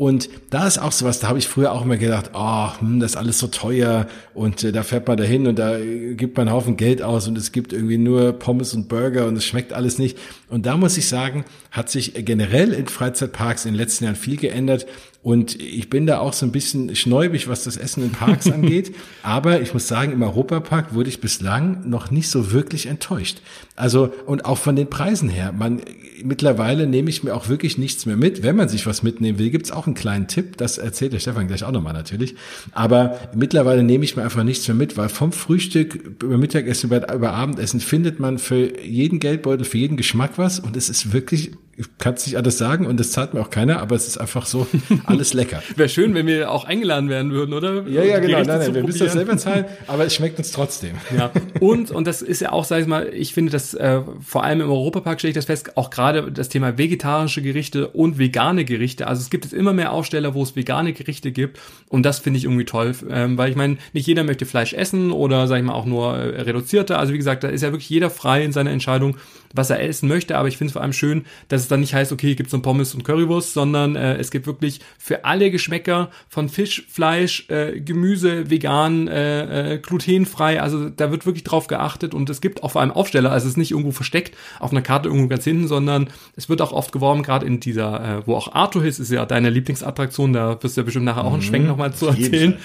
und 0.00 0.30
da 0.48 0.66
ist 0.66 0.78
auch 0.78 0.92
sowas, 0.92 1.20
da 1.20 1.28
habe 1.28 1.38
ich 1.38 1.46
früher 1.46 1.72
auch 1.72 1.82
immer 1.82 1.98
gedacht, 1.98 2.30
oh, 2.32 2.70
hm, 2.80 3.00
das 3.00 3.10
ist 3.10 3.16
alles 3.18 3.38
so 3.38 3.48
teuer 3.48 4.06
und 4.32 4.64
äh, 4.64 4.72
da 4.72 4.82
fährt 4.82 5.06
man 5.06 5.18
dahin 5.18 5.46
und 5.46 5.58
da 5.58 5.76
äh, 5.76 6.14
gibt 6.14 6.38
man 6.38 6.48
einen 6.48 6.56
Haufen 6.56 6.78
Geld 6.78 7.02
aus 7.02 7.28
und 7.28 7.36
es 7.36 7.52
gibt 7.52 7.74
irgendwie 7.74 7.98
nur 7.98 8.32
Pommes 8.32 8.72
und 8.72 8.88
Burger 8.88 9.26
und 9.26 9.36
es 9.36 9.44
schmeckt 9.44 9.74
alles 9.74 9.98
nicht. 9.98 10.16
Und 10.48 10.64
da 10.64 10.78
muss 10.78 10.96
ich 10.96 11.06
sagen, 11.06 11.44
hat 11.70 11.90
sich 11.90 12.14
generell 12.24 12.72
in 12.72 12.86
Freizeitparks 12.86 13.66
in 13.66 13.72
den 13.72 13.76
letzten 13.76 14.04
Jahren 14.04 14.16
viel 14.16 14.38
geändert. 14.38 14.86
Und 15.22 15.60
ich 15.60 15.90
bin 15.90 16.06
da 16.06 16.18
auch 16.18 16.32
so 16.32 16.46
ein 16.46 16.52
bisschen 16.52 16.96
schneubig, 16.96 17.46
was 17.46 17.64
das 17.64 17.76
Essen 17.76 18.02
in 18.02 18.10
Parks 18.10 18.46
angeht. 18.50 18.94
Aber 19.22 19.60
ich 19.60 19.74
muss 19.74 19.86
sagen, 19.86 20.12
im 20.12 20.22
Europapark 20.22 20.94
wurde 20.94 21.10
ich 21.10 21.20
bislang 21.20 21.88
noch 21.88 22.10
nicht 22.10 22.30
so 22.30 22.52
wirklich 22.52 22.86
enttäuscht. 22.86 23.42
Also, 23.76 24.12
und 24.24 24.46
auch 24.46 24.56
von 24.56 24.76
den 24.76 24.88
Preisen 24.88 25.28
her. 25.28 25.52
Man, 25.52 25.82
mittlerweile 26.24 26.86
nehme 26.86 27.10
ich 27.10 27.22
mir 27.22 27.34
auch 27.34 27.50
wirklich 27.50 27.76
nichts 27.76 28.06
mehr 28.06 28.16
mit. 28.16 28.42
Wenn 28.42 28.56
man 28.56 28.70
sich 28.70 28.86
was 28.86 29.02
mitnehmen 29.02 29.38
will, 29.38 29.50
gibt's 29.50 29.70
auch 29.70 29.86
einen 29.86 29.94
kleinen 29.94 30.26
Tipp. 30.26 30.56
Das 30.56 30.78
erzählt 30.78 31.12
der 31.12 31.20
Stefan 31.20 31.48
gleich 31.48 31.64
auch 31.64 31.72
nochmal 31.72 31.92
natürlich. 31.92 32.34
Aber 32.72 33.18
mittlerweile 33.34 33.82
nehme 33.82 34.04
ich 34.04 34.16
mir 34.16 34.22
einfach 34.22 34.42
nichts 34.42 34.66
mehr 34.68 34.74
mit, 34.74 34.96
weil 34.96 35.10
vom 35.10 35.32
Frühstück 35.32 36.22
über 36.22 36.38
Mittagessen, 36.38 36.86
über, 36.86 37.12
über 37.12 37.34
Abendessen 37.34 37.80
findet 37.80 38.20
man 38.20 38.38
für 38.38 38.80
jeden 38.80 39.20
Geldbeutel, 39.20 39.66
für 39.66 39.78
jeden 39.78 39.98
Geschmack 39.98 40.32
was. 40.36 40.60
Und 40.60 40.78
es 40.78 40.88
ist 40.88 41.12
wirklich 41.12 41.50
ich 41.50 41.69
kann 41.98 42.14
es 42.14 42.26
nicht 42.26 42.36
alles 42.36 42.58
sagen 42.58 42.86
und 42.86 42.98
das 42.98 43.12
zahlt 43.12 43.34
mir 43.34 43.40
auch 43.40 43.50
keiner, 43.50 43.80
aber 43.80 43.96
es 43.96 44.06
ist 44.06 44.18
einfach 44.18 44.46
so 44.46 44.66
alles 45.06 45.34
lecker. 45.34 45.62
Wäre 45.76 45.88
schön, 45.88 46.14
wenn 46.14 46.26
wir 46.26 46.50
auch 46.50 46.64
eingeladen 46.64 47.08
werden 47.08 47.32
würden, 47.32 47.52
oder? 47.54 47.86
Ja, 47.88 48.02
ja, 48.02 48.18
genau. 48.18 48.38
Nein, 48.38 48.58
nein, 48.58 48.74
wir 48.74 48.82
müssen 48.82 49.00
das 49.00 49.12
selber 49.12 49.36
zahlen, 49.36 49.64
aber 49.86 50.04
es 50.04 50.14
schmeckt 50.14 50.38
uns 50.38 50.52
trotzdem. 50.52 50.92
Ja. 51.16 51.30
Und, 51.60 51.90
und 51.90 52.06
das 52.06 52.22
ist 52.22 52.40
ja 52.40 52.52
auch, 52.52 52.64
sag 52.64 52.80
ich 52.80 52.86
mal, 52.86 53.08
ich 53.12 53.34
finde 53.34 53.52
das, 53.52 53.74
äh, 53.74 54.00
vor 54.24 54.44
allem 54.44 54.60
im 54.60 54.70
Europapark 54.70 55.18
stelle 55.20 55.30
ich 55.30 55.36
das 55.36 55.46
fest, 55.46 55.76
auch 55.76 55.90
gerade 55.90 56.30
das 56.32 56.48
Thema 56.48 56.78
vegetarische 56.78 57.42
Gerichte 57.42 57.88
und 57.88 58.18
vegane 58.18 58.64
Gerichte. 58.64 59.06
Also 59.06 59.22
es 59.22 59.30
gibt 59.30 59.44
jetzt 59.44 59.54
immer 59.54 59.72
mehr 59.72 59.92
Aufsteller, 59.92 60.34
wo 60.34 60.42
es 60.42 60.56
vegane 60.56 60.92
Gerichte 60.92 61.32
gibt 61.32 61.58
und 61.88 62.04
das 62.04 62.18
finde 62.18 62.38
ich 62.38 62.44
irgendwie 62.44 62.64
toll, 62.64 62.94
ähm, 63.10 63.38
weil 63.38 63.50
ich 63.50 63.56
meine, 63.56 63.76
nicht 63.92 64.06
jeder 64.06 64.24
möchte 64.24 64.46
Fleisch 64.46 64.72
essen 64.72 65.12
oder, 65.12 65.46
sag 65.46 65.58
ich 65.58 65.64
mal, 65.64 65.74
auch 65.74 65.86
nur 65.86 66.16
äh, 66.16 66.42
reduzierte. 66.42 66.98
Also 66.98 67.12
wie 67.12 67.18
gesagt, 67.18 67.44
da 67.44 67.48
ist 67.48 67.62
ja 67.62 67.72
wirklich 67.72 67.90
jeder 67.90 68.10
frei 68.10 68.44
in 68.44 68.52
seiner 68.52 68.70
Entscheidung, 68.70 69.16
was 69.54 69.70
er 69.70 69.82
essen 69.82 70.08
möchte, 70.08 70.36
aber 70.36 70.48
ich 70.48 70.56
finde 70.56 70.70
es 70.70 70.72
vor 70.74 70.82
allem 70.82 70.92
schön, 70.92 71.24
dass 71.48 71.62
es 71.62 71.69
dann 71.70 71.80
nicht 71.80 71.94
heißt, 71.94 72.12
okay, 72.12 72.34
gibt's 72.34 72.52
so 72.52 72.60
Pommes 72.60 72.94
und 72.94 73.04
Currywurst, 73.04 73.52
sondern 73.52 73.96
äh, 73.96 74.16
es 74.16 74.30
gibt 74.30 74.46
wirklich 74.46 74.80
für 74.98 75.24
alle 75.24 75.50
Geschmäcker 75.50 76.10
von 76.28 76.48
Fisch, 76.48 76.86
Fleisch, 76.88 77.48
äh, 77.48 77.80
Gemüse, 77.80 78.50
vegan, 78.50 79.08
äh, 79.08 79.74
äh, 79.74 79.78
glutenfrei, 79.78 80.60
also 80.60 80.88
da 80.88 81.10
wird 81.10 81.26
wirklich 81.26 81.44
drauf 81.44 81.66
geachtet 81.66 82.14
und 82.14 82.30
es 82.30 82.40
gibt 82.40 82.62
auch 82.62 82.72
vor 82.72 82.80
allem 82.80 82.90
Aufsteller, 82.90 83.32
also 83.32 83.46
es 83.46 83.52
ist 83.52 83.56
nicht 83.56 83.72
irgendwo 83.72 83.90
versteckt 83.92 84.36
auf 84.58 84.70
einer 84.70 84.82
Karte 84.82 85.08
irgendwo 85.08 85.28
ganz 85.28 85.44
hinten, 85.44 85.68
sondern 85.68 86.08
es 86.36 86.48
wird 86.48 86.62
auch 86.62 86.72
oft 86.72 86.92
geworben, 86.92 87.22
gerade 87.22 87.46
in 87.46 87.60
dieser, 87.60 88.18
äh, 88.18 88.26
wo 88.26 88.36
auch 88.36 88.52
Arthur 88.54 88.84
ist, 88.84 88.98
ist 88.98 89.10
ja 89.10 89.26
deine 89.26 89.50
Lieblingsattraktion, 89.50 90.32
da 90.32 90.62
wirst 90.62 90.76
du 90.76 90.82
ja 90.82 90.84
bestimmt 90.84 91.06
nachher 91.06 91.24
auch 91.24 91.32
einen 91.32 91.42
Schwenk 91.42 91.64
mhm, 91.64 91.70
nochmal 91.70 91.92
zu 91.92 92.06
erzählen. 92.06 92.56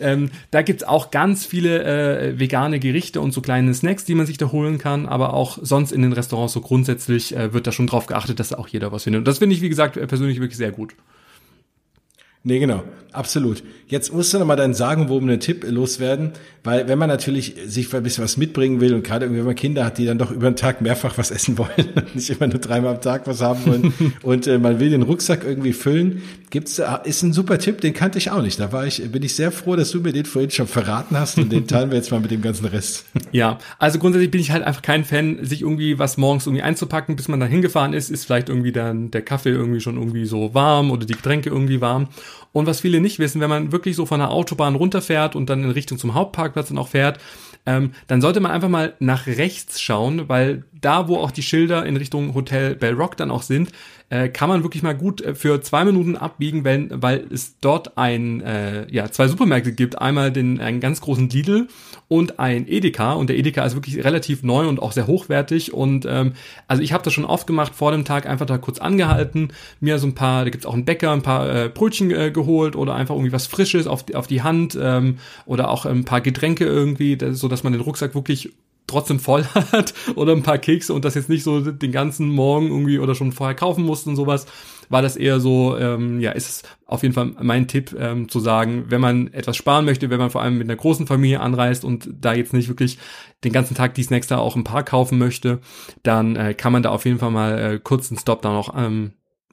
Ähm, 0.00 0.30
da 0.50 0.62
gibt's 0.62 0.84
auch 0.84 1.10
ganz 1.10 1.46
viele 1.46 1.84
äh, 1.84 2.38
vegane 2.38 2.80
Gerichte 2.80 3.20
und 3.20 3.32
so 3.32 3.40
kleine 3.40 3.72
Snacks, 3.74 4.04
die 4.04 4.14
man 4.14 4.26
sich 4.26 4.38
da 4.38 4.50
holen 4.50 4.78
kann, 4.78 5.06
aber 5.06 5.34
auch 5.34 5.58
sonst 5.60 5.92
in 5.92 6.02
den 6.02 6.12
Restaurants 6.12 6.32
Restaurants 6.32 6.52
so 6.54 6.60
grundsätzlich 6.60 7.36
äh, 7.36 7.52
wird 7.52 7.66
da 7.66 7.72
schon 7.72 7.86
drauf 7.86 8.06
geachtet, 8.06 8.38
dass 8.42 8.50
da 8.50 8.58
auch 8.58 8.68
jeder 8.68 8.92
was 8.92 9.04
findet. 9.04 9.20
Und 9.20 9.28
das 9.28 9.38
finde 9.38 9.54
ich, 9.54 9.62
wie 9.62 9.68
gesagt, 9.68 9.94
persönlich 10.08 10.40
wirklich 10.40 10.56
sehr 10.56 10.72
gut. 10.72 10.94
Nee, 12.42 12.58
genau, 12.58 12.82
absolut. 13.12 13.62
Jetzt 13.86 14.12
musst 14.12 14.32
du 14.32 14.38
nochmal 14.38 14.56
deinen 14.56 14.74
sagenwobenen 14.74 15.40
Tipp 15.40 15.64
loswerden, 15.68 16.32
weil 16.64 16.88
wenn 16.88 16.98
man 16.98 17.08
natürlich 17.08 17.56
sich 17.66 17.92
ein 17.94 18.02
bisschen 18.02 18.24
was 18.24 18.36
mitbringen 18.36 18.80
will 18.80 18.94
und 18.94 19.04
gerade 19.04 19.30
wenn 19.30 19.44
man 19.44 19.54
Kinder 19.54 19.84
hat, 19.84 19.98
die 19.98 20.06
dann 20.06 20.18
doch 20.18 20.30
über 20.30 20.50
den 20.50 20.56
Tag 20.56 20.80
mehrfach 20.80 21.18
was 21.18 21.30
essen 21.30 21.58
wollen 21.58 21.70
und 21.94 22.14
nicht 22.14 22.30
immer 22.30 22.46
nur 22.46 22.58
dreimal 22.58 22.94
am 22.94 23.00
Tag 23.00 23.26
was 23.26 23.40
haben 23.40 23.66
wollen 23.66 23.92
und 24.22 24.46
äh, 24.46 24.58
man 24.58 24.80
will 24.80 24.90
den 24.90 25.02
Rucksack 25.02 25.44
irgendwie 25.44 25.72
füllen, 25.72 26.22
gibt's 26.50 26.80
ist 27.04 27.22
ein 27.22 27.32
super 27.32 27.58
Tipp, 27.58 27.80
den 27.80 27.94
kannte 27.94 28.18
ich 28.18 28.30
auch 28.30 28.42
nicht. 28.42 28.60
Da 28.60 28.72
war 28.72 28.86
ich, 28.86 29.02
bin 29.10 29.22
ich 29.22 29.34
sehr 29.34 29.50
froh, 29.50 29.74
dass 29.74 29.90
du 29.90 30.00
mir 30.00 30.12
den 30.12 30.24
vorhin 30.24 30.50
schon 30.50 30.66
verraten 30.66 31.18
hast 31.18 31.38
und 31.38 31.50
den 31.50 31.66
teilen 31.66 31.90
wir 31.90 31.96
jetzt 31.96 32.10
mal 32.10 32.20
mit 32.20 32.30
dem 32.30 32.42
ganzen 32.42 32.66
Rest. 32.66 33.06
Ja, 33.32 33.58
also 33.78 33.98
grundsätzlich 33.98 34.30
bin 34.30 34.42
ich 34.42 34.50
halt 34.50 34.62
einfach 34.62 34.82
kein 34.82 35.04
Fan, 35.04 35.42
sich 35.42 35.62
irgendwie 35.62 35.98
was 35.98 36.18
morgens 36.18 36.46
irgendwie 36.46 36.62
einzupacken, 36.62 37.16
bis 37.16 37.28
man 37.28 37.40
da 37.40 37.46
hingefahren 37.46 37.94
ist, 37.94 38.10
ist 38.10 38.26
vielleicht 38.26 38.50
irgendwie 38.50 38.72
dann 38.72 39.10
der 39.10 39.22
Kaffee 39.22 39.50
irgendwie 39.50 39.80
schon 39.80 39.96
irgendwie 39.96 40.26
so 40.26 40.52
warm 40.52 40.90
oder 40.90 41.06
die 41.06 41.14
Getränke 41.14 41.48
irgendwie 41.48 41.80
warm. 41.80 42.08
Und 42.52 42.66
was 42.66 42.80
viele 42.80 43.00
nicht 43.00 43.18
wissen, 43.18 43.40
wenn 43.40 43.50
man 43.50 43.72
wirklich 43.72 43.96
so 43.96 44.06
von 44.06 44.20
der 44.20 44.30
Autobahn 44.30 44.74
runterfährt 44.74 45.34
und 45.34 45.48
dann 45.48 45.64
in 45.64 45.70
Richtung 45.70 45.98
zum 45.98 46.14
Hauptparkplatz 46.14 46.68
dann 46.68 46.78
auch 46.78 46.88
fährt, 46.88 47.18
ähm, 47.64 47.92
dann 48.08 48.20
sollte 48.20 48.40
man 48.40 48.50
einfach 48.50 48.68
mal 48.68 48.94
nach 48.98 49.26
rechts 49.26 49.80
schauen, 49.80 50.28
weil 50.28 50.64
da, 50.72 51.08
wo 51.08 51.16
auch 51.16 51.30
die 51.30 51.42
Schilder 51.42 51.86
in 51.86 51.96
Richtung 51.96 52.34
Hotel 52.34 52.74
Bell 52.74 52.94
Rock 52.94 53.16
dann 53.16 53.30
auch 53.30 53.42
sind, 53.42 53.70
äh, 54.12 54.28
kann 54.28 54.50
man 54.50 54.62
wirklich 54.62 54.82
mal 54.82 54.94
gut 54.94 55.22
äh, 55.22 55.34
für 55.34 55.62
zwei 55.62 55.86
Minuten 55.86 56.16
abbiegen, 56.16 56.64
wenn, 56.64 56.90
weil 57.02 57.24
es 57.32 57.56
dort 57.62 57.96
ein, 57.96 58.42
äh, 58.42 58.86
ja, 58.92 59.10
zwei 59.10 59.26
Supermärkte 59.26 59.72
gibt. 59.72 59.98
Einmal 60.02 60.30
den, 60.30 60.60
einen 60.60 60.80
ganz 60.80 61.00
großen 61.00 61.30
Lidl 61.30 61.68
und 62.08 62.38
ein 62.38 62.68
Edeka. 62.68 63.14
Und 63.14 63.30
der 63.30 63.38
Edeka 63.38 63.64
ist 63.64 63.74
wirklich 63.74 64.04
relativ 64.04 64.42
neu 64.42 64.68
und 64.68 64.82
auch 64.82 64.92
sehr 64.92 65.06
hochwertig. 65.06 65.72
Und 65.72 66.04
ähm, 66.06 66.34
also 66.68 66.82
ich 66.82 66.92
habe 66.92 67.02
das 67.02 67.14
schon 67.14 67.24
oft 67.24 67.46
gemacht, 67.46 67.74
vor 67.74 67.90
dem 67.90 68.04
Tag 68.04 68.26
einfach 68.26 68.44
da 68.44 68.58
kurz 68.58 68.80
angehalten, 68.80 69.48
mir 69.80 69.98
so 69.98 70.08
ein 70.08 70.14
paar, 70.14 70.44
da 70.44 70.50
gibt's 70.50 70.66
auch 70.66 70.74
einen 70.74 70.84
Bäcker, 70.84 71.10
ein 71.12 71.22
paar 71.22 71.48
äh, 71.48 71.68
Brötchen 71.70 72.10
äh, 72.10 72.30
geholt 72.30 72.76
oder 72.76 72.94
einfach 72.94 73.14
irgendwie 73.14 73.32
was 73.32 73.46
Frisches 73.46 73.86
auf, 73.86 74.04
auf 74.12 74.26
die 74.26 74.42
Hand 74.42 74.78
ähm, 74.78 75.20
oder 75.46 75.70
auch 75.70 75.86
ein 75.86 76.04
paar 76.04 76.20
Getränke 76.20 76.66
irgendwie, 76.66 77.16
so 77.30 77.48
dass 77.48 77.62
man 77.62 77.72
den 77.72 77.80
Rucksack 77.80 78.14
wirklich 78.14 78.52
trotzdem 78.86 79.20
voll 79.20 79.44
hat 79.72 79.94
oder 80.14 80.32
ein 80.32 80.42
paar 80.42 80.58
Kekse 80.58 80.94
und 80.94 81.04
das 81.04 81.14
jetzt 81.14 81.28
nicht 81.28 81.44
so 81.44 81.60
den 81.60 81.92
ganzen 81.92 82.28
Morgen 82.28 82.68
irgendwie 82.68 82.98
oder 82.98 83.14
schon 83.14 83.32
vorher 83.32 83.54
kaufen 83.54 83.84
musste 83.84 84.10
und 84.10 84.16
sowas, 84.16 84.46
war 84.88 85.02
das 85.02 85.16
eher 85.16 85.40
so, 85.40 85.76
ähm, 85.78 86.20
ja, 86.20 86.32
ist 86.32 86.48
es 86.48 86.62
auf 86.86 87.02
jeden 87.02 87.14
Fall 87.14 87.32
mein 87.40 87.66
Tipp 87.66 87.96
ähm, 87.98 88.28
zu 88.28 88.40
sagen, 88.40 88.84
wenn 88.88 89.00
man 89.00 89.32
etwas 89.32 89.56
sparen 89.56 89.86
möchte, 89.86 90.10
wenn 90.10 90.18
man 90.18 90.30
vor 90.30 90.42
allem 90.42 90.58
mit 90.58 90.68
einer 90.68 90.76
großen 90.76 91.06
Familie 91.06 91.40
anreist 91.40 91.84
und 91.84 92.10
da 92.20 92.34
jetzt 92.34 92.52
nicht 92.52 92.68
wirklich 92.68 92.98
den 93.42 93.52
ganzen 93.52 93.74
Tag 93.74 93.94
die 93.94 94.02
Snacks 94.02 94.26
da 94.26 94.38
auch 94.38 94.54
im 94.54 94.64
Park 94.64 94.90
kaufen 94.90 95.18
möchte, 95.18 95.60
dann 96.02 96.36
äh, 96.36 96.54
kann 96.54 96.72
man 96.72 96.82
da 96.82 96.90
auf 96.90 97.06
jeden 97.06 97.18
Fall 97.18 97.30
mal 97.30 97.58
äh, 97.58 97.80
kurz 97.82 98.10
einen 98.10 98.18
Stop 98.18 98.42
dann 98.42 98.54
auch 98.54 98.74
ähm, 98.76 99.12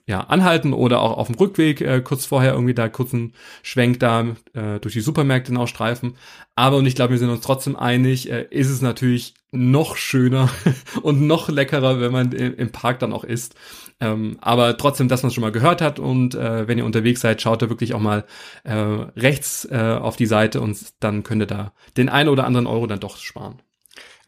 ja, 0.09 0.21
anhalten 0.21 0.73
oder 0.73 1.01
auch 1.01 1.19
auf 1.19 1.27
dem 1.27 1.35
Rückweg 1.35 1.81
äh, 1.81 2.01
kurz 2.01 2.25
vorher 2.25 2.53
irgendwie 2.53 2.73
da 2.73 2.89
kurzen 2.89 3.33
Schwenk 3.61 3.99
da 3.99 4.25
äh, 4.53 4.79
durch 4.81 4.95
die 4.95 5.01
Supermärkte 5.01 5.53
noch 5.53 5.67
streifen. 5.67 6.15
Aber 6.55 6.77
und 6.77 6.87
ich 6.87 6.95
glaube, 6.95 7.11
wir 7.11 7.19
sind 7.19 7.29
uns 7.29 7.41
trotzdem 7.41 7.75
einig, 7.75 8.31
äh, 8.31 8.47
ist 8.49 8.71
es 8.71 8.81
natürlich 8.81 9.35
noch 9.51 9.97
schöner 9.97 10.49
und 11.03 11.27
noch 11.27 11.49
leckerer, 11.49 12.01
wenn 12.01 12.11
man 12.11 12.31
im 12.31 12.71
Park 12.71 12.97
dann 12.97 13.13
auch 13.13 13.23
isst. 13.23 13.53
Ähm, 13.99 14.39
aber 14.41 14.77
trotzdem, 14.77 15.09
dass 15.09 15.21
man 15.21 15.27
es 15.27 15.35
schon 15.35 15.43
mal 15.43 15.51
gehört 15.51 15.79
hat 15.79 15.99
und 15.99 16.33
äh, 16.33 16.67
wenn 16.67 16.79
ihr 16.79 16.85
unterwegs 16.85 17.21
seid, 17.21 17.39
schaut 17.39 17.61
da 17.61 17.69
wirklich 17.69 17.93
auch 17.93 17.99
mal 17.99 18.25
äh, 18.63 18.73
rechts 18.73 19.65
äh, 19.69 19.99
auf 20.01 20.15
die 20.15 20.25
Seite 20.25 20.59
und 20.59 20.75
dann 21.01 21.21
könnt 21.21 21.43
ihr 21.43 21.45
da 21.45 21.71
den 21.97 22.09
einen 22.09 22.29
oder 22.29 22.47
anderen 22.47 22.65
Euro 22.65 22.87
dann 22.87 22.99
doch 22.99 23.17
sparen. 23.17 23.61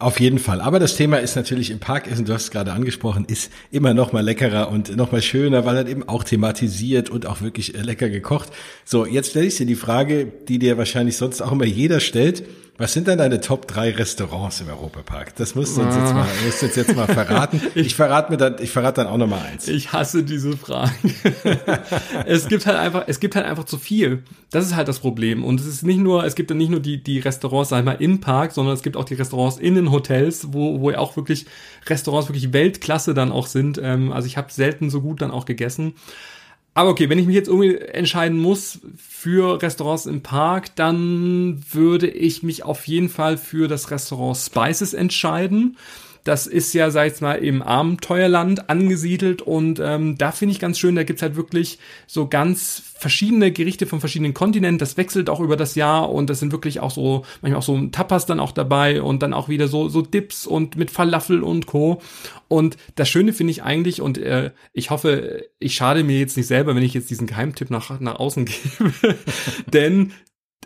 Auf 0.01 0.19
jeden 0.19 0.39
Fall. 0.39 0.61
Aber 0.61 0.79
das 0.79 0.95
Thema 0.95 1.17
ist 1.17 1.35
natürlich 1.35 1.69
im 1.69 1.77
Parkessen, 1.77 2.25
du 2.25 2.33
hast 2.33 2.45
es 2.45 2.51
gerade 2.51 2.73
angesprochen, 2.73 3.25
ist 3.25 3.51
immer 3.69 3.93
noch 3.93 4.13
mal 4.13 4.21
leckerer 4.21 4.71
und 4.71 4.97
noch 4.97 5.11
mal 5.11 5.21
schöner, 5.21 5.63
weil 5.63 5.77
er 5.77 5.87
eben 5.87 6.09
auch 6.09 6.23
thematisiert 6.23 7.11
und 7.11 7.27
auch 7.27 7.41
wirklich 7.41 7.75
äh, 7.75 7.81
lecker 7.81 8.09
gekocht. 8.09 8.49
So, 8.83 9.05
jetzt 9.05 9.29
stelle 9.29 9.45
ich 9.45 9.57
dir 9.57 9.67
die 9.67 9.75
Frage, 9.75 10.25
die 10.47 10.57
dir 10.57 10.79
wahrscheinlich 10.79 11.17
sonst 11.17 11.39
auch 11.43 11.51
immer 11.51 11.65
jeder 11.65 11.99
stellt. 11.99 12.43
Was 12.81 12.93
sind 12.93 13.07
denn 13.07 13.19
deine 13.19 13.39
Top 13.39 13.67
3 13.67 13.91
Restaurants 13.91 14.59
im 14.59 14.69
Europapark? 14.69 15.35
Das 15.35 15.53
musst 15.53 15.77
du 15.77 15.81
uns 15.81 15.95
jetzt 15.95 16.15
mal, 16.15 16.27
musst 16.43 16.63
du 16.63 16.65
uns 16.65 16.75
jetzt 16.75 16.95
mal 16.95 17.05
verraten. 17.05 17.61
Ich 17.75 17.93
verrate 17.93 18.31
mir 18.31 18.37
dann, 18.37 18.55
ich 18.59 18.71
verrate 18.71 19.01
dann 19.01 19.07
auch 19.07 19.17
noch 19.17 19.27
mal 19.27 19.39
eins. 19.39 19.67
Ich 19.67 19.93
hasse 19.93 20.23
diese 20.23 20.57
Fragen. 20.57 21.13
es 22.25 22.47
gibt 22.47 22.65
halt 22.65 22.79
einfach, 22.79 23.03
es 23.05 23.19
gibt 23.19 23.35
halt 23.35 23.45
einfach 23.45 23.65
zu 23.65 23.77
viel. 23.77 24.23
Das 24.49 24.65
ist 24.65 24.75
halt 24.75 24.87
das 24.87 24.97
Problem. 24.97 25.43
Und 25.43 25.59
es 25.59 25.67
ist 25.67 25.83
nicht 25.83 25.99
nur, 25.99 26.25
es 26.25 26.33
gibt 26.33 26.49
dann 26.49 26.57
nicht 26.57 26.71
nur 26.71 26.79
die, 26.79 27.03
die 27.03 27.19
Restaurants, 27.19 27.69
sag 27.69 27.79
ich 27.79 27.85
mal, 27.85 27.97
im 27.99 28.19
Park, 28.19 28.51
sondern 28.51 28.73
es 28.73 28.81
gibt 28.81 28.97
auch 28.97 29.05
die 29.05 29.13
Restaurants 29.13 29.59
in 29.59 29.75
den 29.75 29.91
Hotels, 29.91 30.47
wo, 30.51 30.81
wo 30.81 30.89
ja 30.89 30.97
auch 30.97 31.15
wirklich 31.15 31.45
Restaurants 31.87 32.29
wirklich 32.29 32.51
Weltklasse 32.51 33.13
dann 33.13 33.31
auch 33.31 33.45
sind. 33.45 33.79
Ähm, 33.81 34.11
also 34.11 34.25
ich 34.25 34.37
habe 34.37 34.51
selten 34.51 34.89
so 34.89 35.01
gut 35.01 35.21
dann 35.21 35.29
auch 35.29 35.45
gegessen. 35.45 35.93
Aber 36.73 36.89
okay, 36.89 37.09
wenn 37.09 37.19
ich 37.19 37.25
mich 37.25 37.35
jetzt 37.35 37.49
irgendwie 37.49 37.75
entscheiden 37.75 38.39
muss 38.39 38.79
für 38.95 39.61
Restaurants 39.61 40.05
im 40.05 40.21
Park, 40.21 40.75
dann 40.75 41.61
würde 41.69 42.07
ich 42.07 42.43
mich 42.43 42.63
auf 42.63 42.87
jeden 42.87 43.09
Fall 43.09 43.37
für 43.37 43.67
das 43.67 43.91
Restaurant 43.91 44.37
Spices 44.37 44.93
entscheiden. 44.93 45.77
Das 46.23 46.47
ist 46.47 46.73
ja, 46.73 46.91
sag 46.91 47.11
ich 47.11 47.21
mal, 47.21 47.35
im 47.35 47.61
Abenteuerland 47.61 48.69
angesiedelt 48.69 49.41
und 49.41 49.79
ähm, 49.83 50.17
da 50.17 50.31
finde 50.31 50.53
ich 50.53 50.59
ganz 50.59 50.77
schön, 50.77 50.95
da 50.95 51.03
gibt's 51.03 51.21
halt 51.21 51.35
wirklich 51.35 51.79
so 52.05 52.27
ganz 52.27 52.83
verschiedene 53.01 53.51
Gerichte 53.51 53.87
von 53.87 53.99
verschiedenen 53.99 54.35
Kontinenten. 54.35 54.77
Das 54.77 54.97
wechselt 54.97 55.29
auch 55.29 55.39
über 55.39 55.57
das 55.57 55.73
Jahr 55.73 56.11
und 56.11 56.29
das 56.29 56.39
sind 56.39 56.51
wirklich 56.51 56.79
auch 56.79 56.91
so, 56.91 57.25
manchmal 57.41 57.59
auch 57.59 57.63
so 57.63 57.87
Tapas 57.87 58.27
dann 58.27 58.39
auch 58.39 58.51
dabei 58.51 59.01
und 59.01 59.23
dann 59.23 59.33
auch 59.33 59.49
wieder 59.49 59.67
so, 59.67 59.89
so 59.89 60.03
Dips 60.03 60.45
und 60.45 60.75
mit 60.75 60.91
Falafel 60.91 61.41
und 61.41 61.65
Co. 61.65 62.01
Und 62.47 62.77
das 62.95 63.09
Schöne 63.09 63.33
finde 63.33 63.51
ich 63.51 63.63
eigentlich 63.63 64.01
und 64.01 64.19
äh, 64.19 64.51
ich 64.73 64.91
hoffe, 64.91 65.45
ich 65.57 65.73
schade 65.73 66.03
mir 66.03 66.19
jetzt 66.19 66.37
nicht 66.37 66.47
selber, 66.47 66.75
wenn 66.75 66.83
ich 66.83 66.93
jetzt 66.93 67.09
diesen 67.09 67.25
Geheimtipp 67.25 67.71
nach, 67.71 67.99
nach 67.99 68.19
außen 68.19 68.45
gebe, 68.79 69.17
denn 69.73 70.13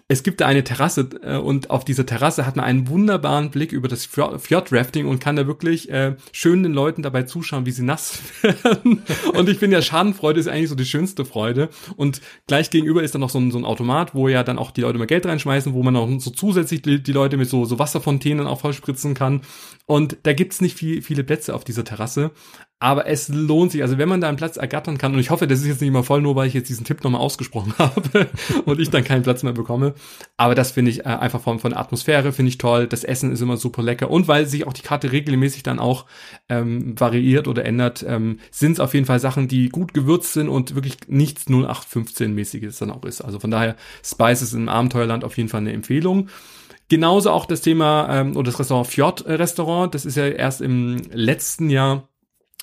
es 0.08 0.22
gibt 0.22 0.40
da 0.42 0.46
eine 0.46 0.64
Terrasse 0.64 1.10
äh, 1.24 1.38
und 1.38 1.72
auf 1.72 1.84
dieser 1.84 2.06
Terrasse 2.06 2.46
hat 2.46 2.56
man 2.56 2.66
einen 2.66 2.88
wunderbaren 2.90 3.50
Blick 3.50 3.72
über 3.72 3.88
das 3.88 4.06
Fjordrafting 4.06 5.08
und 5.08 5.20
kann 5.20 5.36
da 5.36 5.48
wirklich 5.48 5.90
äh, 5.90 6.16
schön 6.32 6.62
den 6.62 6.74
Leuten 6.74 7.02
dabei 7.02 7.24
zuschauen, 7.24 7.66
wie 7.66 7.72
sie 7.72 7.84
nass 7.84 8.20
werden. 8.42 9.02
und 9.34 9.50
ich 9.50 9.58
finde 9.58 9.78
ja, 9.78 9.82
Schadenfreude 9.82 10.40
ist 10.40 10.48
eigentlich 10.48 10.70
so 10.70 10.76
die 10.76 10.86
schönste 10.86 11.26
Freude. 11.26 11.70
Und 11.96 12.22
gleich 12.46 12.70
gegenüber 12.70 13.02
ist 13.02 13.16
dann 13.16 13.22
noch 13.22 13.32
so 13.32 13.40
ein, 13.40 13.50
so 13.50 13.58
ein 13.58 13.66
Automat, 13.66 14.14
wo 14.14 14.28
ja 14.28 14.44
dann 14.44 14.60
auch 14.60 14.70
die 14.70 14.82
Leute 14.82 15.00
mal 15.00 15.08
Geld 15.08 15.26
reinschmeißen, 15.26 15.74
wo 15.74 15.82
man 15.82 15.96
auch 15.96 16.08
so 16.20 16.30
zusätzlich 16.30 16.84
die, 16.84 17.02
die 17.02 17.12
Leute 17.12 17.38
mit 17.38 17.50
so, 17.50 17.66
so 17.66 17.80
Wasserfontänen 17.80 18.46
auch 18.46 18.60
vollspritzen 18.60 19.16
kann. 19.16 19.42
Und 19.88 20.18
da 20.24 20.34
gibt's 20.34 20.62
nicht 20.62 20.78
viel, 20.78 21.02
viele 21.02 21.24
Plätze 21.24 21.56
auf 21.56 21.64
dieser 21.64 21.84
Terrasse. 21.84 22.32
Aber 22.80 23.08
es 23.08 23.30
lohnt 23.30 23.72
sich. 23.72 23.82
Also 23.82 23.98
wenn 23.98 24.08
man 24.08 24.22
da 24.22 24.28
einen 24.28 24.38
Platz 24.38 24.58
ergattern 24.58 25.00
kann, 25.00 25.14
und 25.14 25.20
ich 25.20 25.32
hoffe, 25.32 25.48
das 25.48 25.62
ist 25.62 25.66
jetzt 25.66 25.82
nicht 25.82 25.92
mal 25.92 26.04
voll, 26.04 26.22
nur 26.22 26.36
weil 26.36 26.48
ich 26.48 26.54
jetzt 26.54 26.70
diesen 26.70 26.86
Tipp 26.86 27.04
nochmal 27.04 27.22
ausgesprochen 27.22 27.74
habe 27.80 28.28
und 28.66 28.80
ich 28.80 28.92
dann 28.92 29.04
keinen 29.04 29.24
Platz 29.24 29.42
mehr 29.42 29.54
bekomme. 29.54 29.95
Aber 30.38 30.56
das 30.56 30.72
finde 30.72 30.92
ich 30.92 31.02
äh, 31.02 31.10
einfach 31.10 31.42
von, 31.42 31.60
von 31.60 31.74
Atmosphäre 31.74 32.32
finde 32.32 32.50
ich 32.50 32.58
toll. 32.58 32.88
Das 32.88 33.04
Essen 33.04 33.32
ist 33.32 33.42
immer 33.42 33.58
super 33.58 33.84
lecker. 33.84 34.10
Und 34.10 34.28
weil 34.28 34.46
sich 34.46 34.68
auch 34.68 34.74
die 34.74 34.82
Karte 34.82 35.12
regelmäßig 35.12 35.64
dann 35.64 35.80
auch 35.80 36.06
ähm, 36.50 37.00
variiert 37.00 37.48
oder 37.48 37.66
ändert, 37.66 38.06
ähm, 38.08 38.40
sind 38.52 38.74
es 38.74 38.80
auf 38.80 38.94
jeden 38.94 39.06
Fall 39.06 39.20
Sachen, 39.20 39.48
die 39.48 39.70
gut 39.70 39.94
gewürzt 39.94 40.34
sind 40.34 40.50
und 40.50 40.76
wirklich 40.76 40.98
nichts 41.08 41.48
0815-mäßiges 41.48 42.80
dann 42.80 42.92
auch 42.92 43.04
ist. 43.04 43.22
Also 43.22 43.40
von 43.40 43.52
daher, 43.52 43.76
Spices 44.04 44.54
im 44.54 44.70
Abenteuerland 44.70 45.24
auf 45.24 45.38
jeden 45.38 45.50
Fall 45.50 45.62
eine 45.62 45.74
Empfehlung. 45.74 46.30
Genauso 46.88 47.32
auch 47.32 47.46
das 47.46 47.62
Thema 47.62 48.08
ähm, 48.12 48.36
oder 48.36 48.52
das 48.52 48.60
Restaurant 48.60 48.88
Fjord 48.88 49.26
Restaurant. 49.26 49.96
Das 49.96 50.06
ist 50.06 50.18
ja 50.18 50.28
erst 50.28 50.62
im 50.62 50.98
letzten 51.12 51.70
Jahr 51.70 52.08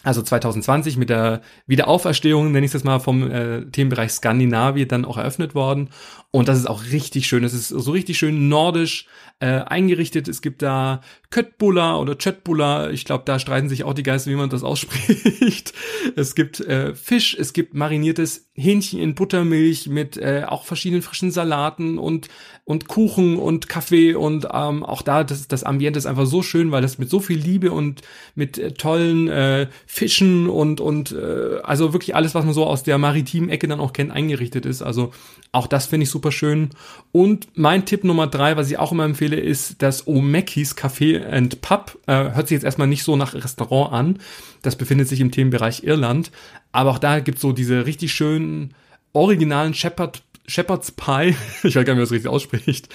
also 0.03 0.23
2020 0.23 0.97
mit 0.97 1.11
der 1.11 1.43
Wiederauferstehung, 1.67 2.51
nenne 2.51 2.67
ich 2.67 2.75
es 2.75 2.85
mal, 2.85 2.99
vom 2.99 3.31
äh, 3.31 3.65
Themenbereich 3.67 4.13
Skandinavien 4.13 4.89
dann 4.89 5.05
auch 5.05 5.17
eröffnet 5.17 5.55
worden. 5.55 5.91
Und 6.31 6.49
das 6.49 6.59
ist 6.59 6.67
auch 6.67 6.85
richtig 6.93 7.27
schön. 7.27 7.45
Es 7.45 7.55
ist 7.55 7.69
so 7.69 7.91
richtig 7.93 8.19
schön 8.19 8.49
nordisch 8.49 9.07
äh, 9.41 9.61
eingerichtet. 9.61 10.29
Es 10.29 10.41
gibt 10.41 10.63
da 10.63 11.03
Köttbullar 11.31 12.01
oder 12.01 12.17
Chöttbullar. 12.17 12.91
Ich 12.91 13.05
glaube, 13.05 13.25
da 13.27 13.39
streiten 13.39 13.69
sich 13.69 13.85
auch 13.85 13.95
die 13.95 14.03
Geister, 14.03 14.31
wie 14.31 14.37
man 14.37 14.51
das 14.51 14.63
ausspricht. 14.63 15.75
es 16.17 16.35
gibt 16.35 16.61
äh, 16.61 16.95
Fisch, 16.95 17.37
es 17.39 17.53
gibt 17.53 17.75
mariniertes 17.75 18.51
Hähnchen 18.55 19.01
in 19.01 19.15
Buttermilch 19.15 19.89
mit 19.89 20.19
äh, 20.19 20.45
auch 20.47 20.65
verschiedenen 20.65 21.01
frischen 21.01 21.31
Salaten 21.31 21.97
und 21.97 22.29
und 22.65 22.87
Kuchen 22.87 23.39
und 23.39 23.69
Kaffee 23.69 24.15
und 24.15 24.47
ähm, 24.53 24.85
auch 24.85 25.01
da 25.01 25.25
das 25.25 25.49
das 25.49 25.65
Ambiente 25.65 25.99
ist 25.99 26.05
einfach 26.05 26.27
so 26.27 26.43
schön, 26.43 26.71
weil 26.71 26.83
das 26.83 26.99
mit 26.99 27.09
so 27.09 27.19
viel 27.19 27.39
Liebe 27.39 27.73
und 27.73 28.03
mit 28.35 28.59
äh, 28.59 28.73
tollen 28.73 29.29
äh, 29.29 29.69
Fischen 29.87 30.51
und 30.51 30.81
und 30.83 31.13
äh, 31.13 31.61
also 31.63 31.95
wirklich 31.95 32.15
alles, 32.15 32.35
was 32.35 32.45
man 32.45 32.53
so 32.53 32.67
aus 32.67 32.83
der 32.83 32.99
maritimen 32.99 33.49
Ecke 33.49 33.69
dann 33.69 33.81
auch 33.81 33.95
kennt, 33.95 34.13
eingerichtet 34.13 34.67
ist. 34.67 34.83
Also 34.83 35.13
auch 35.51 35.67
das 35.67 35.87
finde 35.87 36.05
ich 36.05 36.11
super 36.11 36.31
schön. 36.31 36.71
Und 37.11 37.49
mein 37.55 37.87
Tipp 37.87 38.05
Nummer 38.05 38.27
drei, 38.27 38.57
was 38.59 38.71
ich 38.71 38.79
auch 38.79 38.93
immer 38.93 39.05
empfehle, 39.05 39.37
ist 39.37 39.81
das 39.81 40.07
O'Mackey's 40.07 40.77
Café 40.77 41.27
and 41.27 41.63
Pub. 41.63 41.99
Äh, 42.07 42.35
hört 42.35 42.49
sich 42.49 42.57
jetzt 42.57 42.65
erstmal 42.65 42.89
nicht 42.89 43.03
so 43.03 43.17
nach 43.17 43.33
Restaurant 43.33 43.93
an. 43.93 44.19
Das 44.63 44.77
befindet 44.77 45.09
sich 45.09 45.21
im 45.21 45.31
Themenbereich 45.31 45.85
Irland. 45.85 46.31
Aber 46.73 46.91
auch 46.91 46.99
da 46.99 47.21
gibt's 47.21 47.43
so 47.43 47.53
diese 47.53 47.87
richtig 47.87 48.13
schönen 48.13 48.75
originalen 49.13 49.75
Shepherd 49.75 50.23
Shepherd's 50.47 50.91
Pie, 50.91 51.37
ich 51.63 51.75
weiß 51.75 51.75
gar 51.75 51.81
nicht, 51.81 51.87
wie 51.87 51.93
man 51.93 52.01
das 52.01 52.11
richtig 52.11 52.31
ausspricht, 52.31 52.89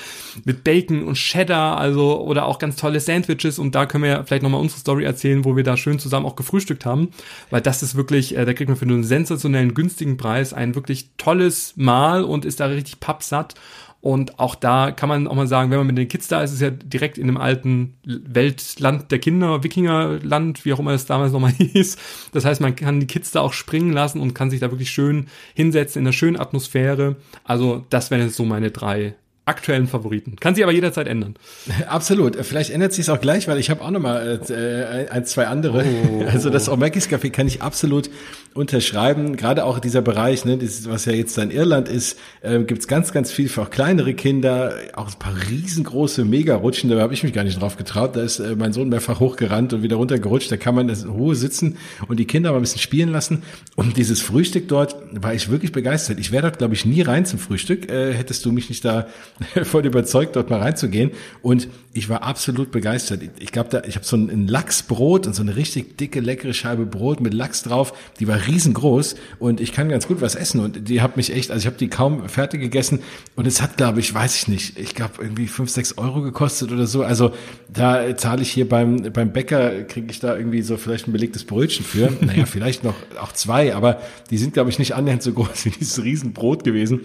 mit 0.43 0.63
Bacon 0.63 1.03
und 1.03 1.15
Cheddar, 1.15 1.77
also 1.77 2.21
oder 2.21 2.45
auch 2.45 2.59
ganz 2.59 2.75
tolle 2.75 2.99
Sandwiches. 2.99 3.57
Und 3.57 3.73
da 3.73 3.85
können 3.85 4.03
wir 4.03 4.25
vielleicht 4.25 4.43
nochmal 4.43 4.59
unsere 4.59 4.79
Story 4.79 5.05
erzählen, 5.05 5.45
wo 5.45 5.55
wir 5.55 5.63
da 5.63 5.77
schön 5.77 5.97
zusammen 5.97 6.25
auch 6.25 6.35
gefrühstückt 6.35 6.85
haben, 6.85 7.09
weil 7.49 7.61
das 7.61 7.83
ist 7.83 7.95
wirklich, 7.95 8.35
äh, 8.35 8.45
da 8.45 8.53
kriegt 8.53 8.69
man 8.69 8.77
für 8.77 8.85
einen 8.85 9.03
sensationellen 9.03 9.73
günstigen 9.73 10.17
Preis 10.17 10.53
ein 10.53 10.75
wirklich 10.75 11.09
tolles 11.17 11.73
Mahl 11.77 12.23
und 12.23 12.43
ist 12.43 12.59
da 12.59 12.65
richtig 12.65 12.99
pappsatt 12.99 13.55
und 14.01 14.39
auch 14.39 14.55
da 14.55 14.91
kann 14.91 15.09
man 15.09 15.27
auch 15.27 15.35
mal 15.35 15.47
sagen, 15.47 15.71
wenn 15.71 15.79
man 15.79 15.87
mit 15.87 15.97
den 15.97 16.07
Kids 16.07 16.27
da 16.27 16.41
ist, 16.41 16.53
ist 16.53 16.61
ja 16.61 16.69
direkt 16.69 17.17
in 17.17 17.27
dem 17.27 17.37
alten 17.37 17.95
Weltland 18.05 19.11
der 19.11 19.19
Kinder, 19.19 19.63
Wikingerland, 19.63 20.65
wie 20.65 20.73
auch 20.73 20.79
immer 20.79 20.91
es 20.91 21.05
damals 21.05 21.31
nochmal 21.31 21.51
hieß. 21.57 21.97
Das 22.31 22.45
heißt, 22.45 22.61
man 22.61 22.75
kann 22.75 22.99
die 22.99 23.07
Kids 23.07 23.31
da 23.31 23.41
auch 23.41 23.53
springen 23.53 23.91
lassen 23.91 24.21
und 24.21 24.33
kann 24.33 24.49
sich 24.49 24.59
da 24.59 24.71
wirklich 24.71 24.91
schön 24.91 25.27
hinsetzen 25.55 26.01
in 26.01 26.05
einer 26.05 26.13
schönen 26.13 26.39
Atmosphäre. 26.39 27.15
Also 27.43 27.85
das 27.89 28.11
wären 28.11 28.21
jetzt 28.21 28.35
so 28.35 28.45
meine 28.45 28.71
drei 28.71 29.15
aktuellen 29.47 29.87
Favoriten. 29.87 30.35
Kann 30.39 30.55
sich 30.55 30.63
aber 30.63 30.73
jederzeit 30.73 31.07
ändern. 31.07 31.35
Absolut. 31.87 32.35
Vielleicht 32.45 32.69
ändert 32.69 32.93
sich 32.93 33.05
es 33.05 33.09
auch 33.09 33.21
gleich, 33.21 33.47
weil 33.47 33.57
ich 33.59 33.69
habe 33.69 33.81
auch 33.81 33.91
noch 33.91 34.01
mal 34.01 34.41
äh, 34.49 35.09
ein, 35.09 35.25
zwei 35.25 35.47
andere. 35.47 35.83
Oh. 35.85 36.25
Also 36.37 36.49
das 36.49 36.69
O'Mackey's 36.69 37.07
Café 37.09 37.31
kann 37.31 37.47
ich 37.47 37.61
absolut 37.61 38.09
unterschreiben. 38.53 39.37
Gerade 39.37 39.63
auch 39.63 39.79
dieser 39.79 40.01
Bereich, 40.01 40.45
ne, 40.45 40.57
das, 40.57 40.87
was 40.89 41.05
ja 41.05 41.13
jetzt 41.13 41.37
in 41.37 41.51
Irland 41.51 41.87
ist, 41.87 42.19
äh, 42.41 42.59
gibt 42.59 42.81
es 42.81 42.87
ganz, 42.87 43.11
ganz 43.13 43.31
viel 43.31 43.49
für 43.49 43.61
auch 43.63 43.69
kleinere 43.69 44.13
Kinder, 44.13 44.73
auch 44.95 45.07
ein 45.07 45.19
paar 45.19 45.33
riesengroße 45.49 46.25
Mega-Rutschen. 46.25 46.89
Da 46.89 46.99
habe 46.99 47.13
ich 47.13 47.23
mich 47.23 47.33
gar 47.33 47.43
nicht 47.43 47.61
drauf 47.61 47.77
getraut. 47.77 48.15
Da 48.15 48.21
ist 48.21 48.39
äh, 48.39 48.55
mein 48.55 48.73
Sohn 48.73 48.89
mehrfach 48.89 49.19
hochgerannt 49.19 49.73
und 49.73 49.83
wieder 49.83 49.95
runtergerutscht. 49.95 50.51
Da 50.51 50.57
kann 50.57 50.75
man 50.75 50.87
das 50.87 51.05
hohe 51.07 51.35
sitzen 51.35 51.77
und 52.07 52.19
die 52.19 52.25
Kinder 52.25 52.51
mal 52.51 52.57
ein 52.57 52.61
bisschen 52.61 52.81
spielen 52.81 53.09
lassen. 53.09 53.43
Und 53.75 53.97
dieses 53.97 54.21
Frühstück 54.21 54.67
dort 54.67 54.95
war 55.11 55.33
ich 55.33 55.49
wirklich 55.49 55.71
begeistert. 55.71 56.19
Ich 56.19 56.31
wäre 56.31 56.43
dort, 56.43 56.57
glaube 56.57 56.73
ich, 56.73 56.85
nie 56.85 57.01
rein 57.01 57.25
zum 57.25 57.39
Frühstück, 57.39 57.89
äh, 57.89 58.13
hättest 58.13 58.45
du 58.45 58.51
mich 58.51 58.69
nicht 58.69 58.83
da 58.83 59.07
voll 59.63 59.85
überzeugt, 59.85 60.35
dort 60.35 60.49
mal 60.49 60.59
reinzugehen. 60.59 61.11
Und 61.41 61.67
ich 61.93 62.09
war 62.09 62.23
absolut 62.23 62.71
begeistert. 62.71 63.21
Ich 63.39 63.51
glaube, 63.51 63.69
da, 63.69 63.81
ich 63.83 63.95
habe 63.95 64.05
so 64.05 64.15
ein, 64.15 64.29
ein 64.29 64.47
Lachsbrot 64.47 65.25
und 65.25 65.33
so 65.33 65.41
eine 65.41 65.55
richtig 65.55 65.97
dicke, 65.97 66.19
leckere 66.19 66.53
Scheibe 66.53 66.85
Brot 66.85 67.21
mit 67.21 67.33
Lachs 67.33 67.63
drauf. 67.63 67.93
Die 68.19 68.27
war 68.27 68.47
riesengroß 68.47 69.15
und 69.39 69.59
ich 69.61 69.71
kann 69.71 69.89
ganz 69.89 70.07
gut 70.07 70.21
was 70.21 70.35
essen. 70.35 70.59
Und 70.59 70.89
die 70.89 71.01
hat 71.01 71.17
mich 71.17 71.33
echt, 71.33 71.51
also 71.51 71.61
ich 71.61 71.65
habe 71.65 71.77
die 71.77 71.87
kaum 71.87 72.29
fertig 72.29 72.61
gegessen. 72.61 72.99
Und 73.35 73.47
es 73.47 73.61
hat, 73.61 73.77
glaube 73.77 73.99
ich, 73.99 74.13
weiß 74.13 74.35
ich 74.35 74.47
nicht, 74.47 74.77
ich 74.77 74.95
glaube 74.95 75.13
irgendwie 75.19 75.47
fünf, 75.47 75.69
sechs 75.69 75.97
Euro 75.97 76.21
gekostet 76.21 76.71
oder 76.71 76.87
so. 76.87 77.03
Also 77.03 77.33
da 77.71 78.15
zahle 78.15 78.41
ich 78.41 78.51
hier 78.51 78.67
beim, 78.67 79.11
beim 79.13 79.33
Bäcker, 79.33 79.83
kriege 79.83 80.07
ich 80.11 80.19
da 80.19 80.37
irgendwie 80.37 80.61
so 80.61 80.77
vielleicht 80.77 81.07
ein 81.07 81.11
belegtes 81.11 81.45
Brötchen 81.45 81.85
für. 81.85 82.11
Naja, 82.27 82.45
vielleicht 82.45 82.83
noch 82.83 82.95
auch 83.21 83.31
zwei, 83.31 83.73
aber 83.73 84.01
die 84.31 84.37
sind, 84.37 84.53
glaube 84.53 84.69
ich, 84.69 84.79
nicht 84.79 84.95
annähernd 84.95 85.23
so 85.23 85.31
groß 85.31 85.65
wie 85.65 85.69
dieses 85.69 86.03
Riesenbrot 86.03 86.65
gewesen. 86.65 87.01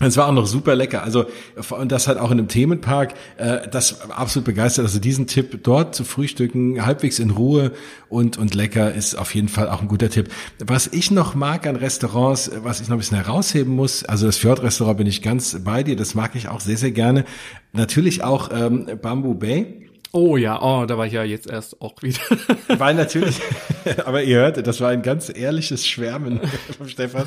Es 0.00 0.16
war 0.16 0.26
auch 0.26 0.32
noch 0.32 0.46
super 0.46 0.74
lecker. 0.74 1.04
Also 1.04 1.26
und 1.70 1.92
das 1.92 2.08
halt 2.08 2.18
auch 2.18 2.32
in 2.32 2.38
einem 2.38 2.48
Themenpark. 2.48 3.14
Äh, 3.36 3.68
das 3.68 4.10
absolut 4.10 4.44
begeistert. 4.44 4.84
Also 4.84 4.98
diesen 4.98 5.28
Tipp 5.28 5.62
dort 5.62 5.94
zu 5.94 6.02
frühstücken, 6.02 6.84
halbwegs 6.84 7.20
in 7.20 7.30
Ruhe 7.30 7.70
und 8.08 8.36
und 8.36 8.54
lecker 8.56 8.92
ist 8.92 9.14
auf 9.14 9.32
jeden 9.36 9.48
Fall 9.48 9.68
auch 9.68 9.82
ein 9.82 9.88
guter 9.88 10.10
Tipp. 10.10 10.30
Was 10.58 10.88
ich 10.88 11.12
noch 11.12 11.36
mag 11.36 11.64
an 11.68 11.76
Restaurants, 11.76 12.50
was 12.64 12.80
ich 12.80 12.88
noch 12.88 12.96
ein 12.96 12.98
bisschen 12.98 13.18
herausheben 13.18 13.72
muss, 13.72 14.04
also 14.04 14.26
das 14.26 14.36
Fjord-Restaurant 14.38 14.98
bin 14.98 15.06
ich 15.06 15.22
ganz 15.22 15.56
bei 15.62 15.84
dir. 15.84 15.94
Das 15.94 16.16
mag 16.16 16.34
ich 16.34 16.48
auch 16.48 16.60
sehr 16.60 16.76
sehr 16.76 16.90
gerne. 16.90 17.24
Natürlich 17.72 18.24
auch 18.24 18.50
ähm, 18.52 18.98
Bamboo 19.00 19.34
Bay. 19.34 19.84
Oh 20.16 20.36
ja, 20.36 20.62
oh, 20.62 20.86
da 20.86 20.96
war 20.96 21.06
ich 21.08 21.12
ja 21.12 21.24
jetzt 21.24 21.50
erst 21.50 21.82
auch 21.82 22.00
wieder. 22.00 22.20
Weil 22.78 22.94
natürlich, 22.94 23.40
aber 24.04 24.22
ihr 24.22 24.36
hört, 24.36 24.64
das 24.64 24.80
war 24.80 24.90
ein 24.90 25.02
ganz 25.02 25.28
ehrliches 25.34 25.84
Schwärmen 25.84 26.40
vom 26.78 26.88
Stefan, 26.88 27.24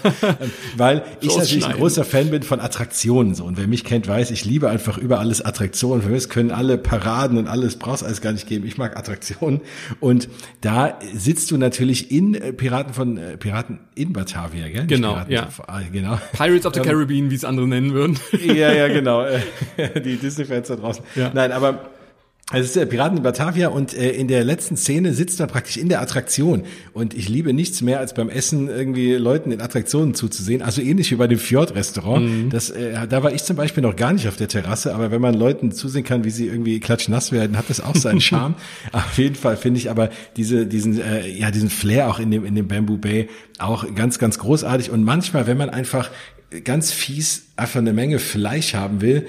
weil 0.77 1.03
ich 1.19 1.35
natürlich 1.35 1.65
ein 1.65 1.73
großer 1.75 2.05
Fan 2.05 2.29
bin 2.29 2.43
von 2.43 2.61
Attraktionen 2.61 3.35
so 3.35 3.43
und 3.43 3.57
wer 3.57 3.67
mich 3.67 3.83
kennt, 3.83 4.07
weiß, 4.07 4.31
ich 4.31 4.45
liebe 4.45 4.69
einfach 4.69 4.97
über 4.97 5.19
alles 5.19 5.41
Attraktionen. 5.41 6.01
Für 6.01 6.11
mich 6.11 6.29
können 6.29 6.49
alle 6.49 6.77
Paraden 6.77 7.37
und 7.37 7.47
alles 7.47 7.77
brauchst 7.77 8.05
alles 8.05 8.21
gar 8.21 8.31
nicht 8.31 8.47
geben. 8.47 8.65
Ich 8.65 8.77
mag 8.77 8.95
Attraktionen 8.95 9.59
und 9.99 10.29
da 10.61 10.97
sitzt 11.13 11.51
du 11.51 11.57
natürlich 11.57 12.09
in 12.09 12.35
äh, 12.35 12.53
Piraten 12.53 12.93
von 12.93 13.17
äh, 13.17 13.35
Piraten 13.35 13.79
in 13.95 14.13
Batavia, 14.13 14.69
gell? 14.69 14.87
Genau, 14.87 15.15
Piraten, 15.25 15.33
ja. 15.33 15.49
Ah, 15.67 15.81
genau. 15.91 16.21
Pirates 16.31 16.65
of 16.65 16.73
the 16.73 16.79
Caribbean, 16.79 17.29
wie 17.31 17.35
es 17.35 17.43
andere 17.43 17.67
nennen 17.67 17.93
würden. 17.93 18.17
ja, 18.31 18.71
ja, 18.71 18.87
genau. 18.87 19.25
Die 19.77 20.15
Disney-Fans 20.15 20.69
da 20.69 20.77
draußen. 20.77 21.03
Ja. 21.15 21.31
Nein, 21.33 21.51
aber 21.51 21.89
es 22.53 22.67
ist 22.67 22.77
der 22.77 22.85
Piraten 22.85 23.17
in 23.17 23.23
Batavia 23.23 23.67
und 23.67 23.93
äh, 23.93 24.11
in 24.11 24.29
der 24.29 24.45
letzten 24.45 24.77
Szene 24.77 25.13
sitzt 25.13 25.37
man 25.39 25.49
praktisch 25.49 25.75
in 25.75 25.89
der 25.89 26.01
Attraktion. 26.01 26.63
Und 26.93 27.13
ich 27.13 27.27
liebe 27.27 27.51
nichts 27.51 27.81
mehr, 27.81 27.99
als 27.99 28.13
beim 28.13 28.29
Essen 28.29 28.69
irgendwie 28.69 29.15
Leuten 29.15 29.51
in 29.51 29.59
Attraktionen 29.59 30.13
zuzusehen. 30.13 30.61
Also 30.61 30.81
ähnlich 30.81 31.11
wie 31.11 31.15
bei 31.15 31.27
dem 31.27 31.39
Fjord-Restaurant. 31.39 32.25
Mhm. 32.25 32.49
Das, 32.49 32.69
äh, 32.69 33.05
da 33.05 33.21
war 33.21 33.33
ich 33.33 33.43
zum 33.43 33.57
Beispiel 33.57 33.83
noch 33.83 33.97
gar 33.97 34.13
nicht 34.13 34.29
auf 34.29 34.37
der 34.37 34.47
Terrasse, 34.47 34.95
aber 34.95 35.11
wenn 35.11 35.19
man 35.19 35.33
Leuten 35.33 35.73
zusehen 35.73 36.05
kann, 36.05 36.23
wie 36.23 36.29
sie 36.29 36.47
irgendwie 36.47 36.79
klatschnass 36.79 37.33
werden, 37.33 37.57
hat 37.57 37.69
das 37.69 37.81
auch 37.81 37.95
seinen 37.97 38.21
Charme. 38.27 38.55
auf 38.93 39.17
jeden 39.17 39.35
Fall 39.35 39.57
finde 39.57 39.79
ich 39.79 39.89
aber 39.89 40.09
diese, 40.37 40.65
diesen, 40.65 41.01
äh, 41.01 41.27
ja, 41.27 41.51
diesen 41.51 41.69
Flair 41.69 42.09
auch 42.09 42.19
in 42.19 42.31
dem, 42.31 42.45
in 42.45 42.55
dem 42.55 42.69
Bamboo 42.69 42.97
Bay 42.97 43.27
auch 43.59 43.93
ganz, 43.93 44.19
ganz 44.19 44.39
großartig. 44.39 44.89
Und 44.89 45.03
manchmal, 45.03 45.47
wenn 45.47 45.57
man 45.57 45.69
einfach 45.69 46.11
ganz 46.63 46.93
fies 46.93 47.47
einfach 47.57 47.81
eine 47.81 47.91
Menge 47.91 48.19
Fleisch 48.19 48.73
haben 48.73 49.01
will, 49.01 49.27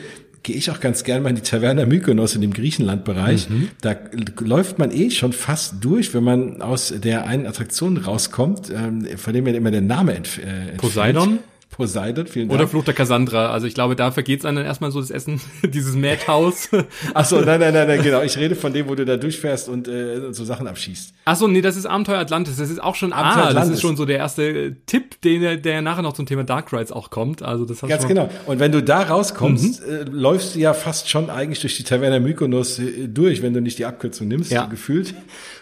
gehe 0.49 0.57
ich 0.57 0.71
auch 0.71 0.81
ganz 0.81 1.05
gerne 1.05 1.21
mal 1.21 1.29
in 1.29 1.37
die 1.37 1.43
Taverna 1.43 1.85
Mykonos 1.85 2.35
in 2.35 2.41
dem 2.41 2.55
Griechenlandbereich. 2.55 3.51
Mhm. 3.51 3.69
Da 3.83 3.97
läuft 4.41 4.79
man 4.79 4.91
eh 4.91 5.11
schon 5.11 5.35
fast 5.35 5.85
durch, 5.85 6.15
wenn 6.15 6.25
man 6.25 6.63
aus 6.63 6.95
der 6.97 7.27
einen 7.27 7.47
Attraktion 7.47 7.99
rauskommt, 7.99 8.73
ähm, 8.75 9.07
von 9.19 9.35
dem 9.35 9.45
mir 9.45 9.55
immer 9.55 9.71
der 9.71 9.83
Name 9.83 10.15
entf 10.15 10.39
äh, 10.39 10.41
entfällt. 10.41 10.77
Poseidon? 10.79 11.41
Poseidon, 11.79 12.27
vielen 12.27 12.49
Dank. 12.49 12.61
Oder 12.61 12.69
Fluch 12.69 12.85
der 12.85 12.93
Cassandra. 12.93 13.51
Also 13.51 13.67
ich 13.69 13.73
glaube, 13.73 13.95
da 13.97 14.11
vergeht's 14.11 14.45
einem 14.45 14.57
dann 14.59 14.67
erstmal 14.67 14.91
so 14.91 15.01
das 15.01 15.11
Essen, 15.11 15.41
dieses 15.63 15.95
Madhouse. 15.95 16.69
Ach 17.15 17.25
so, 17.25 17.41
nein, 17.41 17.61
nein, 17.61 17.73
nein, 17.73 17.87
nein, 17.87 18.03
genau. 18.03 18.21
Ich 18.23 18.37
rede 18.37 18.57
von 18.57 18.73
dem, 18.73 18.89
wo 18.89 18.95
du 18.97 19.05
da 19.07 19.17
durchfährst 19.17 19.69
und 19.69 19.89
äh, 19.89 20.33
so 20.35 20.45
Sachen 20.45 20.67
abschießt. 20.67 21.15
Ach 21.25 21.37
so, 21.37 21.47
nee, 21.47 21.61
das 21.63 21.77
ist 21.77 21.87
Abenteuer 21.87 22.19
Atlantis. 22.19 22.57
Das 22.57 22.69
ist 22.69 22.83
auch 22.83 22.97
schon, 22.97 23.13
Abenteuer 23.13 23.43
ah, 23.45 23.47
das 23.47 23.51
Atlantis. 23.55 23.75
ist 23.77 23.81
schon 23.83 23.97
so 23.97 24.05
der 24.05 24.19
erste 24.19 24.43
äh, 24.43 24.75
Tipp, 24.87 25.21
den, 25.23 25.63
der 25.63 25.81
nachher 25.81 26.03
noch 26.03 26.15
zum 26.15 26.27
Thema 26.27 26.43
Dark 26.45 26.73
Rides 26.73 26.91
auch 26.93 27.11
kommt. 27.11 27.43
Also 27.43 27.65
das 27.65 27.81
hast 27.83 27.89
Ganz 27.89 28.03
du 28.03 28.09
genau. 28.09 28.29
Und 28.47 28.59
wenn 28.59 28.73
du 28.73 28.83
da 28.83 29.03
rauskommst, 29.03 29.87
Mhm. 29.87 29.93
äh, 29.95 30.03
läufst 30.11 30.57
du 30.57 30.59
ja 30.59 30.75
fast 30.75 31.09
schon 31.09 31.31
eigentlich 31.31 31.61
durch 31.61 31.77
die 31.77 31.85
Taverna 31.85 32.19
Mykonos 32.19 32.81
äh, 32.81 33.07
durch, 33.09 33.41
wenn 33.41 33.55
du 33.55 33.61
nicht 33.61 33.79
die 33.79 33.87
Abkürzung 33.87 34.27
nimmst, 34.29 34.51
Ja. 34.51 34.67
gefühlt. 34.67 35.15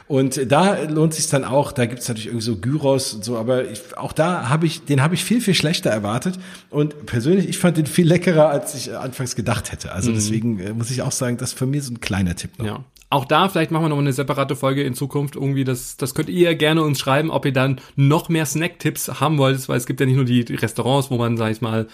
Und 0.09 0.53
da 0.53 0.83
lohnt 0.85 1.15
sich 1.15 1.29
dann 1.29 1.45
auch, 1.45 1.73
da 1.73 1.87
gibt's 1.87 2.07
natürlich 2.07 2.29
irgendwie 2.29 2.45
so 2.45 2.57
Gyros 2.57 3.15
und 3.15 3.25
so, 3.25 3.37
aber 3.37 3.69
ich, 3.69 3.81
auch 3.97 4.13
da 4.13 4.49
habe 4.49 4.67
ich, 4.67 4.85
den 4.85 5.03
habe 5.03 5.15
ich 5.15 5.25
viel, 5.25 5.41
viel 5.41 5.55
schlechter 5.55 5.91
erwartet. 5.91 6.39
Und 6.71 7.07
persönlich, 7.07 7.49
ich 7.49 7.59
fand 7.59 7.77
den 7.77 7.87
viel 7.87 8.07
leckerer, 8.07 8.49
als 8.49 8.75
ich 8.77 8.97
anfangs 8.97 9.35
gedacht 9.35 9.73
hätte. 9.73 9.91
Also 9.93 10.13
deswegen 10.13 10.61
äh, 10.61 10.73
muss 10.73 10.91
ich 10.91 11.03
auch 11.03 11.13
sagen, 11.13 11.39
das 11.39 11.51
ist 11.51 11.59
für 11.59 11.67
mich 11.67 11.83
so 11.83 11.93
ein 11.93 12.01
kleiner 12.01 12.37
Tipp 12.37 12.59
noch. 12.59 12.65
Mhm. 12.65 12.71
Ja. 12.71 12.85
Auch 13.09 13.25
da, 13.25 13.49
vielleicht 13.49 13.71
machen 13.71 13.85
wir 13.85 13.89
noch 13.89 13.99
eine 13.99 14.13
separate 14.13 14.57
Folge 14.57 14.83
in 14.83 14.95
Zukunft 14.95 15.37
irgendwie. 15.37 15.63
Das, 15.63 15.97
das 15.97 16.15
könnt 16.15 16.29
ihr 16.29 16.55
gerne 16.57 16.83
uns 16.83 16.99
schreiben, 16.99 17.31
ob 17.31 17.45
ihr 17.45 17.53
dann 17.53 17.81
noch 17.95 18.29
mehr 18.29 18.47
Snack-Tipps 18.47 19.21
haben 19.21 19.39
wollt, 19.39 19.69
weil 19.69 19.77
es 19.77 19.87
gibt 19.87 20.01
ja 20.01 20.07
nicht 20.07 20.17
nur 20.17 20.25
die, 20.25 20.45
die 20.45 20.57
Restaurants, 20.57 21.11
wo 21.11 21.17
man, 21.17 21.37
sag 21.37 21.53
ich 21.53 21.61
mal, 21.61 21.87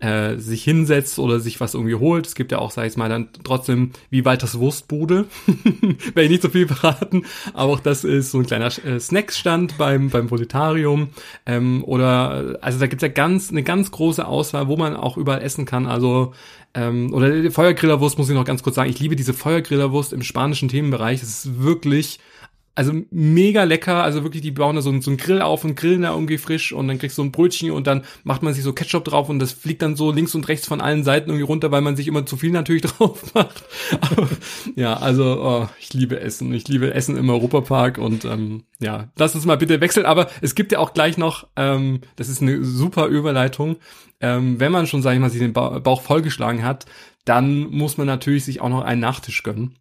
äh, 0.00 0.36
sich 0.36 0.64
hinsetzt 0.64 1.18
oder 1.18 1.40
sich 1.40 1.60
was 1.60 1.74
irgendwie 1.74 1.94
holt. 1.94 2.26
Es 2.26 2.34
gibt 2.34 2.52
ja 2.52 2.58
auch, 2.58 2.70
sag 2.70 2.86
ich 2.86 2.96
mal, 2.96 3.08
dann 3.08 3.28
trotzdem 3.44 3.92
wie 4.10 4.24
Walters 4.24 4.58
Wurstbude. 4.58 5.26
Werde 5.46 6.22
ich 6.22 6.30
nicht 6.30 6.42
so 6.42 6.48
viel 6.48 6.66
verraten, 6.66 7.24
aber 7.52 7.72
auch 7.72 7.80
das 7.80 8.04
ist 8.04 8.30
so 8.30 8.38
ein 8.38 8.46
kleiner 8.46 8.70
äh, 8.84 8.98
Snacksstand 8.98 9.78
beim, 9.78 10.10
beim 10.10 10.28
Proletarium. 10.28 11.10
Ähm, 11.46 11.84
oder, 11.84 12.58
also 12.60 12.78
da 12.78 12.86
gibt's 12.86 13.02
ja 13.02 13.08
ganz, 13.08 13.50
eine 13.50 13.62
ganz 13.62 13.90
große 13.90 14.26
Auswahl, 14.26 14.68
wo 14.68 14.76
man 14.76 14.96
auch 14.96 15.16
überall 15.16 15.42
essen 15.42 15.66
kann. 15.66 15.86
Also 15.86 16.32
ähm, 16.74 17.12
oder 17.12 17.50
Feuergrillerwurst 17.50 18.16
muss 18.18 18.28
ich 18.28 18.34
noch 18.34 18.44
ganz 18.44 18.62
kurz 18.62 18.76
sagen. 18.76 18.90
Ich 18.90 19.00
liebe 19.00 19.16
diese 19.16 19.34
Feuergrillerwurst 19.34 20.12
im 20.12 20.22
spanischen 20.22 20.68
Themenbereich. 20.68 21.20
Das 21.20 21.28
ist 21.28 21.62
wirklich, 21.62 22.20
also 22.74 22.92
mega 23.10 23.64
lecker. 23.64 24.02
Also 24.02 24.22
wirklich, 24.22 24.42
die 24.42 24.50
bauen 24.52 24.76
da 24.76 24.82
so, 24.82 24.90
einen- 24.90 25.02
so 25.02 25.10
einen 25.10 25.16
Grill 25.18 25.42
auf 25.42 25.64
und 25.64 25.76
grillen 25.76 26.02
da 26.02 26.12
irgendwie 26.12 26.38
frisch 26.38 26.72
und 26.72 26.88
dann 26.88 26.98
kriegst 26.98 27.18
du 27.18 27.22
so 27.22 27.26
ein 27.28 27.32
Brötchen 27.32 27.70
und 27.72 27.86
dann 27.86 28.04
macht 28.24 28.42
man 28.42 28.54
sich 28.54 28.62
so 28.62 28.72
Ketchup 28.72 29.04
drauf 29.04 29.28
und 29.28 29.38
das 29.38 29.52
fliegt 29.52 29.82
dann 29.82 29.96
so 29.96 30.12
links 30.12 30.34
und 30.34 30.48
rechts 30.48 30.66
von 30.66 30.80
allen 30.80 31.04
Seiten 31.04 31.30
irgendwie 31.30 31.44
runter, 31.46 31.70
weil 31.70 31.80
man 31.82 31.96
sich 31.96 32.06
immer 32.08 32.24
zu 32.26 32.36
viel 32.36 32.50
natürlich 32.52 32.82
drauf 32.82 33.34
macht. 33.34 33.64
Aber, 34.00 34.28
ja, 34.76 34.96
also 34.96 35.42
oh, 35.42 35.68
ich 35.80 35.92
liebe 35.92 36.20
Essen. 36.20 36.52
Ich 36.54 36.68
liebe 36.68 36.94
Essen 36.94 37.16
im 37.16 37.28
Europapark 37.28 37.98
und 37.98 38.24
ähm, 38.24 38.62
ja, 38.80 39.08
lass 39.16 39.34
uns 39.34 39.44
mal 39.46 39.56
bitte 39.58 39.80
wechseln. 39.80 40.06
Aber 40.06 40.28
es 40.40 40.54
gibt 40.54 40.72
ja 40.72 40.78
auch 40.78 40.94
gleich 40.94 41.18
noch, 41.18 41.46
ähm, 41.56 42.00
das 42.16 42.28
ist 42.28 42.40
eine 42.40 42.64
super 42.64 43.06
Überleitung, 43.08 43.76
ähm, 44.20 44.60
wenn 44.60 44.70
man 44.72 44.86
schon, 44.86 45.02
sag 45.02 45.14
ich 45.14 45.20
mal, 45.20 45.30
sich 45.30 45.40
den 45.40 45.52
ba 45.52 45.78
Bauch 45.80 46.02
vollgeschlagen 46.02 46.62
hat, 46.62 46.86
dann 47.24 47.70
muss 47.70 47.98
man 47.98 48.06
natürlich 48.06 48.44
sich 48.44 48.60
auch 48.60 48.68
noch 48.68 48.82
einen 48.82 49.00
Nachtisch 49.00 49.42
gönnen. 49.42 49.76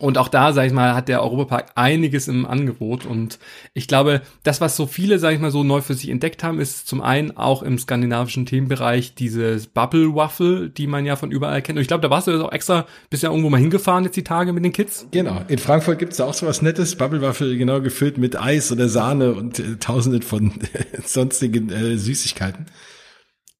Und 0.00 0.18
auch 0.18 0.28
da, 0.28 0.52
sag 0.52 0.66
ich 0.66 0.72
mal, 0.72 0.94
hat 0.94 1.08
der 1.08 1.22
Europapark 1.22 1.70
einiges 1.76 2.26
im 2.26 2.46
Angebot. 2.46 3.06
Und 3.06 3.38
ich 3.74 3.86
glaube, 3.86 4.22
das, 4.42 4.60
was 4.60 4.76
so 4.76 4.86
viele, 4.86 5.20
sag 5.20 5.32
ich 5.32 5.38
mal, 5.38 5.52
so 5.52 5.62
neu 5.62 5.82
für 5.82 5.94
sich 5.94 6.10
entdeckt 6.10 6.42
haben, 6.42 6.58
ist 6.58 6.88
zum 6.88 7.00
einen 7.00 7.36
auch 7.36 7.62
im 7.62 7.78
skandinavischen 7.78 8.44
Themenbereich 8.44 9.14
dieses 9.14 9.68
Bubble 9.68 10.14
Waffle, 10.16 10.68
die 10.68 10.88
man 10.88 11.06
ja 11.06 11.14
von 11.14 11.30
überall 11.30 11.62
kennt. 11.62 11.78
Und 11.78 11.82
ich 11.82 11.88
glaube, 11.88 12.02
da 12.02 12.10
warst 12.10 12.26
du 12.26 12.32
jetzt 12.32 12.42
auch 12.42 12.52
extra, 12.52 12.86
bist 13.08 13.22
ja 13.22 13.30
irgendwo 13.30 13.50
mal 13.50 13.60
hingefahren 13.60 14.02
jetzt 14.02 14.16
die 14.16 14.24
Tage 14.24 14.52
mit 14.52 14.64
den 14.64 14.72
Kids. 14.72 15.06
Genau. 15.12 15.42
In 15.46 15.58
Frankfurt 15.58 16.00
gibt's 16.00 16.20
auch 16.20 16.34
so 16.34 16.46
was 16.46 16.60
Nettes, 16.60 16.96
Bubblewaffel, 16.96 17.56
genau 17.56 17.80
gefüllt 17.80 18.18
mit 18.18 18.40
Eis 18.40 18.72
oder 18.72 18.88
Sahne 18.88 19.32
und 19.34 19.60
äh, 19.60 19.76
tausenden 19.78 20.22
von 20.22 20.52
sonstigen 21.04 21.70
äh, 21.70 21.96
Süßigkeiten. 21.96 22.66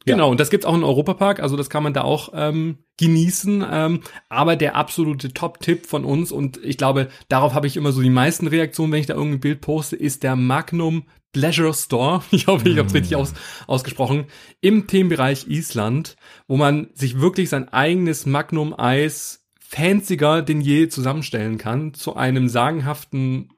Ja. 0.06 0.14
Genau, 0.14 0.30
und 0.30 0.38
das 0.38 0.50
gibt's 0.50 0.66
auch 0.66 0.74
im 0.74 0.84
Europapark, 0.84 1.40
also 1.40 1.56
das 1.56 1.70
kann 1.70 1.82
man 1.82 1.94
da 1.94 2.02
auch 2.02 2.30
ähm, 2.34 2.78
genießen. 2.98 3.64
Ähm, 3.70 4.00
aber 4.28 4.56
der 4.56 4.76
absolute 4.76 5.32
Top-Tipp 5.32 5.86
von 5.86 6.04
uns, 6.04 6.30
und 6.30 6.58
ich 6.62 6.76
glaube, 6.76 7.08
darauf 7.28 7.54
habe 7.54 7.66
ich 7.66 7.76
immer 7.76 7.92
so 7.92 8.02
die 8.02 8.10
meisten 8.10 8.46
Reaktionen, 8.46 8.92
wenn 8.92 9.00
ich 9.00 9.06
da 9.06 9.14
irgendein 9.14 9.40
Bild 9.40 9.60
poste, 9.62 9.96
ist 9.96 10.22
der 10.22 10.36
Magnum 10.36 11.04
Pleasure 11.32 11.74
Store. 11.74 12.22
Ich 12.30 12.46
hoffe, 12.46 12.68
ich 12.68 12.78
habe 12.78 12.88
es 12.88 12.94
richtig 12.94 13.16
aus, 13.16 13.32
ausgesprochen. 13.66 14.26
Im 14.60 14.86
Themenbereich 14.86 15.48
Island, 15.48 16.16
wo 16.48 16.56
man 16.56 16.90
sich 16.94 17.20
wirklich 17.20 17.48
sein 17.48 17.70
eigenes 17.70 18.26
Magnum-Eis 18.26 19.44
fancier 19.58 20.42
denn 20.42 20.60
je 20.60 20.88
zusammenstellen 20.88 21.58
kann, 21.58 21.94
zu 21.94 22.14
einem 22.14 22.48
sagenhaften 22.48 23.48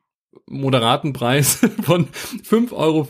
moderaten 0.49 1.13
Preis 1.13 1.57
von 1.83 2.09
5,50 2.49 2.73
Euro 2.73 3.07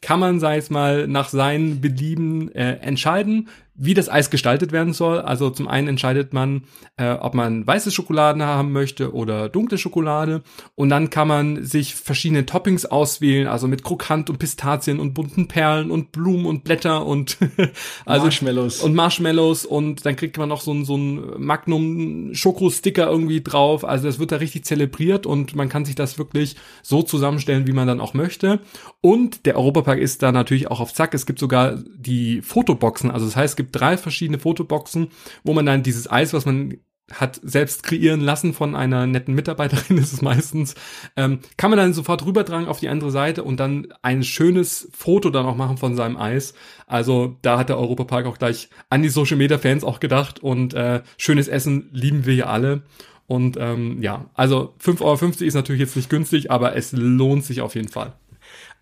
kann 0.00 0.20
man, 0.20 0.40
sei 0.40 0.56
es 0.58 0.70
mal, 0.70 1.06
nach 1.08 1.28
seinen 1.28 1.80
Belieben 1.80 2.52
äh, 2.52 2.74
entscheiden, 2.76 3.48
wie 3.78 3.94
das 3.94 4.08
Eis 4.08 4.28
gestaltet 4.28 4.72
werden 4.72 4.92
soll. 4.92 5.20
Also 5.20 5.50
zum 5.50 5.68
einen 5.68 5.88
entscheidet 5.88 6.32
man, 6.32 6.64
äh, 6.96 7.12
ob 7.12 7.34
man 7.34 7.64
weiße 7.66 7.92
Schokolade 7.92 8.44
haben 8.44 8.72
möchte 8.72 9.14
oder 9.14 9.48
dunkle 9.48 9.78
Schokolade. 9.78 10.42
Und 10.74 10.88
dann 10.90 11.10
kann 11.10 11.28
man 11.28 11.64
sich 11.64 11.94
verschiedene 11.94 12.44
Toppings 12.44 12.84
auswählen, 12.86 13.46
also 13.46 13.68
mit 13.68 13.84
Krokant 13.84 14.30
und 14.30 14.38
Pistazien 14.38 14.98
und 14.98 15.14
bunten 15.14 15.46
Perlen 15.46 15.92
und 15.92 16.10
Blumen 16.10 16.44
und 16.44 16.64
Blätter 16.64 17.06
und 17.06 17.38
also 18.04 18.24
Marshmallows. 18.24 18.82
und 18.82 18.94
Marshmallows 18.94 19.64
und 19.64 20.04
dann 20.04 20.16
kriegt 20.16 20.36
man 20.38 20.48
noch 20.48 20.60
so 20.60 20.82
so 20.82 20.96
ein 20.96 21.22
Magnum 21.38 22.34
Schokosticker 22.34 23.06
irgendwie 23.08 23.42
drauf. 23.42 23.84
Also 23.84 24.08
das 24.08 24.18
wird 24.18 24.32
da 24.32 24.36
richtig 24.36 24.64
zelebriert 24.64 25.24
und 25.24 25.54
man 25.54 25.68
kann 25.68 25.84
sich 25.84 25.94
das 25.94 26.18
wirklich 26.18 26.56
so 26.82 27.02
zusammenstellen, 27.02 27.68
wie 27.68 27.72
man 27.72 27.86
dann 27.86 28.00
auch 28.00 28.12
möchte. 28.12 28.60
Und 29.00 29.46
der 29.46 29.56
Europapark 29.56 29.98
ist 30.00 30.22
da 30.22 30.32
natürlich 30.32 30.68
auch 30.68 30.80
auf 30.80 30.92
Zack. 30.92 31.14
Es 31.14 31.26
gibt 31.26 31.38
sogar 31.38 31.78
die 31.96 32.42
Fotoboxen. 32.42 33.10
Also 33.12 33.26
das 33.26 33.36
heißt, 33.36 33.52
es 33.52 33.56
gibt 33.56 33.67
drei 33.72 33.96
verschiedene 33.96 34.38
Fotoboxen, 34.38 35.08
wo 35.44 35.52
man 35.52 35.66
dann 35.66 35.82
dieses 35.82 36.10
Eis, 36.10 36.32
was 36.32 36.46
man 36.46 36.78
hat 37.12 37.40
selbst 37.42 37.84
kreieren 37.84 38.20
lassen 38.20 38.52
von 38.52 38.74
einer 38.74 39.06
netten 39.06 39.34
Mitarbeiterin 39.34 39.96
ist 39.98 40.12
es 40.12 40.22
meistens, 40.22 40.74
ähm, 41.16 41.40
kann 41.56 41.70
man 41.70 41.78
dann 41.78 41.94
sofort 41.94 42.24
rübertragen 42.24 42.68
auf 42.68 42.80
die 42.80 42.88
andere 42.88 43.10
Seite 43.10 43.44
und 43.44 43.58
dann 43.60 43.88
ein 44.02 44.22
schönes 44.22 44.88
Foto 44.92 45.30
dann 45.30 45.46
auch 45.46 45.56
machen 45.56 45.78
von 45.78 45.96
seinem 45.96 46.16
Eis. 46.16 46.54
Also 46.86 47.38
da 47.42 47.58
hat 47.58 47.68
der 47.68 47.78
Europapark 47.78 48.26
auch 48.26 48.38
gleich 48.38 48.68
an 48.90 49.02
die 49.02 49.08
Social 49.08 49.36
Media 49.36 49.58
Fans 49.58 49.84
auch 49.84 50.00
gedacht 50.00 50.42
und 50.42 50.74
äh, 50.74 51.02
schönes 51.16 51.48
Essen 51.48 51.88
lieben 51.92 52.26
wir 52.26 52.34
hier 52.34 52.50
alle. 52.50 52.82
Und 53.26 53.58
ähm, 53.58 54.02
ja, 54.02 54.26
also 54.34 54.74
5,50 54.82 55.02
Euro 55.02 55.44
ist 55.44 55.54
natürlich 55.54 55.80
jetzt 55.80 55.96
nicht 55.96 56.08
günstig, 56.08 56.50
aber 56.50 56.76
es 56.76 56.92
lohnt 56.92 57.44
sich 57.44 57.60
auf 57.60 57.74
jeden 57.74 57.88
Fall. 57.88 58.14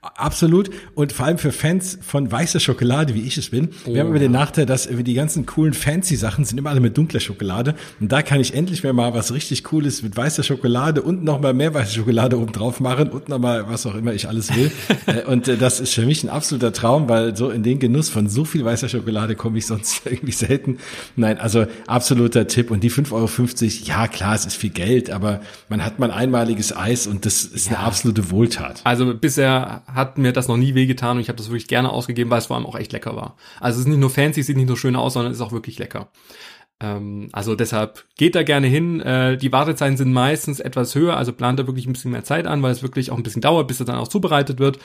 Absolut. 0.03 0.71
Und 0.95 1.13
vor 1.13 1.27
allem 1.27 1.39
für 1.39 1.53
Fans 1.53 1.99
von 2.01 2.31
weißer 2.31 2.61
Schokolade, 2.61 3.15
wie 3.15 3.23
ich 3.23 3.37
es 3.39 3.51
bin. 3.51 3.71
Oh, 3.85 3.95
wir 3.95 4.01
haben 4.01 4.09
immer 4.09 4.19
den 4.19 4.33
Nachteil, 4.33 4.67
dass 4.67 4.89
die 4.89 5.15
ganzen 5.15 5.47
coolen 5.47 5.75
Fancy-Sachen 5.75 6.45
sind 6.45 6.59
immer 6.59 6.71
alle 6.71 6.81
mit 6.81 6.97
dunkler 6.97 7.21
Schokolade. 7.21 7.75
Und 8.01 8.13
da 8.13 8.23
kann 8.23 8.41
ich 8.41 8.55
endlich 8.55 8.83
mehr 8.83 8.93
mal 8.93 9.15
was 9.15 9.33
richtig 9.33 9.65
Cooles 9.65 10.03
mit 10.03 10.17
weißer 10.17 10.43
Schokolade 10.43 11.03
und 11.03 11.25
nochmal 11.25 11.55
mehr 11.55 11.75
weiße 11.75 11.95
Schokolade 11.95 12.39
oben 12.39 12.53
drauf 12.53 12.81
machen 12.81 13.09
und 13.09 13.29
nochmal 13.29 13.69
was 13.69 13.87
auch 13.87 13.95
immer 13.95 14.13
ich 14.13 14.29
alles 14.29 14.55
will. 14.55 14.71
Äh, 15.07 15.25
und 15.25 15.47
äh, 15.47 15.57
das 15.57 15.79
ist 15.79 15.95
für 15.95 16.05
mich 16.05 16.25
ein 16.25 16.31
absoluter 16.31 16.73
Traum, 16.73 17.09
weil 17.09 17.37
so 17.37 17.51
in 17.51 17.63
den 17.63 17.79
Genuss 17.79 18.09
von 18.09 18.29
so 18.29 18.45
viel 18.45 18.65
weißer 18.65 18.89
Schokolade 18.89 19.37
komme 19.37 19.59
ich 19.59 19.67
sonst 19.67 20.03
irgendwie 20.05 20.33
selten. 20.33 20.79
Nein, 21.15 21.39
also 21.39 21.67
absoluter 21.87 22.49
Tipp. 22.49 22.71
Und 22.71 22.83
die 22.83 22.91
5,50 22.91 23.13
Euro, 23.13 23.29
ja 23.85 24.09
klar, 24.09 24.35
es 24.35 24.47
ist 24.47 24.57
viel 24.57 24.71
Geld, 24.71 25.11
aber 25.11 25.41
man 25.69 25.85
hat 25.85 25.99
mal 25.99 26.11
einmaliges 26.11 26.77
Eis 26.77 27.07
und 27.07 27.25
das 27.25 27.45
ist 27.45 27.71
ja. 27.71 27.77
eine 27.77 27.87
absolute 27.87 28.31
Wohltat. 28.31 28.81
Also 28.85 29.15
bisher 29.15 29.83
hat 29.97 30.19
mir 30.19 30.33
das 30.33 30.47
noch 30.47 30.57
nie 30.57 30.75
wehgetan 30.75 31.17
und 31.17 31.23
ich 31.23 31.29
habe 31.29 31.39
das 31.39 31.49
wirklich 31.49 31.69
gerne 31.69 31.91
ausgegeben, 31.91 32.31
weil 32.31 32.39
es 32.39 32.47
vor 32.47 32.57
allem 32.57 32.67
auch 32.67 32.77
echt 32.77 32.93
lecker 32.93 33.17
war. 33.17 33.37
Also 33.61 33.81
es 33.81 33.87
ist 33.87 33.91
nicht 33.91 33.99
nur 33.99 34.11
fancy, 34.11 34.41
es 34.41 34.47
sieht 34.47 34.57
nicht 34.57 34.69
nur 34.69 34.77
schön 34.77 34.95
aus, 34.95 35.15
sondern 35.15 35.33
es 35.33 35.39
ist 35.39 35.45
auch 35.45 35.53
wirklich 35.53 35.79
lecker. 35.79 36.11
Ähm, 36.81 37.29
also 37.33 37.55
deshalb 37.55 38.05
geht 38.17 38.35
da 38.35 38.43
gerne 38.43 38.67
hin. 38.67 39.01
Äh, 39.01 39.39
die 39.39 39.53
Wartezeiten 39.53 39.97
sind 39.97 40.13
meistens 40.13 40.61
etwas 40.61 40.95
höher, 40.95 41.17
also 41.17 41.33
plant 41.33 41.59
da 41.59 41.67
wirklich 41.67 41.87
ein 41.87 41.93
bisschen 41.95 42.11
mehr 42.11 42.25
Zeit 42.25 42.47
an, 42.47 42.63
weil 42.63 42.73
es 42.73 42.83
wirklich 42.83 43.11
auch 43.11 43.17
ein 43.17 43.23
bisschen 43.23 43.41
dauert, 43.43 43.69
bis 43.69 43.81
es 43.81 43.87
dann 43.87 43.97
auch 43.97 44.09
zubereitet 44.09 44.59
wird. 44.59 44.79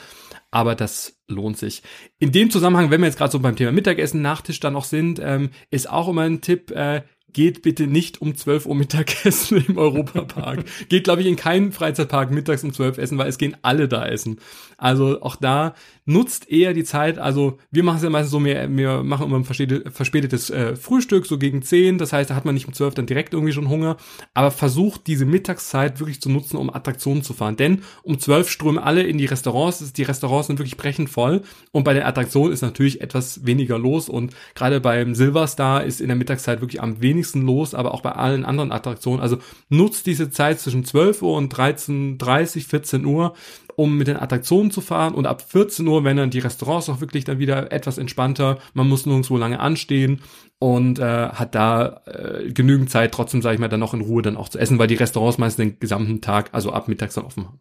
Aber 0.50 0.74
das 0.74 1.18
lohnt 1.28 1.58
sich. 1.58 1.82
In 2.18 2.32
dem 2.32 2.50
Zusammenhang, 2.50 2.90
wenn 2.90 3.00
wir 3.00 3.06
jetzt 3.06 3.18
gerade 3.18 3.32
so 3.32 3.40
beim 3.40 3.56
Thema 3.56 3.72
Mittagessen, 3.72 4.22
Nachtisch 4.22 4.60
dann 4.60 4.74
noch 4.74 4.84
sind, 4.84 5.20
ähm, 5.22 5.50
ist 5.70 5.90
auch 5.90 6.08
immer 6.08 6.22
ein 6.22 6.40
Tipp, 6.40 6.70
äh, 6.70 7.02
geht 7.32 7.62
bitte 7.62 7.86
nicht 7.86 8.20
um 8.20 8.34
12 8.36 8.66
Uhr 8.66 8.74
Mittagessen 8.74 9.64
im 9.66 9.78
Europapark. 9.78 10.64
geht, 10.88 11.04
glaube 11.04 11.22
ich, 11.22 11.28
in 11.28 11.36
keinen 11.36 11.72
Freizeitpark 11.72 12.30
mittags 12.30 12.64
um 12.64 12.72
12 12.72 12.98
essen, 12.98 13.18
weil 13.18 13.28
es 13.28 13.38
gehen 13.38 13.56
alle 13.62 13.88
da 13.88 14.06
essen. 14.06 14.38
Also 14.76 15.22
auch 15.22 15.36
da 15.36 15.74
nutzt 16.04 16.50
eher 16.50 16.74
die 16.74 16.84
Zeit, 16.84 17.18
also 17.18 17.58
wir 17.70 17.84
machen 17.84 17.98
es 17.98 18.02
ja 18.02 18.10
meistens 18.10 18.32
so, 18.32 18.44
wir, 18.44 18.68
wir 18.76 19.02
machen 19.02 19.26
immer 19.26 19.38
ein 19.38 19.44
verspätetes 19.44 20.50
äh, 20.50 20.76
Frühstück, 20.76 21.26
so 21.26 21.38
gegen 21.38 21.62
10, 21.62 21.98
das 21.98 22.12
heißt, 22.12 22.30
da 22.30 22.34
hat 22.34 22.44
man 22.44 22.54
nicht 22.54 22.66
um 22.66 22.72
12 22.72 22.94
dann 22.94 23.06
direkt 23.06 23.34
irgendwie 23.34 23.52
schon 23.52 23.68
Hunger, 23.68 23.96
aber 24.34 24.50
versucht 24.50 25.06
diese 25.06 25.24
Mittagszeit 25.24 26.00
wirklich 26.00 26.20
zu 26.20 26.28
nutzen, 26.28 26.56
um 26.56 26.72
Attraktionen 26.72 27.22
zu 27.22 27.32
fahren, 27.32 27.56
denn 27.56 27.82
um 28.02 28.18
12 28.18 28.50
strömen 28.50 28.82
alle 28.82 29.02
in 29.02 29.18
die 29.18 29.26
Restaurants, 29.26 29.92
die 29.92 30.02
Restaurants 30.02 30.46
sind 30.46 30.58
wirklich 30.58 30.76
brechend 30.76 31.10
voll. 31.10 31.42
Und 31.70 31.84
bei 31.84 31.94
der 31.94 32.06
Attraktion 32.06 32.52
ist 32.52 32.62
natürlich 32.62 33.00
etwas 33.00 33.44
weniger 33.44 33.78
los. 33.78 34.08
Und 34.08 34.34
gerade 34.54 34.80
beim 34.80 35.14
Silverstar 35.14 35.84
ist 35.84 36.00
in 36.00 36.08
der 36.08 36.16
Mittagszeit 36.16 36.60
wirklich 36.60 36.82
am 36.82 37.00
wenigsten 37.00 37.42
los, 37.42 37.74
aber 37.74 37.94
auch 37.94 38.02
bei 38.02 38.12
allen 38.12 38.44
anderen 38.44 38.72
Attraktionen, 38.72 39.20
also 39.20 39.38
nutzt 39.68 40.06
diese 40.06 40.30
Zeit 40.30 40.60
zwischen 40.60 40.84
12 40.84 41.22
Uhr 41.22 41.36
und 41.36 41.54
13.30, 41.54 42.66
14 42.66 43.04
Uhr, 43.04 43.34
um 43.82 43.98
mit 43.98 44.06
den 44.06 44.16
Attraktionen 44.16 44.70
zu 44.70 44.80
fahren 44.80 45.12
und 45.12 45.26
ab 45.26 45.42
14 45.42 45.84
Uhr, 45.88 46.04
wenn 46.04 46.16
dann 46.16 46.30
die 46.30 46.38
Restaurants 46.38 46.88
auch 46.88 47.00
wirklich 47.00 47.24
dann 47.24 47.40
wieder 47.40 47.72
etwas 47.72 47.98
entspannter, 47.98 48.58
man 48.74 48.88
muss 48.88 49.06
nirgendwo 49.06 49.36
lange 49.36 49.58
anstehen 49.58 50.20
und 50.60 51.00
äh, 51.00 51.30
hat 51.30 51.56
da 51.56 52.00
äh, 52.06 52.52
genügend 52.52 52.90
Zeit, 52.90 53.10
trotzdem, 53.10 53.42
sage 53.42 53.54
ich 53.54 53.60
mal, 53.60 53.66
dann 53.66 53.80
noch 53.80 53.92
in 53.92 54.00
Ruhe 54.00 54.22
dann 54.22 54.36
auch 54.36 54.48
zu 54.48 54.60
essen, 54.60 54.78
weil 54.78 54.86
die 54.86 54.94
Restaurants 54.94 55.38
meistens 55.38 55.64
den 55.64 55.80
gesamten 55.80 56.20
Tag, 56.20 56.50
also 56.52 56.72
ab 56.72 56.86
mittags 56.86 57.14
dann 57.14 57.24
offen 57.24 57.44
haben. 57.44 57.60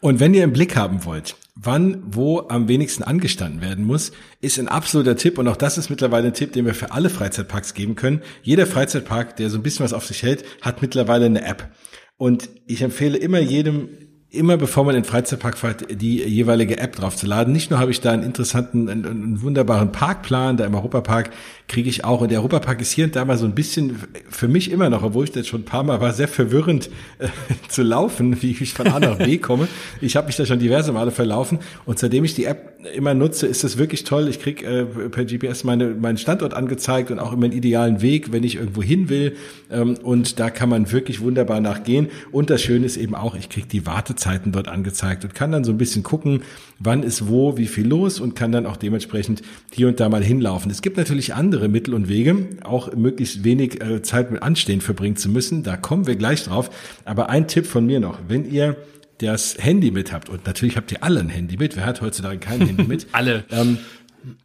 Und 0.00 0.20
wenn 0.20 0.34
ihr 0.34 0.44
im 0.44 0.52
Blick 0.52 0.76
haben 0.76 1.04
wollt, 1.04 1.34
wann 1.56 2.00
wo 2.06 2.46
am 2.48 2.68
wenigsten 2.68 3.02
angestanden 3.02 3.60
werden 3.60 3.84
muss, 3.84 4.12
ist 4.40 4.56
ein 4.60 4.68
absoluter 4.68 5.16
Tipp 5.16 5.36
und 5.36 5.48
auch 5.48 5.56
das 5.56 5.78
ist 5.78 5.90
mittlerweile 5.90 6.28
ein 6.28 6.34
Tipp, 6.34 6.52
den 6.52 6.64
wir 6.64 6.74
für 6.74 6.92
alle 6.92 7.10
Freizeitparks 7.10 7.74
geben 7.74 7.96
können. 7.96 8.22
Jeder 8.44 8.68
Freizeitpark, 8.68 9.34
der 9.34 9.50
so 9.50 9.58
ein 9.58 9.64
bisschen 9.64 9.84
was 9.84 9.94
auf 9.94 10.06
sich 10.06 10.22
hält, 10.22 10.44
hat 10.62 10.80
mittlerweile 10.80 11.26
eine 11.26 11.44
App. 11.44 11.68
Und 12.16 12.50
ich 12.66 12.82
empfehle 12.82 13.18
immer 13.18 13.40
jedem, 13.40 13.88
immer 14.32 14.56
bevor 14.56 14.84
man 14.84 14.94
in 14.94 15.02
den 15.02 15.08
Freizeitpark 15.08 15.58
fährt, 15.58 15.86
die 15.90 16.22
jeweilige 16.22 16.78
App 16.78 16.94
draufzuladen. 16.94 17.52
Nicht 17.52 17.70
nur 17.70 17.80
habe 17.80 17.90
ich 17.90 18.00
da 18.00 18.12
einen 18.12 18.22
interessanten, 18.22 18.88
einen, 18.88 19.04
einen 19.04 19.42
wunderbaren 19.42 19.90
Parkplan, 19.90 20.56
da 20.56 20.64
im 20.66 20.74
Europapark 20.74 21.30
kriege 21.66 21.88
ich 21.88 22.04
auch. 22.04 22.20
Und 22.20 22.30
der 22.30 22.38
Europapark 22.38 22.80
ist 22.80 22.92
hier 22.92 23.06
und 23.06 23.16
da 23.16 23.24
mal 23.24 23.38
so 23.38 23.44
ein 23.44 23.54
bisschen 23.54 23.98
für 24.28 24.46
mich 24.46 24.70
immer 24.70 24.88
noch, 24.88 25.02
obwohl 25.02 25.24
ich 25.24 25.32
das 25.32 25.48
schon 25.48 25.62
ein 25.62 25.64
paar 25.64 25.82
Mal 25.82 26.00
war, 26.00 26.12
sehr 26.12 26.28
verwirrend 26.28 26.90
äh, 27.18 27.28
zu 27.68 27.82
laufen, 27.82 28.40
wie 28.42 28.52
ich 28.52 28.72
von 28.72 28.86
A 28.86 29.00
nach 29.00 29.18
B 29.18 29.38
komme. 29.38 29.66
Ich 30.00 30.14
habe 30.16 30.28
mich 30.28 30.36
da 30.36 30.46
schon 30.46 30.60
diverse 30.60 30.92
Male 30.92 31.10
verlaufen. 31.10 31.58
Und 31.84 31.98
seitdem 31.98 32.24
ich 32.24 32.34
die 32.34 32.44
App 32.44 32.78
immer 32.94 33.14
nutze, 33.14 33.48
ist 33.48 33.64
das 33.64 33.78
wirklich 33.78 34.04
toll. 34.04 34.28
Ich 34.28 34.40
krieg 34.40 34.62
äh, 34.62 34.84
per 34.84 35.24
GPS 35.24 35.64
meine, 35.64 35.88
meinen 35.88 36.18
Standort 36.18 36.54
angezeigt 36.54 37.10
und 37.10 37.18
auch 37.18 37.32
immer 37.32 37.46
einen 37.46 37.52
idealen 37.52 38.00
Weg, 38.00 38.30
wenn 38.32 38.44
ich 38.44 38.56
irgendwo 38.56 38.82
hin 38.82 39.08
will. 39.08 39.36
Ähm, 39.72 39.96
und 40.02 40.38
da 40.38 40.50
kann 40.50 40.68
man 40.68 40.92
wirklich 40.92 41.20
wunderbar 41.20 41.60
nachgehen. 41.60 42.08
Und 42.30 42.50
das 42.50 42.62
Schöne 42.62 42.86
ist 42.86 42.96
eben 42.96 43.16
auch, 43.16 43.34
ich 43.34 43.48
krieg 43.48 43.68
die 43.68 43.86
Wartezeiten 44.20 44.52
dort 44.52 44.68
angezeigt 44.68 45.24
und 45.24 45.34
kann 45.34 45.52
dann 45.52 45.64
so 45.64 45.72
ein 45.72 45.78
bisschen 45.78 46.02
gucken, 46.02 46.42
wann 46.78 47.02
ist 47.02 47.28
wo, 47.28 47.56
wie 47.56 47.66
viel 47.66 47.86
los 47.86 48.20
und 48.20 48.36
kann 48.36 48.52
dann 48.52 48.66
auch 48.66 48.76
dementsprechend 48.76 49.42
hier 49.72 49.88
und 49.88 49.98
da 49.98 50.08
mal 50.08 50.22
hinlaufen. 50.22 50.70
Es 50.70 50.82
gibt 50.82 50.96
natürlich 50.96 51.34
andere 51.34 51.68
Mittel 51.68 51.94
und 51.94 52.08
Wege, 52.08 52.48
auch 52.62 52.94
möglichst 52.94 53.44
wenig 53.44 53.82
äh, 53.82 54.02
Zeit 54.02 54.30
mit 54.30 54.42
Anstehen 54.42 54.80
verbringen 54.80 55.16
zu 55.16 55.28
müssen. 55.28 55.62
Da 55.62 55.76
kommen 55.76 56.06
wir 56.06 56.16
gleich 56.16 56.44
drauf. 56.44 56.70
Aber 57.04 57.30
ein 57.30 57.48
Tipp 57.48 57.66
von 57.66 57.86
mir 57.86 58.00
noch, 58.00 58.18
wenn 58.28 58.50
ihr 58.50 58.76
das 59.18 59.56
Handy 59.58 59.90
mit 59.90 60.12
habt, 60.12 60.28
und 60.28 60.46
natürlich 60.46 60.76
habt 60.76 60.92
ihr 60.92 61.02
alle 61.02 61.20
ein 61.20 61.28
Handy 61.28 61.56
mit, 61.56 61.76
wer 61.76 61.84
hat 61.84 62.00
heutzutage 62.00 62.38
kein 62.38 62.60
Handy 62.66 62.84
mit? 62.84 63.06
alle. 63.12 63.44
Ähm, 63.50 63.78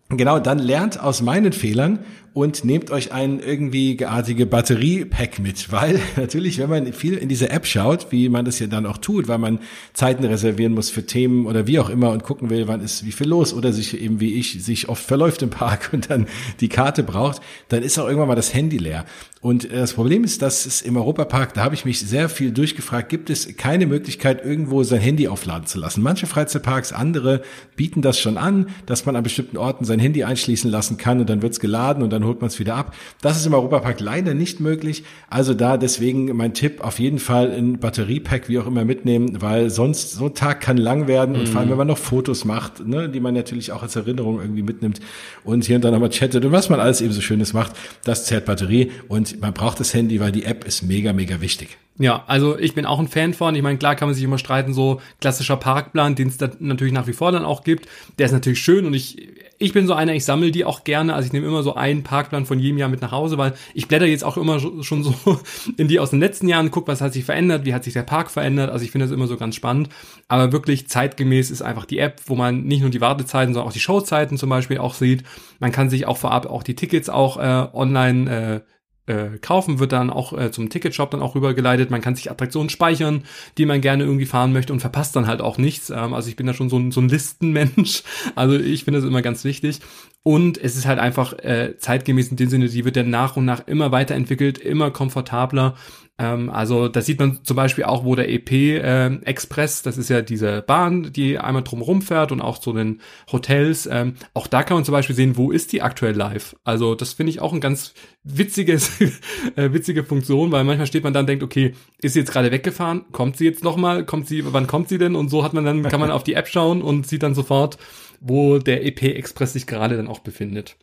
Genau, 0.10 0.38
dann 0.40 0.60
lernt 0.60 1.00
aus 1.00 1.22
meinen 1.24 1.52
Fehlern 1.52 2.00
und 2.36 2.66
nehmt 2.66 2.92
euch 2.92 3.14
ein 3.14 3.40
irgendwie 3.40 3.96
geartige 3.96 4.46
Batteriepack 4.46 5.40
mit, 5.40 5.72
weil 5.72 6.00
natürlich, 6.18 6.60
wenn 6.60 6.70
man 6.70 6.94
viel 6.94 7.16
in 7.16 7.30
diese 7.30 7.50
App 7.50 7.66
schaut, 7.66 8.12
wie 8.12 8.28
man 8.28 8.44
das 8.44 8.60
ja 8.60 8.68
dann 8.68 8.86
auch 8.86 8.98
tut, 8.98 9.30
weil 9.30 9.38
man 9.38 9.60
Zeiten 9.94 10.26
reservieren 10.26 10.74
muss 10.74 10.90
für 10.90 11.06
Themen 11.06 11.48
oder 11.48 11.66
wie 11.66 11.80
auch 11.80 11.90
immer 11.90 12.12
und 12.12 12.24
gucken 12.24 12.50
will, 12.50 12.68
wann 12.68 12.82
ist 12.82 13.06
wie 13.06 13.14
viel 13.14 13.30
los 13.30 13.54
oder 13.54 13.72
sich 13.72 14.00
eben 14.00 14.20
wie 14.20 14.34
ich 14.34 14.64
sich 14.64 14.90
oft 14.90 15.04
verläuft 15.04 15.42
im 15.42 15.50
Park 15.50 15.90
und 15.94 16.12
dann 16.12 16.28
die 16.60 16.70
Karte 16.70 17.02
braucht, 17.04 17.42
dann 17.70 17.82
ist 17.82 17.98
auch 17.98 18.06
irgendwann 18.06 18.28
mal 18.28 18.36
das 18.36 18.54
Handy 18.54 18.78
leer. 18.78 19.06
Und 19.40 19.66
äh, 19.72 19.78
das 19.78 19.94
Problem 19.94 20.26
ist, 20.26 20.42
dass 20.42 20.66
es 20.66 20.82
im 20.82 20.98
Europapark, 20.98 21.54
da 21.54 21.64
habe 21.64 21.74
ich 21.76 21.86
mich 21.86 22.02
sehr 22.02 22.28
viel 22.28 22.52
durchgefragt, 22.52 23.08
gibt 23.08 23.30
es 23.30 23.56
keine 23.56 23.86
Möglichkeit, 23.86 24.44
irgendwo 24.44 24.84
sein 24.84 25.00
Handy 25.00 25.30
aufladen 25.30 25.68
zu 25.68 25.80
lassen. 25.80 26.02
Manche 26.02 26.28
Freizeitparks, 26.28 26.92
andere 26.92 27.44
bieten 27.78 28.02
das 28.02 28.20
schon 28.20 28.38
an, 28.38 28.68
dass 28.88 29.06
man 29.06 29.16
an 29.16 29.24
bestimmten 29.24 29.56
Orten 29.56 29.86
sein 29.86 29.95
Handy 30.00 30.24
einschließen 30.24 30.70
lassen 30.70 30.98
kann 30.98 31.20
und 31.20 31.30
dann 31.30 31.42
wird's 31.42 31.60
geladen 31.60 32.04
und 32.04 32.12
dann 32.12 32.26
holt 32.26 32.42
man 32.42 32.48
es 32.48 32.60
wieder 32.60 32.76
ab. 32.76 32.96
Das 33.22 33.38
ist 33.38 33.46
im 33.46 33.54
Europapark 33.54 34.00
leider 34.00 34.34
nicht 34.34 34.60
möglich. 34.60 35.04
Also 35.30 35.54
da 35.54 35.78
deswegen 35.78 36.36
mein 36.36 36.54
Tipp, 36.54 36.82
auf 36.82 37.00
jeden 37.00 37.20
Fall 37.20 37.52
ein 37.52 37.80
Batteriepack, 37.80 38.50
wie 38.50 38.60
auch 38.60 38.68
immer, 38.68 38.86
mitnehmen, 38.86 39.42
weil 39.42 39.70
sonst 39.70 40.14
so 40.14 40.26
ein 40.26 40.34
Tag 40.34 40.62
kann 40.62 40.78
lang 40.78 41.08
werden 41.08 41.36
und 41.36 41.44
mhm. 41.44 41.48
vor 41.48 41.62
allem, 41.62 41.70
wenn 41.70 41.78
man 41.78 41.88
noch 41.88 41.98
Fotos 41.98 42.46
macht, 42.46 42.86
ne, 42.86 43.10
die 43.10 43.20
man 43.20 43.34
natürlich 43.34 43.72
auch 43.72 43.84
als 43.84 43.96
Erinnerung 43.96 44.40
irgendwie 44.40 44.64
mitnimmt 44.64 45.00
und 45.44 45.66
hier 45.66 45.78
und 45.78 45.84
da 45.84 45.92
nochmal 45.92 46.10
chattet 46.10 46.46
und 46.46 46.52
was 46.52 46.70
man 46.70 46.80
alles 46.80 47.02
eben 47.02 47.14
so 47.14 47.22
Schönes 47.22 47.54
macht, 47.54 47.74
das 48.04 48.26
zerrt 48.26 48.46
Batterie 48.46 48.92
und 49.08 49.42
man 49.42 49.54
braucht 49.54 49.80
das 49.80 49.94
Handy, 49.94 50.20
weil 50.20 50.32
die 50.32 50.44
App 50.44 50.66
ist 50.66 50.84
mega, 50.84 51.14
mega 51.14 51.42
wichtig. 51.42 51.78
Ja, 51.98 52.26
also 52.28 52.60
ich 52.60 52.76
bin 52.76 52.86
auch 52.86 53.00
ein 53.00 53.08
Fan 53.08 53.34
von. 53.34 53.56
Ich 53.56 53.62
meine, 53.62 53.78
klar 53.78 53.96
kann 53.96 54.10
man 54.10 54.16
sich 54.16 54.24
immer 54.24 54.38
streiten, 54.38 54.74
so 54.74 55.00
klassischer 55.22 55.56
Parkplan, 55.56 56.16
den 56.16 56.28
es 56.28 56.36
da 56.36 56.50
natürlich 56.60 56.94
nach 56.94 57.08
wie 57.08 57.14
vor 57.14 57.32
dann 57.32 57.46
auch 57.46 57.64
gibt. 57.64 57.88
Der 58.20 58.26
ist 58.26 58.34
natürlich 58.34 58.60
schön 58.60 58.86
und 58.86 58.94
ich, 58.94 59.30
ich 59.60 59.72
bin 59.72 59.88
so 59.88 59.94
einer, 59.94 60.14
ich 60.14 60.26
sammle 60.26 60.52
die 60.52 60.66
auch 60.66 60.84
gerne. 60.84 61.14
Also 61.14 61.28
ich 61.28 61.34
nehme 61.34 61.48
immer 61.48 61.64
so 61.64 61.76
einen 61.76 62.04
Parkplan 62.04 62.46
von 62.46 62.60
jedem 62.60 62.80
Jahr 62.80 62.90
mit 62.90 63.02
nach 63.02 63.14
Hause, 63.14 63.38
weil 63.38 63.54
ich 63.74 63.88
blätter 63.88 64.06
jetzt 64.06 64.26
auch 64.26 64.36
immer 64.36 64.60
schon 64.60 65.04
so 65.04 65.16
in 65.78 65.88
die 65.88 66.02
aus 66.02 66.10
den 66.10 66.20
letzten 66.20 66.50
Jahren, 66.50 66.70
guck, 66.70 66.86
was 66.90 67.00
hat 67.00 67.14
sich 67.14 67.24
verändert, 67.24 67.64
wie 67.64 67.74
hat 67.74 67.86
sich 67.86 67.94
der 67.94 68.04
Park 68.04 68.30
verändert. 68.30 68.72
Also 68.72 68.84
ich 68.84 68.92
finde 68.92 69.06
das 69.06 69.14
immer 69.14 69.28
so 69.28 69.38
ganz 69.38 69.56
spannend. 69.56 69.88
Aber 70.28 70.52
wirklich 70.52 70.90
zeitgemäß 70.90 71.50
ist 71.50 71.62
einfach 71.62 71.86
die 71.86 72.00
App, 72.00 72.20
wo 72.26 72.36
man 72.36 72.64
nicht 72.64 72.82
nur 72.82 72.90
die 72.90 73.00
Wartezeiten, 73.00 73.54
sondern 73.54 73.70
auch 73.70 73.74
die 73.74 73.80
Showzeiten 73.80 74.38
zum 74.38 74.50
Beispiel 74.50 74.80
auch 74.80 74.96
sieht. 74.96 75.24
Man 75.60 75.72
kann 75.72 75.90
sich 75.90 76.08
auch 76.08 76.18
vorab 76.18 76.46
auch 76.46 76.64
die 76.64 76.76
Tickets 76.76 77.08
auch 77.08 77.38
äh, 77.38 77.68
online 77.74 78.64
äh, 78.66 78.75
äh, 79.08 79.38
kaufen, 79.40 79.80
wird 79.80 79.92
dann 79.92 80.10
auch 80.10 80.34
äh, 80.34 80.52
zum 80.52 80.70
Ticketshop 80.70 81.12
dann 81.12 81.22
auch 81.22 81.36
rübergeleitet. 81.36 81.92
Man 81.92 82.02
kann 82.02 82.16
sich 82.16 82.32
Attraktionen 82.32 82.70
speichern, 82.70 83.24
die 83.58 83.66
man 83.66 83.82
gerne 83.82 84.04
irgendwie 84.04 84.26
fahren 84.26 84.54
möchte 84.54 84.74
und 84.74 84.80
verpasst 84.80 85.16
dann 85.16 85.28
halt 85.28 85.42
auch 85.42 85.58
nichts. 85.58 85.90
Ähm, 85.90 86.14
also 86.14 86.30
ich 86.30 86.36
bin 86.36 86.48
da 86.48 86.54
schon 86.54 86.70
so 86.70 86.78
ein, 86.78 86.92
so 86.92 87.02
ein 87.02 87.10
Listenmensch. 87.10 88.04
Also 88.36 88.58
ich 88.58 88.84
finde 88.84 89.00
das 89.00 89.08
immer 89.08 89.22
ganz 89.22 89.44
wichtig. 89.44 89.80
Und 90.24 90.58
es 90.58 90.76
ist 90.76 90.88
halt 90.88 91.00
einfach 91.00 91.34
äh, 91.34 91.78
zeitgemäß 91.78 92.30
in 92.30 92.38
dem 92.38 92.50
Sinne, 92.50 92.68
die 92.68 92.84
wird 92.84 92.96
dann 92.96 93.10
nach 93.10 93.38
und 93.38 93.46
nach 93.46 93.68
immer 93.68 93.92
weiterentwickelt, 93.92 94.58
immer 94.58 94.90
komfortabler. 94.90 95.76
Ähm, 96.18 96.50
also 96.50 96.88
da 96.88 97.02
sieht 97.02 97.20
man 97.20 97.44
zum 97.44 97.58
Beispiel 97.58 97.84
auch, 97.84 98.06
wo 98.06 98.16
der 98.16 98.30
EP 98.30 98.52
äh, 98.52 99.16
Express, 99.24 99.82
das 99.82 99.98
ist 99.98 100.10
ja 100.10 100.22
diese 100.22 100.62
Bahn, 100.62 101.12
die 101.12 101.38
einmal 101.38 101.64
drumherum 101.64 102.02
fährt 102.02 102.32
und 102.32 102.42
auch 102.42 102.58
zu 102.58 102.72
den 102.72 103.02
Hotels, 103.32 103.88
ähm, 103.92 104.16
auch 104.34 104.48
da 104.48 104.64
kann 104.64 104.76
man 104.76 104.86
zum 104.86 104.94
Beispiel 104.94 105.16
sehen, 105.16 105.36
wo 105.36 105.52
ist 105.52 105.74
die 105.74 105.82
aktuell 105.82 106.16
live. 106.16 106.56
Also 106.64 106.96
das 106.96 107.14
finde 107.14 107.32
ich 107.32 107.42
auch 107.42 107.52
ein 107.52 107.60
ganz 107.60 107.94
witziges, 108.24 109.02
äh, 109.56 109.74
witzige 109.74 110.04
Funktion, 110.04 110.52
weil 110.52 110.64
manchmal 110.64 110.88
steht 110.88 111.04
man 111.04 111.14
dann 111.14 111.28
denkt, 111.28 111.44
okay, 111.44 111.74
ist 112.02 112.14
sie 112.14 112.20
jetzt 112.20 112.32
gerade 112.32 112.52
weggefahren? 112.52 113.06
Kommt 113.12 113.36
sie 113.36 113.46
jetzt 113.46 113.64
nochmal? 113.64 114.06
Kommt 114.06 114.28
sie, 114.28 114.44
wann 114.54 114.68
kommt 114.68 114.88
sie 114.88 114.98
denn? 114.98 115.16
Und 115.16 115.30
so 115.30 115.44
hat 115.44 115.54
man 115.54 115.66
dann, 115.66 115.84
kann 115.84 116.00
man 116.00 116.12
auf 116.12 116.24
die 116.24 116.36
App 116.36 116.48
schauen 116.48 116.82
und 116.82 117.08
sieht 117.08 117.24
dann 117.24 117.36
sofort, 117.36 117.78
wo 118.22 118.58
der 118.60 118.86
EP 118.86 119.04
Express 119.04 119.54
sich 119.54 119.68
gerade 119.68 119.98
dann 119.98 120.08
auch 120.08 120.20
befindet. 120.20 120.78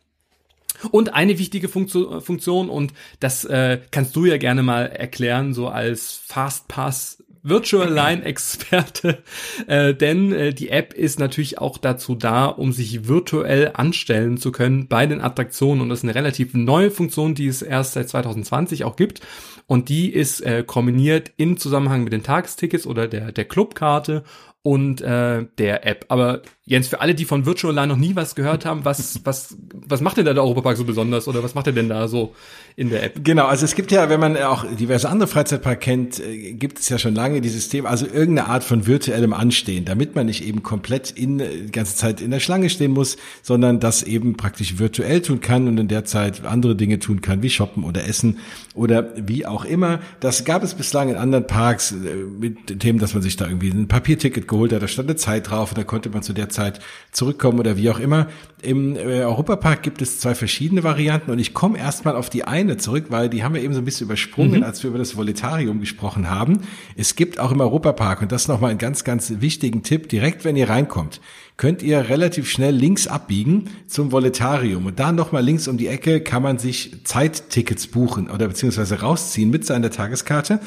Und 0.91 1.13
eine 1.13 1.39
wichtige 1.39 1.69
Funktion, 1.69 2.69
und 2.69 2.93
das 3.19 3.45
äh, 3.45 3.79
kannst 3.91 4.15
du 4.15 4.25
ja 4.25 4.37
gerne 4.37 4.63
mal 4.63 4.87
erklären, 4.87 5.53
so 5.53 5.67
als 5.67 6.21
Fastpass 6.25 7.23
Virtual 7.45 7.91
Line 7.91 8.23
Experte, 8.23 9.21
äh, 9.67 9.93
denn 9.93 10.31
äh, 10.31 10.53
die 10.53 10.69
App 10.69 10.93
ist 10.93 11.19
natürlich 11.19 11.59
auch 11.59 11.77
dazu 11.77 12.15
da, 12.15 12.45
um 12.45 12.71
sich 12.71 13.07
virtuell 13.07 13.71
anstellen 13.73 14.37
zu 14.37 14.53
können 14.53 14.87
bei 14.87 15.05
den 15.05 15.19
Attraktionen. 15.19 15.81
Und 15.81 15.89
das 15.89 15.99
ist 15.99 16.03
eine 16.05 16.15
relativ 16.15 16.53
neue 16.53 16.89
Funktion, 16.89 17.35
die 17.35 17.47
es 17.47 17.61
erst 17.61 17.93
seit 17.93 18.07
2020 18.07 18.85
auch 18.85 18.95
gibt. 18.95 19.19
Und 19.67 19.89
die 19.89 20.09
ist 20.09 20.39
äh, 20.41 20.63
kombiniert 20.65 21.31
im 21.35 21.57
Zusammenhang 21.57 22.03
mit 22.03 22.13
den 22.13 22.23
Tagestickets 22.23 22.87
oder 22.87 23.07
der 23.07 23.31
der 23.31 23.45
Clubkarte 23.45 24.23
und 24.61 25.01
äh, 25.01 25.45
der 25.57 25.85
App. 25.85 26.05
Aber 26.07 26.41
Jens, 26.65 26.87
für 26.87 27.01
alle, 27.01 27.13
die 27.13 27.25
von 27.25 27.45
Virtual 27.45 27.75
Line 27.75 27.87
noch 27.87 27.97
nie 27.97 28.15
was 28.15 28.35
gehört 28.35 28.65
haben, 28.65 28.85
was, 28.85 29.19
was, 29.25 29.57
was 29.85 29.99
macht 29.99 30.15
denn 30.15 30.23
da 30.23 30.33
der 30.33 30.43
Europapark 30.43 30.77
so 30.77 30.85
besonders 30.85 31.27
oder 31.27 31.43
was 31.43 31.55
macht 31.55 31.67
er 31.67 31.73
denn 31.73 31.89
da 31.89 32.07
so 32.07 32.33
in 32.77 32.89
der 32.89 33.03
App? 33.03 33.19
Genau, 33.21 33.47
also 33.47 33.65
es 33.65 33.75
gibt 33.75 33.91
ja, 33.91 34.09
wenn 34.09 34.21
man 34.21 34.37
auch 34.37 34.63
diverse 34.73 35.09
andere 35.09 35.27
Freizeitpark 35.27 35.81
kennt, 35.81 36.21
äh, 36.21 36.53
gibt 36.53 36.79
es 36.79 36.87
ja 36.87 36.97
schon 36.97 37.15
lange 37.15 37.41
dieses 37.41 37.67
Thema, 37.67 37.89
also 37.89 38.05
irgendeine 38.05 38.47
Art 38.47 38.63
von 38.63 38.87
virtuellem 38.87 39.33
Anstehen, 39.33 39.83
damit 39.83 40.15
man 40.15 40.27
nicht 40.27 40.41
eben 40.41 40.63
komplett 40.63 41.11
in 41.11 41.41
äh, 41.41 41.49
die 41.65 41.71
ganze 41.73 41.97
Zeit 41.97 42.21
in 42.21 42.31
der 42.31 42.39
Schlange 42.39 42.69
stehen 42.69 42.91
muss, 42.91 43.17
sondern 43.41 43.81
das 43.81 44.01
eben 44.01 44.37
praktisch 44.37 44.79
virtuell 44.79 45.21
tun 45.21 45.41
kann 45.41 45.67
und 45.67 45.77
in 45.77 45.89
der 45.89 46.05
Zeit 46.05 46.45
andere 46.45 46.77
Dinge 46.77 46.99
tun 46.99 47.19
kann, 47.19 47.43
wie 47.43 47.49
shoppen 47.49 47.83
oder 47.83 48.07
essen 48.07 48.39
oder 48.73 49.11
wie 49.17 49.45
auch 49.45 49.65
immer. 49.65 49.99
Das 50.21 50.45
gab 50.45 50.63
es 50.63 50.75
bislang 50.75 51.09
in 51.09 51.17
anderen 51.17 51.45
Parks 51.45 51.91
äh, 51.91 51.95
mit 52.39 52.85
dem, 52.85 52.99
dass 52.99 53.13
man 53.13 53.21
sich 53.21 53.35
da 53.35 53.47
irgendwie 53.47 53.69
ein 53.69 53.89
Papierticket 53.89 54.47
geholt 54.47 54.71
hat, 54.71 54.81
da 54.81 54.87
stand 54.87 55.09
eine 55.09 55.17
Zeit 55.17 55.49
drauf 55.49 55.71
und 55.71 55.77
da 55.77 55.83
konnte 55.83 56.09
man 56.09 56.23
zu 56.23 56.31
der 56.31 56.52
Zeit 56.53 56.79
zurückkommen 57.11 57.59
oder 57.59 57.77
wie 57.77 57.89
auch 57.89 57.99
immer. 57.99 58.27
Im 58.61 58.95
äh, 58.95 59.23
Europapark 59.23 59.83
gibt 59.83 60.01
es 60.01 60.19
zwei 60.19 60.35
verschiedene 60.35 60.83
Varianten 60.83 61.31
und 61.31 61.39
ich 61.39 61.53
komme 61.53 61.77
erstmal 61.77 62.15
auf 62.15 62.29
die 62.29 62.45
eine 62.45 62.77
zurück, 62.77 63.07
weil 63.09 63.29
die 63.29 63.43
haben 63.43 63.53
wir 63.53 63.61
eben 63.61 63.73
so 63.73 63.81
ein 63.81 63.85
bisschen 63.85 64.07
übersprungen, 64.07 64.59
mhm. 64.59 64.63
als 64.63 64.83
wir 64.83 64.89
über 64.89 64.99
das 64.99 65.17
Voletarium 65.17 65.81
gesprochen 65.81 66.29
haben. 66.29 66.61
Es 66.95 67.15
gibt 67.15 67.39
auch 67.39 67.51
im 67.51 67.59
Europapark, 67.59 68.21
und 68.21 68.31
das 68.31 68.43
ist 68.43 68.47
nochmal 68.47 68.71
ein 68.71 68.77
ganz, 68.77 69.03
ganz 69.03 69.33
wichtigen 69.39 69.83
Tipp, 69.83 70.07
direkt 70.07 70.45
wenn 70.45 70.55
ihr 70.55 70.69
reinkommt, 70.69 71.19
könnt 71.57 71.83
ihr 71.83 72.09
relativ 72.09 72.49
schnell 72.49 72.73
links 72.73 73.07
abbiegen 73.07 73.69
zum 73.87 74.11
Voletarium 74.11 74.85
und 74.85 74.99
dann 74.99 75.15
nochmal 75.15 75.43
links 75.43 75.67
um 75.67 75.77
die 75.77 75.87
Ecke 75.87 76.21
kann 76.21 76.41
man 76.41 76.57
sich 76.57 77.03
Zeittickets 77.03 77.87
buchen 77.87 78.29
oder 78.29 78.47
beziehungsweise 78.47 79.01
rausziehen 79.01 79.49
mit 79.49 79.65
seiner 79.65 79.91
Tageskarte 79.91 80.59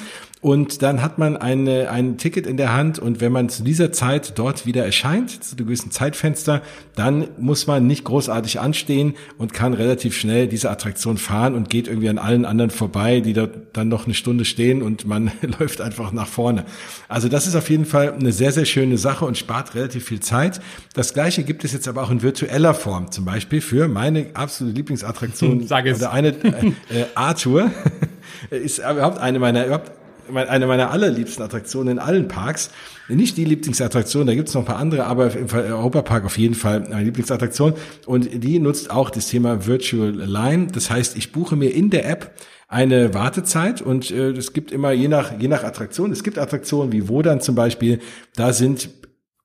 und 0.47 0.81
dann 0.81 1.03
hat 1.03 1.19
man 1.19 1.37
eine, 1.37 1.91
ein 1.91 2.19
Ticket 2.19 2.47
in 2.47 2.57
der 2.57 2.73
Hand 2.73 3.01
und 3.01 3.21
wenn 3.21 3.33
man 3.33 3.49
zu 3.49 3.65
dieser 3.65 3.91
Zeit 3.91 4.39
dort 4.39 4.65
wieder 4.65 4.85
erscheint, 4.85 5.43
zu 5.43 5.57
einem 5.57 5.67
gewissen 5.67 5.91
Zeitfenster, 5.91 6.63
dann 6.95 7.27
muss 7.37 7.67
man 7.67 7.89
nicht 7.89 8.05
großartig 8.05 8.61
anstehen 8.61 9.15
und 9.39 9.53
kann 9.53 9.75
relativ 9.75 10.17
schnell 10.17 10.47
diese 10.47 10.71
Attraktion 10.71 11.19
fahren 11.19 11.57
und 11.57 11.69
geht 11.69 11.89
irgendwie 11.89 12.09
an 12.09 12.19
allen 12.19 12.45
anderen 12.45 12.71
vorbei, 12.71 13.19
die 13.19 13.33
dort 13.33 13.57
dann 13.73 13.89
noch 13.89 14.05
eine 14.05 14.15
Stunde 14.15 14.45
stehen 14.45 14.83
und 14.83 15.05
man 15.05 15.33
läuft 15.59 15.81
einfach 15.81 16.13
nach 16.13 16.29
vorne. 16.29 16.65
Also 17.09 17.29
das 17.29 17.49
ist 17.49 17.57
auf 17.57 17.69
jeden 17.69 17.85
Fall 17.85 18.13
eine 18.13 18.31
sehr, 18.31 18.53
sehr 18.53 18.67
schöne 18.67 18.99
Sache 18.99 19.25
und 19.25 19.37
spart 19.37 19.75
relativ 19.75 20.05
viel 20.05 20.21
Zeit. 20.21 20.61
Das 20.95 21.13
gleiche 21.13 21.43
gibt 21.43 21.65
es 21.65 21.73
jetzt 21.73 21.89
aber 21.89 22.05
auch 22.05 22.11
in 22.13 22.23
virtueller 22.23 22.75
Form, 22.75 23.11
zum 23.11 23.25
Beispiel 23.25 23.61
für 23.61 23.89
meine 23.89 24.27
absolute 24.35 24.77
Lieblingsattraktion 24.77 25.67
Sag 25.67 25.87
es. 25.87 25.99
oder 25.99 26.13
eine 26.13 26.29
äh, 26.29 26.69
äh, 26.69 27.07
Arthur 27.17 27.73
ist 28.51 28.79
überhaupt 28.79 29.19
eine 29.19 29.41
meiner 29.41 29.67
überhaupt 29.67 29.91
eine 30.35 30.67
meiner 30.67 30.91
allerliebsten 30.91 31.45
Attraktionen 31.45 31.93
in 31.93 31.99
allen 31.99 32.29
Parks. 32.29 32.71
Nicht 33.09 33.37
die 33.37 33.45
Lieblingsattraktion, 33.45 34.27
da 34.27 34.35
gibt 34.35 34.49
es 34.49 34.55
noch 34.55 34.63
ein 34.63 34.67
paar 34.67 34.79
andere, 34.79 35.05
aber 35.05 35.35
im 35.35 35.47
Europapark 35.53 36.25
auf 36.25 36.39
jeden 36.39 36.55
Fall 36.55 36.87
eine 36.87 37.05
Lieblingsattraktion. 37.05 37.75
Und 38.07 38.43
die 38.45 38.59
nutzt 38.59 38.91
auch 38.91 39.11
das 39.11 39.29
Thema 39.29 39.67
Virtual 39.67 40.11
Line. 40.11 40.69
Das 40.73 40.91
heißt, 40.91 41.17
ich 41.17 41.33
buche 41.33 41.57
mir 41.57 41.71
in 41.71 41.91
der 41.91 42.09
App 42.09 42.33
eine 42.69 43.15
Wartezeit 43.15 43.81
und 43.81 44.11
äh, 44.11 44.31
es 44.31 44.53
gibt 44.53 44.73
immer 44.73 44.91
je 44.91 45.09
nach 45.09 45.39
je 45.39 45.49
nach 45.49 45.63
Attraktion. 45.63 46.11
Es 46.11 46.25
gibt 46.25 46.39
Attraktionen 46.39 46.93
wie 46.93 47.09
Wodan 47.09 47.41
zum 47.41 47.55
Beispiel, 47.55 48.01
da 48.35 48.53
sind 48.53 48.91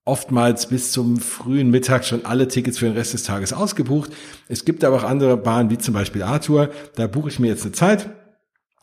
oftmals 0.05 0.67
bis 0.67 0.91
zum 0.91 1.19
frühen 1.19 1.69
Mittag 1.69 2.05
schon 2.05 2.25
alle 2.25 2.47
Tickets 2.47 2.79
für 2.79 2.85
den 2.85 2.95
Rest 2.95 3.13
des 3.13 3.23
Tages 3.23 3.53
ausgebucht. 3.53 4.11
Es 4.47 4.65
gibt 4.65 4.83
aber 4.83 4.97
auch 4.97 5.03
andere 5.03 5.37
Bahnen 5.37 5.69
wie 5.69 5.77
zum 5.77 5.93
Beispiel 5.93 6.23
Arthur. 6.23 6.69
Da 6.95 7.05
buche 7.07 7.29
ich 7.29 7.39
mir 7.39 7.47
jetzt 7.47 7.63
eine 7.63 7.73
Zeit 7.73 8.09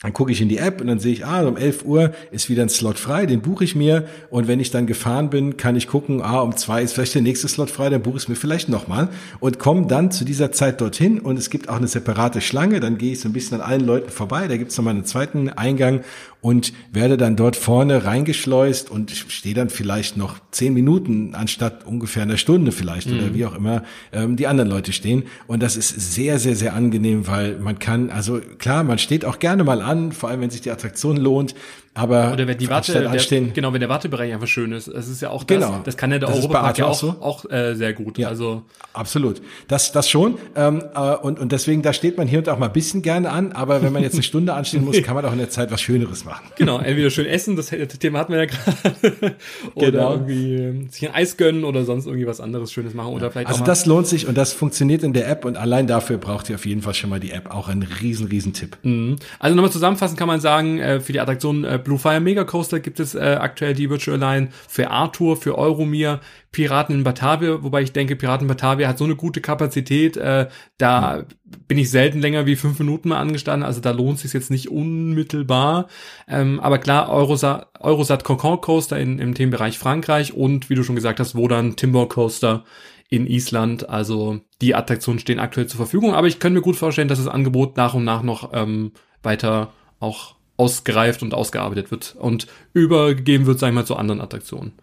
dann 0.01 0.13
gucke 0.13 0.31
ich 0.31 0.39
in 0.39 0.47
die 0.47 0.59
App 0.59 0.79
und 0.79 0.87
dann 0.87 0.99
sehe 0.99 1.11
ich, 1.11 1.25
ah, 1.25 1.45
um 1.45 1.57
11 1.57 1.83
Uhr 1.83 2.13
ist 2.31 2.49
wieder 2.49 2.63
ein 2.63 2.69
Slot 2.69 2.97
frei, 2.97 3.25
den 3.25 3.41
buche 3.41 3.65
ich 3.65 3.75
mir. 3.75 4.07
Und 4.29 4.47
wenn 4.47 4.61
ich 4.61 4.71
dann 4.71 4.87
gefahren 4.87 5.29
bin, 5.29 5.57
kann 5.57 5.75
ich 5.75 5.87
gucken, 5.87 6.21
ah, 6.21 6.39
um 6.39 6.55
zwei 6.55 6.83
ist 6.83 6.93
vielleicht 6.93 7.15
der 7.15 7.21
nächste 7.21 7.49
Slot 7.49 7.69
frei, 7.69 7.89
dann 7.89 8.01
buche 8.01 8.15
ich 8.15 8.23
es 8.23 8.29
mir 8.29 8.35
vielleicht 8.35 8.69
nochmal. 8.69 9.09
Und 9.41 9.59
komme 9.59 9.87
dann 9.87 10.09
zu 10.09 10.23
dieser 10.23 10.53
Zeit 10.53 10.79
dorthin 10.79 11.19
und 11.19 11.37
es 11.37 11.49
gibt 11.49 11.67
auch 11.67 11.75
eine 11.75 11.89
separate 11.89 12.39
Schlange. 12.39 12.79
Dann 12.79 12.97
gehe 12.97 13.11
ich 13.11 13.19
so 13.19 13.27
ein 13.27 13.33
bisschen 13.33 13.59
an 13.59 13.67
allen 13.67 13.85
Leuten 13.85 14.09
vorbei. 14.09 14.47
Da 14.47 14.55
gibt 14.55 14.71
es 14.71 14.77
nochmal 14.77 14.93
einen 14.93 15.03
zweiten 15.03 15.49
Eingang 15.49 16.01
und 16.41 16.71
werde 16.91 17.17
dann 17.17 17.35
dort 17.35 17.55
vorne 17.55 18.05
reingeschleust 18.05 18.89
und 18.89 19.11
stehe 19.11 19.53
dann 19.53 19.69
vielleicht 19.69 20.15
noch 20.15 20.39
zehn 20.51 20.73
Minuten 20.73 21.35
anstatt 21.35 21.85
ungefähr 21.85 22.23
einer 22.23 22.37
Stunde 22.37 22.71
vielleicht 22.71 23.09
mhm. 23.09 23.17
oder 23.17 23.33
wie 23.33 23.45
auch 23.45 23.55
immer 23.55 23.83
ähm, 24.13 24.37
die 24.37 24.47
anderen 24.47 24.69
Leute 24.69 24.93
stehen. 24.93 25.23
Und 25.47 25.61
das 25.61 25.75
ist 25.75 25.89
sehr, 25.89 26.39
sehr, 26.39 26.55
sehr 26.55 26.73
angenehm, 26.75 27.27
weil 27.27 27.57
man 27.57 27.77
kann, 27.79 28.09
also 28.09 28.39
klar, 28.57 28.83
man 28.83 28.99
steht 28.99 29.25
auch 29.25 29.39
gerne 29.39 29.65
mal 29.65 29.81
an, 29.81 30.13
vor 30.13 30.29
allem 30.29 30.41
wenn 30.41 30.49
sich 30.49 30.61
die 30.61 30.71
Attraktion 30.71 31.17
lohnt. 31.17 31.55
Aber 31.95 32.31
oder 32.33 32.47
wenn 32.47 32.57
die 32.57 32.69
Warte, 32.69 32.93
der, 32.93 33.41
genau, 33.53 33.73
wenn 33.73 33.79
der 33.79 33.89
Wartebereich 33.89 34.31
einfach 34.31 34.47
schön 34.47 34.71
ist. 34.71 34.87
Das 34.87 35.07
ist 35.07 35.21
ja 35.21 35.31
auch 35.31 35.43
das, 35.43 35.57
genau. 35.57 35.81
das 35.83 35.97
kann 35.97 36.11
ja 36.11 36.19
der 36.19 36.29
Europapark 36.29 36.77
ja 36.77 36.85
auch, 36.85 36.93
so. 36.93 37.15
auch 37.19 37.49
äh, 37.49 37.73
sehr 37.75 37.93
gut. 37.93 38.17
Ja, 38.17 38.29
also 38.29 38.63
absolut. 38.93 39.41
Das, 39.67 39.91
das 39.91 40.09
schon. 40.09 40.37
Ähm, 40.55 40.83
äh, 40.95 41.15
und, 41.15 41.39
und 41.39 41.51
deswegen, 41.51 41.81
da 41.81 41.91
steht 41.91 42.17
man 42.17 42.27
hier 42.27 42.39
und 42.39 42.49
auch 42.49 42.57
mal 42.57 42.67
ein 42.67 42.73
bisschen 42.73 43.01
gerne 43.01 43.31
an, 43.31 43.51
aber 43.51 43.81
wenn 43.81 43.91
man 43.91 44.03
jetzt 44.03 44.13
eine 44.13 44.23
Stunde 44.23 44.53
anstehen 44.53 44.85
muss, 44.85 45.01
kann 45.03 45.15
man 45.15 45.25
auch 45.25 45.31
in 45.31 45.39
der 45.39 45.49
Zeit 45.49 45.71
was 45.71 45.81
Schöneres 45.81 46.25
machen. 46.25 46.45
Genau, 46.57 46.79
entweder 46.79 47.09
schön 47.09 47.25
essen, 47.25 47.55
das, 47.55 47.67
das 47.69 47.99
Thema 47.99 48.19
hatten 48.19 48.33
wir 48.33 48.39
ja 48.39 48.45
gerade. 48.45 49.35
oder 49.75 49.91
genau. 49.91 50.11
irgendwie 50.13 50.55
ähm, 50.55 50.89
sich 50.89 51.07
ein 51.07 51.13
Eis 51.13 51.37
gönnen 51.37 51.63
oder 51.63 51.83
sonst 51.85 52.05
irgendwie 52.05 52.27
was 52.27 52.39
anderes 52.39 52.71
Schönes 52.71 52.93
machen. 52.93 53.13
Oder 53.13 53.31
vielleicht 53.31 53.49
also 53.49 53.63
das 53.63 53.85
lohnt 53.85 54.07
sich 54.07 54.27
und 54.27 54.37
das 54.37 54.53
funktioniert 54.53 55.03
in 55.03 55.13
der 55.13 55.27
App 55.27 55.43
und 55.43 55.57
allein 55.57 55.87
dafür 55.87 56.17
braucht 56.17 56.49
ihr 56.49 56.55
auf 56.55 56.65
jeden 56.65 56.81
Fall 56.81 56.93
schon 56.93 57.09
mal 57.09 57.19
die 57.19 57.31
App. 57.31 57.53
Auch 57.53 57.67
ein 57.67 57.83
riesen, 58.01 58.27
riesen 58.27 58.53
Tipp. 58.53 58.77
Mhm. 58.83 59.17
Also 59.39 59.55
nochmal 59.55 59.71
zusammenfassend 59.71 60.19
kann 60.19 60.27
man 60.27 60.39
sagen, 60.39 60.79
äh, 60.79 60.99
für 60.99 61.13
die 61.13 61.19
Attraktion 61.19 61.63
äh, 61.79 61.83
Blue 61.83 61.97
Fire 61.97 62.19
Mega 62.19 62.43
Coaster 62.43 62.79
gibt 62.79 62.99
es 62.99 63.15
äh, 63.15 63.37
aktuell 63.39 63.73
die 63.73 63.89
Virtual 63.89 64.17
Line 64.17 64.49
für 64.67 64.89
Arthur, 64.91 65.37
für 65.37 65.57
Euromir, 65.57 66.19
Piraten 66.51 66.95
in 66.95 67.03
Batavia, 67.03 67.63
wobei 67.63 67.81
ich 67.81 67.93
denke, 67.93 68.15
Piraten 68.15 68.45
in 68.45 68.47
Batavia 68.47 68.87
hat 68.87 68.97
so 68.97 69.05
eine 69.05 69.15
gute 69.15 69.41
Kapazität, 69.41 70.17
äh, 70.17 70.47
da 70.77 71.25
bin 71.67 71.77
ich 71.77 71.89
selten 71.89 72.21
länger 72.21 72.45
wie 72.45 72.55
fünf 72.55 72.79
Minuten 72.79 73.09
mal 73.09 73.19
angestanden, 73.19 73.65
also 73.65 73.81
da 73.81 73.91
lohnt 73.91 74.19
sich 74.19 74.33
jetzt 74.33 74.51
nicht 74.51 74.69
unmittelbar. 74.69 75.87
Ähm, 76.27 76.59
aber 76.59 76.79
klar, 76.79 77.09
Eurosat, 77.09 77.67
Eurosat 77.79 78.23
Concon 78.23 78.61
Coaster 78.61 78.97
in, 78.97 79.19
im 79.19 79.33
Themenbereich 79.33 79.77
Frankreich 79.77 80.33
und 80.33 80.69
wie 80.69 80.75
du 80.75 80.83
schon 80.83 80.95
gesagt 80.95 81.19
hast, 81.19 81.35
wo 81.35 81.47
dann 81.47 81.75
Timber 81.75 82.07
Coaster 82.07 82.63
in 83.09 83.27
Island. 83.27 83.89
Also 83.89 84.39
die 84.61 84.75
Attraktionen 84.75 85.19
stehen 85.19 85.39
aktuell 85.39 85.67
zur 85.67 85.77
Verfügung, 85.77 86.13
aber 86.13 86.27
ich 86.27 86.39
könnte 86.39 86.59
mir 86.59 86.63
gut 86.63 86.75
vorstellen, 86.75 87.07
dass 87.07 87.19
das 87.19 87.27
Angebot 87.27 87.75
nach 87.77 87.93
und 87.93 88.03
nach 88.03 88.23
noch 88.23 88.51
ähm, 88.53 88.91
weiter 89.23 89.73
auch 89.99 90.35
ausgereift 90.59 91.23
und 91.23 91.33
ausgearbeitet 91.33 91.89
wird 91.89 92.15
und 92.19 92.47
übergegeben 92.73 93.45
wird, 93.45 93.59
sagen 93.59 93.73
wir 93.73 93.81
mal, 93.81 93.85
zu 93.85 93.95
anderen 93.95 94.19
Attraktionen. 94.19 94.73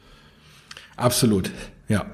Absolut, 0.97 1.51
ja. 1.89 2.07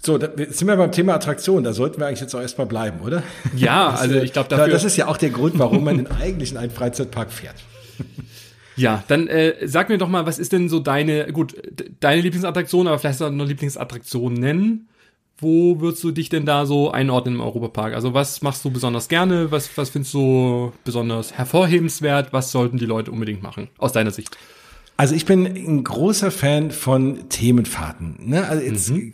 So, 0.00 0.18
da 0.18 0.28
sind 0.36 0.68
wir 0.68 0.76
beim 0.76 0.92
Thema 0.92 1.14
Attraktion. 1.14 1.64
Da 1.64 1.72
sollten 1.72 1.98
wir 1.98 2.06
eigentlich 2.06 2.20
jetzt 2.20 2.34
auch 2.34 2.40
erstmal 2.40 2.66
bleiben, 2.66 3.00
oder? 3.00 3.22
Ja, 3.56 3.90
das, 3.90 4.00
also 4.02 4.14
ich 4.16 4.32
glaube 4.32 4.48
dafür. 4.50 4.68
Das 4.68 4.84
ist 4.84 4.96
ja 4.96 5.08
auch 5.08 5.16
der 5.16 5.30
Grund, 5.30 5.58
warum 5.58 5.82
man 5.82 5.98
in 5.98 6.06
eigentlich 6.06 6.52
in 6.52 6.58
einen 6.58 6.70
Freizeitpark 6.70 7.32
fährt. 7.32 7.56
Ja, 8.76 9.04
dann 9.06 9.28
äh, 9.28 9.68
sag 9.68 9.88
mir 9.88 9.98
doch 9.98 10.08
mal, 10.08 10.26
was 10.26 10.40
ist 10.40 10.50
denn 10.50 10.68
so 10.68 10.80
deine, 10.80 11.32
gut, 11.32 11.54
deine 12.00 12.22
Lieblingsattraktion, 12.22 12.88
aber 12.88 12.98
vielleicht 12.98 13.22
auch 13.22 13.30
noch 13.30 13.46
Lieblingsattraktion 13.46 14.34
nennen? 14.34 14.88
Wo 15.38 15.80
würdest 15.80 16.04
du 16.04 16.12
dich 16.12 16.28
denn 16.28 16.46
da 16.46 16.64
so 16.64 16.90
einordnen 16.90 17.34
im 17.34 17.40
Europapark? 17.40 17.94
Also 17.94 18.14
was 18.14 18.40
machst 18.42 18.64
du 18.64 18.70
besonders 18.70 19.08
gerne? 19.08 19.50
Was, 19.50 19.76
was 19.76 19.90
findest 19.90 20.14
du 20.14 20.72
besonders 20.84 21.32
hervorhebenswert? 21.32 22.32
Was 22.32 22.52
sollten 22.52 22.78
die 22.78 22.86
Leute 22.86 23.10
unbedingt 23.10 23.42
machen, 23.42 23.68
aus 23.78 23.92
deiner 23.92 24.12
Sicht? 24.12 24.36
Also 24.96 25.16
ich 25.16 25.26
bin 25.26 25.44
ein 25.44 25.82
großer 25.82 26.30
Fan 26.30 26.70
von 26.70 27.28
Themenfahrten. 27.28 28.14
Ne? 28.20 28.46
Also 28.46 28.62
jetzt 28.62 28.90
mhm. 28.90 29.12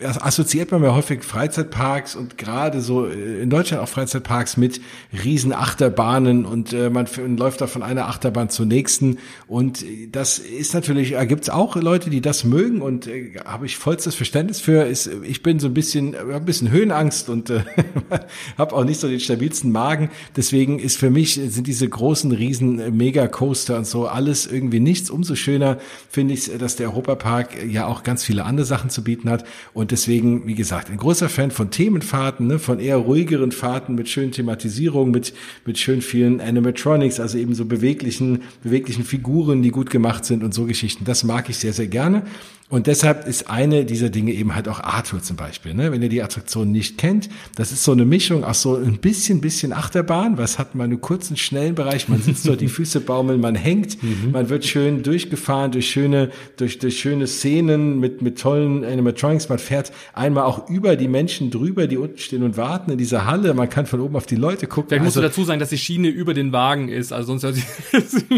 assoziiert 0.00 0.72
man 0.72 0.82
ja 0.82 0.92
häufig 0.92 1.22
Freizeitparks 1.22 2.16
und 2.16 2.36
gerade 2.36 2.80
so 2.80 3.06
äh, 3.06 3.40
in 3.40 3.48
Deutschland 3.48 3.80
auch 3.80 3.88
Freizeitparks 3.88 4.56
mit 4.56 4.80
riesen 5.24 5.52
Achterbahnen 5.52 6.44
und 6.44 6.72
äh, 6.72 6.90
man 6.90 7.06
läuft 7.36 7.60
da 7.60 7.68
von 7.68 7.84
einer 7.84 8.08
Achterbahn 8.08 8.50
zur 8.50 8.66
nächsten. 8.66 9.18
Und 9.46 9.84
das 10.10 10.40
ist 10.40 10.74
natürlich, 10.74 11.12
da 11.12 11.24
gibt's 11.24 11.48
auch 11.48 11.76
Leute, 11.76 12.10
die 12.10 12.20
das 12.20 12.42
mögen 12.42 12.82
und 12.82 13.06
äh, 13.06 13.34
habe 13.44 13.66
ich 13.66 13.76
vollstes 13.76 14.16
Verständnis 14.16 14.60
für. 14.60 14.82
Ist, 14.82 15.08
ich 15.22 15.44
bin 15.44 15.60
so 15.60 15.68
ein 15.68 15.74
bisschen, 15.74 16.16
ein 16.16 16.44
bisschen 16.44 16.72
Höhenangst 16.72 17.28
und 17.28 17.50
äh, 17.50 17.62
habe 18.58 18.74
auch 18.74 18.84
nicht 18.84 18.98
so 18.98 19.06
den 19.06 19.20
stabilsten 19.20 19.70
Magen. 19.70 20.10
Deswegen 20.34 20.80
ist 20.80 20.96
für 20.96 21.10
mich, 21.10 21.34
sind 21.34 21.68
diese 21.68 21.88
großen, 21.88 22.32
riesen 22.32 22.96
Megacoaster 22.96 23.76
und 23.78 23.86
so 23.86 24.08
alles 24.08 24.48
irgendwie 24.48 24.80
nichts 24.80 25.08
umso 25.20 25.34
schöner 25.34 25.76
finde 26.08 26.32
ich, 26.32 26.50
dass 26.58 26.76
der 26.76 26.88
Europapark 26.88 27.62
ja 27.68 27.86
auch 27.86 28.04
ganz 28.04 28.24
viele 28.24 28.46
andere 28.46 28.64
Sachen 28.64 28.88
zu 28.88 29.04
bieten 29.04 29.28
hat. 29.28 29.44
Und 29.74 29.90
deswegen, 29.90 30.46
wie 30.46 30.54
gesagt, 30.54 30.90
ein 30.90 30.96
großer 30.96 31.28
Fan 31.28 31.50
von 31.50 31.70
Themenfahrten, 31.70 32.46
ne, 32.46 32.58
von 32.58 32.80
eher 32.80 32.96
ruhigeren 32.96 33.52
Fahrten 33.52 33.94
mit 33.96 34.08
schönen 34.08 34.32
Thematisierungen, 34.32 35.10
mit, 35.10 35.34
mit 35.66 35.76
schön 35.76 36.00
vielen 36.00 36.40
Animatronics, 36.40 37.20
also 37.20 37.36
eben 37.36 37.54
so 37.54 37.66
beweglichen, 37.66 38.44
beweglichen 38.62 39.04
Figuren, 39.04 39.60
die 39.60 39.70
gut 39.70 39.90
gemacht 39.90 40.24
sind 40.24 40.42
und 40.42 40.54
so 40.54 40.64
Geschichten. 40.64 41.04
Das 41.04 41.22
mag 41.22 41.50
ich 41.50 41.58
sehr, 41.58 41.74
sehr 41.74 41.88
gerne. 41.88 42.22
Und 42.70 42.86
deshalb 42.86 43.26
ist 43.26 43.50
eine 43.50 43.84
dieser 43.84 44.10
Dinge 44.10 44.32
eben 44.32 44.54
halt 44.54 44.68
auch 44.68 44.78
Arthur 44.78 45.20
zum 45.20 45.36
Beispiel. 45.36 45.74
Ne? 45.74 45.90
Wenn 45.90 46.02
ihr 46.02 46.08
die 46.08 46.22
Attraktion 46.22 46.70
nicht 46.70 46.98
kennt, 46.98 47.28
das 47.56 47.72
ist 47.72 47.82
so 47.82 47.90
eine 47.90 48.04
Mischung 48.04 48.44
aus 48.44 48.62
so 48.62 48.76
ein 48.76 48.98
bisschen, 48.98 49.40
bisschen 49.40 49.72
Achterbahn. 49.72 50.38
Was 50.38 50.60
hat 50.60 50.76
man 50.76 50.84
einen 50.84 51.00
kurzen, 51.00 51.36
schnellen 51.36 51.74
Bereich? 51.74 52.08
Man 52.08 52.22
sitzt 52.22 52.46
dort, 52.46 52.60
die 52.60 52.68
Füße 52.80 53.00
baumeln, 53.00 53.40
man 53.40 53.56
hängt, 53.56 54.00
mhm. 54.00 54.30
man 54.30 54.50
wird 54.50 54.64
schön 54.64 55.02
durchgefahren 55.02 55.72
durch 55.72 55.90
schöne, 55.90 56.30
durch, 56.58 56.78
durch 56.78 57.00
schöne 57.00 57.26
Szenen 57.26 57.98
mit, 57.98 58.22
mit 58.22 58.40
tollen 58.40 58.84
Animatronics. 58.84 59.48
Man 59.48 59.58
fährt 59.58 59.90
einmal 60.12 60.44
auch 60.44 60.70
über 60.70 60.94
die 60.94 61.08
Menschen 61.08 61.50
drüber, 61.50 61.88
die 61.88 61.96
unten 61.96 62.18
stehen 62.18 62.44
und 62.44 62.56
warten 62.56 62.92
in 62.92 62.98
dieser 62.98 63.26
Halle. 63.26 63.52
Man 63.52 63.68
kann 63.68 63.86
von 63.86 63.98
oben 63.98 64.14
auf 64.14 64.26
die 64.26 64.36
Leute 64.36 64.68
gucken. 64.68 64.90
Vielleicht 64.90 65.02
musst 65.02 65.16
also, 65.16 65.26
du 65.26 65.28
dazu 65.28 65.44
sagen, 65.44 65.58
dass 65.58 65.70
die 65.70 65.78
Schiene 65.78 66.06
über 66.06 66.34
den 66.34 66.52
Wagen 66.52 66.88
ist. 66.88 67.12
Also 67.12 67.36
sonst 67.36 67.58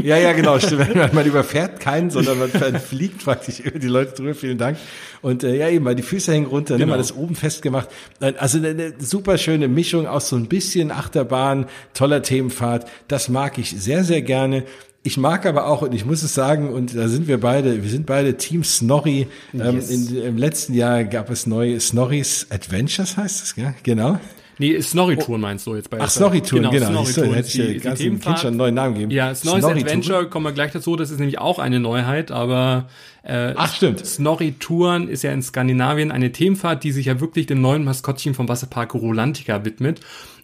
ja, 0.03 0.16
ja, 0.16 0.33
genau. 0.33 0.59
Stimmt. 0.59 0.95
Man 1.12 1.26
überfährt 1.26 1.80
keinen, 1.80 2.09
sondern 2.09 2.39
man 2.39 2.51
fliegt 2.80 3.24
praktisch 3.24 3.61
über 3.61 3.78
die 3.78 3.89
Leute 3.89 4.14
drüber, 4.14 4.21
vielen 4.34 4.58
Dank. 4.58 4.78
Und 5.20 5.44
äh, 5.44 5.56
ja, 5.56 5.68
eben, 5.68 5.84
weil 5.84 5.94
die 5.94 6.02
Füße 6.02 6.32
hängen 6.32 6.46
runter, 6.46 6.74
genau. 6.74 6.86
ne, 6.86 6.90
mal 6.92 6.98
das 6.98 7.14
oben 7.14 7.34
festgemacht. 7.34 7.88
Also 8.20 8.58
eine, 8.58 8.68
eine 8.68 8.94
super 8.98 9.38
schöne 9.38 9.68
Mischung 9.68 10.06
aus 10.06 10.28
so 10.28 10.36
ein 10.36 10.46
bisschen 10.46 10.90
Achterbahn, 10.90 11.66
toller 11.94 12.22
Themenfahrt. 12.22 12.86
Das 13.08 13.28
mag 13.28 13.58
ich 13.58 13.70
sehr, 13.70 14.04
sehr 14.04 14.22
gerne. 14.22 14.64
Ich 15.04 15.16
mag 15.16 15.46
aber 15.46 15.66
auch, 15.66 15.82
und 15.82 15.94
ich 15.94 16.04
muss 16.04 16.22
es 16.22 16.32
sagen, 16.32 16.72
und 16.72 16.96
da 16.96 17.08
sind 17.08 17.26
wir 17.26 17.40
beide, 17.40 17.82
wir 17.82 17.90
sind 17.90 18.06
beide 18.06 18.36
Team 18.36 18.62
Snorri. 18.62 19.26
Ähm, 19.52 19.76
yes. 19.76 19.90
Ähm, 19.90 20.08
in, 20.08 20.22
Im 20.22 20.36
letzten 20.36 20.74
Jahr 20.74 21.04
gab 21.04 21.28
es 21.28 21.46
neue 21.46 21.80
Snorris 21.80 22.46
Adventures, 22.50 23.16
heißt 23.16 23.42
es, 23.42 23.54
ja? 23.56 23.74
Genau. 23.82 24.20
Nee, 24.59 24.80
Snorri-Touren 24.80 25.40
meinst 25.40 25.66
du 25.66 25.74
jetzt 25.74 25.90
bei 25.90 25.98
Ach, 26.00 26.11
Snorri-Touren, 26.11 26.70
genau. 26.70 26.86
genau. 26.88 27.05
Snorri-Touren. 27.05 27.34
Hätte 27.34 27.48
ich 27.48 27.55
die, 27.55 27.78
ganz 27.78 27.98
kind 27.98 28.22
schon 28.22 28.48
einen 28.48 28.57
neuen 28.57 28.74
Namen 28.74 28.94
geben. 28.94 29.11
Ja, 29.11 29.34
Snorri's 29.34 29.64
Adventure 29.64 30.28
kommen 30.28 30.46
wir 30.46 30.53
gleich 30.53 30.72
dazu, 30.72 30.96
das 30.96 31.11
ist 31.11 31.18
nämlich 31.18 31.38
auch 31.38 31.59
eine 31.59 31.80
Neuheit, 31.80 32.30
aber 32.30 32.88
äh, 33.22 33.55
Ach, 33.57 33.74
stimmt. 33.74 34.05
Snorri-Touren 34.05 35.09
ist 35.09 35.22
ja 35.22 35.32
in 35.32 35.42
Skandinavien 35.42 36.11
eine 36.11 36.32
Themenfahrt, 36.32 36.84
die 36.84 36.92
sich 36.92 37.07
ja 37.07 37.20
wirklich 37.20 37.46
dem 37.46 37.61
neuen 37.61 37.84
Maskottchen 37.84 38.34
vom 38.34 38.48
Wasserpark 38.48 38.94
Rolantica 38.94 39.64
widmet. 39.64 40.00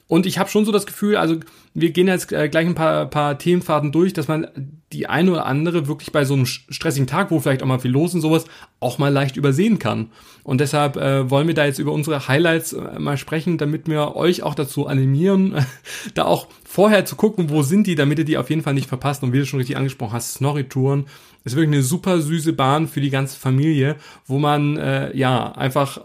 Und 0.09 0.25
ich 0.25 0.39
habe 0.39 0.49
schon 0.49 0.65
so 0.65 0.73
das 0.73 0.87
Gefühl, 0.87 1.17
also 1.17 1.37
wir 1.75 1.91
gehen 1.91 2.09
jetzt 2.09 2.33
äh, 2.33 2.49
gleich 2.49 2.67
ein 2.67 2.75
paar, 2.75 3.07
paar 3.07 3.39
Themenfahrten 3.39 3.93
durch, 3.93 4.15
dass 4.15 4.27
man 4.27 4.49
die 4.91 5.07
eine 5.07 5.31
oder 5.31 5.45
andere 5.45 5.87
wirklich 5.87 6.13
bei 6.13 6.25
so 6.25 6.33
einem 6.33 6.47
stressigen 6.47 7.07
Tag, 7.07 7.31
wo 7.31 7.41
vielleicht 7.41 7.63
auch 7.63 7.67
mal 7.67 7.79
viel 7.79 7.91
los 7.91 8.15
und 8.15 8.23
sowas, 8.23 8.47
auch 8.81 8.97
mal 8.97 9.13
leicht 9.13 9.37
übersehen 9.37 9.79
kann. 9.79 10.11
Und 10.45 10.63
deshalb 10.63 10.97
äh, 10.97 11.31
wollen 11.31 11.47
wir 11.47 11.55
da 11.55 11.67
jetzt 11.67 11.79
über 11.79 11.93
unsere 11.93 12.27
Highlights 12.27 12.73
äh, 12.73 12.99
mal 12.99 13.19
sprechen, 13.19 13.59
damit 13.59 13.87
wir 13.87 14.17
euch 14.17 14.43
auch 14.43 14.55
dazu 14.55 14.87
animieren, 14.87 15.67
da 16.15 16.25
auch 16.25 16.47
vorher 16.65 17.05
zu 17.05 17.15
gucken, 17.15 17.51
wo 17.51 17.63
sind 17.63 17.87
die, 17.87 17.95
damit 17.95 18.19
ihr 18.19 18.25
die 18.25 18.39
auf 18.39 18.49
jeden 18.49 18.63
Fall 18.63 18.75
nicht 18.75 18.89
verpasst. 18.89 19.23
Und 19.23 19.35
wie 19.35 19.39
du 19.39 19.47
schon 19.47 19.59
richtig 19.59 19.77
angesprochen 19.77 20.15
hast, 20.15 20.35
Snorri-Touren 20.35 21.05
ist 21.45 21.55
wirklich 21.55 21.75
eine 21.75 21.83
super 21.83 22.23
süße 22.23 22.55
Bahn 22.55 22.89
für 22.89 23.03
die 23.03 23.11
ganze 23.11 23.39
Familie, 23.39 23.97
wo 24.27 24.39
man 24.39 24.79
äh, 24.79 25.15
ja 25.15 25.53
einfach 25.53 26.01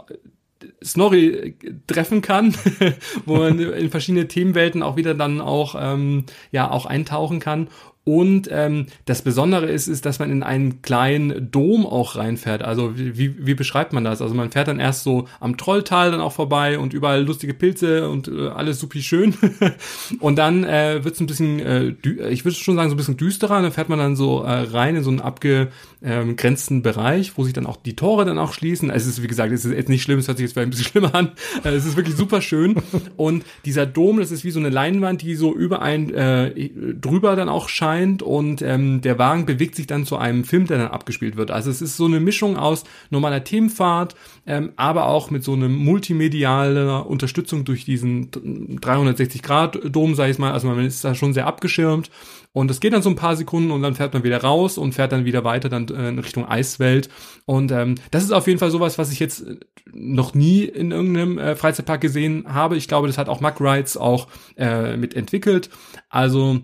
Snorri 0.84 1.56
treffen 1.88 2.22
kann, 2.22 2.56
wo 3.26 3.38
man 3.38 3.60
in 3.60 3.90
verschiedene 3.90 4.28
Themenwelten 4.28 4.84
auch 4.84 4.96
wieder 4.98 5.14
dann 5.14 5.42
auch 5.42 5.76
ähm, 5.80 6.26
ja 6.52 6.70
auch 6.70 6.86
eintauchen 6.86 7.40
kann 7.40 7.68
und 8.06 8.50
ähm, 8.52 8.88
das 9.06 9.22
Besondere 9.22 9.68
ist, 9.68 9.88
ist, 9.88 10.06
dass 10.06 10.20
man 10.20 10.30
in 10.30 10.44
einen 10.44 10.82
kleinen 10.82 11.50
Dom 11.52 11.86
auch 11.86 12.18
reinfährt. 12.18 12.62
Also 12.62 12.98
wie, 12.98 13.46
wie 13.46 13.54
beschreibt 13.54 13.94
man 13.94 14.04
das? 14.04 14.22
Also 14.22 14.36
man 14.36 14.52
fährt 14.52 14.68
dann 14.68 14.82
erst 14.82 15.04
so 15.04 15.30
am 15.40 15.56
Trolltal 15.56 16.12
dann 16.12 16.20
auch 16.20 16.34
vorbei 16.34 16.78
und 16.80 16.94
überall 16.94 17.24
lustige 17.24 17.54
Pilze 17.54 18.10
und 18.10 18.28
äh, 18.28 18.50
alles 18.50 18.82
supi 18.82 19.02
schön. 19.02 19.36
und 20.20 20.36
dann 20.38 20.66
äh, 20.66 21.06
wird 21.06 21.16
es 21.16 21.22
ein 21.22 21.28
bisschen, 21.28 21.60
äh, 21.62 21.96
ich 22.30 22.44
würde 22.44 22.58
schon 22.58 22.76
sagen, 22.76 22.90
so 22.90 22.96
ein 22.96 22.98
bisschen 22.98 23.16
düsterer. 23.16 23.62
Dann 23.62 23.72
fährt 23.72 23.88
man 23.88 24.00
dann 24.00 24.18
so 24.18 24.44
äh, 24.44 24.52
rein 24.52 24.98
in 24.98 25.04
so 25.04 25.10
einen 25.10 25.22
abgegrenzten 25.22 26.82
Bereich, 26.82 27.38
wo 27.38 27.46
sich 27.46 27.54
dann 27.54 27.66
auch 27.66 27.78
die 27.78 27.96
Tore 27.96 28.26
dann 28.26 28.38
auch 28.38 28.52
schließen. 28.52 28.90
Es 28.90 29.08
ist, 29.08 29.24
wie 29.24 29.28
gesagt, 29.28 29.54
es 29.54 29.64
ist 29.64 29.72
jetzt 29.72 29.88
nicht 29.88 30.04
schlimm, 30.04 30.20
es 30.20 30.28
hört 30.28 30.40
sich 30.40 30.48
jetzt 30.48 30.58
ein 30.58 30.70
bisschen 30.74 30.92
schlimmer 30.92 31.16
an. 31.16 31.32
Äh, 31.64 31.70
es 31.70 31.86
ist 31.86 31.96
wirklich 31.96 32.16
super 32.16 32.42
schön. 32.42 32.76
Und 33.18 33.44
dieser 33.66 33.86
Dom, 33.86 34.20
das 34.20 34.32
ist 34.32 34.44
wie 34.44 34.52
so 34.52 34.60
eine 34.60 34.70
Leinwand, 34.70 35.22
die 35.22 35.36
so 35.36 35.54
über 35.54 35.82
einen 35.82 36.14
äh, 36.14 36.70
drüber 36.94 37.36
dann 37.36 37.50
auch 37.50 37.70
scheint 37.70 38.22
und 38.22 38.62
ähm, 38.62 39.02
der 39.02 39.20
Wagen 39.20 39.46
bewegt 39.46 39.76
sich 39.76 39.88
dann 39.88 40.06
zu 40.06 40.18
einem 40.18 40.44
Film, 40.44 40.68
der 40.68 40.78
dann 40.78 40.88
abgespielt 40.88 41.36
wird. 41.36 41.52
Also 41.52 41.70
es 41.70 41.82
ist 41.82 41.98
so 41.98 42.06
eine 42.06 42.20
Mischung 42.20 42.58
aus 42.58 42.84
normaler 43.10 43.44
Themenfahrt, 43.44 44.16
ähm, 44.46 44.72
aber 44.76 45.06
auch 45.06 45.32
mit 45.32 45.44
so 45.44 45.54
einer 45.54 45.70
multimedialer 45.70 47.08
Unterstützung 47.08 47.66
durch 47.66 47.86
diesen 47.86 48.32
360-Grad-Dom, 48.32 50.16
sag 50.16 50.30
ich 50.30 50.40
mal. 50.40 50.52
Also 50.52 50.68
man 50.68 50.86
ist 50.86 51.04
da 51.04 51.16
schon 51.16 51.34
sehr 51.34 51.48
abgeschirmt 51.48 52.10
und 52.54 52.70
es 52.70 52.80
geht 52.80 52.94
dann 52.94 53.02
so 53.02 53.10
ein 53.10 53.16
paar 53.16 53.36
Sekunden 53.36 53.72
und 53.72 53.82
dann 53.82 53.96
fährt 53.96 54.14
man 54.14 54.24
wieder 54.24 54.42
raus 54.42 54.78
und 54.78 54.94
fährt 54.94 55.12
dann 55.12 55.26
wieder 55.26 55.44
weiter 55.44 55.70
dann 55.70 55.88
äh, 55.88 56.10
in 56.10 56.20
Richtung 56.20 56.48
Eiswelt. 56.48 57.10
Und 57.46 57.72
ähm, 57.72 57.96
das 58.12 58.24
ist 58.24 58.32
auf 58.32 58.46
jeden 58.46 58.60
Fall 58.60 58.70
sowas, 58.70 59.00
was 59.00 59.12
ich 59.12 59.20
jetzt 59.20 59.44
noch 59.92 60.36
nie 60.36 60.64
in 60.64 60.92
irgendeinem 60.92 61.40
äh, 61.40 61.56
Freizeitpark 61.56 62.00
gesehen 62.00 62.46
habe. 62.48 62.78
Ich 62.78 62.88
glaube, 62.88 63.08
das 63.08 63.18
hat 63.18 63.28
auch 63.28 63.42
Mack 63.42 63.60
Rides 63.60 63.98
auch 63.98 64.28
äh, 64.56 64.96
mitentwickelt. 64.96 65.72
Also 66.10 66.62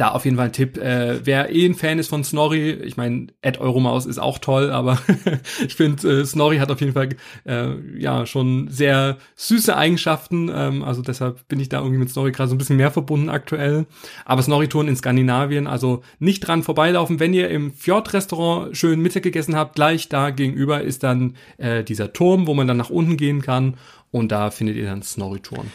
da 0.00 0.08
auf 0.12 0.24
jeden 0.24 0.36
Fall 0.36 0.46
ein 0.46 0.52
Tipp. 0.52 0.78
Äh, 0.78 1.24
wer 1.24 1.54
eh 1.54 1.66
ein 1.66 1.74
Fan 1.74 1.98
ist 1.98 2.08
von 2.08 2.24
Snorri, 2.24 2.70
ich 2.70 2.96
meine, 2.96 3.26
Ed 3.42 3.60
Euromaus 3.60 4.06
ist 4.06 4.18
auch 4.18 4.38
toll, 4.38 4.70
aber 4.70 4.98
ich 5.66 5.74
finde, 5.74 6.20
äh, 6.20 6.24
Snorri 6.24 6.58
hat 6.58 6.70
auf 6.70 6.80
jeden 6.80 6.94
Fall 6.94 7.10
äh, 7.44 7.74
ja 7.98 8.24
schon 8.24 8.68
sehr 8.68 9.18
süße 9.36 9.76
Eigenschaften. 9.76 10.50
Ähm, 10.54 10.82
also 10.82 11.02
deshalb 11.02 11.46
bin 11.48 11.60
ich 11.60 11.68
da 11.68 11.78
irgendwie 11.78 11.98
mit 11.98 12.10
Snorri 12.10 12.32
gerade 12.32 12.48
so 12.48 12.54
ein 12.54 12.58
bisschen 12.58 12.78
mehr 12.78 12.90
verbunden 12.90 13.28
aktuell. 13.28 13.86
Aber 14.24 14.42
Snorri-Touren 14.42 14.88
in 14.88 14.96
Skandinavien, 14.96 15.66
also 15.66 16.02
nicht 16.18 16.40
dran 16.40 16.62
vorbeilaufen. 16.62 17.20
Wenn 17.20 17.34
ihr 17.34 17.50
im 17.50 17.72
Fjord-Restaurant 17.72 18.76
schön 18.76 19.00
Mittag 19.00 19.22
gegessen 19.22 19.56
habt, 19.56 19.74
gleich 19.74 20.08
da 20.08 20.30
gegenüber 20.30 20.80
ist 20.80 21.02
dann 21.02 21.34
äh, 21.58 21.84
dieser 21.84 22.12
Turm, 22.12 22.46
wo 22.46 22.54
man 22.54 22.66
dann 22.66 22.78
nach 22.78 22.90
unten 22.90 23.18
gehen 23.18 23.42
kann. 23.42 23.76
Und 24.10 24.32
da 24.32 24.50
findet 24.50 24.76
ihr 24.76 24.86
dann 24.86 25.02
Snorri-Touren. 25.02 25.70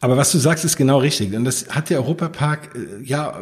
Aber 0.00 0.16
was 0.16 0.30
du 0.30 0.38
sagst, 0.38 0.64
ist 0.64 0.76
genau 0.76 0.98
richtig. 0.98 1.34
Und 1.34 1.44
das 1.44 1.70
hat 1.70 1.90
der 1.90 1.98
Europapark 1.98 2.70
äh, 2.76 3.04
ja 3.04 3.40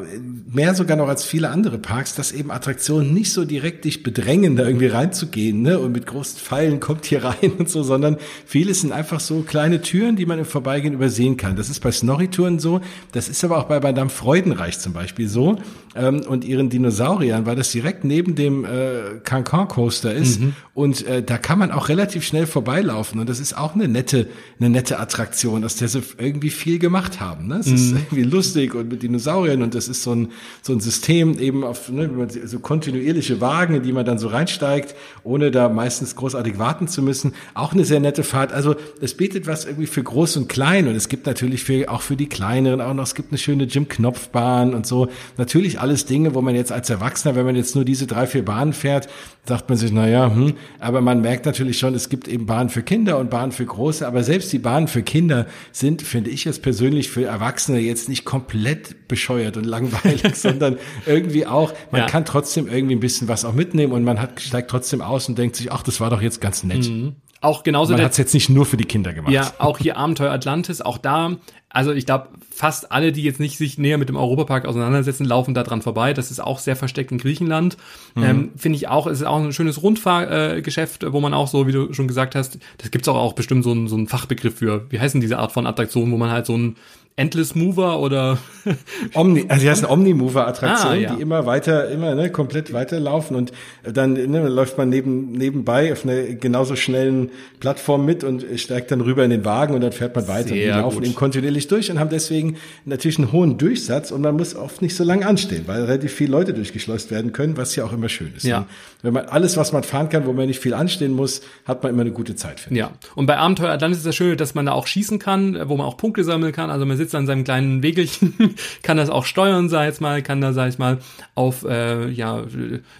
mehr 0.50 0.74
sogar 0.74 0.96
noch 0.96 1.08
als 1.08 1.22
viele 1.22 1.50
andere 1.50 1.76
Parks, 1.76 2.14
dass 2.14 2.32
eben 2.32 2.50
Attraktionen 2.50 3.12
nicht 3.12 3.32
so 3.32 3.44
direkt 3.44 3.84
dich 3.84 4.02
bedrängen, 4.02 4.56
da 4.56 4.64
irgendwie 4.64 4.86
reinzugehen, 4.86 5.60
ne? 5.60 5.78
Und 5.78 5.92
mit 5.92 6.06
großen 6.06 6.38
Pfeilen 6.38 6.80
kommt 6.80 7.04
hier 7.04 7.24
rein 7.24 7.52
und 7.58 7.68
so, 7.68 7.82
sondern 7.82 8.16
vieles 8.46 8.80
sind 8.80 8.92
einfach 8.92 9.20
so 9.20 9.42
kleine 9.42 9.82
Türen, 9.82 10.16
die 10.16 10.24
man 10.24 10.38
im 10.38 10.46
Vorbeigehen 10.46 10.94
übersehen 10.94 11.36
kann. 11.36 11.56
Das 11.56 11.68
ist 11.68 11.80
bei 11.80 11.92
Snorri-Touren 11.92 12.58
so. 12.58 12.80
Das 13.12 13.28
ist 13.28 13.44
aber 13.44 13.58
auch 13.58 13.64
bei 13.64 13.78
Madame 13.80 14.08
Freudenreich 14.08 14.78
zum 14.78 14.94
Beispiel 14.94 15.28
so. 15.28 15.58
Ähm, 15.94 16.22
und 16.26 16.44
ihren 16.44 16.70
Dinosauriern, 16.70 17.44
weil 17.44 17.56
das 17.56 17.70
direkt 17.70 18.04
neben 18.04 18.34
dem 18.34 18.64
äh, 18.64 19.20
Cancan 19.24 19.68
Coaster 19.68 20.14
ist. 20.14 20.40
Mhm. 20.40 20.54
Und 20.72 21.06
äh, 21.06 21.22
da 21.22 21.38
kann 21.38 21.58
man 21.58 21.70
auch 21.70 21.88
relativ 21.88 22.24
schnell 22.24 22.46
vorbeilaufen. 22.46 23.20
Und 23.20 23.28
das 23.28 23.40
ist 23.40 23.56
auch 23.56 23.74
eine 23.74 23.88
nette, 23.88 24.28
eine 24.58 24.70
nette 24.70 24.98
Attraktion, 24.98 25.62
dass 25.62 25.76
der 25.76 25.88
so 25.88 26.00
irgendwie 26.18 26.45
irgendwie 26.46 26.50
viel 26.50 26.78
gemacht 26.78 27.20
haben. 27.20 27.48
Ne? 27.48 27.56
Es 27.56 27.66
mhm. 27.66 27.74
ist 27.74 27.92
irgendwie 27.92 28.22
lustig 28.22 28.74
und 28.74 28.88
mit 28.88 29.02
Dinosauriern 29.02 29.62
und 29.62 29.74
das 29.74 29.88
ist 29.88 30.02
so 30.02 30.14
ein, 30.14 30.28
so 30.62 30.72
ein 30.72 30.80
System 30.80 31.38
eben 31.38 31.64
auf 31.64 31.90
ne, 31.90 32.08
so 32.44 32.58
kontinuierliche 32.60 33.40
Wagen, 33.40 33.74
in 33.74 33.82
die 33.82 33.92
man 33.92 34.04
dann 34.04 34.18
so 34.18 34.28
reinsteigt, 34.28 34.94
ohne 35.24 35.50
da 35.50 35.68
meistens 35.68 36.14
großartig 36.16 36.58
warten 36.58 36.88
zu 36.88 37.02
müssen. 37.02 37.32
Auch 37.54 37.72
eine 37.72 37.84
sehr 37.84 38.00
nette 38.00 38.22
Fahrt. 38.22 38.52
Also 38.52 38.76
es 39.00 39.14
bietet 39.14 39.46
was 39.46 39.64
irgendwie 39.64 39.86
für 39.86 40.02
groß 40.02 40.36
und 40.36 40.48
klein 40.48 40.88
und 40.88 40.94
es 40.94 41.08
gibt 41.08 41.26
natürlich 41.26 41.64
für, 41.64 41.90
auch 41.90 42.02
für 42.02 42.16
die 42.16 42.28
kleineren 42.28 42.80
auch 42.80 42.94
noch, 42.94 43.04
es 43.04 43.14
gibt 43.14 43.32
eine 43.32 43.38
schöne 43.38 43.64
Jim-Knopf-Bahn 43.64 44.74
und 44.74 44.86
so. 44.86 45.08
Natürlich 45.36 45.80
alles 45.80 46.06
Dinge, 46.06 46.34
wo 46.34 46.42
man 46.42 46.54
jetzt 46.54 46.72
als 46.72 46.90
Erwachsener, 46.90 47.34
wenn 47.34 47.46
man 47.46 47.56
jetzt 47.56 47.74
nur 47.74 47.84
diese 47.84 48.06
drei, 48.06 48.26
vier 48.26 48.44
Bahnen 48.44 48.72
fährt, 48.72 49.08
sagt 49.44 49.68
man 49.68 49.78
sich, 49.78 49.92
na 49.92 50.08
ja, 50.08 50.32
hm, 50.32 50.54
aber 50.80 51.00
man 51.00 51.20
merkt 51.20 51.46
natürlich 51.46 51.78
schon, 51.78 51.94
es 51.94 52.08
gibt 52.08 52.28
eben 52.28 52.46
Bahnen 52.46 52.68
für 52.68 52.82
Kinder 52.82 53.18
und 53.18 53.30
Bahnen 53.30 53.52
für 53.52 53.64
Große, 53.64 54.06
aber 54.06 54.22
selbst 54.24 54.52
die 54.52 54.58
Bahnen 54.58 54.88
für 54.88 55.02
Kinder 55.02 55.46
sind, 55.72 56.02
finde 56.02 56.30
ich 56.30 56.35
jetzt 56.44 56.62
persönlich 56.62 57.10
für 57.10 57.24
Erwachsene 57.24 57.78
jetzt 57.78 58.08
nicht 58.08 58.24
komplett 58.24 59.08
bescheuert 59.08 59.56
und 59.56 59.64
langweilig, 59.64 60.22
sondern 60.34 60.78
irgendwie 61.06 61.46
auch, 61.46 61.72
man 61.90 62.02
ja. 62.02 62.06
kann 62.06 62.24
trotzdem 62.24 62.68
irgendwie 62.68 62.94
ein 62.96 63.00
bisschen 63.00 63.28
was 63.28 63.44
auch 63.44 63.54
mitnehmen 63.54 63.92
und 63.92 64.04
man 64.04 64.20
hat, 64.20 64.40
steigt 64.40 64.70
trotzdem 64.70 65.00
aus 65.00 65.28
und 65.28 65.38
denkt 65.38 65.56
sich, 65.56 65.72
ach, 65.72 65.82
das 65.82 66.00
war 66.00 66.10
doch 66.10 66.22
jetzt 66.22 66.40
ganz 66.40 66.62
nett. 66.62 66.88
Mhm 66.88 67.16
auch 67.40 67.62
genauso. 67.62 67.92
Man 67.92 68.02
hat 68.02 68.12
es 68.12 68.18
jetzt 68.18 68.34
nicht 68.34 68.48
nur 68.48 68.66
für 68.66 68.76
die 68.76 68.84
Kinder 68.84 69.12
gemacht. 69.12 69.32
Ja, 69.32 69.52
auch 69.58 69.78
hier 69.78 69.96
Abenteuer 69.96 70.32
Atlantis, 70.32 70.80
auch 70.80 70.98
da, 70.98 71.36
also 71.68 71.92
ich 71.92 72.06
glaube, 72.06 72.28
fast 72.50 72.90
alle, 72.90 73.12
die 73.12 73.22
jetzt 73.22 73.38
nicht 73.38 73.58
sich 73.58 73.76
näher 73.76 73.98
mit 73.98 74.08
dem 74.08 74.16
Europapark 74.16 74.64
auseinandersetzen, 74.64 75.26
laufen 75.26 75.52
da 75.52 75.62
dran 75.62 75.82
vorbei. 75.82 76.14
Das 76.14 76.30
ist 76.30 76.40
auch 76.40 76.58
sehr 76.58 76.74
versteckt 76.74 77.12
in 77.12 77.18
Griechenland. 77.18 77.76
Mhm. 78.14 78.22
Ähm, 78.22 78.50
Finde 78.56 78.76
ich 78.76 78.88
auch, 78.88 79.06
es 79.06 79.20
ist 79.20 79.26
auch 79.26 79.36
ein 79.36 79.52
schönes 79.52 79.82
Rundfahrgeschäft, 79.82 81.02
äh, 81.02 81.12
wo 81.12 81.20
man 81.20 81.34
auch 81.34 81.48
so, 81.48 81.66
wie 81.66 81.72
du 81.72 81.92
schon 81.92 82.08
gesagt 82.08 82.34
hast, 82.34 82.58
das 82.78 82.90
gibt's 82.90 83.08
auch, 83.08 83.16
auch 83.16 83.34
bestimmt 83.34 83.62
so 83.62 83.72
einen, 83.72 83.88
so 83.88 83.96
einen 83.96 84.08
Fachbegriff 84.08 84.56
für. 84.56 84.86
Wie 84.90 84.98
heißen 84.98 85.20
diese 85.20 85.38
Art 85.38 85.52
von 85.52 85.66
Attraktionen, 85.66 86.12
wo 86.12 86.16
man 86.16 86.30
halt 86.30 86.46
so 86.46 86.56
ein 86.56 86.76
Endless 87.18 87.54
Mover 87.54 87.98
oder 88.00 88.36
Omni, 89.14 89.46
also 89.48 89.62
die 89.62 89.70
heißen 89.70 89.86
Omni-Mover-Attraktionen, 89.88 90.92
Ah, 90.98 91.00
ja. 91.00 91.14
die 91.14 91.22
immer 91.22 91.46
weiter, 91.46 91.88
immer 91.88 92.14
ne, 92.14 92.30
komplett 92.30 92.72
weiterlaufen 92.74 93.36
und 93.36 93.52
dann 93.90 94.12
ne, 94.12 94.46
läuft 94.48 94.76
man 94.76 94.90
neben, 94.90 95.32
nebenbei 95.32 95.92
auf 95.92 96.04
einer 96.04 96.22
genauso 96.34 96.76
schnellen 96.76 97.30
Plattform 97.60 98.04
mit 98.04 98.22
und 98.22 98.44
steigt 98.56 98.90
dann 98.90 99.00
rüber 99.00 99.24
in 99.24 99.30
den 99.30 99.44
Wagen 99.46 99.74
und 99.74 99.80
dann 99.80 99.92
fährt 99.92 100.14
man 100.14 100.28
weiter. 100.28 100.50
und 100.50 100.56
die 100.56 100.64
Sehr 100.64 100.76
laufen 100.76 100.96
gut. 100.98 101.04
eben 101.06 101.14
kontinuierlich 101.14 101.68
durch 101.68 101.90
und 101.90 101.98
haben 101.98 102.10
deswegen 102.10 102.56
natürlich 102.84 103.18
einen 103.18 103.32
hohen 103.32 103.56
Durchsatz 103.56 104.10
und 104.10 104.20
man 104.20 104.36
muss 104.36 104.54
oft 104.54 104.82
nicht 104.82 104.94
so 104.94 105.02
lange 105.04 105.26
anstehen, 105.26 105.62
weil 105.66 105.84
relativ 105.84 106.12
viele 106.12 106.32
Leute 106.32 106.52
durchgeschleust 106.52 107.10
werden 107.10 107.32
können, 107.32 107.56
was 107.56 107.74
ja 107.76 107.84
auch 107.84 107.92
immer 107.94 108.08
schön 108.10 108.32
ist. 108.36 108.44
Ja. 108.44 108.58
Und 108.58 108.66
wenn 109.02 109.12
man 109.14 109.24
alles, 109.26 109.56
was 109.56 109.72
man 109.72 109.84
fahren 109.84 110.10
kann, 110.10 110.26
wo 110.26 110.32
man 110.34 110.46
nicht 110.48 110.60
viel 110.60 110.74
anstehen 110.74 111.12
muss, 111.12 111.40
hat 111.64 111.82
man 111.82 111.92
immer 111.92 112.02
eine 112.02 112.12
gute 112.12 112.34
Zeit. 112.36 112.60
finde 112.60 112.74
ich. 112.78 112.80
Ja, 112.84 112.90
und 113.14 113.24
bei 113.26 113.38
Abenteuer 113.38 113.70
Atlantis 113.70 113.98
ist 113.98 114.06
das 114.06 114.16
Schöne, 114.16 114.36
dass 114.36 114.54
man 114.54 114.66
da 114.66 114.72
auch 114.72 114.86
schießen 114.86 115.18
kann, 115.18 115.58
wo 115.68 115.76
man 115.76 115.86
auch 115.86 115.96
Punkte 115.96 116.22
sammeln 116.24 116.52
kann. 116.52 116.68
Also 116.70 116.84
man 116.84 116.96
sitzt 116.96 117.05
an 117.14 117.26
seinem 117.26 117.44
kleinen 117.44 117.82
Wegelchen, 117.82 118.34
kann 118.82 118.96
das 118.96 119.10
auch 119.10 119.24
steuern, 119.24 119.68
sag 119.68 119.92
ich 119.92 120.00
mal, 120.00 120.22
kann 120.22 120.40
da, 120.40 120.52
sag 120.52 120.68
ich 120.68 120.78
mal, 120.78 120.98
auf, 121.34 121.64
äh, 121.64 122.08
ja, 122.10 122.44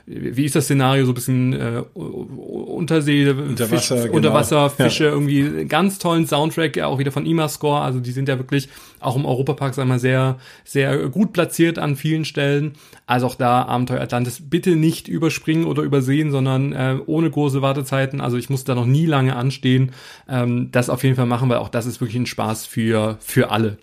wie 0.07 0.45
ist 0.45 0.55
das 0.55 0.65
Szenario, 0.65 1.05
so 1.05 1.13
ein 1.13 1.15
bisschen 1.15 1.53
äh, 1.53 1.83
Untersee, 1.95 3.29
Unterwasser, 3.31 3.97
Fisch, 3.97 4.05
genau. 4.05 4.17
Unterwasserfische, 4.17 5.05
irgendwie 5.05 5.43
einen 5.43 5.69
ganz 5.69 5.99
tollen 5.99 6.27
Soundtrack, 6.27 6.79
auch 6.81 6.99
wieder 6.99 7.13
von 7.13 7.27
IMA-Score. 7.27 7.81
Also 7.81 8.01
die 8.01 8.13
sind 8.13 8.29
ja 8.29 8.39
wirklich 8.39 8.69
auch 9.01 9.17
im 9.17 9.25
Europapark, 9.25 9.75
sag 9.75 9.85
ich 9.85 9.89
mal, 9.89 9.99
sehr, 9.99 10.39
sehr 10.65 11.09
gut 11.09 11.33
platziert 11.33 11.79
an 11.79 11.97
vielen 11.97 12.25
Stellen. 12.25 12.73
Also 13.07 13.27
auch 13.27 13.35
da 13.35 13.63
Abenteuer 13.65 14.01
Atlantis 14.01 14.41
bitte 14.49 14.77
nicht 14.77 15.09
überspringen 15.09 15.65
oder 15.65 15.83
übersehen, 15.83 16.31
sondern 16.31 16.73
äh, 16.73 16.99
ohne 17.07 17.31
große 17.31 17.63
Wartezeiten. 17.63 18.21
Also 18.21 18.37
ich 18.37 18.51
muss 18.51 18.65
da 18.65 18.75
noch 18.75 18.87
nie 18.87 19.07
lange 19.07 19.37
anstehen. 19.37 19.93
Ähm, 20.29 20.71
das 20.73 20.91
auf 20.91 21.05
jeden 21.05 21.17
Fall 21.17 21.27
machen, 21.27 21.49
weil 21.49 21.59
auch 21.59 21.69
das 21.69 21.87
ist 21.87 22.01
wirklich 22.01 22.17
ein 22.17 22.27
Spaß 22.27 22.67
für, 22.67 23.17
für 23.21 23.51
alle. 23.51 23.79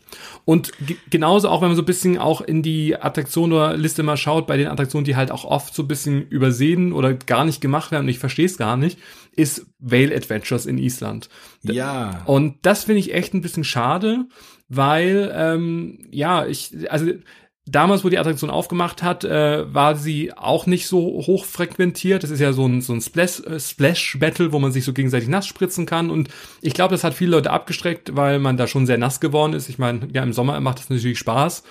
Und 0.46 0.72
ge- 0.86 0.98
genauso 1.10 1.50
auch, 1.50 1.62
wenn 1.62 1.70
man 1.70 1.78
so 1.78 1.84
ein 1.84 1.86
bisschen 1.86 2.18
auch 2.18 2.42
in 2.42 2.62
die 2.62 2.96
Attraktion 2.96 3.54
oder 3.54 3.78
Liste 3.78 4.04
mal 4.04 4.18
schaut, 4.18 4.48
bei 4.48 4.58
den 4.58 4.68
Attraktionen, 4.68 5.06
die 5.06 5.16
halt 5.16 5.32
auch 5.32 5.46
oft 5.46 5.74
so 5.74 5.84
ein 5.84 5.88
bisschen 5.88 6.28
übersehen 6.28 6.92
oder 6.92 7.14
gar 7.14 7.46
nicht 7.46 7.62
gemacht 7.62 7.92
werden, 7.92 8.04
und 8.04 8.10
ich 8.10 8.20
verstehe 8.20 8.46
es 8.46 8.58
gar 8.58 8.78
nicht, 8.78 9.00
ist 9.36 9.66
Whale 9.80 10.16
Adventures 10.16 10.66
in 10.66 10.78
Island. 10.78 11.30
Ja. 11.64 12.22
Und 12.26 12.58
das 12.62 12.84
finde 12.84 13.00
ich 13.00 13.14
echt 13.14 13.34
ein 13.34 13.42
bisschen 13.42 13.64
schade, 13.64 14.26
weil, 14.70 15.32
ähm, 15.36 16.08
ja, 16.12 16.46
ich, 16.46 16.72
also 16.90 17.12
damals, 17.66 18.04
wo 18.04 18.10
die 18.10 18.18
Attraktion 18.18 18.50
aufgemacht 18.50 19.04
hat, 19.04 19.24
äh, 19.24 19.74
war 19.74 19.96
sie 19.96 20.34
auch 20.34 20.66
nicht 20.66 20.88
so 20.88 21.00
hoch 21.00 21.46
frequentiert. 21.46 22.24
Das 22.24 22.30
ist 22.30 22.40
ja 22.40 22.52
so 22.52 22.66
ein, 22.66 22.82
so 22.82 22.94
ein 22.94 23.02
Splash, 23.02 23.42
äh, 23.42 23.60
Splash-Battle, 23.60 24.52
wo 24.52 24.60
man 24.60 24.72
sich 24.72 24.84
so 24.84 24.94
gegenseitig 24.94 25.30
nass 25.30 25.48
spritzen 25.48 25.86
kann. 25.86 26.10
Und 26.10 26.30
ich 26.62 26.74
glaube, 26.74 26.94
das 26.94 27.04
hat 27.04 27.14
viele 27.14 27.32
Leute 27.32 27.52
abgestreckt, 27.52 28.16
weil 28.16 28.40
man 28.40 28.58
da 28.58 28.68
schon 28.68 28.86
sehr 28.86 28.98
nass 28.98 29.20
geworden 29.20 29.54
ist. 29.54 29.70
Ich 29.70 29.78
meine, 29.78 30.08
ja, 30.14 30.24
im 30.24 30.34
Sommer 30.34 30.60
macht 30.60 30.80
das 30.80 30.90
natürlich 30.90 31.20
Spaß. 31.20 31.64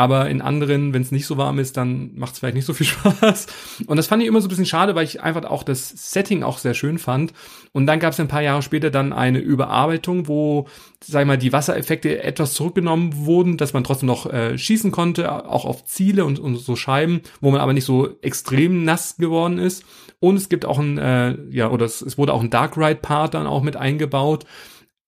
Aber 0.00 0.30
in 0.30 0.40
anderen, 0.40 0.94
wenn 0.94 1.02
es 1.02 1.12
nicht 1.12 1.26
so 1.26 1.36
warm 1.36 1.58
ist, 1.58 1.76
dann 1.76 2.12
macht 2.14 2.32
es 2.32 2.38
vielleicht 2.38 2.54
nicht 2.54 2.64
so 2.64 2.72
viel 2.72 2.86
Spaß. 2.86 3.48
Und 3.86 3.98
das 3.98 4.06
fand 4.06 4.22
ich 4.22 4.28
immer 4.30 4.40
so 4.40 4.46
ein 4.46 4.48
bisschen 4.48 4.64
schade, 4.64 4.94
weil 4.94 5.04
ich 5.04 5.20
einfach 5.20 5.44
auch 5.44 5.62
das 5.62 5.90
Setting 5.90 6.42
auch 6.42 6.56
sehr 6.56 6.72
schön 6.72 6.98
fand. 6.98 7.34
Und 7.72 7.84
dann 7.84 8.00
gab 8.00 8.14
es 8.14 8.18
ein 8.18 8.26
paar 8.26 8.40
Jahre 8.40 8.62
später 8.62 8.90
dann 8.90 9.12
eine 9.12 9.40
Überarbeitung, 9.40 10.26
wo, 10.26 10.66
sag 11.04 11.20
ich 11.20 11.26
mal, 11.26 11.36
die 11.36 11.52
Wassereffekte 11.52 12.22
etwas 12.22 12.54
zurückgenommen 12.54 13.26
wurden, 13.26 13.58
dass 13.58 13.74
man 13.74 13.84
trotzdem 13.84 14.06
noch 14.06 14.24
äh, 14.24 14.56
schießen 14.56 14.90
konnte, 14.90 15.46
auch 15.46 15.66
auf 15.66 15.84
Ziele 15.84 16.24
und, 16.24 16.38
und 16.38 16.56
so 16.56 16.76
Scheiben, 16.76 17.20
wo 17.42 17.50
man 17.50 17.60
aber 17.60 17.74
nicht 17.74 17.84
so 17.84 18.08
extrem 18.22 18.84
nass 18.84 19.18
geworden 19.18 19.58
ist. 19.58 19.84
Und 20.18 20.36
es 20.36 20.48
gibt 20.48 20.64
auch 20.64 20.78
ein, 20.78 20.96
äh, 20.96 21.36
ja, 21.50 21.70
oder 21.70 21.84
es, 21.84 22.00
es 22.00 22.16
wurde 22.16 22.32
auch 22.32 22.40
ein 22.40 22.48
Dark 22.48 22.78
Ride 22.78 23.00
Part 23.02 23.34
dann 23.34 23.46
auch 23.46 23.62
mit 23.62 23.76
eingebaut. 23.76 24.46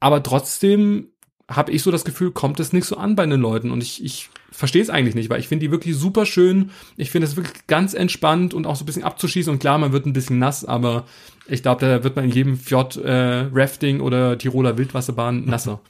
Aber 0.00 0.22
trotzdem 0.22 1.11
habe 1.48 1.72
ich 1.72 1.82
so 1.82 1.90
das 1.90 2.04
Gefühl, 2.04 2.30
kommt 2.30 2.60
es 2.60 2.72
nicht 2.72 2.86
so 2.86 2.96
an 2.96 3.16
bei 3.16 3.26
den 3.26 3.40
Leuten. 3.40 3.70
Und 3.70 3.82
ich, 3.82 4.04
ich 4.04 4.30
verstehe 4.50 4.82
es 4.82 4.90
eigentlich 4.90 5.14
nicht, 5.14 5.30
weil 5.30 5.40
ich 5.40 5.48
finde 5.48 5.66
die 5.66 5.70
wirklich 5.70 5.96
super 5.96 6.26
schön. 6.26 6.70
Ich 6.96 7.10
finde 7.10 7.26
es 7.26 7.36
wirklich 7.36 7.66
ganz 7.66 7.94
entspannt 7.94 8.54
und 8.54 8.66
auch 8.66 8.76
so 8.76 8.84
ein 8.84 8.86
bisschen 8.86 9.04
abzuschießen. 9.04 9.52
Und 9.52 9.58
klar, 9.58 9.78
man 9.78 9.92
wird 9.92 10.06
ein 10.06 10.12
bisschen 10.12 10.38
nass, 10.38 10.64
aber 10.64 11.04
ich 11.46 11.62
glaube, 11.62 11.80
da 11.84 12.04
wird 12.04 12.16
man 12.16 12.26
in 12.26 12.30
jedem 12.30 12.56
Fjord 12.56 12.96
äh, 12.96 13.46
Rafting 13.52 14.00
oder 14.00 14.38
Tiroler 14.38 14.78
Wildwasserbahn 14.78 15.44
nasser. 15.44 15.80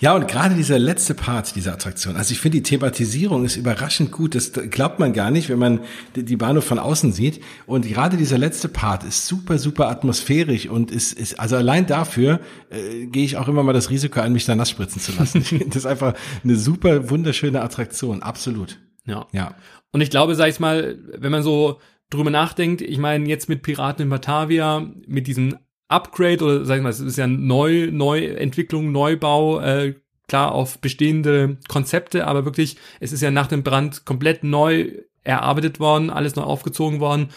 Ja, 0.00 0.14
und 0.14 0.28
gerade 0.28 0.54
dieser 0.54 0.78
letzte 0.78 1.14
Part 1.14 1.56
dieser 1.56 1.72
Attraktion, 1.72 2.14
also 2.16 2.30
ich 2.30 2.38
finde 2.38 2.58
die 2.58 2.62
Thematisierung 2.62 3.44
ist 3.44 3.56
überraschend 3.56 4.12
gut, 4.12 4.36
das 4.36 4.52
glaubt 4.52 5.00
man 5.00 5.12
gar 5.12 5.32
nicht, 5.32 5.48
wenn 5.48 5.58
man 5.58 5.80
die 6.14 6.36
Bahnhof 6.36 6.64
von 6.64 6.78
außen 6.78 7.12
sieht 7.12 7.40
und 7.66 7.84
gerade 7.86 8.16
dieser 8.16 8.38
letzte 8.38 8.68
Part 8.68 9.02
ist 9.02 9.26
super, 9.26 9.58
super 9.58 9.88
atmosphärisch 9.88 10.68
und 10.68 10.92
ist, 10.92 11.14
ist 11.14 11.40
also 11.40 11.56
allein 11.56 11.86
dafür 11.86 12.38
äh, 12.70 13.06
gehe 13.06 13.24
ich 13.24 13.36
auch 13.36 13.48
immer 13.48 13.64
mal 13.64 13.72
das 13.72 13.90
Risiko 13.90 14.20
ein, 14.20 14.32
mich 14.32 14.44
da 14.44 14.54
nass 14.54 14.70
spritzen 14.70 15.00
zu 15.00 15.12
lassen. 15.18 15.44
Das 15.68 15.76
ist 15.76 15.86
einfach 15.86 16.14
eine 16.44 16.54
super, 16.54 17.10
wunderschöne 17.10 17.60
Attraktion, 17.60 18.22
absolut. 18.22 18.78
Ja. 19.04 19.26
Ja. 19.32 19.56
Und 19.90 20.00
ich 20.00 20.10
glaube, 20.10 20.34
sag 20.36 20.48
ich 20.48 20.60
mal, 20.60 20.98
wenn 21.16 21.32
man 21.32 21.42
so 21.42 21.80
drüber 22.10 22.30
nachdenkt, 22.30 22.82
ich 22.82 22.98
meine, 22.98 23.28
jetzt 23.28 23.48
mit 23.48 23.62
Piraten 23.62 24.04
in 24.04 24.10
Batavia, 24.10 24.86
mit 25.06 25.26
diesem 25.26 25.56
Upgrade 25.88 26.44
oder 26.44 26.64
sag 26.64 26.76
ich 26.76 26.82
mal, 26.82 26.90
es 26.90 27.00
ist 27.00 27.18
ja 27.18 27.26
Neu, 27.26 27.90
Neuentwicklung, 27.90 28.92
Neubau, 28.92 29.60
äh, 29.60 29.94
klar 30.28 30.52
auf 30.52 30.78
bestehende 30.78 31.58
Konzepte, 31.68 32.26
aber 32.26 32.44
wirklich, 32.44 32.76
es 33.00 33.12
ist 33.12 33.22
ja 33.22 33.30
nach 33.30 33.46
dem 33.46 33.62
Brand 33.62 34.04
komplett 34.04 34.44
neu 34.44 34.92
erarbeitet 35.24 35.80
worden, 35.80 36.10
alles 36.10 36.36
neu 36.36 36.42
aufgezogen 36.42 37.00
worden, 37.00 37.30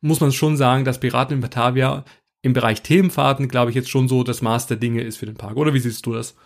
muss 0.00 0.20
man 0.20 0.32
schon 0.32 0.56
sagen, 0.56 0.84
dass 0.84 1.00
Piraten 1.00 1.36
in 1.36 1.40
Batavia 1.40 2.04
im 2.42 2.52
Bereich 2.52 2.82
Themenfahrten, 2.82 3.48
glaube 3.48 3.70
ich, 3.70 3.74
jetzt 3.74 3.90
schon 3.90 4.06
so 4.06 4.22
das 4.22 4.42
Maß 4.42 4.68
der 4.68 4.76
Dinge 4.76 5.02
ist 5.02 5.16
für 5.16 5.26
den 5.26 5.34
Park. 5.34 5.56
Oder 5.56 5.74
wie 5.74 5.80
siehst 5.80 6.06
du 6.06 6.12
das? 6.12 6.36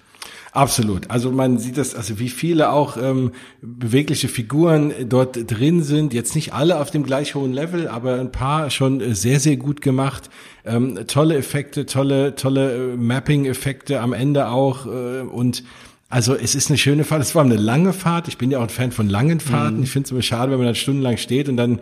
Absolut. 0.53 1.11
Also 1.11 1.31
man 1.31 1.59
sieht 1.59 1.77
das, 1.79 1.95
also 1.95 2.19
wie 2.19 2.29
viele 2.29 2.71
auch 2.71 2.97
ähm, 2.97 3.33
bewegliche 3.63 4.27
Figuren 4.27 4.93
dort 5.09 5.39
drin 5.51 5.83
sind. 5.83 6.13
Jetzt 6.13 6.35
nicht 6.35 6.53
alle 6.53 6.81
auf 6.81 6.91
dem 6.91 7.05
gleich 7.05 7.37
hohen 7.37 7.53
Level, 7.53 7.87
aber 7.87 8.19
ein 8.19 8.33
paar 8.33 8.71
schon 8.71 9.01
äh, 9.01 9.15
sehr, 9.15 9.39
sehr 9.39 9.57
gut 9.57 9.81
gemacht. 9.81 10.29
Ähm, 10.65 11.07
tolle 11.07 11.37
Effekte, 11.37 11.87
tolle, 11.87 12.35
tolle 12.35 12.95
äh, 12.95 12.97
Mapping-Effekte 12.97 14.01
am 14.01 14.13
Ende 14.13 14.49
auch. 14.49 14.87
Äh, 14.87 15.21
und 15.21 15.63
also 16.11 16.35
es 16.35 16.57
ist 16.57 16.71
eine 16.71 16.77
schöne 16.77 17.05
Fahrt. 17.05 17.23
Es 17.23 17.37
war 17.37 17.45
eine 17.45 17.55
lange 17.55 17.93
Fahrt. 17.93 18.27
Ich 18.27 18.37
bin 18.37 18.51
ja 18.51 18.59
auch 18.59 18.65
ein 18.65 18.69
Fan 18.69 18.91
von 18.91 19.09
langen 19.09 19.39
Fahrten. 19.39 19.81
Ich 19.85 19.91
finde 19.91 20.07
es 20.07 20.11
immer 20.11 20.23
schade, 20.23 20.51
wenn 20.51 20.59
man 20.59 20.67
dann 20.67 20.75
stundenlang 20.75 21.19
steht 21.19 21.49
und 21.49 21.57
dann 21.57 21.79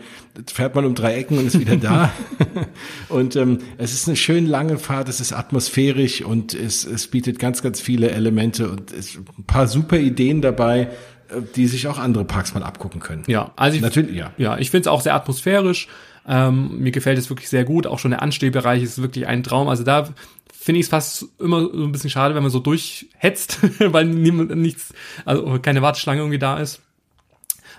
fährt 0.52 0.74
man 0.74 0.84
um 0.84 0.94
drei 0.94 1.14
Ecken 1.14 1.38
und 1.38 1.46
ist 1.46 1.58
wieder 1.58 1.76
da. 1.76 2.12
und 3.08 3.36
ähm, 3.36 3.60
es 3.78 3.94
ist 3.94 4.06
eine 4.06 4.16
schön 4.16 4.44
lange 4.44 4.78
Fahrt. 4.78 5.08
Es 5.08 5.20
ist 5.20 5.32
atmosphärisch 5.32 6.20
und 6.20 6.52
es, 6.52 6.84
es 6.84 7.06
bietet 7.06 7.38
ganz, 7.38 7.62
ganz 7.62 7.80
viele 7.80 8.10
Elemente 8.10 8.70
und 8.70 8.92
es 8.92 9.16
ein 9.16 9.44
paar 9.46 9.66
super 9.66 9.96
Ideen 9.96 10.42
dabei, 10.42 10.80
äh, 11.30 11.40
die 11.56 11.66
sich 11.66 11.88
auch 11.88 11.98
andere 11.98 12.26
Parks 12.26 12.52
mal 12.52 12.62
abgucken 12.62 13.00
können. 13.00 13.24
Ja, 13.28 13.52
also 13.56 13.76
ich, 13.76 13.82
Natürlich, 13.82 14.14
ja. 14.14 14.32
Ja, 14.36 14.58
ich 14.58 14.70
finde 14.70 14.82
es 14.82 14.86
auch 14.88 15.00
sehr 15.00 15.14
atmosphärisch. 15.14 15.88
Ähm, 16.30 16.80
mir 16.80 16.92
gefällt 16.92 17.16
es 17.16 17.30
wirklich 17.30 17.48
sehr 17.48 17.64
gut. 17.64 17.86
Auch 17.86 17.98
schon 17.98 18.10
der 18.10 18.20
Anstehbereich 18.20 18.82
ist 18.82 19.00
wirklich 19.00 19.26
ein 19.26 19.42
Traum. 19.42 19.68
Also 19.68 19.84
da 19.84 20.10
finde 20.58 20.80
ich 20.80 20.86
es 20.86 20.90
fast 20.90 21.26
immer 21.38 21.62
so 21.62 21.84
ein 21.84 21.92
bisschen 21.92 22.10
schade, 22.10 22.34
wenn 22.34 22.42
man 22.42 22.50
so 22.50 22.58
durchhetzt, 22.58 23.60
weil 23.78 24.04
niemand 24.04 24.54
nichts, 24.56 24.92
also 25.24 25.58
keine 25.60 25.82
Warteschlange 25.82 26.20
irgendwie 26.20 26.38
da 26.38 26.58
ist. 26.58 26.82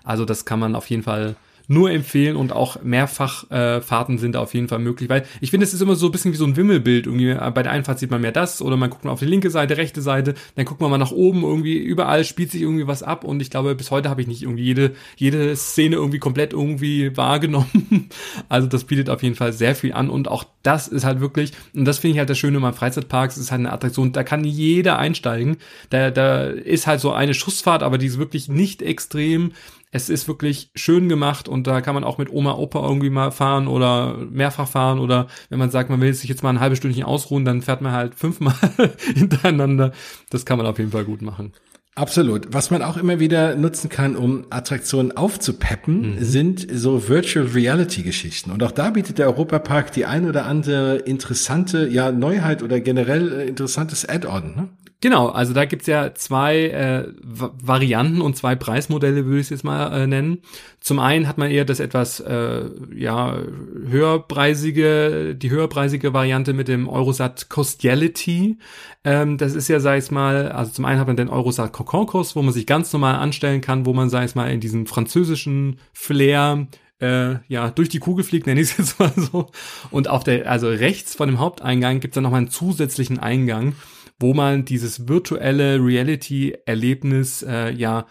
Also 0.04 0.26
das 0.26 0.46
kann 0.46 0.60
man 0.60 0.76
auf 0.76 0.90
jeden 0.90 1.04
Fall 1.04 1.36
nur 1.70 1.92
empfehlen 1.92 2.36
und 2.36 2.52
auch 2.52 2.82
mehrfach 2.82 3.50
äh, 3.52 4.18
sind 4.18 4.36
auf 4.36 4.56
jeden 4.56 4.68
Fall 4.68 4.80
möglich, 4.80 5.08
weil 5.08 5.24
ich 5.40 5.52
finde, 5.52 5.66
es 5.66 5.74
ist 5.74 5.82
immer 5.82 5.96
so 5.96 6.08
ein 6.08 6.12
bisschen 6.12 6.34
wie 6.34 6.38
so 6.38 6.46
ein 6.46 6.56
Wimmelbild 6.56 7.06
irgendwie. 7.06 7.36
Bei 7.54 7.62
der 7.62 7.72
einen 7.72 7.86
Fahrt 7.86 8.00
sieht 8.00 8.10
man 8.10 8.22
mehr 8.22 8.32
das 8.32 8.62
oder 8.62 8.76
man 8.76 8.90
guckt 8.90 9.06
mal 9.06 9.12
auf 9.12 9.20
die 9.20 9.26
linke 9.26 9.52
Seite, 9.52 9.78
rechte 9.78 10.02
Seite, 10.02 10.34
dann 10.56 10.66
guckt 10.66 10.82
man 10.82 10.90
mal 10.90 10.98
nach 10.98 11.12
oben, 11.12 11.44
irgendwie 11.44 11.78
überall 11.78 12.24
spielt 12.24 12.52
sich 12.52 12.64
irgendwie 12.64 12.88
was 12.88 13.04
ab 13.04 13.24
und 13.24 13.40
ich 13.40 13.52
glaube, 13.52 13.76
bis 13.76 13.92
heute 13.92 14.10
habe 14.10 14.22
ich 14.22 14.28
nicht 14.28 14.42
irgendwie 14.42 14.64
jede, 14.64 14.96
jede 15.16 15.56
Szene 15.56 15.96
irgendwie 15.96 16.20
komplett 16.20 16.54
irgendwie 16.54 17.16
wahrgenommen. 17.16 18.10
Also 18.48 18.68
das 18.68 18.86
bietet 18.86 19.10
auf 19.10 19.22
jeden 19.22 19.36
Fall 19.36 19.54
sehr 19.54 19.76
viel 19.76 19.94
an 19.94 20.10
und 20.10 20.28
auch 20.28 20.44
das 20.64 20.88
ist 20.88 21.06
halt 21.06 21.20
wirklich, 21.20 21.52
und 21.74 21.86
das 21.86 22.00
finde 22.00 22.14
ich 22.14 22.20
halt 22.20 22.30
das 22.30 22.38
Schöne 22.38 22.60
beim 22.60 22.74
Freizeitparks, 22.74 23.38
ist 23.38 23.52
halt 23.52 23.60
eine 23.60 23.72
Attraktion, 23.72 24.12
da 24.12 24.24
kann 24.24 24.44
jeder 24.44 24.98
einsteigen. 24.98 25.58
Da, 25.90 26.12
da 26.12 26.46
ist 26.46 26.88
halt 26.88 27.00
so 27.00 27.12
eine 27.12 27.34
Schussfahrt, 27.34 27.84
aber 27.84 27.98
die 27.98 28.08
ist 28.08 28.18
wirklich 28.18 28.50
nicht 28.50 28.82
extrem. 28.82 29.52
Es 29.92 30.10
ist 30.10 30.28
wirklich 30.28 30.72
schön 30.76 31.10
gemacht 31.10 31.48
und 31.48 31.66
da 31.66 31.82
kann 31.82 31.96
man 31.96 32.04
auch 32.04 32.18
mit 32.18 32.32
Oma, 32.32 32.54
Opa 32.54 32.88
irgendwie 32.88 33.10
mal 33.10 33.32
fahren 33.32 33.68
oder 33.68 34.18
mehrfach 34.30 34.68
fahren 34.68 35.00
oder 35.00 35.28
wenn 35.50 35.60
man 35.60 35.72
sagt, 35.72 35.90
man 35.90 36.00
will 36.02 36.14
sich 36.14 36.30
jetzt 36.30 36.44
mal 36.44 36.50
ein 36.50 36.60
halbes 36.60 36.78
Stündchen 36.78 37.04
ausruhen, 37.04 37.46
dann 37.46 37.62
fährt 37.62 37.82
man 37.82 37.92
halt 37.92 38.16
fünfmal 38.16 38.56
hintereinander. 39.16 39.92
Das 40.30 40.46
kann 40.46 40.58
man 40.58 40.68
auf 40.68 40.78
jeden 40.78 40.92
Fall 40.92 41.06
gut 41.06 41.22
machen. 41.22 41.54
Absolut. 42.00 42.54
Was 42.54 42.72
man 42.72 42.82
auch 42.82 42.96
immer 42.96 43.20
wieder 43.20 43.56
nutzen 43.56 43.90
kann, 43.90 44.16
um 44.16 44.46
Attraktionen 44.50 45.12
aufzupeppen, 45.18 46.16
sind 46.24 46.66
so 46.72 47.10
Virtual 47.10 47.46
Reality 47.46 48.04
Geschichten. 48.04 48.52
Und 48.52 48.64
auch 48.64 48.72
da 48.72 48.92
bietet 48.92 49.18
der 49.18 49.28
Europapark 49.28 49.92
die 49.92 50.06
ein 50.06 50.26
oder 50.26 50.46
andere 50.46 50.96
interessante, 50.96 51.90
ja, 51.90 52.14
Neuheit 52.14 52.64
oder 52.64 52.80
generell 52.80 53.42
äh, 53.42 53.48
interessantes 53.48 54.08
Add-on. 54.08 54.56
Ne? 54.56 54.70
Genau, 55.02 55.30
also 55.30 55.54
da 55.54 55.64
gibt's 55.64 55.88
ja 55.88 56.14
zwei 56.14 56.66
äh, 56.66 57.08
Varianten 57.24 58.20
und 58.20 58.36
zwei 58.36 58.56
Preismodelle, 58.56 59.26
würde 59.26 59.40
ich 59.40 59.46
es 59.46 59.50
jetzt 59.50 59.64
mal 59.64 59.94
äh, 59.94 60.08
nennen. 60.08 60.40
Zum 60.82 61.00
einen 61.00 61.26
hat 61.26 61.38
man 61.38 61.50
eher 61.50 61.64
das 61.64 61.80
etwas 61.80 62.20
äh, 62.20 62.66
ja 62.94 63.38
höherpreisige, 63.88 65.36
die 65.36 65.52
höherpreisige 65.52 66.14
Variante 66.14 66.52
mit 66.52 66.68
dem 66.68 66.90
Eurosat 66.90 67.48
Costiality. 67.48 68.58
Ähm, 69.06 69.38
das 69.38 69.56
ist 69.56 69.70
ja, 69.70 69.80
sag 69.80 70.00
ich 70.00 70.12
mal, 70.12 70.52
also 70.52 70.74
zum 70.74 70.84
einen 70.84 71.00
hat 71.00 71.08
man 71.08 71.16
den 71.16 71.30
Eurosat 71.30 71.72
Concours, 71.72 72.36
wo 72.36 72.42
man 72.42 72.54
sich 72.54 72.68
ganz 72.68 72.92
normal 72.92 73.16
anstellen 73.16 73.62
kann, 73.62 73.86
wo 73.86 73.94
man, 73.94 74.10
sag 74.10 74.26
ich 74.26 74.36
mal, 74.36 74.52
in 74.52 74.60
diesem 74.60 74.86
französischen 74.86 75.80
Flair 75.94 76.68
äh, 77.00 77.36
ja, 77.48 77.70
durch 77.72 77.88
die 77.88 78.00
Kugel 78.00 78.26
fliegt, 78.26 78.48
nenne 78.48 78.60
ich 78.60 78.72
es 78.72 78.78
jetzt 78.78 79.00
mal 79.00 79.14
so. 79.16 79.48
Und 79.92 80.10
auf 80.10 80.26
der, 80.26 80.52
also 80.52 80.68
rechts 80.68 81.16
von 81.16 81.30
dem 81.30 81.40
Haupteingang 81.40 82.02
gibt's 82.02 82.16
dann 82.16 82.24
nochmal 82.24 82.40
einen 82.40 82.50
zusätzlichen 82.50 83.20
Eingang, 83.20 83.76
wo 84.20 84.34
man 84.34 84.66
dieses 84.66 85.08
virtuelle 85.08 85.84
Reality-Erlebnis 85.84 87.44
äh, 87.44 87.72
ja 87.72 88.06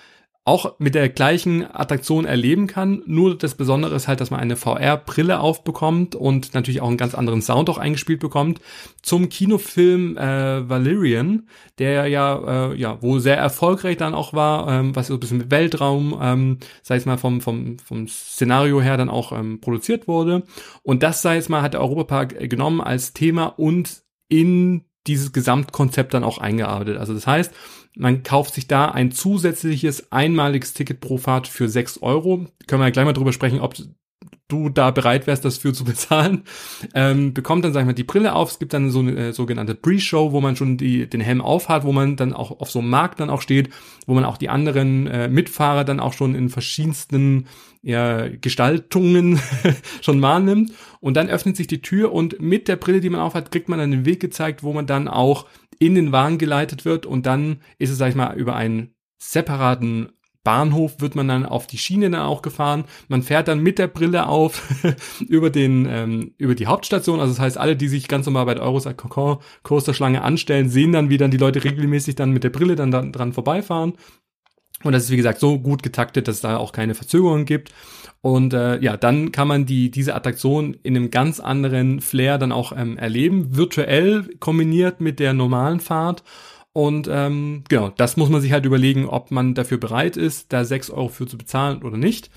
auch 0.49 0.79
mit 0.79 0.95
der 0.95 1.11
gleichen 1.11 1.63
Attraktion 1.71 2.25
erleben 2.25 2.69
kann. 2.69 3.03
Nur 3.05 3.37
das 3.37 3.55
Besondere 3.55 3.95
ist 3.95 4.09
halt, 4.09 4.23
dass 4.23 4.31
man 4.31 4.41
eine 4.41 4.57
VR-Brille 4.57 5.41
aufbekommt 5.41 6.15
und 6.15 6.55
natürlich 6.55 6.81
auch 6.81 6.89
einen 6.89 6.97
ganz 6.97 7.15
anderen 7.15 7.43
Sound 7.43 7.69
auch 7.69 7.77
eingespielt 7.77 8.19
bekommt. 8.19 8.59
Zum 9.03 9.29
Kinofilm 9.29 10.17
äh, 10.17 10.67
Valerian, 10.67 11.49
der 11.79 12.07
ja, 12.07 12.71
äh, 12.71 12.77
ja 12.77 13.03
wohl 13.03 13.21
sehr 13.21 13.37
erfolgreich 13.37 13.99
dann 13.99 14.15
auch 14.15 14.33
war, 14.33 14.69
ähm, 14.73 14.97
was 14.97 15.09
so 15.09 15.15
ein 15.15 15.21
bisschen 15.21 15.37
mit 15.37 15.51
Weltraum, 15.51 16.19
ähm, 16.19 16.59
sei 16.83 16.97
es 16.97 17.05
mal 17.05 17.19
vom, 17.19 17.43
vom, 17.43 17.79
vom 17.81 18.09
Szenario 18.09 18.81
her 18.81 18.97
dann 18.97 19.11
auch 19.11 19.33
ähm, 19.33 19.61
produziert 19.61 20.09
wurde. 20.09 20.45
Und 20.83 21.03
das, 21.03 21.21
sei 21.21 21.37
es 21.37 21.51
mal, 21.51 21.61
hat 21.61 21.75
der 21.75 21.83
Europapark 21.83 22.49
genommen 22.49 22.81
als 22.81 23.13
Thema 23.13 23.49
und 23.49 24.03
in 24.31 24.88
dieses 25.09 25.33
Gesamtkonzept 25.33 26.15
dann 26.15 26.25
auch 26.25 26.39
eingearbeitet. 26.39 26.99
Also 26.99 27.15
das 27.15 27.27
heißt, 27.27 27.53
man 27.97 28.23
kauft 28.23 28.55
sich 28.55 28.69
da 28.69 28.91
ein 28.91 29.11
zusätzliches 29.11 30.13
einmaliges 30.13 30.75
Ticket 30.75 31.01
pro 31.01 31.19
Fahrt 31.19 31.49
für 31.49 31.69
sechs 31.69 31.99
Euro. 32.01 32.47
Können 32.67 32.81
wir 32.81 32.87
ja 32.87 32.91
gleich 32.91 33.05
mal 33.05 33.13
drüber 33.13 33.33
sprechen, 33.33 33.61
ob 33.61 33.75
du 34.49 34.71
da 34.71 34.91
bereit 34.91 35.27
wärst, 35.27 35.45
das 35.45 35.59
für 35.59 35.73
zu 35.73 35.85
bezahlen. 35.85 36.43
Ähm, 36.95 37.35
bekommt 37.35 37.65
dann, 37.65 37.73
sag 37.73 37.81
ich 37.81 37.87
mal, 37.87 37.93
die 37.93 38.05
Brille 38.05 38.35
auf. 38.35 38.51
Es 38.51 38.59
gibt 38.59 38.73
dann 38.73 38.91
so 38.91 39.01
eine 39.01 39.17
äh, 39.17 39.33
sogenannte 39.33 39.75
Pre-Show, 39.75 40.33
wo 40.33 40.41
man 40.41 40.57
schon 40.57 40.79
die, 40.79 41.09
den 41.09 41.21
Helm 41.21 41.43
aufhat, 41.43 41.85
wo 41.85 41.93
man 41.93 42.17
dann 42.17 42.33
auch 42.33 42.61
auf 42.61 42.71
so 42.71 42.79
einem 42.79 42.89
Markt 42.89 43.21
dann 43.21 43.31
auch 43.31 43.43
steht, 43.43 43.71
wo 44.07 44.15
man 44.15 44.25
auch 44.25 44.39
die 44.39 44.49
anderen 44.49 45.07
äh, 45.07 45.29
Mitfahrer 45.29 45.85
dann 45.85 46.01
auch 46.01 46.15
schon 46.15 46.35
in 46.35 46.49
verschiedensten 46.49 47.47
ja, 47.83 48.29
Gestaltungen 48.29 49.41
schon 50.01 50.23
wahrnimmt. 50.23 50.73
Und 51.01 51.17
dann 51.17 51.29
öffnet 51.29 51.57
sich 51.57 51.67
die 51.67 51.83
Tür 51.83 52.13
und 52.13 52.41
mit 52.41 52.69
der 52.69 52.77
Brille, 52.77 53.01
die 53.01 53.11
man 53.11 53.21
aufhat, 53.21 53.51
kriegt 53.51 53.69
man 53.69 53.79
dann 53.79 53.91
den 53.91 54.05
Weg 54.05 54.21
gezeigt, 54.21 54.63
wo 54.63 54.73
man 54.73 54.87
dann 54.87 55.09
auch 55.09 55.47
in 55.79 55.95
den 55.95 56.13
Wagen 56.13 56.39
geleitet 56.39 56.85
wird 56.85 57.07
und 57.07 57.27
dann 57.27 57.61
ist 57.79 57.91
es, 57.91 57.99
sag 57.99 58.09
ich 58.09 58.17
mal, 58.17 58.37
über 58.37 58.57
einen 58.57 58.95
separaten 59.19 60.11
Bahnhof 60.45 61.01
wird 61.01 61.15
man 61.15 61.29
dann 61.29 61.45
auf 61.45 61.67
die 61.67 61.77
Schiene 61.77 62.11
dann 62.11 62.23
auch 62.23 62.41
gefahren. 62.41 62.85
Man 63.09 63.23
fährt 63.23 63.49
dann 63.49 63.61
mit 63.61 63.79
der 63.79 63.87
Brille 63.87 64.29
auf 64.29 64.63
über 65.29 65.51
den 65.51 65.87
ähm, 65.87 66.33
über 66.39 66.55
die 66.55 66.67
Hauptstation. 66.67 67.21
Also 67.21 67.35
das 67.35 67.41
heißt, 67.41 67.59
alle, 67.59 67.77
die 67.77 67.89
sich 67.89 68.09
ganz 68.09 68.25
normal 68.25 68.47
bei 68.47 68.55
der 68.55 68.63
Eurosat 68.63 68.97
Coaster 68.97 69.93
Schlange 69.93 70.23
anstellen, 70.23 70.71
sehen 70.71 70.93
dann, 70.93 71.11
wie 71.11 71.19
dann 71.19 71.31
die 71.31 71.37
Leute 71.37 71.63
regelmäßig 71.65 72.15
dann 72.15 72.31
mit 72.31 72.45
der 72.45 72.51
Brille 72.51 72.77
dann, 72.77 72.91
dann 72.91 73.13
dran 73.13 73.35
vorbeifahren. 73.35 73.95
Und 74.85 74.93
das 74.93 75.05
ist 75.05 75.11
wie 75.11 75.17
gesagt 75.17 75.41
so 75.41 75.59
gut 75.59 75.83
getaktet, 75.83 76.29
dass 76.29 76.37
es 76.37 76.41
da 76.41 76.57
auch 76.57 76.73
keine 76.73 76.95
Verzögerungen 76.95 77.47
gibt. 77.47 77.73
Und 78.21 78.53
äh, 78.53 78.81
ja, 78.81 78.97
dann 78.97 79.33
kann 79.33 79.49
man 79.49 79.67
die 79.67 79.91
diese 79.91 80.15
Attraktion 80.15 80.75
in 80.83 80.97
einem 80.97 81.11
ganz 81.11 81.41
anderen 81.41 82.01
Flair 82.01 82.39
dann 82.39 82.53
auch 82.53 82.73
ähm, 82.77 82.97
erleben, 82.97 83.57
virtuell 83.57 84.29
kombiniert 84.41 85.01
mit 85.01 85.21
der 85.21 85.35
normalen 85.35 85.81
Fahrt. 85.81 86.23
Und 86.73 87.09
ähm, 87.11 87.65
genau, 87.69 87.91
das 87.97 88.17
muss 88.17 88.29
man 88.29 88.41
sich 88.41 88.53
halt 88.53 88.67
überlegen, 88.67 89.07
ob 89.07 89.31
man 89.31 89.55
dafür 89.55 89.79
bereit 89.79 90.17
ist, 90.17 90.53
da 90.53 90.65
sechs 90.65 90.91
Euro 90.91 91.09
für 91.09 91.27
zu 91.27 91.39
bezahlen 91.39 91.83
oder 91.83 91.97
nicht 91.97 92.31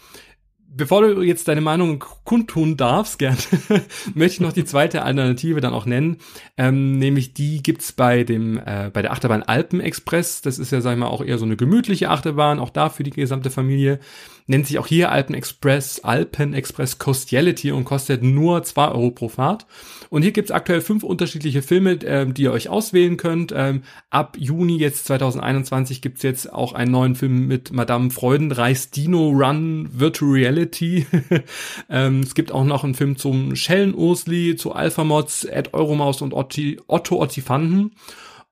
bevor 0.74 1.02
du 1.02 1.22
jetzt 1.22 1.48
deine 1.48 1.62
Meinung 1.62 2.04
kundtun 2.24 2.78
darfst, 2.78 3.20
gern, 3.20 3.38
möchte 4.14 4.36
ich 4.36 4.40
noch 4.40 4.54
die 4.54 4.66
zweite 4.66 5.04
Alternative 5.04 5.62
dann 5.62 5.74
auch 5.74 5.86
nennen. 5.86 6.18
Ähm, 6.58 6.98
nämlich 6.98 7.34
die 7.34 7.62
gibt's 7.62 7.92
bei 7.92 8.24
dem 8.24 8.58
äh, 8.58 8.90
bei 8.92 9.02
der 9.02 9.12
Achterbahn 9.12 9.44
Alpen 9.44 9.80
Express. 9.82 10.42
Das 10.42 10.60
ist 10.60 10.72
ja, 10.72 10.82
sag 10.82 10.94
ich 10.94 11.00
mal, 11.00 11.08
auch 11.08 11.24
eher 11.24 11.38
so 11.38 11.46
eine 11.46 11.58
gemütliche 11.58 12.10
Achterbahn, 12.10 12.60
auch 12.60 12.70
da 12.70 12.90
für 12.90 13.04
die 13.04 13.12
gesamte 13.12 13.50
Familie. 13.50 14.00
Nennt 14.48 14.68
sich 14.68 14.80
auch 14.80 14.88
hier 14.88 15.12
Alpen 15.12 15.36
Express, 15.36 16.00
Alpen 16.04 16.54
Express 16.54 16.98
Costiality 16.98 17.72
und 17.72 17.86
kostet 17.86 18.24
nur 18.24 18.64
zwei 18.64 18.90
Euro 18.90 19.12
pro 19.12 19.30
Fahrt. 19.30 19.66
Und 20.10 20.24
hier 20.24 20.32
gibt's 20.32 20.52
aktuell 20.52 20.82
fünf 20.82 21.04
unterschiedliche 21.04 21.62
Filme, 21.62 22.00
ähm, 22.04 22.34
die 22.34 22.44
ihr 22.44 22.52
euch 22.52 22.70
auswählen 22.70 23.18
könnt. 23.18 23.54
Ähm, 23.56 23.84
ab 24.10 24.36
Juni 24.38 24.78
jetzt 24.78 25.06
2021 25.06 26.02
gibt's 26.02 26.24
jetzt 26.24 26.52
auch 26.52 26.74
einen 26.74 26.92
neuen 26.92 27.16
Film 27.16 27.48
mit 27.48 27.72
Madame 27.72 28.12
Freudenreichs 28.12 28.92
Dino 28.92 29.30
Run 29.30 29.90
Virtual 29.94 30.32
Reality. 30.32 31.06
ähm, 31.90 32.20
es 32.22 32.36
gibt 32.36 32.52
auch 32.52 32.66
noch 32.66 32.84
einen 32.84 32.96
Film 32.96 33.16
zum 33.16 33.56
Schellen 33.56 33.96
Ursli, 33.96 34.56
zu 34.56 34.74
Alpha 34.74 35.04
Mods, 35.04 35.46
Ed 35.46 35.74
Euromaus 35.74 36.22
und 36.22 36.34
Otti, 36.34 36.80
Otto 36.88 37.22
Ottifanten. 37.22 37.92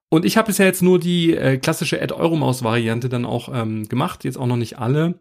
Und 0.10 0.26
ich 0.26 0.38
habe 0.38 0.48
bisher 0.48 0.66
jetzt 0.66 0.82
nur 0.82 1.00
die 1.00 1.36
äh, 1.36 1.58
klassische 1.58 2.02
Ed 2.02 2.12
Euromaus 2.12 2.64
Variante 2.64 3.10
dann 3.10 3.26
auch 3.26 3.50
ähm, 3.54 3.88
gemacht, 3.88 4.24
jetzt 4.24 4.38
auch 4.38 4.48
noch 4.48 4.58
nicht 4.58 4.80
alle. 4.80 5.20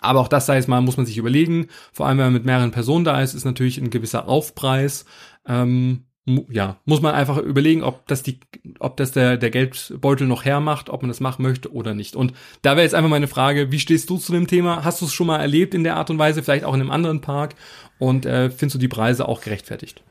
Aber 0.00 0.20
auch 0.20 0.28
das 0.28 0.46
sei 0.46 0.58
es 0.58 0.68
mal, 0.68 0.80
muss 0.80 0.96
man 0.96 1.06
sich 1.06 1.18
überlegen. 1.18 1.68
Vor 1.92 2.06
allem, 2.06 2.18
wenn 2.18 2.26
man 2.26 2.34
mit 2.34 2.44
mehreren 2.44 2.70
Personen 2.70 3.04
da 3.04 3.20
ist, 3.22 3.34
ist 3.34 3.44
natürlich 3.44 3.78
ein 3.78 3.90
gewisser 3.90 4.28
Aufpreis. 4.28 5.04
Ähm, 5.46 6.04
ja, 6.50 6.80
muss 6.84 7.02
man 7.02 7.14
einfach 7.14 7.38
überlegen, 7.38 7.84
ob 7.84 8.06
das 8.08 8.22
die, 8.22 8.40
ob 8.80 8.96
das 8.96 9.12
der, 9.12 9.36
der 9.36 9.50
Geldbeutel 9.50 10.26
noch 10.26 10.44
hermacht, 10.44 10.90
ob 10.90 11.02
man 11.02 11.08
das 11.08 11.20
machen 11.20 11.42
möchte 11.42 11.72
oder 11.72 11.94
nicht. 11.94 12.16
Und 12.16 12.32
da 12.62 12.72
wäre 12.72 12.82
jetzt 12.82 12.94
einfach 12.94 13.10
meine 13.10 13.28
Frage, 13.28 13.70
wie 13.70 13.78
stehst 13.78 14.10
du 14.10 14.18
zu 14.18 14.32
dem 14.32 14.48
Thema? 14.48 14.84
Hast 14.84 15.00
du 15.00 15.06
es 15.06 15.12
schon 15.12 15.28
mal 15.28 15.38
erlebt 15.38 15.72
in 15.72 15.84
der 15.84 15.96
Art 15.96 16.10
und 16.10 16.18
Weise, 16.18 16.42
vielleicht 16.42 16.64
auch 16.64 16.74
in 16.74 16.80
einem 16.80 16.90
anderen 16.90 17.20
Park? 17.20 17.54
Und 17.98 18.26
äh, 18.26 18.50
findest 18.50 18.74
du 18.74 18.78
die 18.80 18.88
Preise 18.88 19.28
auch 19.28 19.40
gerechtfertigt? 19.40 20.02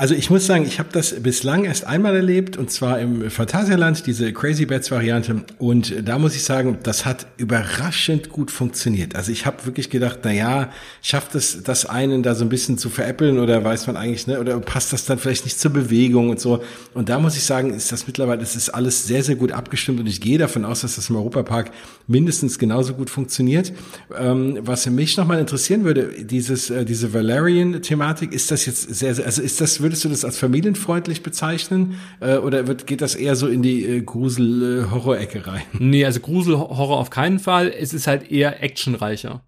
Also 0.00 0.14
ich 0.14 0.30
muss 0.30 0.46
sagen, 0.46 0.64
ich 0.64 0.78
habe 0.78 0.88
das 0.90 1.12
bislang 1.22 1.64
erst 1.64 1.84
einmal 1.86 2.16
erlebt 2.16 2.56
und 2.56 2.70
zwar 2.70 3.00
im 3.00 3.30
Phantasialand, 3.30 4.06
diese 4.06 4.32
Crazy 4.32 4.64
Bats 4.64 4.90
Variante 4.90 5.44
und 5.58 6.08
da 6.08 6.18
muss 6.18 6.34
ich 6.34 6.42
sagen, 6.42 6.78
das 6.82 7.04
hat 7.04 7.26
überraschend 7.36 8.30
gut 8.30 8.50
funktioniert. 8.50 9.14
Also 9.14 9.30
ich 9.30 9.44
habe 9.44 9.66
wirklich 9.66 9.90
gedacht, 9.90 10.20
na 10.22 10.32
ja, 10.32 10.70
schafft 11.02 11.34
es 11.34 11.62
das 11.64 11.84
einen 11.84 12.22
da 12.22 12.34
so 12.34 12.46
ein 12.46 12.48
bisschen 12.48 12.78
zu 12.78 12.88
veräppeln 12.88 13.38
oder 13.38 13.62
weiß 13.62 13.88
man 13.88 13.98
eigentlich, 13.98 14.26
ne, 14.26 14.40
oder 14.40 14.58
passt 14.60 14.94
das 14.94 15.04
dann 15.04 15.18
vielleicht 15.18 15.44
nicht 15.44 15.60
zur 15.60 15.70
Bewegung 15.70 16.30
und 16.30 16.40
so. 16.40 16.62
Und 16.94 17.10
da 17.10 17.18
muss 17.18 17.36
ich 17.36 17.44
sagen, 17.44 17.74
ist 17.74 17.92
das 17.92 18.06
mittlerweile, 18.06 18.40
das 18.40 18.56
ist 18.56 18.70
alles 18.70 19.06
sehr, 19.06 19.22
sehr 19.22 19.36
gut 19.36 19.52
abgestimmt 19.52 20.00
und 20.00 20.06
ich 20.06 20.22
gehe 20.22 20.38
davon 20.38 20.64
aus, 20.64 20.80
dass 20.80 20.96
das 20.96 21.10
im 21.10 21.16
Europapark 21.16 21.72
mindestens 22.06 22.58
genauso 22.58 22.94
gut 22.94 23.10
funktioniert. 23.10 23.74
Ähm, 24.18 24.60
was 24.62 24.86
mich 24.86 25.18
nochmal 25.18 25.40
interessieren 25.40 25.84
würde, 25.84 26.24
dieses, 26.24 26.70
äh, 26.70 26.86
diese 26.86 27.12
Valerian-Thematik, 27.12 28.32
ist 28.32 28.50
das 28.50 28.64
jetzt 28.64 28.94
sehr, 28.94 29.14
sehr, 29.14 29.26
also 29.26 29.42
ist 29.42 29.60
das, 29.60 29.82
würdest 29.90 30.04
du 30.04 30.08
das 30.08 30.24
als 30.24 30.38
familienfreundlich 30.38 31.24
bezeichnen 31.24 31.98
äh, 32.20 32.36
oder 32.36 32.68
wird, 32.68 32.86
geht 32.86 33.00
das 33.00 33.16
eher 33.16 33.34
so 33.34 33.48
in 33.48 33.60
die 33.60 33.84
äh, 33.84 34.00
Grusel-Horror-Ecke 34.02 35.48
rein? 35.48 35.62
Nee, 35.72 36.04
also 36.04 36.20
Grusel-Horror 36.20 36.96
auf 36.96 37.10
keinen 37.10 37.40
Fall. 37.40 37.68
Es 37.68 37.92
ist 37.92 38.06
halt 38.06 38.30
eher 38.30 38.62
actionreicher. 38.62 39.44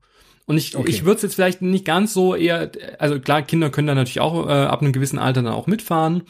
Und 0.47 0.57
ich, 0.57 0.77
okay. 0.77 0.91
ich 0.91 1.05
würde 1.05 1.17
es 1.17 1.23
jetzt 1.23 1.37
vielleicht 1.37 1.63
nicht 1.63 1.85
ganz 1.85 2.13
so 2.13 2.35
eher, 2.35 2.73
also 2.99 3.21
klar, 3.21 3.43
Kinder 3.43 3.71
können 3.71 3.87
da 3.87 3.95
natürlich 3.95 4.19
auch 4.19 4.49
äh, 4.49 4.51
ab 4.51 4.83
einem 4.83 4.93
gewissen 4.93 5.21
Alter 5.21 5.43
dann 5.43 5.53
auch 5.53 5.69
mitfahren. 5.69 6.25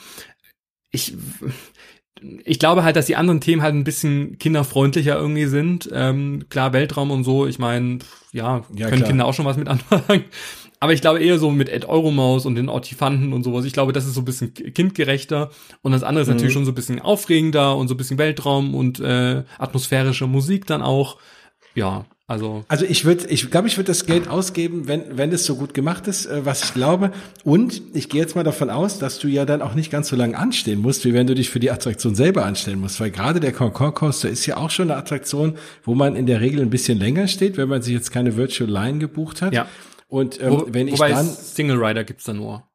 Ich, 0.90 1.14
ich 2.44 2.58
glaube 2.58 2.84
halt, 2.84 2.96
dass 2.96 3.06
die 3.06 3.16
anderen 3.16 3.40
Themen 3.40 3.62
halt 3.62 3.74
ein 3.74 3.84
bisschen 3.84 4.36
kinderfreundlicher 4.36 5.16
irgendwie 5.16 5.46
sind. 5.46 5.88
Ähm, 5.90 6.44
klar, 6.50 6.74
Weltraum 6.74 7.10
und 7.10 7.24
so, 7.24 7.46
ich 7.46 7.58
meine, 7.58 8.00
ja, 8.32 8.62
ja, 8.74 8.88
können 8.88 8.98
klar. 8.98 9.08
Kinder 9.08 9.24
auch 9.24 9.32
schon 9.32 9.46
was 9.46 9.56
mit 9.56 9.68
anfangen. 9.68 10.24
Aber 10.82 10.92
ich 10.92 11.00
glaube 11.00 11.20
eher 11.20 11.38
so 11.38 11.52
mit 11.52 11.68
Ed 11.68 11.84
Euromaus 11.84 12.44
und 12.44 12.56
den 12.56 12.68
Ortifanten 12.68 13.32
und 13.32 13.44
sowas. 13.44 13.64
Ich 13.64 13.72
glaube, 13.72 13.92
das 13.92 14.04
ist 14.04 14.14
so 14.14 14.22
ein 14.22 14.24
bisschen 14.24 14.52
kindgerechter. 14.52 15.52
Und 15.80 15.92
das 15.92 16.02
andere 16.02 16.22
ist 16.22 16.28
mhm. 16.28 16.34
natürlich 16.34 16.52
schon 16.52 16.64
so 16.64 16.72
ein 16.72 16.74
bisschen 16.74 16.98
aufregender 16.98 17.76
und 17.76 17.86
so 17.86 17.94
ein 17.94 17.98
bisschen 17.98 18.18
Weltraum 18.18 18.74
und 18.74 18.98
äh, 18.98 19.44
atmosphärische 19.58 20.26
Musik 20.26 20.66
dann 20.66 20.82
auch. 20.82 21.18
Ja, 21.76 22.04
also. 22.26 22.64
Also 22.66 22.84
ich 22.84 23.04
würde, 23.04 23.28
ich 23.28 23.48
glaube, 23.48 23.68
ich 23.68 23.76
würde 23.76 23.92
das 23.92 24.06
Geld 24.06 24.26
ausgeben, 24.26 24.88
wenn, 24.88 25.16
wenn 25.16 25.30
es 25.30 25.46
so 25.46 25.54
gut 25.54 25.72
gemacht 25.72 26.08
ist, 26.08 26.26
äh, 26.26 26.44
was 26.44 26.64
ich 26.64 26.74
glaube. 26.74 27.12
Und 27.44 27.80
ich 27.94 28.08
gehe 28.08 28.20
jetzt 28.20 28.34
mal 28.34 28.42
davon 28.42 28.68
aus, 28.68 28.98
dass 28.98 29.20
du 29.20 29.28
ja 29.28 29.44
dann 29.44 29.62
auch 29.62 29.74
nicht 29.74 29.92
ganz 29.92 30.08
so 30.08 30.16
lange 30.16 30.36
anstehen 30.36 30.80
musst, 30.80 31.04
wie 31.04 31.14
wenn 31.14 31.28
du 31.28 31.36
dich 31.36 31.48
für 31.48 31.60
die 31.60 31.70
Attraktion 31.70 32.16
selber 32.16 32.44
anstellen 32.44 32.80
musst. 32.80 32.98
Weil 32.98 33.12
gerade 33.12 33.38
der 33.38 33.52
Concord 33.52 33.94
Coaster 33.94 34.28
ist 34.28 34.46
ja 34.46 34.56
auch 34.56 34.70
schon 34.70 34.90
eine 34.90 34.98
Attraktion, 34.98 35.54
wo 35.84 35.94
man 35.94 36.16
in 36.16 36.26
der 36.26 36.40
Regel 36.40 36.60
ein 36.60 36.70
bisschen 36.70 36.98
länger 36.98 37.28
steht, 37.28 37.56
wenn 37.56 37.68
man 37.68 37.82
sich 37.82 37.94
jetzt 37.94 38.10
keine 38.10 38.36
Virtual 38.36 38.68
Line 38.68 38.98
gebucht 38.98 39.42
hat. 39.42 39.54
Ja. 39.54 39.68
Und 40.12 40.38
ähm, 40.42 40.50
Wo, 40.50 40.66
wenn 40.68 40.88
ich 40.88 40.98
dann 40.98 41.26
Single 41.26 41.82
Rider 41.82 42.04
gibt's 42.04 42.24
da 42.24 42.34
nur. 42.34 42.68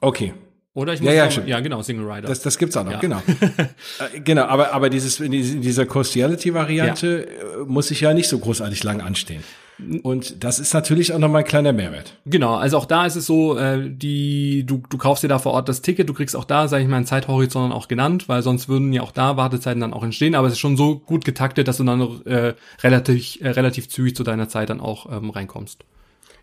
Okay. 0.00 0.32
Oder 0.72 0.94
ich 0.94 1.02
muss 1.02 1.10
ja, 1.10 1.24
ja, 1.24 1.30
sagen, 1.30 1.46
ja, 1.46 1.60
genau, 1.60 1.82
Single 1.82 2.10
Rider. 2.10 2.28
Das, 2.28 2.40
das 2.40 2.56
gibt's 2.56 2.74
auch 2.74 2.84
noch, 2.84 2.92
ja. 2.92 3.00
genau. 3.00 3.22
äh, 4.14 4.20
genau, 4.20 4.44
aber, 4.44 4.72
aber 4.72 4.88
dieses, 4.88 5.20
in 5.20 5.30
dieser 5.30 5.84
Costiality-Variante 5.84 7.28
ja. 7.28 7.62
Äh, 7.62 7.64
muss 7.66 7.90
ich 7.90 8.00
ja 8.00 8.14
nicht 8.14 8.28
so 8.28 8.38
großartig 8.38 8.82
lang 8.82 9.02
anstehen. 9.02 9.44
Und 10.02 10.42
das 10.42 10.58
ist 10.58 10.72
natürlich 10.72 11.12
auch 11.12 11.18
nochmal 11.18 11.42
ein 11.42 11.46
kleiner 11.46 11.74
Mehrwert. 11.74 12.16
Genau, 12.24 12.54
also 12.54 12.78
auch 12.78 12.86
da 12.86 13.04
ist 13.04 13.16
es 13.16 13.26
so, 13.26 13.58
äh, 13.58 13.90
die, 13.90 14.64
du, 14.64 14.82
du 14.88 14.96
kaufst 14.96 15.22
dir 15.22 15.28
da 15.28 15.38
vor 15.38 15.52
Ort 15.52 15.68
das 15.68 15.82
Ticket, 15.82 16.08
du 16.08 16.14
kriegst 16.14 16.34
auch 16.34 16.46
da, 16.46 16.66
sage 16.66 16.82
ich 16.82 16.88
mal, 16.88 16.96
einen 16.96 17.04
Zeithorizont 17.04 17.74
auch 17.74 17.88
genannt, 17.88 18.26
weil 18.26 18.42
sonst 18.42 18.70
würden 18.70 18.90
ja 18.94 19.02
auch 19.02 19.12
da 19.12 19.36
Wartezeiten 19.36 19.82
dann 19.82 19.92
auch 19.92 20.02
entstehen, 20.02 20.34
aber 20.34 20.46
es 20.46 20.54
ist 20.54 20.60
schon 20.60 20.78
so 20.78 20.98
gut 20.98 21.26
getaktet, 21.26 21.68
dass 21.68 21.76
du 21.76 21.84
dann 21.84 22.22
äh, 22.24 22.54
relativ, 22.82 23.38
äh, 23.42 23.50
relativ 23.50 23.90
zügig 23.90 24.16
zu 24.16 24.24
deiner 24.24 24.48
Zeit 24.48 24.70
dann 24.70 24.80
auch 24.80 25.12
ähm, 25.12 25.28
reinkommst. 25.28 25.84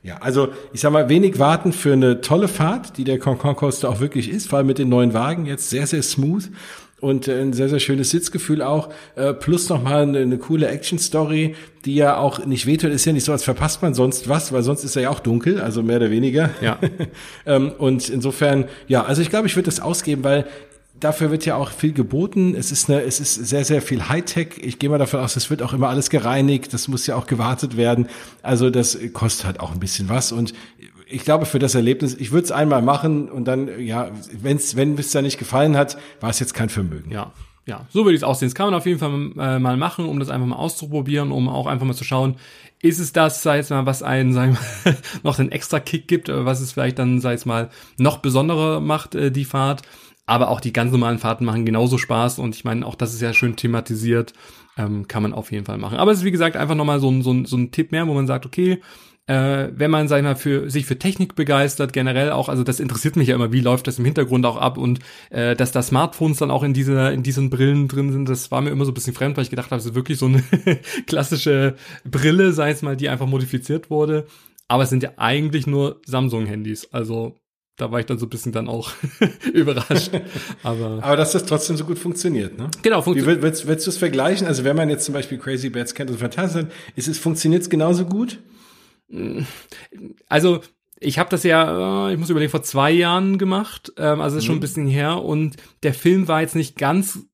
Ja, 0.04 0.18
also 0.18 0.50
ich 0.74 0.82
sag 0.82 0.92
mal, 0.92 1.08
wenig 1.08 1.40
warten 1.40 1.72
für 1.72 1.94
eine 1.94 2.20
tolle 2.20 2.50
Fahrt, 2.50 2.98
die 2.98 3.06
der 3.06 3.20
Concon 3.20 3.56
Coaster 3.56 3.90
auch 3.90 4.02
wirklich 4.02 4.30
ist, 4.30 4.50
vor 4.50 4.58
allem 4.58 4.68
mit 4.68 4.78
den 4.78 4.90
neuen 4.90 5.14
Wagen 5.14 5.46
jetzt 5.46 5.70
sehr, 5.70 5.88
sehr 5.88 6.04
smooth 6.04 6.50
und 7.00 7.30
ein 7.30 7.54
sehr, 7.54 7.70
sehr 7.70 7.80
schönes 7.80 8.10
Sitzgefühl 8.10 8.62
auch, 8.62 8.90
äh, 9.16 9.34
plus 9.34 9.70
nochmal 9.70 10.04
eine, 10.04 10.20
eine 10.20 10.38
coole 10.38 10.68
Action-Story, 10.68 11.56
die 11.86 11.96
ja 11.96 12.18
auch 12.18 12.46
nicht 12.46 12.66
wehtut, 12.66 12.92
ist 12.92 13.06
ja 13.06 13.14
nicht 13.14 13.24
so, 13.24 13.32
als 13.32 13.46
verpasst 13.46 13.82
man 13.82 13.94
sonst 13.94 14.28
was, 14.28 14.52
weil 14.52 14.62
sonst 14.62 14.84
ist 14.84 14.98
er 14.98 15.04
ja 15.04 15.10
auch 15.10 15.22
dunkel, 15.22 15.62
also 15.62 15.84
mehr 15.84 15.98
oder 15.98 16.12
weniger. 16.12 16.50
Ja. 16.62 16.80
ähm, 17.46 17.72
und 17.78 18.10
insofern, 18.10 18.66
ja, 18.88 19.06
also 19.06 19.22
ich 19.22 19.30
glaube, 19.30 19.48
ich 19.48 19.56
würde 19.56 19.66
das 19.66 19.80
ausgeben, 19.80 20.26
weil 20.26 20.48
dafür 21.00 21.32
wird 21.32 21.46
ja 21.46 21.56
auch 21.56 21.70
viel 21.70 21.94
geboten. 21.94 22.56
Es 22.56 22.72
ist 22.72 22.90
eine, 22.90 23.02
es 23.02 23.20
ist 23.20 23.36
sehr, 23.36 23.66
sehr 23.66 23.82
viel 23.82 24.08
Hightech. 24.10 24.60
Ich 24.62 24.80
gehe 24.80 24.90
mal 24.90 24.98
davon 24.98 25.20
aus, 25.20 25.36
es 25.36 25.50
wird 25.50 25.62
auch 25.62 25.74
immer 25.74 25.90
alles 25.90 26.10
gereinigt. 26.10 26.74
Das 26.74 26.88
muss 26.88 27.08
ja 27.08 27.16
auch 27.16 27.28
gewartet 27.28 27.78
werden. 27.78 28.08
Also 28.42 28.70
das 28.70 28.98
kostet 29.14 29.46
halt 29.46 29.60
auch 29.60 29.72
ein 29.72 29.80
bisschen 29.80 30.10
was. 30.10 30.32
Und 30.32 30.54
ich 31.08 31.24
glaube, 31.24 31.46
für 31.46 31.60
das 31.60 31.76
Erlebnis, 31.76 32.16
ich 32.16 32.32
würde 32.32 32.46
es 32.46 32.52
einmal 32.52 32.82
machen 32.82 33.30
und 33.30 33.46
dann, 33.46 33.70
ja, 33.80 34.10
wenn's, 34.32 34.76
wenn 34.76 34.98
es 34.98 35.12
da 35.12 35.22
nicht 35.22 35.38
gefallen 35.38 35.78
hat, 35.78 35.98
war 36.22 36.30
es 36.30 36.40
jetzt 36.40 36.54
kein 36.54 36.70
Vermögen. 36.70 37.12
Ja. 37.12 37.32
Ja, 37.66 37.86
so 37.90 38.04
würde 38.04 38.16
ich 38.16 38.20
es 38.20 38.24
aussehen. 38.26 38.50
Das 38.50 38.56
kann 38.56 38.68
man 38.68 38.74
auf 38.74 38.86
jeden 38.86 39.00
Fall 39.00 39.32
äh, 39.38 39.58
mal 39.58 39.78
machen, 39.78 40.06
um 40.06 40.20
das 40.20 40.28
einfach 40.30 40.48
mal 40.48 40.58
auszuprobieren, 40.58 41.32
um 41.32 41.48
auch 41.48 41.66
einfach 41.66 41.86
mal 41.86 41.94
zu 41.94 42.04
schauen, 42.04 42.36
ist 42.82 43.00
es 43.00 43.14
das, 43.14 43.42
sei 43.42 43.60
es 43.60 43.70
mal, 43.70 43.86
was 43.86 44.04
einen, 44.04 44.34
sagen 44.34 44.58
wir 44.84 44.98
noch 45.24 45.38
den 45.38 45.50
extra 45.50 45.80
Kick 45.80 46.10
gibt, 46.10 46.28
was 46.28 46.60
es 46.60 46.74
vielleicht 46.74 47.00
dann, 47.00 47.22
sei 47.22 47.34
es 47.34 47.46
mal, 47.46 47.70
noch 47.98 48.18
besonderer 48.18 48.82
macht, 48.82 49.16
äh, 49.16 49.32
die 49.32 49.46
Fahrt. 49.46 49.84
Aber 50.26 50.50
auch 50.50 50.62
die 50.62 50.74
ganz 50.74 50.92
normalen 50.92 51.20
Fahrten 51.20 51.46
machen 51.46 51.66
genauso 51.66 51.98
Spaß 51.98 52.40
und 52.40 52.56
ich 52.56 52.64
meine, 52.64 52.86
auch 52.86 52.96
das 52.96 53.14
ist 53.14 53.22
ja 53.22 53.34
schön 53.34 53.56
thematisiert, 53.56 54.34
ähm, 54.78 55.08
kann 55.08 55.24
man 55.24 55.34
auf 55.34 55.52
jeden 55.52 55.66
Fall 55.66 55.78
machen. 55.78 55.98
Aber 55.98 56.12
es 56.12 56.20
ist 56.20 56.24
wie 56.24 56.32
gesagt 56.32 56.56
einfach 56.56 56.76
nochmal 56.76 57.00
so 57.00 57.10
ein, 57.10 57.22
so, 57.22 57.32
ein, 57.34 57.46
so 57.46 57.58
ein 57.58 57.72
Tipp 57.72 57.92
mehr, 57.92 58.08
wo 58.08 58.14
man 58.14 58.28
sagt, 58.28 58.46
okay, 58.46 58.82
äh, 59.26 59.70
wenn 59.74 59.92
man, 59.92 60.08
sag 60.08 60.18
ich 60.18 60.24
mal, 60.24 60.36
für 60.36 60.70
sich 60.70 60.86
für 60.86 61.00
Technik 61.00 61.36
begeistert, 61.36 61.94
generell 61.94 62.32
auch, 62.32 62.50
also 62.50 62.64
das 62.64 62.80
interessiert 62.80 63.16
mich 63.16 63.30
ja 63.30 63.36
immer, 63.36 63.54
wie 63.54 63.62
läuft 63.62 63.88
das 63.88 64.00
im 64.00 64.06
Hintergrund 64.06 64.46
auch 64.46 64.58
ab 64.58 64.78
und 64.78 65.00
äh, 65.30 65.56
dass 65.56 65.72
da 65.72 65.82
Smartphones 65.82 66.40
dann 66.40 66.52
auch 66.52 66.64
in 66.64 66.74
dieser, 66.74 67.12
in 67.14 67.24
diesen 67.24 67.50
Brillen 67.50 67.88
drin 67.88 68.12
sind, 68.12 68.28
das 68.28 68.52
war 68.52 68.62
mir 68.62 68.72
immer 68.72 68.86
so 68.86 68.92
ein 68.92 68.96
bisschen 68.96 69.14
fremd, 69.14 69.38
weil 69.38 69.44
ich 69.44 69.50
gedacht 69.50 69.72
habe, 69.72 69.80
es 69.80 69.86
ist 69.86 69.96
wirklich 69.96 70.18
so 70.18 70.26
eine 70.26 70.44
klassische 71.08 71.76
Brille, 72.04 72.52
sei 72.52 72.72
es 72.72 72.82
mal, 72.82 72.98
die 72.98 73.10
einfach 73.10 73.28
modifiziert 73.28 73.90
wurde. 73.90 74.26
Aber 74.68 74.84
es 74.84 74.90
sind 74.90 75.04
ja 75.04 75.12
eigentlich 75.18 75.68
nur 75.68 76.02
Samsung-Handys. 76.06 76.92
Also 76.92 77.40
da 77.78 77.92
war 77.92 78.00
ich 78.00 78.06
dann 78.06 78.20
so 78.20 78.26
ein 78.26 78.30
bisschen 78.30 78.52
dann 78.52 78.68
auch 78.68 78.92
überrascht. 79.54 80.12
Aber, 80.64 81.00
Aber 81.02 81.18
dass 81.18 81.32
das 81.32 81.46
trotzdem 81.46 81.78
so 81.78 81.86
gut 81.86 81.98
funktioniert, 81.98 82.58
ne? 82.58 82.70
Genau, 82.82 83.02
funktioniert. 83.02 83.42
Willst, 83.42 83.68
willst 83.68 83.88
du 83.88 83.90
es 83.90 83.98
vergleichen? 83.98 84.46
Also 84.48 84.64
wenn 84.64 84.76
man 84.76 84.90
jetzt 84.90 85.06
zum 85.06 85.14
Beispiel 85.14 85.38
Crazy 85.38 85.70
Bats 85.70 85.96
kennt 85.96 86.12
und 86.12 86.20
Fantasien, 86.20 86.70
ist 86.96 87.08
es, 87.08 87.18
funktioniert 87.18 87.64
es 87.64 87.70
genauso 87.70 88.06
gut? 88.06 88.40
Also 90.28 90.62
ich 91.00 91.20
habe 91.20 91.30
das 91.30 91.44
ja, 91.44 92.10
äh, 92.10 92.14
ich 92.14 92.20
muss 92.20 92.30
überlegen, 92.30 92.52
vor 92.52 92.64
zwei 92.64 92.92
Jahren 92.92 93.38
gemacht. 93.38 93.92
Ähm, 93.98 94.22
also 94.22 94.38
ist 94.38 94.46
schon 94.46 94.56
ein 94.56 94.58
mhm. 94.58 94.62
bisschen 94.62 94.88
her 94.88 95.24
und 95.24 95.58
der 95.84 95.94
Film 95.94 96.28
war 96.28 96.42
jetzt 96.42 96.56
nicht 96.56 96.78
ganz 96.78 97.26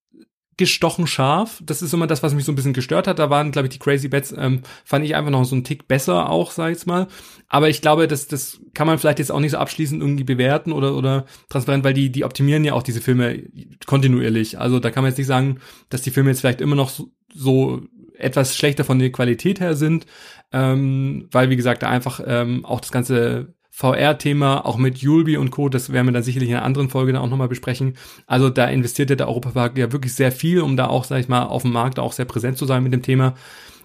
gestochen 0.60 1.07
scharf. 1.07 1.60
Das 1.65 1.81
ist 1.81 1.94
immer 1.94 2.06
das, 2.06 2.22
was 2.22 2.36
mich 2.36 2.45
so 2.45 2.52
ein 2.52 2.56
bisschen 2.56 2.73
gestört 2.73 3.07
hat. 3.07 3.18
Da 3.18 3.30
waren, 3.30 3.52
glaube 3.52 3.68
ich, 3.68 3.72
die 3.72 3.80
Crazy 3.80 4.10
Bats, 4.10 4.34
ähm, 4.38 4.61
fand 4.86 5.03
ich 5.06 5.15
einfach 5.15 5.31
noch 5.31 5.45
so 5.45 5.56
einen 5.56 5.64
Tick 5.64 5.88
besser 5.88 6.30
auch, 6.30 6.52
sag 6.52 6.72
ich 6.76 6.86
mal. 6.86 7.07
Aber 7.48 7.69
ich 7.69 7.81
glaube, 7.81 8.07
das, 8.07 8.27
das 8.27 8.60
kann 8.73 8.86
man 8.86 8.99
vielleicht 8.99 9.19
jetzt 9.19 9.31
auch 9.31 9.40
nicht 9.40 9.52
so 9.52 9.57
abschließend 9.57 10.02
irgendwie 10.02 10.26
bewerten 10.26 10.72
oder, 10.72 10.95
oder 10.95 11.26
transparent, 11.49 11.84
weil 11.84 11.94
die, 11.94 12.11
die 12.11 12.26
optimieren 12.26 12.64
ja 12.64 12.73
auch 12.73 12.84
diese 12.84 13.02
Filme 13.02 13.41
kontinuierlich. 13.88 14.60
Also 14.60 14.80
da 14.80 14.91
kann 14.91 15.03
man 15.03 15.11
jetzt 15.11 15.18
nicht 15.18 15.27
sagen, 15.27 15.60
dass 15.90 16.02
die 16.02 16.11
Filme 16.11 16.30
jetzt 16.30 16.41
vielleicht 16.41 16.61
immer 16.61 16.76
noch 16.76 16.90
so, 16.90 17.10
so 17.34 17.81
etwas 18.18 18.56
schlechter 18.56 18.84
von 18.84 18.99
der 18.99 19.11
Qualität 19.11 19.61
her 19.61 19.76
sind, 19.76 20.06
ähm, 20.52 21.30
weil 21.31 21.49
wie 21.49 21.56
gesagt, 21.56 21.84
da 21.84 21.90
einfach 21.90 22.19
ähm, 22.26 22.65
auch 22.65 22.81
das 22.81 22.91
ganze 22.91 23.53
VR-Thema, 23.72 24.66
auch 24.66 24.78
mit 24.78 24.98
Julbi 24.98 25.38
und 25.38 25.52
Co., 25.52 25.70
das 25.70 25.91
werden 25.91 26.08
wir 26.08 26.12
dann 26.12 26.24
sicherlich 26.24 26.50
in 26.50 26.56
einer 26.56 26.66
anderen 26.66 26.90
Folge 26.90 27.14
dann 27.14 27.22
auch 27.22 27.30
nochmal 27.30 27.48
besprechen. 27.48 27.96
Also 28.28 28.50
da 28.50 28.66
investiert 28.66 29.10
der 29.10 29.28
Europapark 29.28 29.78
ja 29.78 29.91
wirklich 29.91 30.14
sehr 30.14 30.32
viel, 30.32 30.62
um 30.62 30.76
da 30.76 30.88
auch, 30.88 31.04
sag 31.04 31.20
ich 31.20 31.30
mal, 31.30 31.44
auf 31.44 31.62
dem 31.62 31.72
Markt 31.72 32.00
auch 32.00 32.12
sehr 32.12 32.26
präsent 32.26 32.58
zu 32.58 32.66
sein 32.66 32.84
mit 32.84 32.94
dem 32.94 33.04
Thema 33.04 33.36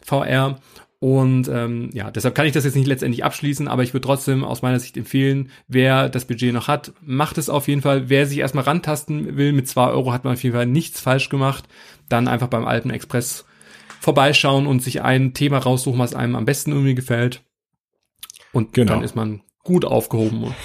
VR. 0.04 0.58
Und 1.04 1.48
ähm, 1.48 1.90
ja, 1.92 2.10
deshalb 2.10 2.34
kann 2.34 2.46
ich 2.46 2.52
das 2.52 2.64
jetzt 2.64 2.76
nicht 2.76 2.86
letztendlich 2.86 3.24
abschließen, 3.24 3.68
aber 3.68 3.82
ich 3.82 3.92
würde 3.92 4.06
trotzdem 4.06 4.42
aus 4.42 4.62
meiner 4.62 4.80
Sicht 4.80 4.96
empfehlen, 4.96 5.50
wer 5.68 6.08
das 6.08 6.24
Budget 6.24 6.54
noch 6.54 6.66
hat, 6.66 6.94
macht 7.02 7.36
es 7.36 7.50
auf 7.50 7.68
jeden 7.68 7.82
Fall. 7.82 8.08
Wer 8.08 8.26
sich 8.26 8.38
erstmal 8.38 8.64
rantasten 8.64 9.36
will, 9.36 9.52
mit 9.52 9.68
zwei 9.68 9.88
Euro 9.88 10.14
hat 10.14 10.24
man 10.24 10.32
auf 10.32 10.42
jeden 10.42 10.56
Fall 10.56 10.64
nichts 10.64 11.00
falsch 11.00 11.28
gemacht. 11.28 11.64
Dann 12.08 12.26
einfach 12.26 12.48
beim 12.48 12.64
Alpen 12.64 12.90
Express 12.90 13.44
vorbeischauen 14.00 14.66
und 14.66 14.82
sich 14.82 15.02
ein 15.02 15.34
Thema 15.34 15.58
raussuchen, 15.58 15.98
was 15.98 16.14
einem 16.14 16.36
am 16.36 16.46
besten 16.46 16.72
irgendwie 16.72 16.94
gefällt. 16.94 17.42
Und 18.52 18.72
genau. 18.72 18.94
dann 18.94 19.04
ist 19.04 19.14
man 19.14 19.42
gut 19.64 19.84
aufgehoben. 19.84 20.54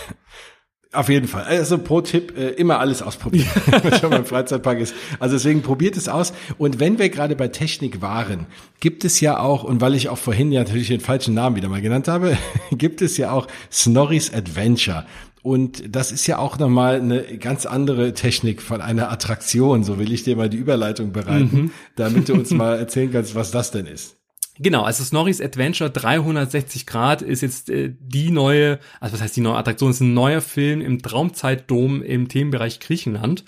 Auf 0.92 1.08
jeden 1.08 1.28
Fall. 1.28 1.44
Also 1.44 1.78
pro 1.78 2.02
Tipp, 2.02 2.36
äh, 2.36 2.50
immer 2.50 2.80
alles 2.80 3.04
ausprobieren, 3.04 3.48
wenn 3.84 3.94
schon 4.00 4.10
beim 4.10 4.26
Freizeitpark 4.26 4.80
ist. 4.80 4.96
Also 5.20 5.36
deswegen 5.36 5.62
probiert 5.62 5.96
es 5.96 6.10
aus. 6.10 6.34
Und 6.58 6.80
wenn 6.80 6.98
wir 6.98 7.10
gerade 7.10 7.36
bei 7.36 7.48
Technik 7.48 8.02
waren, 8.02 8.48
gibt 8.80 9.06
es 9.06 9.20
ja 9.20 9.40
auch, 9.40 9.64
und 9.64 9.82
weil 9.82 9.94
ich 9.94 10.10
auch 10.10 10.18
vorhin 10.18 10.52
ja 10.52 10.62
natürlich 10.62 10.88
den 10.88 11.00
falschen 11.00 11.36
Namen 11.36 11.56
wieder 11.56 11.70
mal 11.70 11.82
genannt 11.82 12.08
habe, 12.08 12.40
gibt 12.72 13.04
es 13.04 13.18
ja 13.18 13.32
auch 13.32 13.48
Snorri's 13.72 14.34
Adventure. 14.34 15.06
Und 15.44 15.96
das 15.96 16.12
ist 16.12 16.26
ja 16.26 16.40
auch 16.40 16.58
nochmal 16.58 16.96
eine 16.96 17.22
ganz 17.38 17.68
andere 17.68 18.14
Technik 18.14 18.60
von 18.60 18.82
einer 18.82 19.12
Attraktion. 19.12 19.84
So 19.84 20.00
will 20.00 20.12
ich 20.12 20.24
dir 20.24 20.36
mal 20.36 20.50
die 20.50 20.58
Überleitung 20.58 21.12
bereiten, 21.12 21.56
mhm. 21.56 21.72
damit 21.96 22.30
du 22.30 22.34
uns 22.34 22.50
mal 22.50 22.80
erzählen 22.80 23.12
kannst, 23.12 23.36
was 23.36 23.52
das 23.52 23.70
denn 23.70 23.86
ist. 23.86 24.19
Genau, 24.62 24.84
also 24.84 25.06
Snorri's 25.06 25.40
Adventure 25.40 25.90
360 25.90 26.86
Grad 26.86 27.22
ist 27.22 27.42
jetzt 27.42 27.70
äh, 27.70 27.94
die 27.98 28.30
neue, 28.30 28.80
also 29.00 29.14
was 29.14 29.22
heißt 29.22 29.38
die 29.38 29.42
neue 29.42 29.56
Attraktion, 29.56 29.92
ist 29.92 30.02
ein 30.02 30.14
neuer 30.14 30.42
Film 30.42 30.82
im 30.82 31.02
Traumzeitdom 31.02 32.02
im 32.02 32.28
Themenbereich 32.28 32.82
Griechenland. 32.82 33.46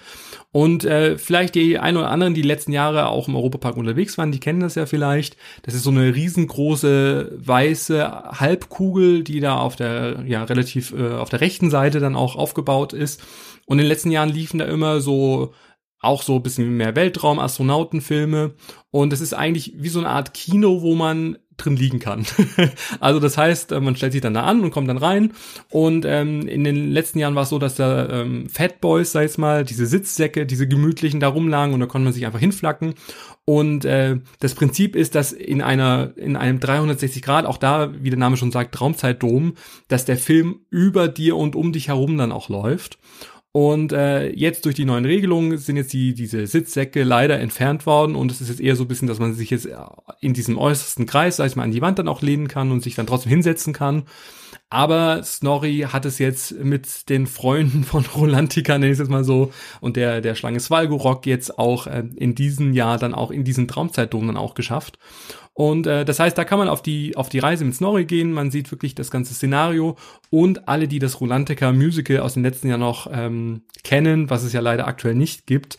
Und 0.54 0.86
äh, 0.86 1.18
vielleicht 1.18 1.56
die 1.56 1.80
ein 1.80 1.98
oder 1.98 2.10
anderen, 2.10 2.34
die 2.34 2.42
letzten 2.42 2.72
Jahre 2.72 3.08
auch 3.08 3.28
im 3.28 3.36
Europapark 3.36 3.76
unterwegs 3.76 4.18
waren, 4.18 4.32
die 4.32 4.40
kennen 4.40 4.62
das 4.62 4.76
ja 4.76 4.86
vielleicht. 4.86 5.36
Das 5.64 5.74
ist 5.74 5.84
so 5.84 5.92
eine 5.92 6.16
riesengroße 6.16 7.34
weiße 7.38 8.40
Halbkugel, 8.40 9.24
die 9.26 9.42
da 9.42 9.58
auf 9.58 9.76
der, 9.76 10.24
ja, 10.26 10.46
relativ 10.46 10.94
äh, 10.94 11.12
auf 11.12 11.30
der 11.30 11.42
rechten 11.42 11.70
Seite 11.70 12.00
dann 12.00 12.16
auch 12.16 12.38
aufgebaut 12.38 12.94
ist. 12.94 13.22
Und 13.66 13.80
in 13.80 13.84
den 13.84 13.90
letzten 13.90 14.12
Jahren 14.12 14.30
liefen 14.30 14.60
da 14.60 14.66
immer 14.66 15.02
so 15.02 15.54
auch 16.02 16.24
so 16.24 16.36
ein 16.36 16.44
bisschen 16.44 16.76
mehr 16.76 16.96
Weltraum, 16.96 17.40
Astronautenfilme. 17.40 18.54
Und 18.90 19.14
es 19.14 19.22
ist 19.22 19.34
eigentlich 19.34 19.74
wie 19.78 19.90
so 19.90 20.00
eine 20.00 20.10
Art 20.10 20.34
Kino, 20.34 20.82
wo 20.82 20.96
man 20.96 21.38
drin 21.58 21.76
liegen 21.76 22.00
kann. 22.00 22.26
also 23.00 23.20
das 23.20 23.38
heißt, 23.38 23.72
äh, 23.72 23.80
man 23.80 23.96
stellt 23.96 24.14
sich 24.14 24.22
dann 24.22 24.34
da 24.34 24.44
an 24.44 24.62
und 24.62 24.72
kommt 24.72 24.90
dann 24.90 24.98
rein. 24.98 25.34
Und 25.70 26.06
ähm, 26.06 26.48
in 26.48 26.64
den 26.64 26.92
letzten 26.92 27.20
Jahren 27.20 27.36
war 27.36 27.44
es 27.44 27.50
so, 27.50 27.60
dass 27.60 27.76
da 27.76 28.10
ähm, 28.10 28.50
Fat 28.50 28.82
Boys, 28.82 29.12
sag 29.12 29.26
ich 29.26 29.38
mal, 29.38 29.64
diese 29.64 29.86
Sitzsäcke, 29.86 30.46
diese 30.46 30.68
gemütlichen 30.68 31.20
da 31.20 31.28
rumlagen 31.28 31.74
und 31.74 31.80
da 31.80 31.86
konnte 31.86 32.06
man 32.06 32.14
sich 32.14 32.26
einfach 32.26 32.40
hinflacken. 32.40 32.96
Und 33.46 33.86
äh, 33.86 34.18
das 34.40 34.56
Prinzip 34.56 34.96
ist, 34.96 35.14
dass 35.14 35.32
in 35.32 35.62
einer 35.62 36.14
in 36.16 36.36
einem 36.36 36.60
360 36.60 37.22
Grad, 37.22 37.46
auch 37.46 37.58
da, 37.58 37.92
wie 38.02 38.10
der 38.10 38.20
Name 38.20 38.38
schon 38.38 38.52
sagt, 38.52 38.74
Traumzeitdom, 38.74 39.54
dass 39.88 40.06
der 40.06 40.18
Film 40.18 40.62
über 40.70 41.08
dir 41.08 41.38
und 41.38 41.56
um 41.56 41.74
dich 41.74 41.90
herum 41.90 42.18
dann 42.18 42.32
auch 42.32 42.50
läuft. 42.50 42.98
Und 43.54 43.92
äh, 43.92 44.30
jetzt 44.30 44.64
durch 44.64 44.76
die 44.76 44.86
neuen 44.86 45.04
Regelungen 45.04 45.58
sind 45.58 45.76
jetzt 45.76 45.92
die 45.92 46.14
diese 46.14 46.48
Sitzsäcke 46.48 47.04
leider 47.04 47.38
entfernt 47.40 47.86
worden 47.86 48.16
und 48.16 48.32
es 48.32 48.40
ist 48.40 48.48
jetzt 48.48 48.62
eher 48.62 48.78
so 48.78 48.86
ein 48.86 48.88
bisschen, 48.88 49.10
dass 49.10 49.20
man 49.20 49.34
sich 49.34 49.50
jetzt 49.50 49.68
in 50.22 50.34
diesem 50.34 50.58
äußersten 50.58 51.06
Kreis, 51.06 51.36
sag 51.36 51.48
ich 51.48 51.58
mal, 51.58 51.64
an 51.64 51.72
die 51.72 51.82
Wand 51.82 52.00
dann 52.00 52.08
auch 52.08 52.22
lehnen 52.22 52.48
kann 52.48 52.72
und 52.72 52.82
sich 52.82 52.96
dann 52.96 53.08
trotzdem 53.08 53.30
hinsetzen 53.32 53.74
kann. 53.74 54.04
Aber 54.70 55.22
Snorri 55.24 55.86
hat 55.92 56.06
es 56.06 56.18
jetzt 56.18 56.54
mit 56.64 57.10
den 57.10 57.28
Freunden 57.28 57.84
von 57.84 58.06
Rolantica, 58.16 58.78
nenne 58.78 58.88
ich 58.88 58.94
es 58.94 59.00
jetzt 59.00 59.12
mal 59.12 59.26
so, 59.26 59.52
und 59.82 59.98
der, 59.98 60.22
der 60.22 60.36
Schlange 60.36 60.62
Svalgorok 60.62 61.26
jetzt 61.26 61.60
auch 61.60 61.88
äh, 61.88 62.06
in 62.16 62.36
diesem 62.36 62.72
Jahr 62.72 62.98
dann 62.98 63.14
auch 63.14 63.32
in 63.32 63.44
diesen 63.44 63.68
Traumzeitdom 63.68 64.28
dann 64.28 64.38
auch 64.38 64.54
geschafft. 64.54 64.98
Und 65.54 65.86
äh, 65.86 66.06
das 66.06 66.20
heißt, 66.20 66.38
da 66.38 66.46
kann 66.46 66.60
man 66.60 66.70
auf 66.70 66.82
die, 66.82 67.16
auf 67.18 67.30
die 67.30 67.40
Reise 67.40 67.66
mit 67.66 67.76
Snorri 67.76 68.06
gehen. 68.06 68.32
Man 68.32 68.52
sieht 68.52 68.72
wirklich 68.72 68.96
das 68.96 69.12
ganze 69.12 69.34
Szenario 69.34 69.98
und 70.30 70.68
alle, 70.68 70.88
die 70.88 71.00
das 71.00 71.20
Rolantica 71.20 71.72
Musical 71.74 72.20
aus 72.20 72.36
dem 72.36 72.44
letzten 72.44 72.70
Jahr 72.70 72.78
noch 72.78 73.10
ähm, 73.12 73.64
kennen, 73.84 74.30
was 74.30 74.44
es 74.44 74.54
ja 74.54 74.62
leider 74.62 74.88
aktuell 74.88 75.16
nicht 75.16 75.48
gibt, 75.48 75.78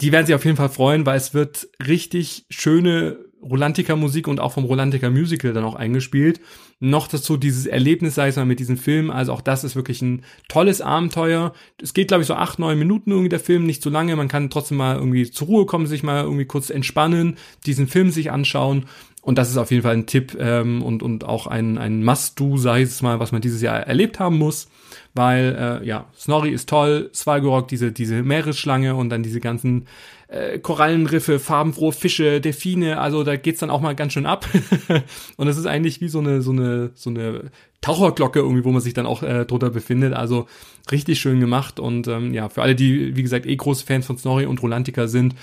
die 0.00 0.12
werden 0.12 0.26
sich 0.26 0.34
auf 0.34 0.44
jeden 0.44 0.56
Fall 0.56 0.68
freuen, 0.68 1.06
weil 1.06 1.16
es 1.16 1.34
wird 1.34 1.68
richtig 1.86 2.46
schöne 2.50 3.18
Rolantica 3.42 3.96
Musik 3.96 4.28
und 4.28 4.40
auch 4.40 4.52
vom 4.52 4.64
Rolantica 4.64 5.10
Musical 5.10 5.52
dann 5.52 5.64
auch 5.64 5.74
eingespielt. 5.74 6.40
Noch 6.80 7.08
dazu 7.08 7.36
dieses 7.36 7.66
Erlebnis, 7.66 8.14
sei 8.14 8.28
es 8.28 8.36
mal 8.36 8.44
mit 8.44 8.60
diesem 8.60 8.76
Film. 8.76 9.10
Also 9.10 9.32
auch 9.32 9.40
das 9.40 9.64
ist 9.64 9.76
wirklich 9.76 10.02
ein 10.02 10.22
tolles 10.48 10.80
Abenteuer. 10.80 11.52
Es 11.82 11.94
geht, 11.94 12.08
glaube 12.08 12.22
ich, 12.22 12.28
so 12.28 12.34
acht, 12.34 12.58
neun 12.58 12.78
Minuten 12.78 13.10
irgendwie 13.10 13.28
der 13.28 13.40
Film, 13.40 13.64
nicht 13.64 13.82
so 13.82 13.90
lange. 13.90 14.16
Man 14.16 14.28
kann 14.28 14.50
trotzdem 14.50 14.78
mal 14.78 14.96
irgendwie 14.96 15.30
zur 15.30 15.46
Ruhe 15.46 15.66
kommen, 15.66 15.86
sich 15.86 16.02
mal 16.02 16.24
irgendwie 16.24 16.46
kurz 16.46 16.70
entspannen, 16.70 17.36
diesen 17.66 17.88
Film 17.88 18.10
sich 18.10 18.30
anschauen. 18.30 18.86
Und 19.22 19.36
das 19.36 19.50
ist 19.50 19.56
auf 19.56 19.70
jeden 19.70 19.82
Fall 19.82 19.94
ein 19.94 20.06
Tipp 20.06 20.36
ähm, 20.40 20.82
und, 20.82 21.02
und 21.02 21.24
auch 21.24 21.46
ein, 21.46 21.76
ein 21.76 22.04
Must-Do, 22.04 22.56
ich 22.76 22.84
es 22.84 23.02
mal, 23.02 23.20
was 23.20 23.32
man 23.32 23.42
dieses 23.42 23.60
Jahr 23.60 23.80
erlebt 23.80 24.20
haben 24.20 24.38
muss. 24.38 24.68
Weil, 25.14 25.80
äh, 25.82 25.86
ja, 25.86 26.06
Snorri 26.18 26.50
ist 26.50 26.68
toll, 26.68 27.10
Svalgorok, 27.12 27.68
diese, 27.68 27.92
diese 27.92 28.22
Meeresschlange 28.22 28.94
und 28.94 29.10
dann 29.10 29.22
diese 29.22 29.40
ganzen 29.40 29.86
äh, 30.28 30.58
Korallenriffe, 30.58 31.38
farbenfrohe 31.38 31.92
Fische, 31.92 32.40
Delfine, 32.40 33.00
also 33.00 33.24
da 33.24 33.36
geht's 33.36 33.60
dann 33.60 33.70
auch 33.70 33.80
mal 33.80 33.94
ganz 33.94 34.12
schön 34.12 34.26
ab. 34.26 34.46
und 35.36 35.48
es 35.48 35.56
ist 35.56 35.66
eigentlich 35.66 36.00
wie 36.00 36.08
so 36.08 36.20
eine, 36.20 36.42
so 36.42 36.52
eine, 36.52 36.90
so 36.94 37.10
eine 37.10 37.50
Taucherglocke 37.80 38.38
irgendwie, 38.38 38.64
wo 38.64 38.70
man 38.70 38.80
sich 38.80 38.94
dann 38.94 39.06
auch 39.06 39.22
äh, 39.22 39.44
drunter 39.44 39.70
befindet. 39.70 40.12
Also 40.12 40.46
richtig 40.90 41.18
schön 41.20 41.40
gemacht 41.40 41.80
und 41.80 42.08
ähm, 42.08 42.32
ja, 42.34 42.48
für 42.48 42.62
alle, 42.62 42.74
die, 42.74 43.16
wie 43.16 43.22
gesagt, 43.22 43.46
eh 43.46 43.56
große 43.56 43.84
Fans 43.84 44.06
von 44.06 44.18
Snorri 44.18 44.46
und 44.46 44.62
Rolantica 44.62 45.08
sind, 45.08 45.34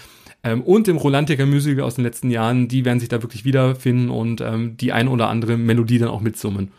ähm, 0.45 0.61
und 0.61 0.87
im 0.87 0.97
Rolantica 0.97 1.45
Musical 1.45 1.83
aus 1.83 1.95
den 1.95 2.03
letzten 2.03 2.29
Jahren, 2.29 2.67
die 2.67 2.85
werden 2.85 2.99
sich 2.99 3.09
da 3.09 3.23
wirklich 3.23 3.45
wiederfinden 3.45 4.11
und 4.11 4.41
ähm, 4.41 4.77
die 4.77 4.93
ein 4.93 5.07
oder 5.07 5.27
andere 5.27 5.57
Melodie 5.57 5.97
dann 5.97 6.09
auch 6.09 6.21
mitsummen. 6.21 6.71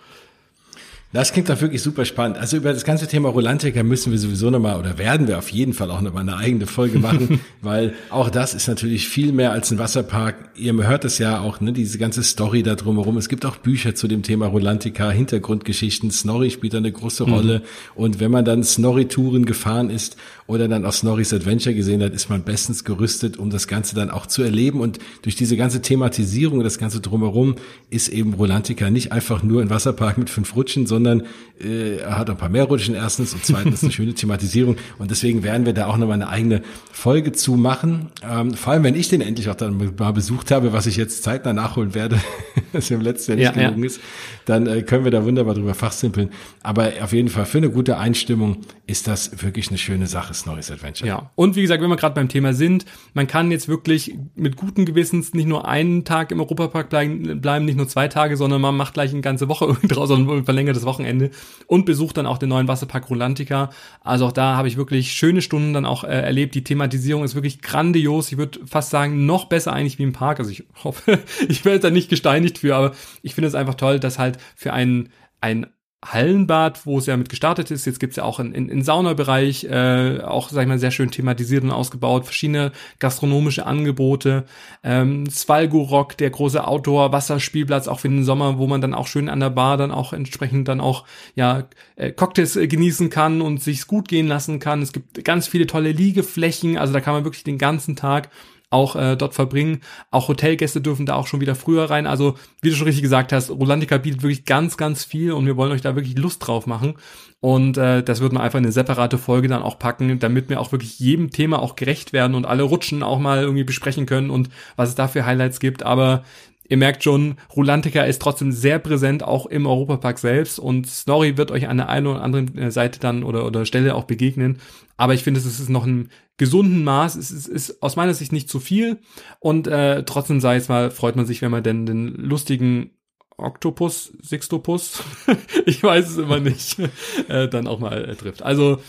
Das 1.12 1.32
klingt 1.32 1.48
doch 1.48 1.60
wirklich 1.60 1.82
super 1.82 2.04
spannend. 2.04 2.36
Also 2.36 2.56
über 2.56 2.72
das 2.72 2.84
ganze 2.84 3.06
Thema 3.06 3.28
Rolantica 3.28 3.84
müssen 3.84 4.10
wir 4.10 4.18
sowieso 4.18 4.50
nochmal 4.50 4.76
oder 4.76 4.98
werden 4.98 5.28
wir 5.28 5.38
auf 5.38 5.50
jeden 5.50 5.72
Fall 5.72 5.90
auch 5.92 6.00
nochmal 6.00 6.22
eine 6.22 6.36
eigene 6.36 6.66
Folge 6.66 6.98
machen, 6.98 7.40
weil 7.62 7.94
auch 8.10 8.28
das 8.28 8.54
ist 8.54 8.66
natürlich 8.66 9.08
viel 9.08 9.30
mehr 9.30 9.52
als 9.52 9.70
ein 9.70 9.78
Wasserpark. 9.78 10.50
Ihr 10.56 10.74
hört 10.74 11.04
es 11.04 11.18
ja 11.18 11.40
auch, 11.40 11.60
ne, 11.60 11.72
diese 11.72 11.98
ganze 11.98 12.24
Story 12.24 12.64
da 12.64 12.74
drumherum. 12.74 13.16
Es 13.18 13.28
gibt 13.28 13.46
auch 13.46 13.56
Bücher 13.56 13.94
zu 13.94 14.08
dem 14.08 14.24
Thema 14.24 14.48
Rolantica, 14.48 15.10
Hintergrundgeschichten. 15.10 16.10
Snorri 16.10 16.50
spielt 16.50 16.74
da 16.74 16.78
eine 16.78 16.90
große 16.90 17.24
mhm. 17.24 17.32
Rolle. 17.32 17.58
Mhm. 17.60 17.62
Und 17.94 18.20
wenn 18.20 18.32
man 18.32 18.44
dann 18.44 18.64
Snorri-Touren 18.64 19.46
gefahren 19.46 19.90
ist 19.90 20.16
oder 20.48 20.66
dann 20.66 20.84
auch 20.84 20.92
Snorris 20.92 21.32
Adventure 21.32 21.74
gesehen 21.74 22.02
hat, 22.02 22.14
ist 22.14 22.28
man 22.30 22.42
bestens 22.42 22.82
gerüstet, 22.82 23.36
um 23.36 23.50
das 23.50 23.68
Ganze 23.68 23.94
dann 23.94 24.10
auch 24.10 24.26
zu 24.26 24.42
erleben. 24.42 24.80
Und 24.80 24.98
durch 25.22 25.36
diese 25.36 25.56
ganze 25.56 25.82
Thematisierung, 25.82 26.64
das 26.64 26.78
ganze 26.78 27.00
drumherum, 27.00 27.54
ist 27.90 28.08
eben 28.08 28.34
Rolantica 28.34 28.90
nicht 28.90 29.12
einfach 29.12 29.44
nur 29.44 29.62
ein 29.62 29.70
Wasserpark 29.70 30.18
mit 30.18 30.30
fünf 30.30 30.56
Rutschen, 30.56 30.86
sondern 30.86 30.95
äh, 31.04 31.98
er 31.98 32.18
hat 32.18 32.28
ein 32.28 32.36
paar 32.36 32.48
mehr 32.48 32.64
Rutschen 32.64 32.94
erstens 32.94 33.32
und 33.32 33.44
zweitens 33.44 33.82
eine 33.82 33.92
schöne 33.92 34.14
Thematisierung. 34.14 34.76
Und 34.98 35.10
deswegen 35.10 35.42
werden 35.42 35.66
wir 35.66 35.72
da 35.72 35.86
auch 35.86 35.96
nochmal 35.96 36.14
eine 36.14 36.28
eigene 36.28 36.62
Folge 36.92 37.32
zu 37.32 37.54
machen. 37.54 38.10
Ähm, 38.22 38.54
vor 38.54 38.72
allem, 38.72 38.84
wenn 38.84 38.94
ich 38.94 39.08
den 39.08 39.20
endlich 39.20 39.48
auch 39.48 39.54
dann 39.54 39.94
mal 39.98 40.12
besucht 40.12 40.50
habe, 40.50 40.72
was 40.72 40.86
ich 40.86 40.96
jetzt 40.96 41.22
zeitnah 41.22 41.52
nachholen 41.52 41.94
werde, 41.94 42.20
dass 42.72 42.90
im 42.90 43.00
letzten 43.00 43.32
Jahr 43.32 43.36
nicht 43.52 43.62
ja, 43.62 43.68
gelungen 43.68 43.84
ja. 43.84 43.86
ist, 43.86 44.00
dann 44.44 44.66
äh, 44.66 44.82
können 44.82 45.04
wir 45.04 45.10
da 45.10 45.24
wunderbar 45.24 45.54
drüber 45.54 45.74
fachsimpeln. 45.74 46.30
Aber 46.62 46.92
auf 47.00 47.12
jeden 47.12 47.28
Fall 47.28 47.46
für 47.46 47.58
eine 47.58 47.70
gute 47.70 47.98
Einstimmung 47.98 48.58
ist 48.86 49.08
das 49.08 49.42
wirklich 49.42 49.68
eine 49.68 49.78
schöne 49.78 50.06
Sache, 50.06 50.34
Snorri's 50.34 50.70
Adventure. 50.70 51.08
Ja, 51.08 51.30
und 51.34 51.56
wie 51.56 51.62
gesagt, 51.62 51.82
wenn 51.82 51.90
wir 51.90 51.96
gerade 51.96 52.14
beim 52.14 52.28
Thema 52.28 52.52
sind, 52.54 52.84
man 53.14 53.26
kann 53.26 53.50
jetzt 53.50 53.68
wirklich 53.68 54.14
mit 54.36 54.56
guten 54.56 54.84
Gewissens 54.84 55.34
nicht 55.34 55.46
nur 55.46 55.66
einen 55.66 56.04
Tag 56.04 56.30
im 56.30 56.40
Europapark 56.40 56.88
bleiben, 56.88 57.40
bleiben 57.40 57.64
nicht 57.64 57.76
nur 57.76 57.88
zwei 57.88 58.08
Tage, 58.08 58.36
sondern 58.36 58.60
man 58.60 58.76
macht 58.76 58.94
gleich 58.94 59.10
eine 59.12 59.22
ganze 59.22 59.48
Woche 59.48 59.76
draus 59.88 60.10
und 60.10 60.28
ein 60.28 60.44
verlängertes 60.44 60.85
Wochenende 60.86 61.30
und 61.66 61.84
besucht 61.84 62.16
dann 62.16 62.26
auch 62.26 62.38
den 62.38 62.48
neuen 62.48 62.68
Wasserpark 62.68 63.10
Rolantica. 63.10 63.70
Also 64.00 64.26
auch 64.26 64.32
da 64.32 64.56
habe 64.56 64.68
ich 64.68 64.78
wirklich 64.78 65.12
schöne 65.12 65.42
Stunden 65.42 65.74
dann 65.74 65.84
auch 65.84 66.04
äh, 66.04 66.08
erlebt. 66.08 66.54
Die 66.54 66.64
Thematisierung 66.64 67.24
ist 67.24 67.34
wirklich 67.34 67.60
grandios. 67.60 68.32
Ich 68.32 68.38
würde 68.38 68.60
fast 68.64 68.90
sagen, 68.90 69.26
noch 69.26 69.44
besser 69.46 69.72
eigentlich 69.72 69.98
wie 69.98 70.04
im 70.04 70.12
Park. 70.12 70.38
Also 70.38 70.50
ich 70.50 70.64
hoffe, 70.84 71.18
ich 71.48 71.64
werde 71.64 71.80
da 71.80 71.90
nicht 71.90 72.08
gesteinigt 72.08 72.58
für, 72.58 72.74
aber 72.74 72.94
ich 73.22 73.34
finde 73.34 73.48
es 73.48 73.54
einfach 73.54 73.74
toll, 73.74 74.00
dass 74.00 74.18
halt 74.18 74.38
für 74.54 74.72
einen 74.72 75.10
ein 75.42 75.66
Hallenbad, 76.12 76.86
wo 76.86 76.98
es 76.98 77.06
ja 77.06 77.16
mit 77.16 77.28
gestartet 77.28 77.70
ist. 77.70 77.84
Jetzt 77.84 78.00
gibt's 78.00 78.16
ja 78.16 78.24
auch 78.24 78.38
einen 78.38 78.52
in, 78.52 78.68
in 78.68 78.82
Saunabereich, 78.82 79.64
äh, 79.64 80.20
auch, 80.22 80.50
sag 80.50 80.62
ich 80.62 80.68
mal, 80.68 80.78
sehr 80.78 80.90
schön 80.90 81.10
thematisiert 81.10 81.64
und 81.64 81.70
ausgebaut, 81.70 82.24
verschiedene 82.24 82.72
gastronomische 82.98 83.66
Angebote. 83.66 84.44
Ähm, 84.82 85.28
Svalgorok, 85.28 86.16
der 86.16 86.30
große 86.30 86.66
Outdoor-Wasserspielplatz, 86.66 87.88
auch 87.88 88.00
für 88.00 88.08
den 88.08 88.24
Sommer, 88.24 88.58
wo 88.58 88.66
man 88.66 88.80
dann 88.80 88.94
auch 88.94 89.06
schön 89.06 89.28
an 89.28 89.40
der 89.40 89.50
Bar 89.50 89.76
dann 89.76 89.90
auch 89.90 90.12
entsprechend 90.12 90.68
dann 90.68 90.80
auch, 90.80 91.04
ja, 91.34 91.64
äh, 91.96 92.12
Cocktails 92.12 92.56
äh, 92.56 92.66
genießen 92.68 93.10
kann 93.10 93.40
und 93.40 93.62
sich's 93.62 93.86
gut 93.86 94.08
gehen 94.08 94.28
lassen 94.28 94.58
kann. 94.58 94.82
Es 94.82 94.92
gibt 94.92 95.24
ganz 95.24 95.46
viele 95.46 95.66
tolle 95.66 95.92
Liegeflächen, 95.92 96.78
also 96.78 96.92
da 96.92 97.00
kann 97.00 97.14
man 97.14 97.24
wirklich 97.24 97.44
den 97.44 97.58
ganzen 97.58 97.96
Tag 97.96 98.30
auch 98.70 98.96
äh, 98.96 99.16
dort 99.16 99.34
verbringen. 99.34 99.80
Auch 100.10 100.28
Hotelgäste 100.28 100.80
dürfen 100.80 101.06
da 101.06 101.14
auch 101.14 101.26
schon 101.26 101.40
wieder 101.40 101.54
früher 101.54 101.88
rein. 101.88 102.06
Also, 102.06 102.34
wie 102.62 102.70
du 102.70 102.76
schon 102.76 102.86
richtig 102.86 103.02
gesagt 103.02 103.32
hast, 103.32 103.50
Rolandica 103.50 103.98
bietet 103.98 104.22
wirklich 104.22 104.44
ganz, 104.44 104.76
ganz 104.76 105.04
viel 105.04 105.32
und 105.32 105.46
wir 105.46 105.56
wollen 105.56 105.72
euch 105.72 105.82
da 105.82 105.94
wirklich 105.94 106.18
Lust 106.18 106.46
drauf 106.46 106.66
machen. 106.66 106.94
Und 107.40 107.78
äh, 107.78 108.02
das 108.02 108.20
wird 108.20 108.32
man 108.32 108.42
einfach 108.42 108.58
in 108.58 108.64
eine 108.64 108.72
separate 108.72 109.18
Folge 109.18 109.48
dann 109.48 109.62
auch 109.62 109.78
packen, 109.78 110.18
damit 110.18 110.48
wir 110.48 110.60
auch 110.60 110.72
wirklich 110.72 110.98
jedem 110.98 111.30
Thema 111.30 111.60
auch 111.60 111.76
gerecht 111.76 112.12
werden 112.12 112.34
und 112.34 112.46
alle 112.46 112.64
Rutschen 112.64 113.02
auch 113.02 113.18
mal 113.18 113.42
irgendwie 113.42 113.64
besprechen 113.64 114.06
können 114.06 114.30
und 114.30 114.48
was 114.74 114.88
es 114.88 114.94
da 114.94 115.06
für 115.06 115.26
Highlights 115.26 115.60
gibt. 115.60 115.82
Aber 115.84 116.24
ihr 116.68 116.76
merkt 116.76 117.04
schon, 117.04 117.36
Rulantica 117.54 118.02
ist 118.02 118.20
trotzdem 118.20 118.52
sehr 118.52 118.78
präsent, 118.78 119.22
auch 119.22 119.46
im 119.46 119.66
Europapark 119.66 120.18
selbst 120.18 120.58
und 120.58 120.86
Snorri 120.86 121.36
wird 121.36 121.50
euch 121.50 121.68
an 121.68 121.76
der 121.76 121.88
einen 121.88 122.06
oder 122.06 122.22
anderen 122.22 122.56
äh, 122.58 122.70
Seite 122.70 123.00
dann 123.00 123.22
oder, 123.22 123.46
oder 123.46 123.66
Stelle 123.66 123.94
auch 123.94 124.04
begegnen. 124.04 124.58
Aber 124.96 125.14
ich 125.14 125.22
finde, 125.22 125.40
es 125.40 125.46
ist 125.46 125.68
noch 125.68 125.86
ein 125.86 126.08
gesunden 126.38 126.84
Maß. 126.84 127.16
Es 127.16 127.30
ist, 127.30 127.48
ist 127.48 127.82
aus 127.82 127.96
meiner 127.96 128.14
Sicht 128.14 128.32
nicht 128.32 128.48
zu 128.48 128.60
viel 128.60 128.98
und 129.40 129.66
äh, 129.66 130.04
trotzdem 130.04 130.40
sei 130.40 130.56
es 130.56 130.68
mal, 130.68 130.90
freut 130.90 131.16
man 131.16 131.26
sich, 131.26 131.42
wenn 131.42 131.50
man 131.50 131.62
denn 131.62 131.86
den 131.86 132.14
lustigen 132.14 132.90
Oktopus, 133.38 134.12
Sixtopus, 134.22 135.02
ich 135.66 135.82
weiß 135.82 136.10
es 136.10 136.16
immer 136.16 136.40
nicht, 136.40 136.78
äh, 137.28 137.48
dann 137.48 137.66
auch 137.66 137.78
mal 137.78 138.04
äh, 138.04 138.16
trifft. 138.16 138.42
Also 138.42 138.80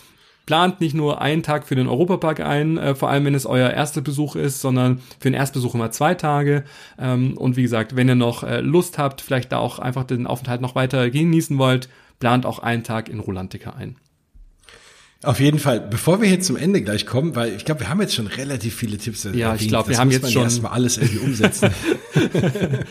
plant 0.48 0.80
nicht 0.80 0.94
nur 0.94 1.20
einen 1.20 1.42
Tag 1.42 1.66
für 1.66 1.74
den 1.74 1.88
Europapark 1.88 2.40
ein, 2.40 2.78
äh, 2.78 2.94
vor 2.94 3.10
allem 3.10 3.26
wenn 3.26 3.34
es 3.34 3.44
euer 3.44 3.68
erster 3.68 4.00
Besuch 4.00 4.34
ist, 4.34 4.62
sondern 4.62 5.02
für 5.20 5.28
den 5.28 5.34
Erstbesuch 5.34 5.74
immer 5.74 5.90
zwei 5.90 6.14
Tage. 6.14 6.64
Ähm, 6.98 7.36
und 7.36 7.58
wie 7.58 7.62
gesagt, 7.62 7.96
wenn 7.96 8.08
ihr 8.08 8.14
noch 8.14 8.44
äh, 8.44 8.62
Lust 8.62 8.96
habt, 8.96 9.20
vielleicht 9.20 9.52
da 9.52 9.58
auch 9.58 9.78
einfach 9.78 10.04
den 10.04 10.26
Aufenthalt 10.26 10.62
noch 10.62 10.74
weiter 10.74 11.10
genießen 11.10 11.58
wollt, 11.58 11.90
plant 12.18 12.46
auch 12.46 12.60
einen 12.60 12.82
Tag 12.82 13.10
in 13.10 13.20
Rolantica 13.20 13.74
ein. 13.74 13.96
Auf 15.22 15.38
jeden 15.38 15.58
Fall. 15.58 15.80
Bevor 15.80 16.22
wir 16.22 16.28
hier 16.30 16.40
zum 16.40 16.56
Ende 16.56 16.80
gleich 16.80 17.04
kommen, 17.04 17.36
weil 17.36 17.54
ich 17.54 17.66
glaube, 17.66 17.80
wir 17.80 17.90
haben 17.90 18.00
jetzt 18.00 18.14
schon 18.14 18.28
relativ 18.28 18.74
viele 18.74 18.96
Tipps. 18.96 19.28
Ja, 19.34 19.54
ich 19.54 19.68
glaube, 19.68 19.90
wir 19.90 19.98
haben 19.98 20.10
jetzt 20.10 20.32
schon 20.32 20.44
erstmal 20.44 20.72
alles 20.72 20.96
irgendwie 20.96 21.26
umsetzen. 21.26 21.70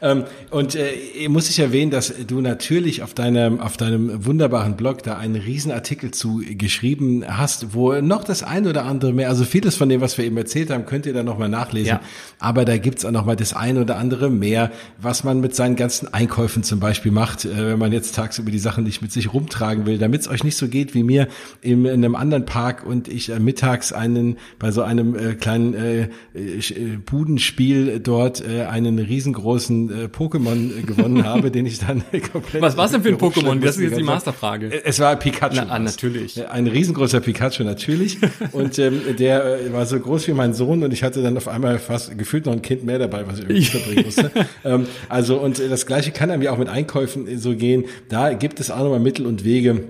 Ähm, 0.00 0.24
und 0.50 0.74
äh, 0.74 1.28
muss 1.28 1.48
ich 1.50 1.58
erwähnen, 1.58 1.90
dass 1.90 2.14
du 2.26 2.40
natürlich 2.40 3.02
auf 3.02 3.14
deinem, 3.14 3.60
auf 3.60 3.76
deinem 3.76 4.24
wunderbaren 4.24 4.76
Blog 4.76 5.02
da 5.02 5.16
einen 5.16 5.36
Riesenartikel 5.36 6.10
zu 6.10 6.42
geschrieben 6.50 7.24
hast, 7.26 7.74
wo 7.74 7.92
noch 8.00 8.24
das 8.24 8.42
eine 8.42 8.70
oder 8.70 8.84
andere 8.84 9.12
mehr, 9.12 9.28
also 9.28 9.44
vieles 9.44 9.76
von 9.76 9.88
dem, 9.88 10.00
was 10.00 10.18
wir 10.18 10.24
eben 10.24 10.36
erzählt 10.36 10.70
haben, 10.70 10.86
könnt 10.86 11.06
ihr 11.06 11.12
da 11.12 11.22
nochmal 11.22 11.48
nachlesen. 11.48 11.88
Ja. 11.88 12.00
Aber 12.38 12.64
da 12.64 12.76
gibt's 12.76 13.04
auch 13.04 13.10
nochmal 13.10 13.36
das 13.36 13.54
eine 13.54 13.80
oder 13.80 13.96
andere 13.96 14.30
mehr, 14.30 14.70
was 15.00 15.24
man 15.24 15.40
mit 15.40 15.54
seinen 15.54 15.76
ganzen 15.76 16.12
Einkäufen 16.12 16.62
zum 16.62 16.80
Beispiel 16.80 17.12
macht, 17.12 17.44
äh, 17.44 17.70
wenn 17.70 17.78
man 17.78 17.92
jetzt 17.92 18.14
tagsüber 18.14 18.50
die 18.50 18.58
Sachen 18.58 18.84
nicht 18.84 19.02
mit 19.02 19.12
sich 19.12 19.32
rumtragen 19.32 19.86
will, 19.86 19.98
damit 19.98 20.22
es 20.22 20.28
euch 20.28 20.44
nicht 20.44 20.56
so 20.56 20.68
geht 20.68 20.94
wie 20.94 21.02
mir 21.02 21.28
in, 21.60 21.84
in 21.84 22.04
einem 22.04 22.14
anderen 22.14 22.46
Park 22.46 22.84
und 22.86 23.08
ich 23.08 23.30
äh, 23.30 23.40
mittags 23.40 23.92
einen 23.92 24.36
bei 24.58 24.70
so 24.70 24.82
einem 24.82 25.14
äh, 25.14 25.34
kleinen 25.34 25.74
äh, 25.74 26.02
äh, 26.02 26.08
Budenspiel 27.04 28.00
dort 28.00 28.44
einen 28.44 28.98
riesengroßen 28.98 29.87
äh, 29.90 30.04
Pokémon 30.06 30.84
gewonnen 30.84 31.24
habe, 31.24 31.50
den 31.52 31.66
ich 31.66 31.78
dann 31.78 32.02
komplett. 32.32 32.62
Was 32.62 32.76
war's 32.76 32.92
denn 32.92 33.02
für 33.02 33.08
ein 33.08 33.18
Pokémon? 33.18 33.60
Das 33.60 33.76
ist 33.76 33.82
jetzt 33.82 33.98
die 33.98 34.02
Masterfrage. 34.02 34.72
Äh, 34.72 34.82
es 34.84 35.00
war 35.00 35.16
Pikachu. 35.16 35.56
Na, 35.56 35.68
ah, 35.68 35.78
natürlich. 35.78 36.48
Ein 36.48 36.66
riesengroßer 36.66 37.20
Pikachu, 37.20 37.64
natürlich. 37.64 38.18
und 38.52 38.78
ähm, 38.78 39.00
der 39.18 39.60
äh, 39.60 39.72
war 39.72 39.86
so 39.86 39.98
groß 39.98 40.28
wie 40.28 40.32
mein 40.32 40.54
Sohn 40.54 40.82
und 40.82 40.92
ich 40.92 41.02
hatte 41.02 41.22
dann 41.22 41.36
auf 41.36 41.48
einmal 41.48 41.78
fast 41.78 42.16
gefühlt 42.16 42.46
noch 42.46 42.52
ein 42.52 42.62
Kind 42.62 42.84
mehr 42.84 42.98
dabei, 42.98 43.26
was 43.26 43.38
ich 43.38 43.44
irgendwie 43.44 43.64
verbringen 43.64 44.04
musste. 44.04 44.30
ähm, 44.64 44.86
also 45.08 45.38
und 45.38 45.58
das 45.58 45.86
Gleiche 45.86 46.10
kann 46.10 46.30
einem 46.30 46.42
ja 46.42 46.52
auch 46.52 46.58
mit 46.58 46.68
Einkäufen 46.68 47.38
so 47.38 47.54
gehen. 47.54 47.84
Da 48.08 48.32
gibt 48.32 48.60
es 48.60 48.70
auch 48.70 48.80
nochmal 48.80 49.00
Mittel 49.00 49.26
und 49.26 49.44
Wege 49.44 49.84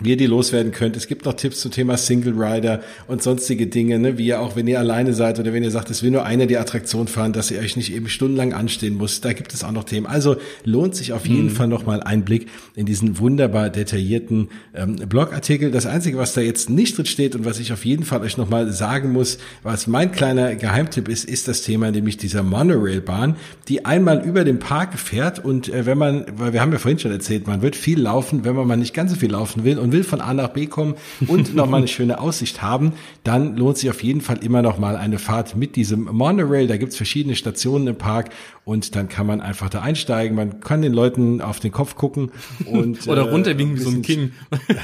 wie 0.00 0.10
ihr 0.10 0.16
die 0.16 0.26
loswerden 0.26 0.72
könnt. 0.72 0.96
Es 0.96 1.06
gibt 1.06 1.24
noch 1.24 1.34
Tipps 1.34 1.60
zum 1.60 1.70
Thema 1.70 1.96
Single 1.96 2.34
Rider 2.36 2.80
und 3.06 3.22
sonstige 3.22 3.68
Dinge, 3.68 4.00
ne? 4.00 4.18
wie 4.18 4.26
ihr 4.26 4.40
auch, 4.40 4.56
wenn 4.56 4.66
ihr 4.66 4.80
alleine 4.80 5.14
seid 5.14 5.38
oder 5.38 5.52
wenn 5.52 5.62
ihr 5.62 5.70
sagt, 5.70 5.88
es 5.88 6.02
will 6.02 6.10
nur 6.10 6.24
einer 6.24 6.46
die 6.46 6.58
Attraktion 6.58 7.06
fahren, 7.06 7.32
dass 7.32 7.52
ihr 7.52 7.60
euch 7.60 7.76
nicht 7.76 7.94
eben 7.94 8.08
stundenlang 8.08 8.54
anstehen 8.54 8.94
muss. 8.94 9.20
Da 9.20 9.32
gibt 9.32 9.54
es 9.54 9.62
auch 9.62 9.70
noch 9.70 9.84
Themen. 9.84 10.06
Also 10.06 10.34
lohnt 10.64 10.96
sich 10.96 11.12
auf 11.12 11.26
jeden 11.26 11.44
mhm. 11.44 11.50
Fall 11.50 11.68
nochmal 11.68 12.02
ein 12.02 12.24
Blick 12.24 12.48
in 12.74 12.86
diesen 12.86 13.20
wunderbar 13.20 13.70
detaillierten 13.70 14.48
ähm, 14.74 14.96
Blogartikel. 14.96 15.70
Das 15.70 15.86
Einzige, 15.86 16.18
was 16.18 16.34
da 16.34 16.40
jetzt 16.40 16.70
nicht 16.70 16.98
drin 16.98 17.06
steht 17.06 17.36
und 17.36 17.44
was 17.44 17.60
ich 17.60 17.72
auf 17.72 17.84
jeden 17.84 18.04
Fall 18.04 18.20
euch 18.22 18.36
nochmal 18.36 18.72
sagen 18.72 19.12
muss, 19.12 19.38
was 19.62 19.86
mein 19.86 20.10
kleiner 20.10 20.56
Geheimtipp 20.56 21.08
ist, 21.08 21.24
ist 21.24 21.46
das 21.46 21.62
Thema 21.62 21.92
nämlich 21.92 22.16
dieser 22.16 22.42
Monorail-Bahn, 22.42 23.36
die 23.68 23.84
einmal 23.84 24.24
über 24.24 24.42
den 24.42 24.58
Park 24.58 24.98
fährt 24.98 25.44
und 25.44 25.68
äh, 25.68 25.86
wenn 25.86 25.98
man, 25.98 26.24
weil 26.36 26.52
wir 26.52 26.60
haben 26.60 26.72
ja 26.72 26.78
vorhin 26.80 26.98
schon 26.98 27.12
erzählt, 27.12 27.46
man 27.46 27.62
wird 27.62 27.76
viel 27.76 28.00
laufen, 28.00 28.44
wenn 28.44 28.56
man 28.56 28.66
mal 28.66 28.76
nicht 28.76 28.92
ganz 28.92 29.12
so 29.12 29.16
viel 29.16 29.30
laufen 29.30 29.62
will 29.62 29.78
und 29.84 29.92
will 29.92 30.02
von 30.02 30.22
A 30.22 30.32
nach 30.32 30.48
B 30.48 30.66
kommen 30.66 30.94
und 31.28 31.54
nochmal 31.54 31.78
eine 31.78 31.88
schöne 31.94 32.18
Aussicht 32.18 32.62
haben, 32.62 32.94
dann 33.22 33.54
lohnt 33.56 33.76
sich 33.76 33.90
auf 33.90 34.02
jeden 34.02 34.22
Fall 34.22 34.38
immer 34.38 34.62
noch 34.62 34.78
mal 34.78 34.96
eine 34.96 35.18
Fahrt 35.18 35.56
mit 35.56 35.76
diesem 35.76 36.04
Monorail. 36.04 36.66
Da 36.66 36.78
gibt's 36.78 36.96
verschiedene 36.96 37.36
Stationen 37.36 37.86
im 37.88 37.96
Park 37.96 38.30
und 38.64 38.96
dann 38.96 39.08
kann 39.08 39.26
man 39.26 39.40
einfach 39.40 39.68
da 39.68 39.82
einsteigen. 39.82 40.36
Man 40.36 40.60
kann 40.60 40.80
den 40.80 40.94
Leuten 40.94 41.40
auf 41.40 41.60
den 41.60 41.70
Kopf 41.70 41.96
gucken 41.96 42.30
und 42.64 43.06
oder 43.08 43.26
äh, 43.26 43.30
runterwinken 43.30 43.76
wie 43.76 43.80
so 43.80 43.90
ein 43.90 44.02
King. 44.02 44.32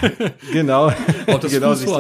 genau, 0.52 0.92
genau 1.26 1.74
sich, 1.74 1.90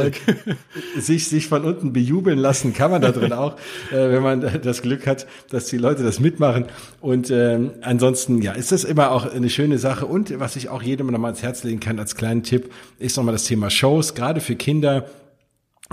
sich, 0.98 1.28
sich 1.28 1.46
von 1.46 1.64
unten 1.64 1.92
bejubeln 1.92 2.38
lassen 2.38 2.74
kann 2.74 2.90
man 2.90 3.00
da 3.00 3.12
drin 3.12 3.32
auch, 3.32 3.56
äh, 3.92 4.10
wenn 4.10 4.22
man 4.22 4.60
das 4.62 4.82
Glück 4.82 5.06
hat, 5.06 5.26
dass 5.50 5.66
die 5.66 5.78
Leute 5.78 6.02
das 6.02 6.20
mitmachen. 6.20 6.66
Und 7.00 7.30
ähm, 7.30 7.70
ansonsten, 7.80 8.42
ja, 8.42 8.52
ist 8.52 8.72
das 8.72 8.84
immer 8.84 9.10
auch 9.12 9.32
eine 9.32 9.48
schöne 9.48 9.78
Sache. 9.78 10.04
Und 10.04 10.38
was 10.38 10.56
ich 10.56 10.68
auch 10.68 10.82
jedem 10.82 11.06
nochmal 11.06 11.30
ans 11.30 11.42
Herz 11.42 11.64
legen 11.64 11.80
kann 11.80 11.98
als 11.98 12.14
kleinen 12.14 12.42
Tipp, 12.42 12.70
ist 12.98 13.16
nochmal 13.16 13.32
das 13.32 13.44
Thema 13.44 13.70
Shows, 13.70 14.14
gerade 14.14 14.40
für 14.40 14.56
Kinder 14.56 15.06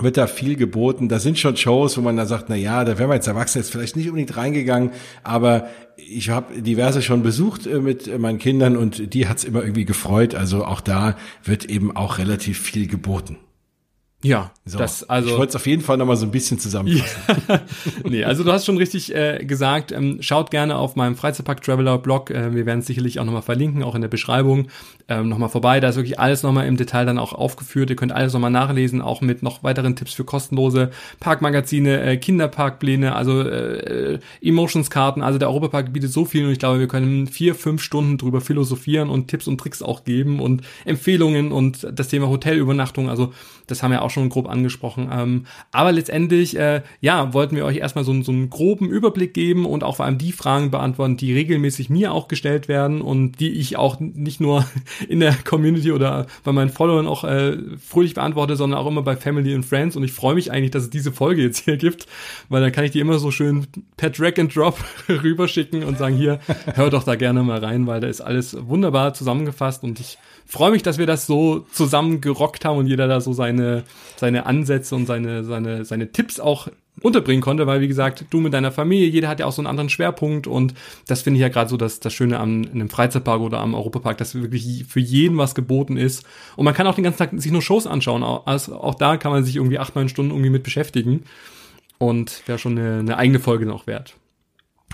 wird 0.00 0.16
da 0.16 0.26
viel 0.26 0.56
geboten. 0.56 1.08
Da 1.08 1.18
sind 1.18 1.38
schon 1.38 1.56
Shows, 1.56 1.96
wo 1.96 2.02
man 2.02 2.16
da 2.16 2.26
sagt, 2.26 2.48
na 2.48 2.56
ja, 2.56 2.84
da 2.84 2.98
wären 2.98 3.10
wir 3.10 3.14
als 3.14 3.26
Erwachsene 3.26 3.62
jetzt 3.62 3.72
vielleicht 3.72 3.96
nicht 3.96 4.08
unbedingt 4.08 4.36
reingegangen, 4.36 4.92
aber 5.24 5.68
ich 5.96 6.30
habe 6.30 6.60
diverse 6.60 7.02
schon 7.02 7.22
besucht 7.22 7.66
äh, 7.66 7.80
mit 7.80 8.18
meinen 8.18 8.38
Kindern 8.38 8.76
und 8.76 9.12
die 9.14 9.28
hat's 9.28 9.44
immer 9.44 9.62
irgendwie 9.62 9.84
gefreut. 9.84 10.34
Also 10.34 10.64
auch 10.64 10.80
da 10.80 11.16
wird 11.44 11.64
eben 11.64 11.94
auch 11.94 12.18
relativ 12.18 12.60
viel 12.60 12.86
geboten. 12.86 13.38
Ja, 14.22 14.50
so, 14.64 14.78
das 14.78 15.08
also. 15.08 15.30
Ich 15.30 15.36
wollte 15.38 15.50
es 15.50 15.56
auf 15.56 15.66
jeden 15.68 15.82
Fall 15.82 15.96
nochmal 15.96 16.16
so 16.16 16.26
ein 16.26 16.32
bisschen 16.32 16.58
zusammenfassen. 16.58 17.18
Ja. 17.48 17.60
nee, 18.04 18.24
also 18.24 18.42
du 18.42 18.52
hast 18.52 18.66
schon 18.66 18.76
richtig 18.76 19.14
äh, 19.14 19.44
gesagt, 19.44 19.92
ähm, 19.92 20.18
schaut 20.20 20.50
gerne 20.50 20.76
auf 20.76 20.96
meinem 20.96 21.14
Freizeitpark 21.14 21.62
Traveler 21.62 21.98
Blog. 21.98 22.30
Äh, 22.30 22.54
wir 22.54 22.66
werden 22.66 22.80
es 22.80 22.86
sicherlich 22.86 23.20
auch 23.20 23.24
nochmal 23.24 23.42
verlinken, 23.42 23.82
auch 23.84 23.94
in 23.94 24.00
der 24.00 24.08
Beschreibung. 24.08 24.68
Ähm, 25.08 25.28
nochmal 25.28 25.48
vorbei. 25.48 25.78
Da 25.78 25.90
ist 25.90 25.96
wirklich 25.96 26.18
alles 26.18 26.42
nochmal 26.42 26.66
im 26.66 26.76
Detail 26.76 27.06
dann 27.06 27.18
auch 27.18 27.32
aufgeführt. 27.32 27.90
Ihr 27.90 27.96
könnt 27.96 28.10
alles 28.10 28.32
nochmal 28.32 28.50
nachlesen, 28.50 29.00
auch 29.00 29.20
mit 29.20 29.42
noch 29.42 29.62
weiteren 29.62 29.94
Tipps 29.94 30.14
für 30.14 30.24
kostenlose 30.24 30.90
Parkmagazine, 31.20 32.02
äh, 32.02 32.16
Kinderparkpläne, 32.16 33.14
also 33.14 33.42
äh, 33.42 34.18
Emotionskarten. 34.42 35.22
Also 35.22 35.38
der 35.38 35.48
Europapark 35.48 35.92
bietet 35.92 36.10
so 36.10 36.24
viel 36.24 36.44
und 36.44 36.50
ich 36.50 36.58
glaube, 36.58 36.80
wir 36.80 36.88
können 36.88 37.28
vier, 37.28 37.54
fünf 37.54 37.82
Stunden 37.82 38.18
drüber 38.18 38.40
philosophieren 38.40 39.10
und 39.10 39.28
Tipps 39.28 39.46
und 39.46 39.58
Tricks 39.58 39.80
auch 39.80 40.02
geben 40.02 40.40
und 40.40 40.62
Empfehlungen 40.84 41.52
und 41.52 41.86
das 41.92 42.08
Thema 42.08 42.28
Hotelübernachtung. 42.28 43.08
Also 43.08 43.32
das 43.68 43.82
haben 43.82 43.92
wir 43.92 44.02
auch 44.02 44.07
schon 44.10 44.28
grob 44.28 44.48
angesprochen. 44.48 45.08
Ähm, 45.12 45.46
aber 45.72 45.92
letztendlich, 45.92 46.56
äh, 46.58 46.82
ja, 47.00 47.32
wollten 47.34 47.56
wir 47.56 47.64
euch 47.64 47.78
erstmal 47.78 48.04
so, 48.04 48.22
so 48.22 48.32
einen 48.32 48.50
groben 48.50 48.88
Überblick 48.88 49.34
geben 49.34 49.66
und 49.66 49.84
auch 49.84 49.96
vor 49.96 50.06
allem 50.06 50.18
die 50.18 50.32
Fragen 50.32 50.70
beantworten, 50.70 51.16
die 51.16 51.32
regelmäßig 51.32 51.90
mir 51.90 52.12
auch 52.12 52.28
gestellt 52.28 52.68
werden 52.68 53.00
und 53.00 53.40
die 53.40 53.50
ich 53.50 53.76
auch 53.76 54.00
nicht 54.00 54.40
nur 54.40 54.66
in 55.08 55.20
der 55.20 55.34
Community 55.34 55.92
oder 55.92 56.26
bei 56.44 56.52
meinen 56.52 56.70
Followern 56.70 57.06
auch 57.06 57.24
äh, 57.24 57.58
fröhlich 57.84 58.14
beantworte, 58.14 58.56
sondern 58.56 58.78
auch 58.78 58.86
immer 58.86 59.02
bei 59.02 59.16
Family 59.16 59.54
and 59.54 59.64
Friends. 59.64 59.96
Und 59.96 60.04
ich 60.04 60.12
freue 60.12 60.34
mich 60.34 60.52
eigentlich, 60.52 60.70
dass 60.70 60.84
es 60.84 60.90
diese 60.90 61.12
Folge 61.12 61.42
jetzt 61.42 61.64
hier 61.64 61.76
gibt, 61.76 62.06
weil 62.48 62.60
dann 62.62 62.72
kann 62.72 62.84
ich 62.84 62.90
die 62.90 63.00
immer 63.00 63.18
so 63.18 63.30
schön 63.30 63.66
per 63.96 64.10
Drag 64.10 64.38
and 64.38 64.54
Drop 64.54 64.78
rüberschicken 65.08 65.84
und 65.84 65.98
sagen, 65.98 66.16
hier, 66.16 66.40
hör 66.74 66.90
doch 66.90 67.04
da 67.04 67.14
gerne 67.14 67.42
mal 67.42 67.64
rein, 67.64 67.86
weil 67.86 68.00
da 68.00 68.06
ist 68.06 68.20
alles 68.20 68.56
wunderbar 68.68 69.14
zusammengefasst 69.14 69.82
und 69.84 70.00
ich 70.00 70.18
freue 70.48 70.70
mich, 70.70 70.82
dass 70.82 70.98
wir 70.98 71.06
das 71.06 71.26
so 71.26 71.66
zusammen 71.72 72.20
gerockt 72.20 72.64
haben 72.64 72.78
und 72.78 72.86
jeder 72.86 73.06
da 73.06 73.20
so 73.20 73.32
seine, 73.32 73.84
seine 74.16 74.46
Ansätze 74.46 74.94
und 74.94 75.06
seine, 75.06 75.44
seine, 75.44 75.84
seine 75.84 76.12
Tipps 76.12 76.40
auch 76.40 76.68
unterbringen 77.00 77.42
konnte, 77.42 77.66
weil 77.66 77.80
wie 77.80 77.88
gesagt, 77.88 78.24
du 78.30 78.40
mit 78.40 78.52
deiner 78.52 78.72
Familie, 78.72 79.06
jeder 79.06 79.28
hat 79.28 79.40
ja 79.40 79.46
auch 79.46 79.52
so 79.52 79.62
einen 79.62 79.68
anderen 79.68 79.88
Schwerpunkt 79.88 80.46
und 80.46 80.74
das 81.06 81.22
finde 81.22 81.38
ich 81.38 81.42
ja 81.42 81.48
gerade 81.48 81.70
so 81.70 81.76
das, 81.76 82.00
das 82.00 82.12
Schöne 82.12 82.40
am 82.40 82.64
in 82.64 82.72
einem 82.72 82.90
Freizeitpark 82.90 83.40
oder 83.40 83.60
am 83.60 83.74
Europapark, 83.74 84.18
dass 84.18 84.34
wirklich 84.34 84.84
für 84.88 85.00
jeden 85.00 85.38
was 85.38 85.54
geboten 85.54 85.96
ist 85.96 86.24
und 86.56 86.64
man 86.64 86.74
kann 86.74 86.86
auch 86.86 86.94
den 86.94 87.04
ganzen 87.04 87.18
Tag 87.18 87.30
sich 87.36 87.52
nur 87.52 87.62
Shows 87.62 87.86
anschauen, 87.86 88.22
also 88.22 88.74
auch 88.74 88.94
da 88.94 89.16
kann 89.16 89.32
man 89.32 89.44
sich 89.44 89.56
irgendwie 89.56 89.78
acht, 89.78 89.94
neun 89.94 90.08
Stunden 90.08 90.32
irgendwie 90.32 90.50
mit 90.50 90.62
beschäftigen 90.62 91.24
und 91.98 92.42
wäre 92.46 92.58
schon 92.58 92.78
eine, 92.78 92.98
eine 92.98 93.16
eigene 93.16 93.40
Folge 93.40 93.66
noch 93.66 93.86
wert. 93.86 94.14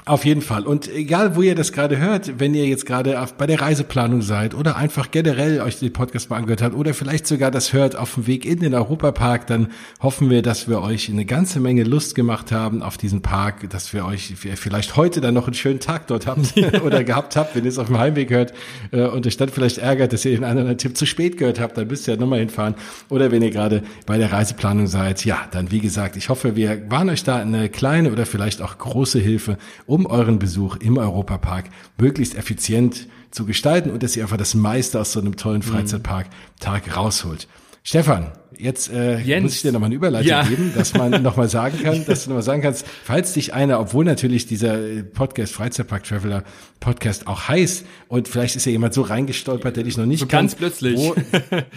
Auf 0.06 0.26
jeden 0.26 0.42
Fall. 0.42 0.66
Und 0.66 0.86
egal, 0.94 1.34
wo 1.34 1.40
ihr 1.40 1.54
das 1.54 1.72
gerade 1.72 1.96
hört, 1.96 2.38
wenn 2.38 2.52
ihr 2.52 2.66
jetzt 2.66 2.84
gerade 2.84 3.26
bei 3.38 3.46
der 3.46 3.62
Reiseplanung 3.62 4.20
seid 4.20 4.54
oder 4.54 4.76
einfach 4.76 5.10
generell 5.10 5.62
euch 5.62 5.78
den 5.78 5.94
Podcast 5.94 6.28
mal 6.28 6.36
angehört 6.36 6.60
habt 6.60 6.74
oder 6.74 6.92
vielleicht 6.92 7.26
sogar 7.26 7.50
das 7.50 7.72
hört 7.72 7.96
auf 7.96 8.12
dem 8.12 8.26
Weg 8.26 8.44
in 8.44 8.60
den 8.60 8.74
Europapark, 8.74 9.46
dann 9.46 9.68
hoffen 10.02 10.28
wir, 10.28 10.42
dass 10.42 10.68
wir 10.68 10.82
euch 10.82 11.08
eine 11.08 11.24
ganze 11.24 11.58
Menge 11.58 11.84
Lust 11.84 12.14
gemacht 12.14 12.52
haben 12.52 12.82
auf 12.82 12.98
diesen 12.98 13.22
Park, 13.22 13.70
dass 13.70 13.94
wir 13.94 14.04
euch 14.04 14.34
vielleicht 14.36 14.94
heute 14.96 15.22
dann 15.22 15.32
noch 15.32 15.46
einen 15.46 15.54
schönen 15.54 15.80
Tag 15.80 16.06
dort 16.08 16.26
habt 16.26 16.52
oder 16.84 17.02
gehabt 17.02 17.36
habt, 17.36 17.56
wenn 17.56 17.64
ihr 17.64 17.70
es 17.70 17.78
auf 17.78 17.86
dem 17.86 17.98
Heimweg 17.98 18.28
hört 18.28 18.52
äh, 18.90 19.06
und 19.06 19.26
euch 19.26 19.38
dann 19.38 19.48
vielleicht 19.48 19.78
ärgert, 19.78 20.12
dass 20.12 20.26
ihr 20.26 20.32
den 20.32 20.44
anderen 20.44 20.76
Tipp 20.76 20.98
zu 20.98 21.06
spät 21.06 21.38
gehört 21.38 21.58
habt, 21.60 21.78
dann 21.78 21.86
müsst 21.86 22.06
ihr 22.08 22.14
ja 22.14 22.20
nochmal 22.20 22.40
hinfahren. 22.40 22.74
Oder 23.08 23.30
wenn 23.30 23.40
ihr 23.40 23.50
gerade 23.50 23.82
bei 24.04 24.18
der 24.18 24.30
Reiseplanung 24.30 24.86
seid, 24.86 25.24
ja, 25.24 25.48
dann 25.50 25.70
wie 25.70 25.80
gesagt, 25.80 26.16
ich 26.16 26.28
hoffe, 26.28 26.56
wir 26.56 26.90
waren 26.90 27.08
euch 27.08 27.24
da 27.24 27.36
eine 27.36 27.70
kleine 27.70 28.12
oder 28.12 28.26
vielleicht 28.26 28.60
auch 28.60 28.76
große 28.76 29.18
Hilfe 29.18 29.56
um 29.94 30.06
euren 30.06 30.40
Besuch 30.40 30.74
im 30.78 30.98
Europapark 30.98 31.66
möglichst 31.98 32.34
effizient 32.34 33.06
zu 33.30 33.46
gestalten 33.46 33.90
und 33.90 34.02
dass 34.02 34.16
ihr 34.16 34.24
einfach 34.24 34.36
das 34.36 34.54
meiste 34.54 35.00
aus 35.00 35.12
so 35.12 35.20
einem 35.20 35.36
tollen 35.36 35.58
mhm. 35.58 35.70
Freizeitpark-Tag 35.70 36.96
rausholt. 36.96 37.46
Stefan, 37.86 38.32
jetzt 38.56 38.90
äh, 38.90 39.40
muss 39.42 39.56
ich 39.56 39.60
dir 39.60 39.70
nochmal 39.70 39.88
eine 39.88 39.96
Überleitung 39.96 40.26
ja. 40.26 40.42
geben, 40.44 40.72
dass 40.74 40.94
man 40.94 41.10
nochmal 41.22 41.50
sagen 41.50 41.78
kann, 41.82 42.06
dass 42.06 42.24
du 42.24 42.30
nochmal 42.30 42.42
sagen 42.42 42.62
kannst, 42.62 42.86
falls 43.04 43.34
dich 43.34 43.52
einer, 43.52 43.78
obwohl 43.78 44.06
natürlich 44.06 44.46
dieser 44.46 44.80
äh, 44.80 45.02
Podcast 45.02 45.52
Freizeitpark 45.52 46.02
Traveler 46.02 46.44
Podcast 46.80 47.26
auch 47.26 47.46
heißt 47.46 47.84
und 48.08 48.26
vielleicht 48.26 48.56
ist 48.56 48.64
ja 48.64 48.72
jemand 48.72 48.94
so 48.94 49.02
reingestolpert, 49.02 49.76
der 49.76 49.84
dich 49.84 49.98
noch 49.98 50.06
nicht 50.06 50.20
so 50.20 50.26
ganz 50.26 50.54
plötzlich. 50.54 50.98
Wo, 50.98 51.14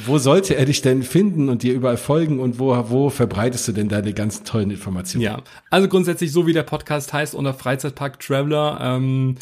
wo 0.05 0.17
sollte 0.17 0.55
er 0.55 0.63
dich 0.63 0.81
denn 0.81 1.03
finden 1.03 1.49
und 1.49 1.63
dir 1.63 1.73
überall 1.73 1.97
folgen 1.97 2.39
und 2.39 2.57
wo, 2.57 2.69
wo 2.89 3.09
verbreitest 3.09 3.67
du 3.67 3.73
denn 3.73 3.89
deine 3.89 4.13
ganz 4.13 4.43
tollen 4.43 4.71
Informationen? 4.71 5.23
Ja, 5.23 5.41
also 5.71 5.89
grundsätzlich 5.89 6.31
so 6.31 6.47
wie 6.47 6.53
der 6.53 6.63
Podcast 6.63 7.11
heißt 7.11 7.35
unter 7.35 7.53
Freizeitpark 7.53 8.21
Traveler. 8.21 8.79
Ähm, 8.81 9.35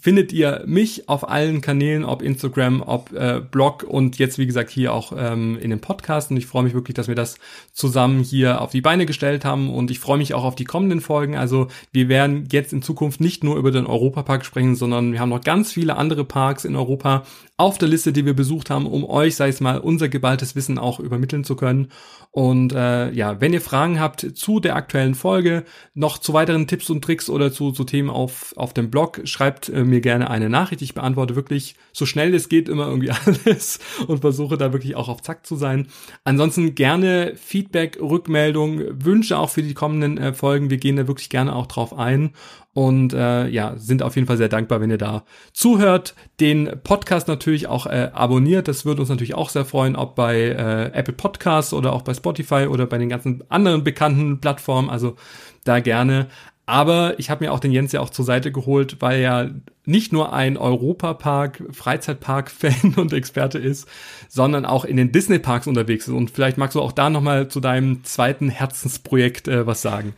findet 0.00 0.32
ihr 0.32 0.62
mich 0.66 1.08
auf 1.08 1.28
allen 1.28 1.60
Kanälen, 1.60 2.04
ob 2.04 2.22
Instagram, 2.22 2.82
ob 2.82 3.12
äh, 3.12 3.40
Blog 3.40 3.82
und 3.82 4.18
jetzt 4.18 4.38
wie 4.38 4.46
gesagt 4.46 4.70
hier 4.70 4.92
auch 4.92 5.12
ähm, 5.16 5.58
in 5.60 5.70
dem 5.70 5.80
Podcast. 5.80 6.30
Und 6.30 6.36
ich 6.36 6.46
freue 6.46 6.62
mich 6.62 6.74
wirklich, 6.74 6.94
dass 6.94 7.08
wir 7.08 7.14
das 7.14 7.38
zusammen 7.72 8.22
hier 8.22 8.60
auf 8.60 8.70
die 8.70 8.80
Beine 8.80 9.06
gestellt 9.06 9.44
haben 9.44 9.68
und 9.68 9.90
ich 9.90 9.98
freue 9.98 10.18
mich 10.18 10.34
auch 10.34 10.44
auf 10.44 10.54
die 10.54 10.64
kommenden 10.64 11.00
Folgen. 11.00 11.36
Also 11.36 11.68
wir 11.92 12.08
werden 12.08 12.48
jetzt 12.52 12.72
in 12.72 12.82
Zukunft 12.82 13.20
nicht 13.20 13.42
nur 13.42 13.56
über 13.56 13.70
den 13.70 13.86
Europapark 13.86 14.44
sprechen, 14.44 14.76
sondern 14.76 15.12
wir 15.12 15.20
haben 15.20 15.30
noch 15.30 15.40
ganz 15.40 15.72
viele 15.72 15.96
andere 15.96 16.24
Parks 16.24 16.64
in 16.64 16.76
Europa 16.76 17.24
auf 17.58 17.78
der 17.78 17.88
Liste, 17.88 18.12
die 18.12 18.26
wir 18.26 18.34
besucht 18.34 18.68
haben, 18.68 18.86
um 18.86 19.04
euch, 19.04 19.34
sei 19.34 19.48
es 19.48 19.60
mal, 19.60 19.78
unser 19.78 20.08
geballtes 20.10 20.56
Wissen 20.56 20.78
auch 20.78 21.00
übermitteln 21.00 21.42
zu 21.42 21.56
können. 21.56 21.88
Und 22.30 22.74
äh, 22.74 23.10
ja, 23.12 23.40
wenn 23.40 23.54
ihr 23.54 23.62
Fragen 23.62 23.98
habt 23.98 24.36
zu 24.36 24.60
der 24.60 24.76
aktuellen 24.76 25.14
Folge, 25.14 25.64
noch 25.94 26.18
zu 26.18 26.34
weiteren 26.34 26.66
Tipps 26.66 26.90
und 26.90 27.02
Tricks 27.02 27.30
oder 27.30 27.50
zu, 27.50 27.72
zu 27.72 27.84
Themen 27.84 28.10
auf, 28.10 28.52
auf 28.56 28.74
dem 28.74 28.90
Blog, 28.90 29.22
schreibt 29.24 29.70
äh, 29.70 29.84
mir 29.84 30.02
gerne 30.02 30.28
eine 30.28 30.50
Nachricht. 30.50 30.82
Ich 30.82 30.92
beantworte 30.92 31.34
wirklich 31.34 31.76
so 31.92 32.04
schnell 32.04 32.34
es 32.34 32.50
geht 32.50 32.68
immer 32.68 32.88
irgendwie 32.88 33.10
alles 33.24 33.78
und 34.06 34.20
versuche 34.20 34.58
da 34.58 34.74
wirklich 34.74 34.94
auch 34.96 35.08
auf 35.08 35.22
Zack 35.22 35.46
zu 35.46 35.56
sein. 35.56 35.86
Ansonsten 36.24 36.74
gerne 36.74 37.32
Feedback, 37.36 37.98
Rückmeldung, 38.02 38.82
Wünsche 39.02 39.38
auch 39.38 39.48
für 39.48 39.62
die 39.62 39.72
kommenden 39.72 40.18
äh, 40.18 40.34
Folgen. 40.34 40.68
Wir 40.68 40.76
gehen 40.76 40.96
da 40.96 41.08
wirklich 41.08 41.30
gerne 41.30 41.56
auch 41.56 41.66
drauf 41.66 41.96
ein 41.96 42.32
und 42.76 43.14
äh, 43.14 43.48
ja, 43.48 43.72
sind 43.78 44.02
auf 44.02 44.16
jeden 44.16 44.28
Fall 44.28 44.36
sehr 44.36 44.50
dankbar, 44.50 44.82
wenn 44.82 44.90
ihr 44.90 44.98
da 44.98 45.24
zuhört. 45.54 46.14
Den 46.40 46.70
Podcast 46.84 47.26
natürlich 47.26 47.68
auch 47.68 47.86
äh, 47.86 48.10
abonniert. 48.12 48.68
Das 48.68 48.84
würde 48.84 49.00
uns 49.00 49.08
natürlich 49.08 49.34
auch 49.34 49.48
sehr 49.48 49.64
freuen, 49.64 49.96
ob 49.96 50.14
bei 50.14 50.36
äh, 50.36 50.90
Apple 50.92 51.14
Podcasts 51.14 51.72
oder 51.72 51.94
auch 51.94 52.02
bei 52.02 52.12
Spotify 52.12 52.66
oder 52.66 52.84
bei 52.84 52.98
den 52.98 53.08
ganzen 53.08 53.42
anderen 53.48 53.82
bekannten 53.82 54.42
Plattformen. 54.42 54.90
Also 54.90 55.16
da 55.64 55.80
gerne. 55.80 56.26
Aber 56.66 57.18
ich 57.18 57.30
habe 57.30 57.46
mir 57.46 57.52
auch 57.54 57.60
den 57.60 57.72
Jens 57.72 57.92
ja 57.92 58.00
auch 58.00 58.10
zur 58.10 58.26
Seite 58.26 58.52
geholt, 58.52 58.98
weil 59.00 59.20
er 59.20 59.54
nicht 59.86 60.12
nur 60.12 60.34
ein 60.34 60.58
Europapark, 60.58 61.62
Freizeitpark-Fan 61.70 62.94
und 62.98 63.14
Experte 63.14 63.58
ist, 63.58 63.88
sondern 64.28 64.66
auch 64.66 64.84
in 64.84 64.98
den 64.98 65.12
Disney-Parks 65.12 65.66
unterwegs 65.66 66.08
ist. 66.08 66.14
Und 66.14 66.30
vielleicht 66.30 66.58
magst 66.58 66.74
du 66.74 66.82
auch 66.82 66.92
da 66.92 67.08
nochmal 67.08 67.48
zu 67.48 67.60
deinem 67.60 68.04
zweiten 68.04 68.50
Herzensprojekt 68.50 69.48
äh, 69.48 69.66
was 69.66 69.80
sagen. 69.80 70.12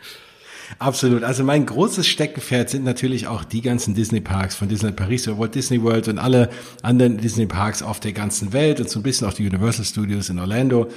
Absolut. 0.79 1.25
Also 1.25 1.45
mein 1.45 1.67
großes 1.67 2.07
Steckenpferd 2.07 2.71
sind 2.71 2.85
natürlich 2.85 3.27
auch 3.27 3.45
die 3.45 3.63
ganzen 3.63 3.95
Disney-Parks 3.95 4.55
von 4.55 4.69
Disney 4.69 4.93
Paris 4.93 5.27
oder 5.27 5.39
Walt 5.39 5.55
Disney 5.55 5.83
World 5.83 6.09
und 6.09 6.19
alle 6.19 6.51
anderen 6.83 7.19
Disney-Parks 7.19 7.83
auf 7.83 8.01
der 8.01 8.13
ganzen 8.13 8.53
Welt 8.53 8.81
und 8.81 8.91
so 8.91 9.01
ein 9.01 9.03
bisschen 9.03 9.27
auch 9.27 9.33
die 9.33 9.47
Universal 9.47 9.85
Studios 9.85 10.29
in 10.29 10.39
Orlando. 10.39 10.89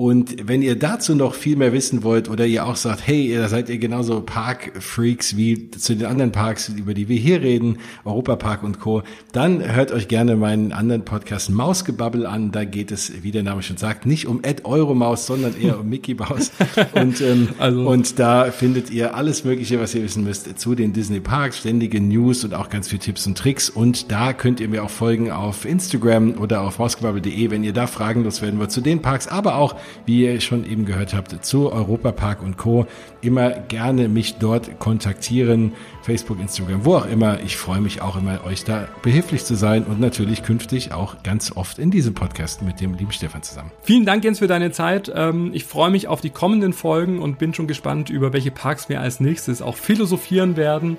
Und 0.00 0.48
wenn 0.48 0.62
ihr 0.62 0.78
dazu 0.78 1.14
noch 1.14 1.34
viel 1.34 1.56
mehr 1.56 1.74
wissen 1.74 2.02
wollt 2.02 2.30
oder 2.30 2.46
ihr 2.46 2.64
auch 2.64 2.76
sagt, 2.76 3.06
hey, 3.06 3.26
ihr 3.26 3.46
seid 3.48 3.68
ihr 3.68 3.76
genauso 3.76 4.22
Park-Freaks 4.22 5.36
wie 5.36 5.70
zu 5.72 5.94
den 5.94 6.06
anderen 6.06 6.32
Parks, 6.32 6.70
über 6.70 6.94
die 6.94 7.10
wir 7.10 7.18
hier 7.18 7.42
reden, 7.42 7.76
Europapark 8.06 8.62
und 8.62 8.80
Co., 8.80 9.02
dann 9.32 9.62
hört 9.62 9.92
euch 9.92 10.08
gerne 10.08 10.36
meinen 10.36 10.72
anderen 10.72 11.04
Podcast 11.04 11.50
Mausgebabbel 11.50 12.24
an. 12.24 12.50
Da 12.50 12.64
geht 12.64 12.92
es, 12.92 13.22
wie 13.22 13.30
der 13.30 13.42
Name 13.42 13.62
schon 13.62 13.76
sagt, 13.76 14.06
nicht 14.06 14.26
um 14.26 14.42
Ed 14.42 14.64
Euromaus, 14.64 15.26
sondern 15.26 15.54
eher 15.60 15.78
um 15.78 15.90
Mickey 15.90 16.14
Maus. 16.14 16.50
Und, 16.94 17.20
ähm, 17.20 17.48
also. 17.58 17.86
und 17.86 18.18
da 18.18 18.50
findet 18.50 18.90
ihr 18.90 19.14
alles 19.14 19.44
Mögliche, 19.44 19.80
was 19.80 19.94
ihr 19.94 20.02
wissen 20.02 20.24
müsst 20.24 20.58
zu 20.58 20.74
den 20.74 20.94
Disney 20.94 21.20
Parks, 21.20 21.58
ständige 21.58 22.00
News 22.00 22.42
und 22.42 22.54
auch 22.54 22.70
ganz 22.70 22.88
viele 22.88 23.00
Tipps 23.00 23.26
und 23.26 23.36
Tricks. 23.36 23.68
Und 23.68 24.10
da 24.10 24.32
könnt 24.32 24.60
ihr 24.60 24.68
mir 24.68 24.82
auch 24.82 24.90
folgen 24.90 25.30
auf 25.30 25.66
Instagram 25.66 26.38
oder 26.40 26.62
auf 26.62 26.78
mausgebabbel.de, 26.78 27.50
wenn 27.50 27.64
ihr 27.64 27.74
da 27.74 27.86
Fragen 27.86 28.24
loswerden 28.24 28.58
wollt 28.58 28.70
zu 28.70 28.80
den 28.80 29.02
Parks, 29.02 29.28
aber 29.28 29.56
auch 29.56 29.76
wie 30.06 30.24
ihr 30.24 30.40
schon 30.40 30.64
eben 30.64 30.84
gehört 30.84 31.14
habt, 31.14 31.44
zu 31.44 31.72
Europapark 31.72 32.42
und 32.42 32.56
Co. 32.56 32.86
Immer 33.20 33.50
gerne 33.50 34.08
mich 34.08 34.36
dort 34.36 34.78
kontaktieren. 34.78 35.72
Facebook, 36.02 36.40
Instagram, 36.40 36.84
wo 36.84 36.96
auch 36.96 37.06
immer. 37.06 37.40
Ich 37.40 37.56
freue 37.56 37.80
mich 37.80 38.02
auch 38.02 38.16
immer, 38.16 38.44
euch 38.44 38.64
da 38.64 38.88
behilflich 39.02 39.44
zu 39.44 39.54
sein 39.54 39.84
und 39.84 40.00
natürlich 40.00 40.42
künftig 40.42 40.92
auch 40.92 41.22
ganz 41.22 41.56
oft 41.56 41.78
in 41.78 41.90
diesem 41.90 42.14
Podcast 42.14 42.62
mit 42.62 42.80
dem 42.80 42.94
lieben 42.94 43.12
Stefan 43.12 43.42
zusammen. 43.42 43.70
Vielen 43.82 44.06
Dank, 44.06 44.24
Jens, 44.24 44.38
für 44.38 44.46
deine 44.46 44.72
Zeit. 44.72 45.12
Ähm, 45.14 45.50
ich 45.52 45.64
freue 45.64 45.90
mich 45.90 46.08
auf 46.08 46.20
die 46.20 46.30
kommenden 46.30 46.72
Folgen 46.72 47.18
und 47.18 47.38
bin 47.38 47.54
schon 47.54 47.66
gespannt, 47.66 48.10
über 48.10 48.32
welche 48.32 48.50
Parks 48.50 48.88
wir 48.88 49.00
als 49.00 49.20
nächstes 49.20 49.62
auch 49.62 49.76
philosophieren 49.76 50.56
werden. 50.56 50.96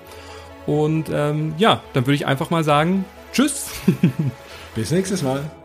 Und 0.66 1.06
ähm, 1.12 1.54
ja, 1.58 1.82
dann 1.92 2.06
würde 2.06 2.14
ich 2.14 2.26
einfach 2.26 2.50
mal 2.50 2.64
sagen, 2.64 3.04
tschüss. 3.32 3.70
Bis 4.74 4.90
nächstes 4.90 5.22
Mal. 5.22 5.61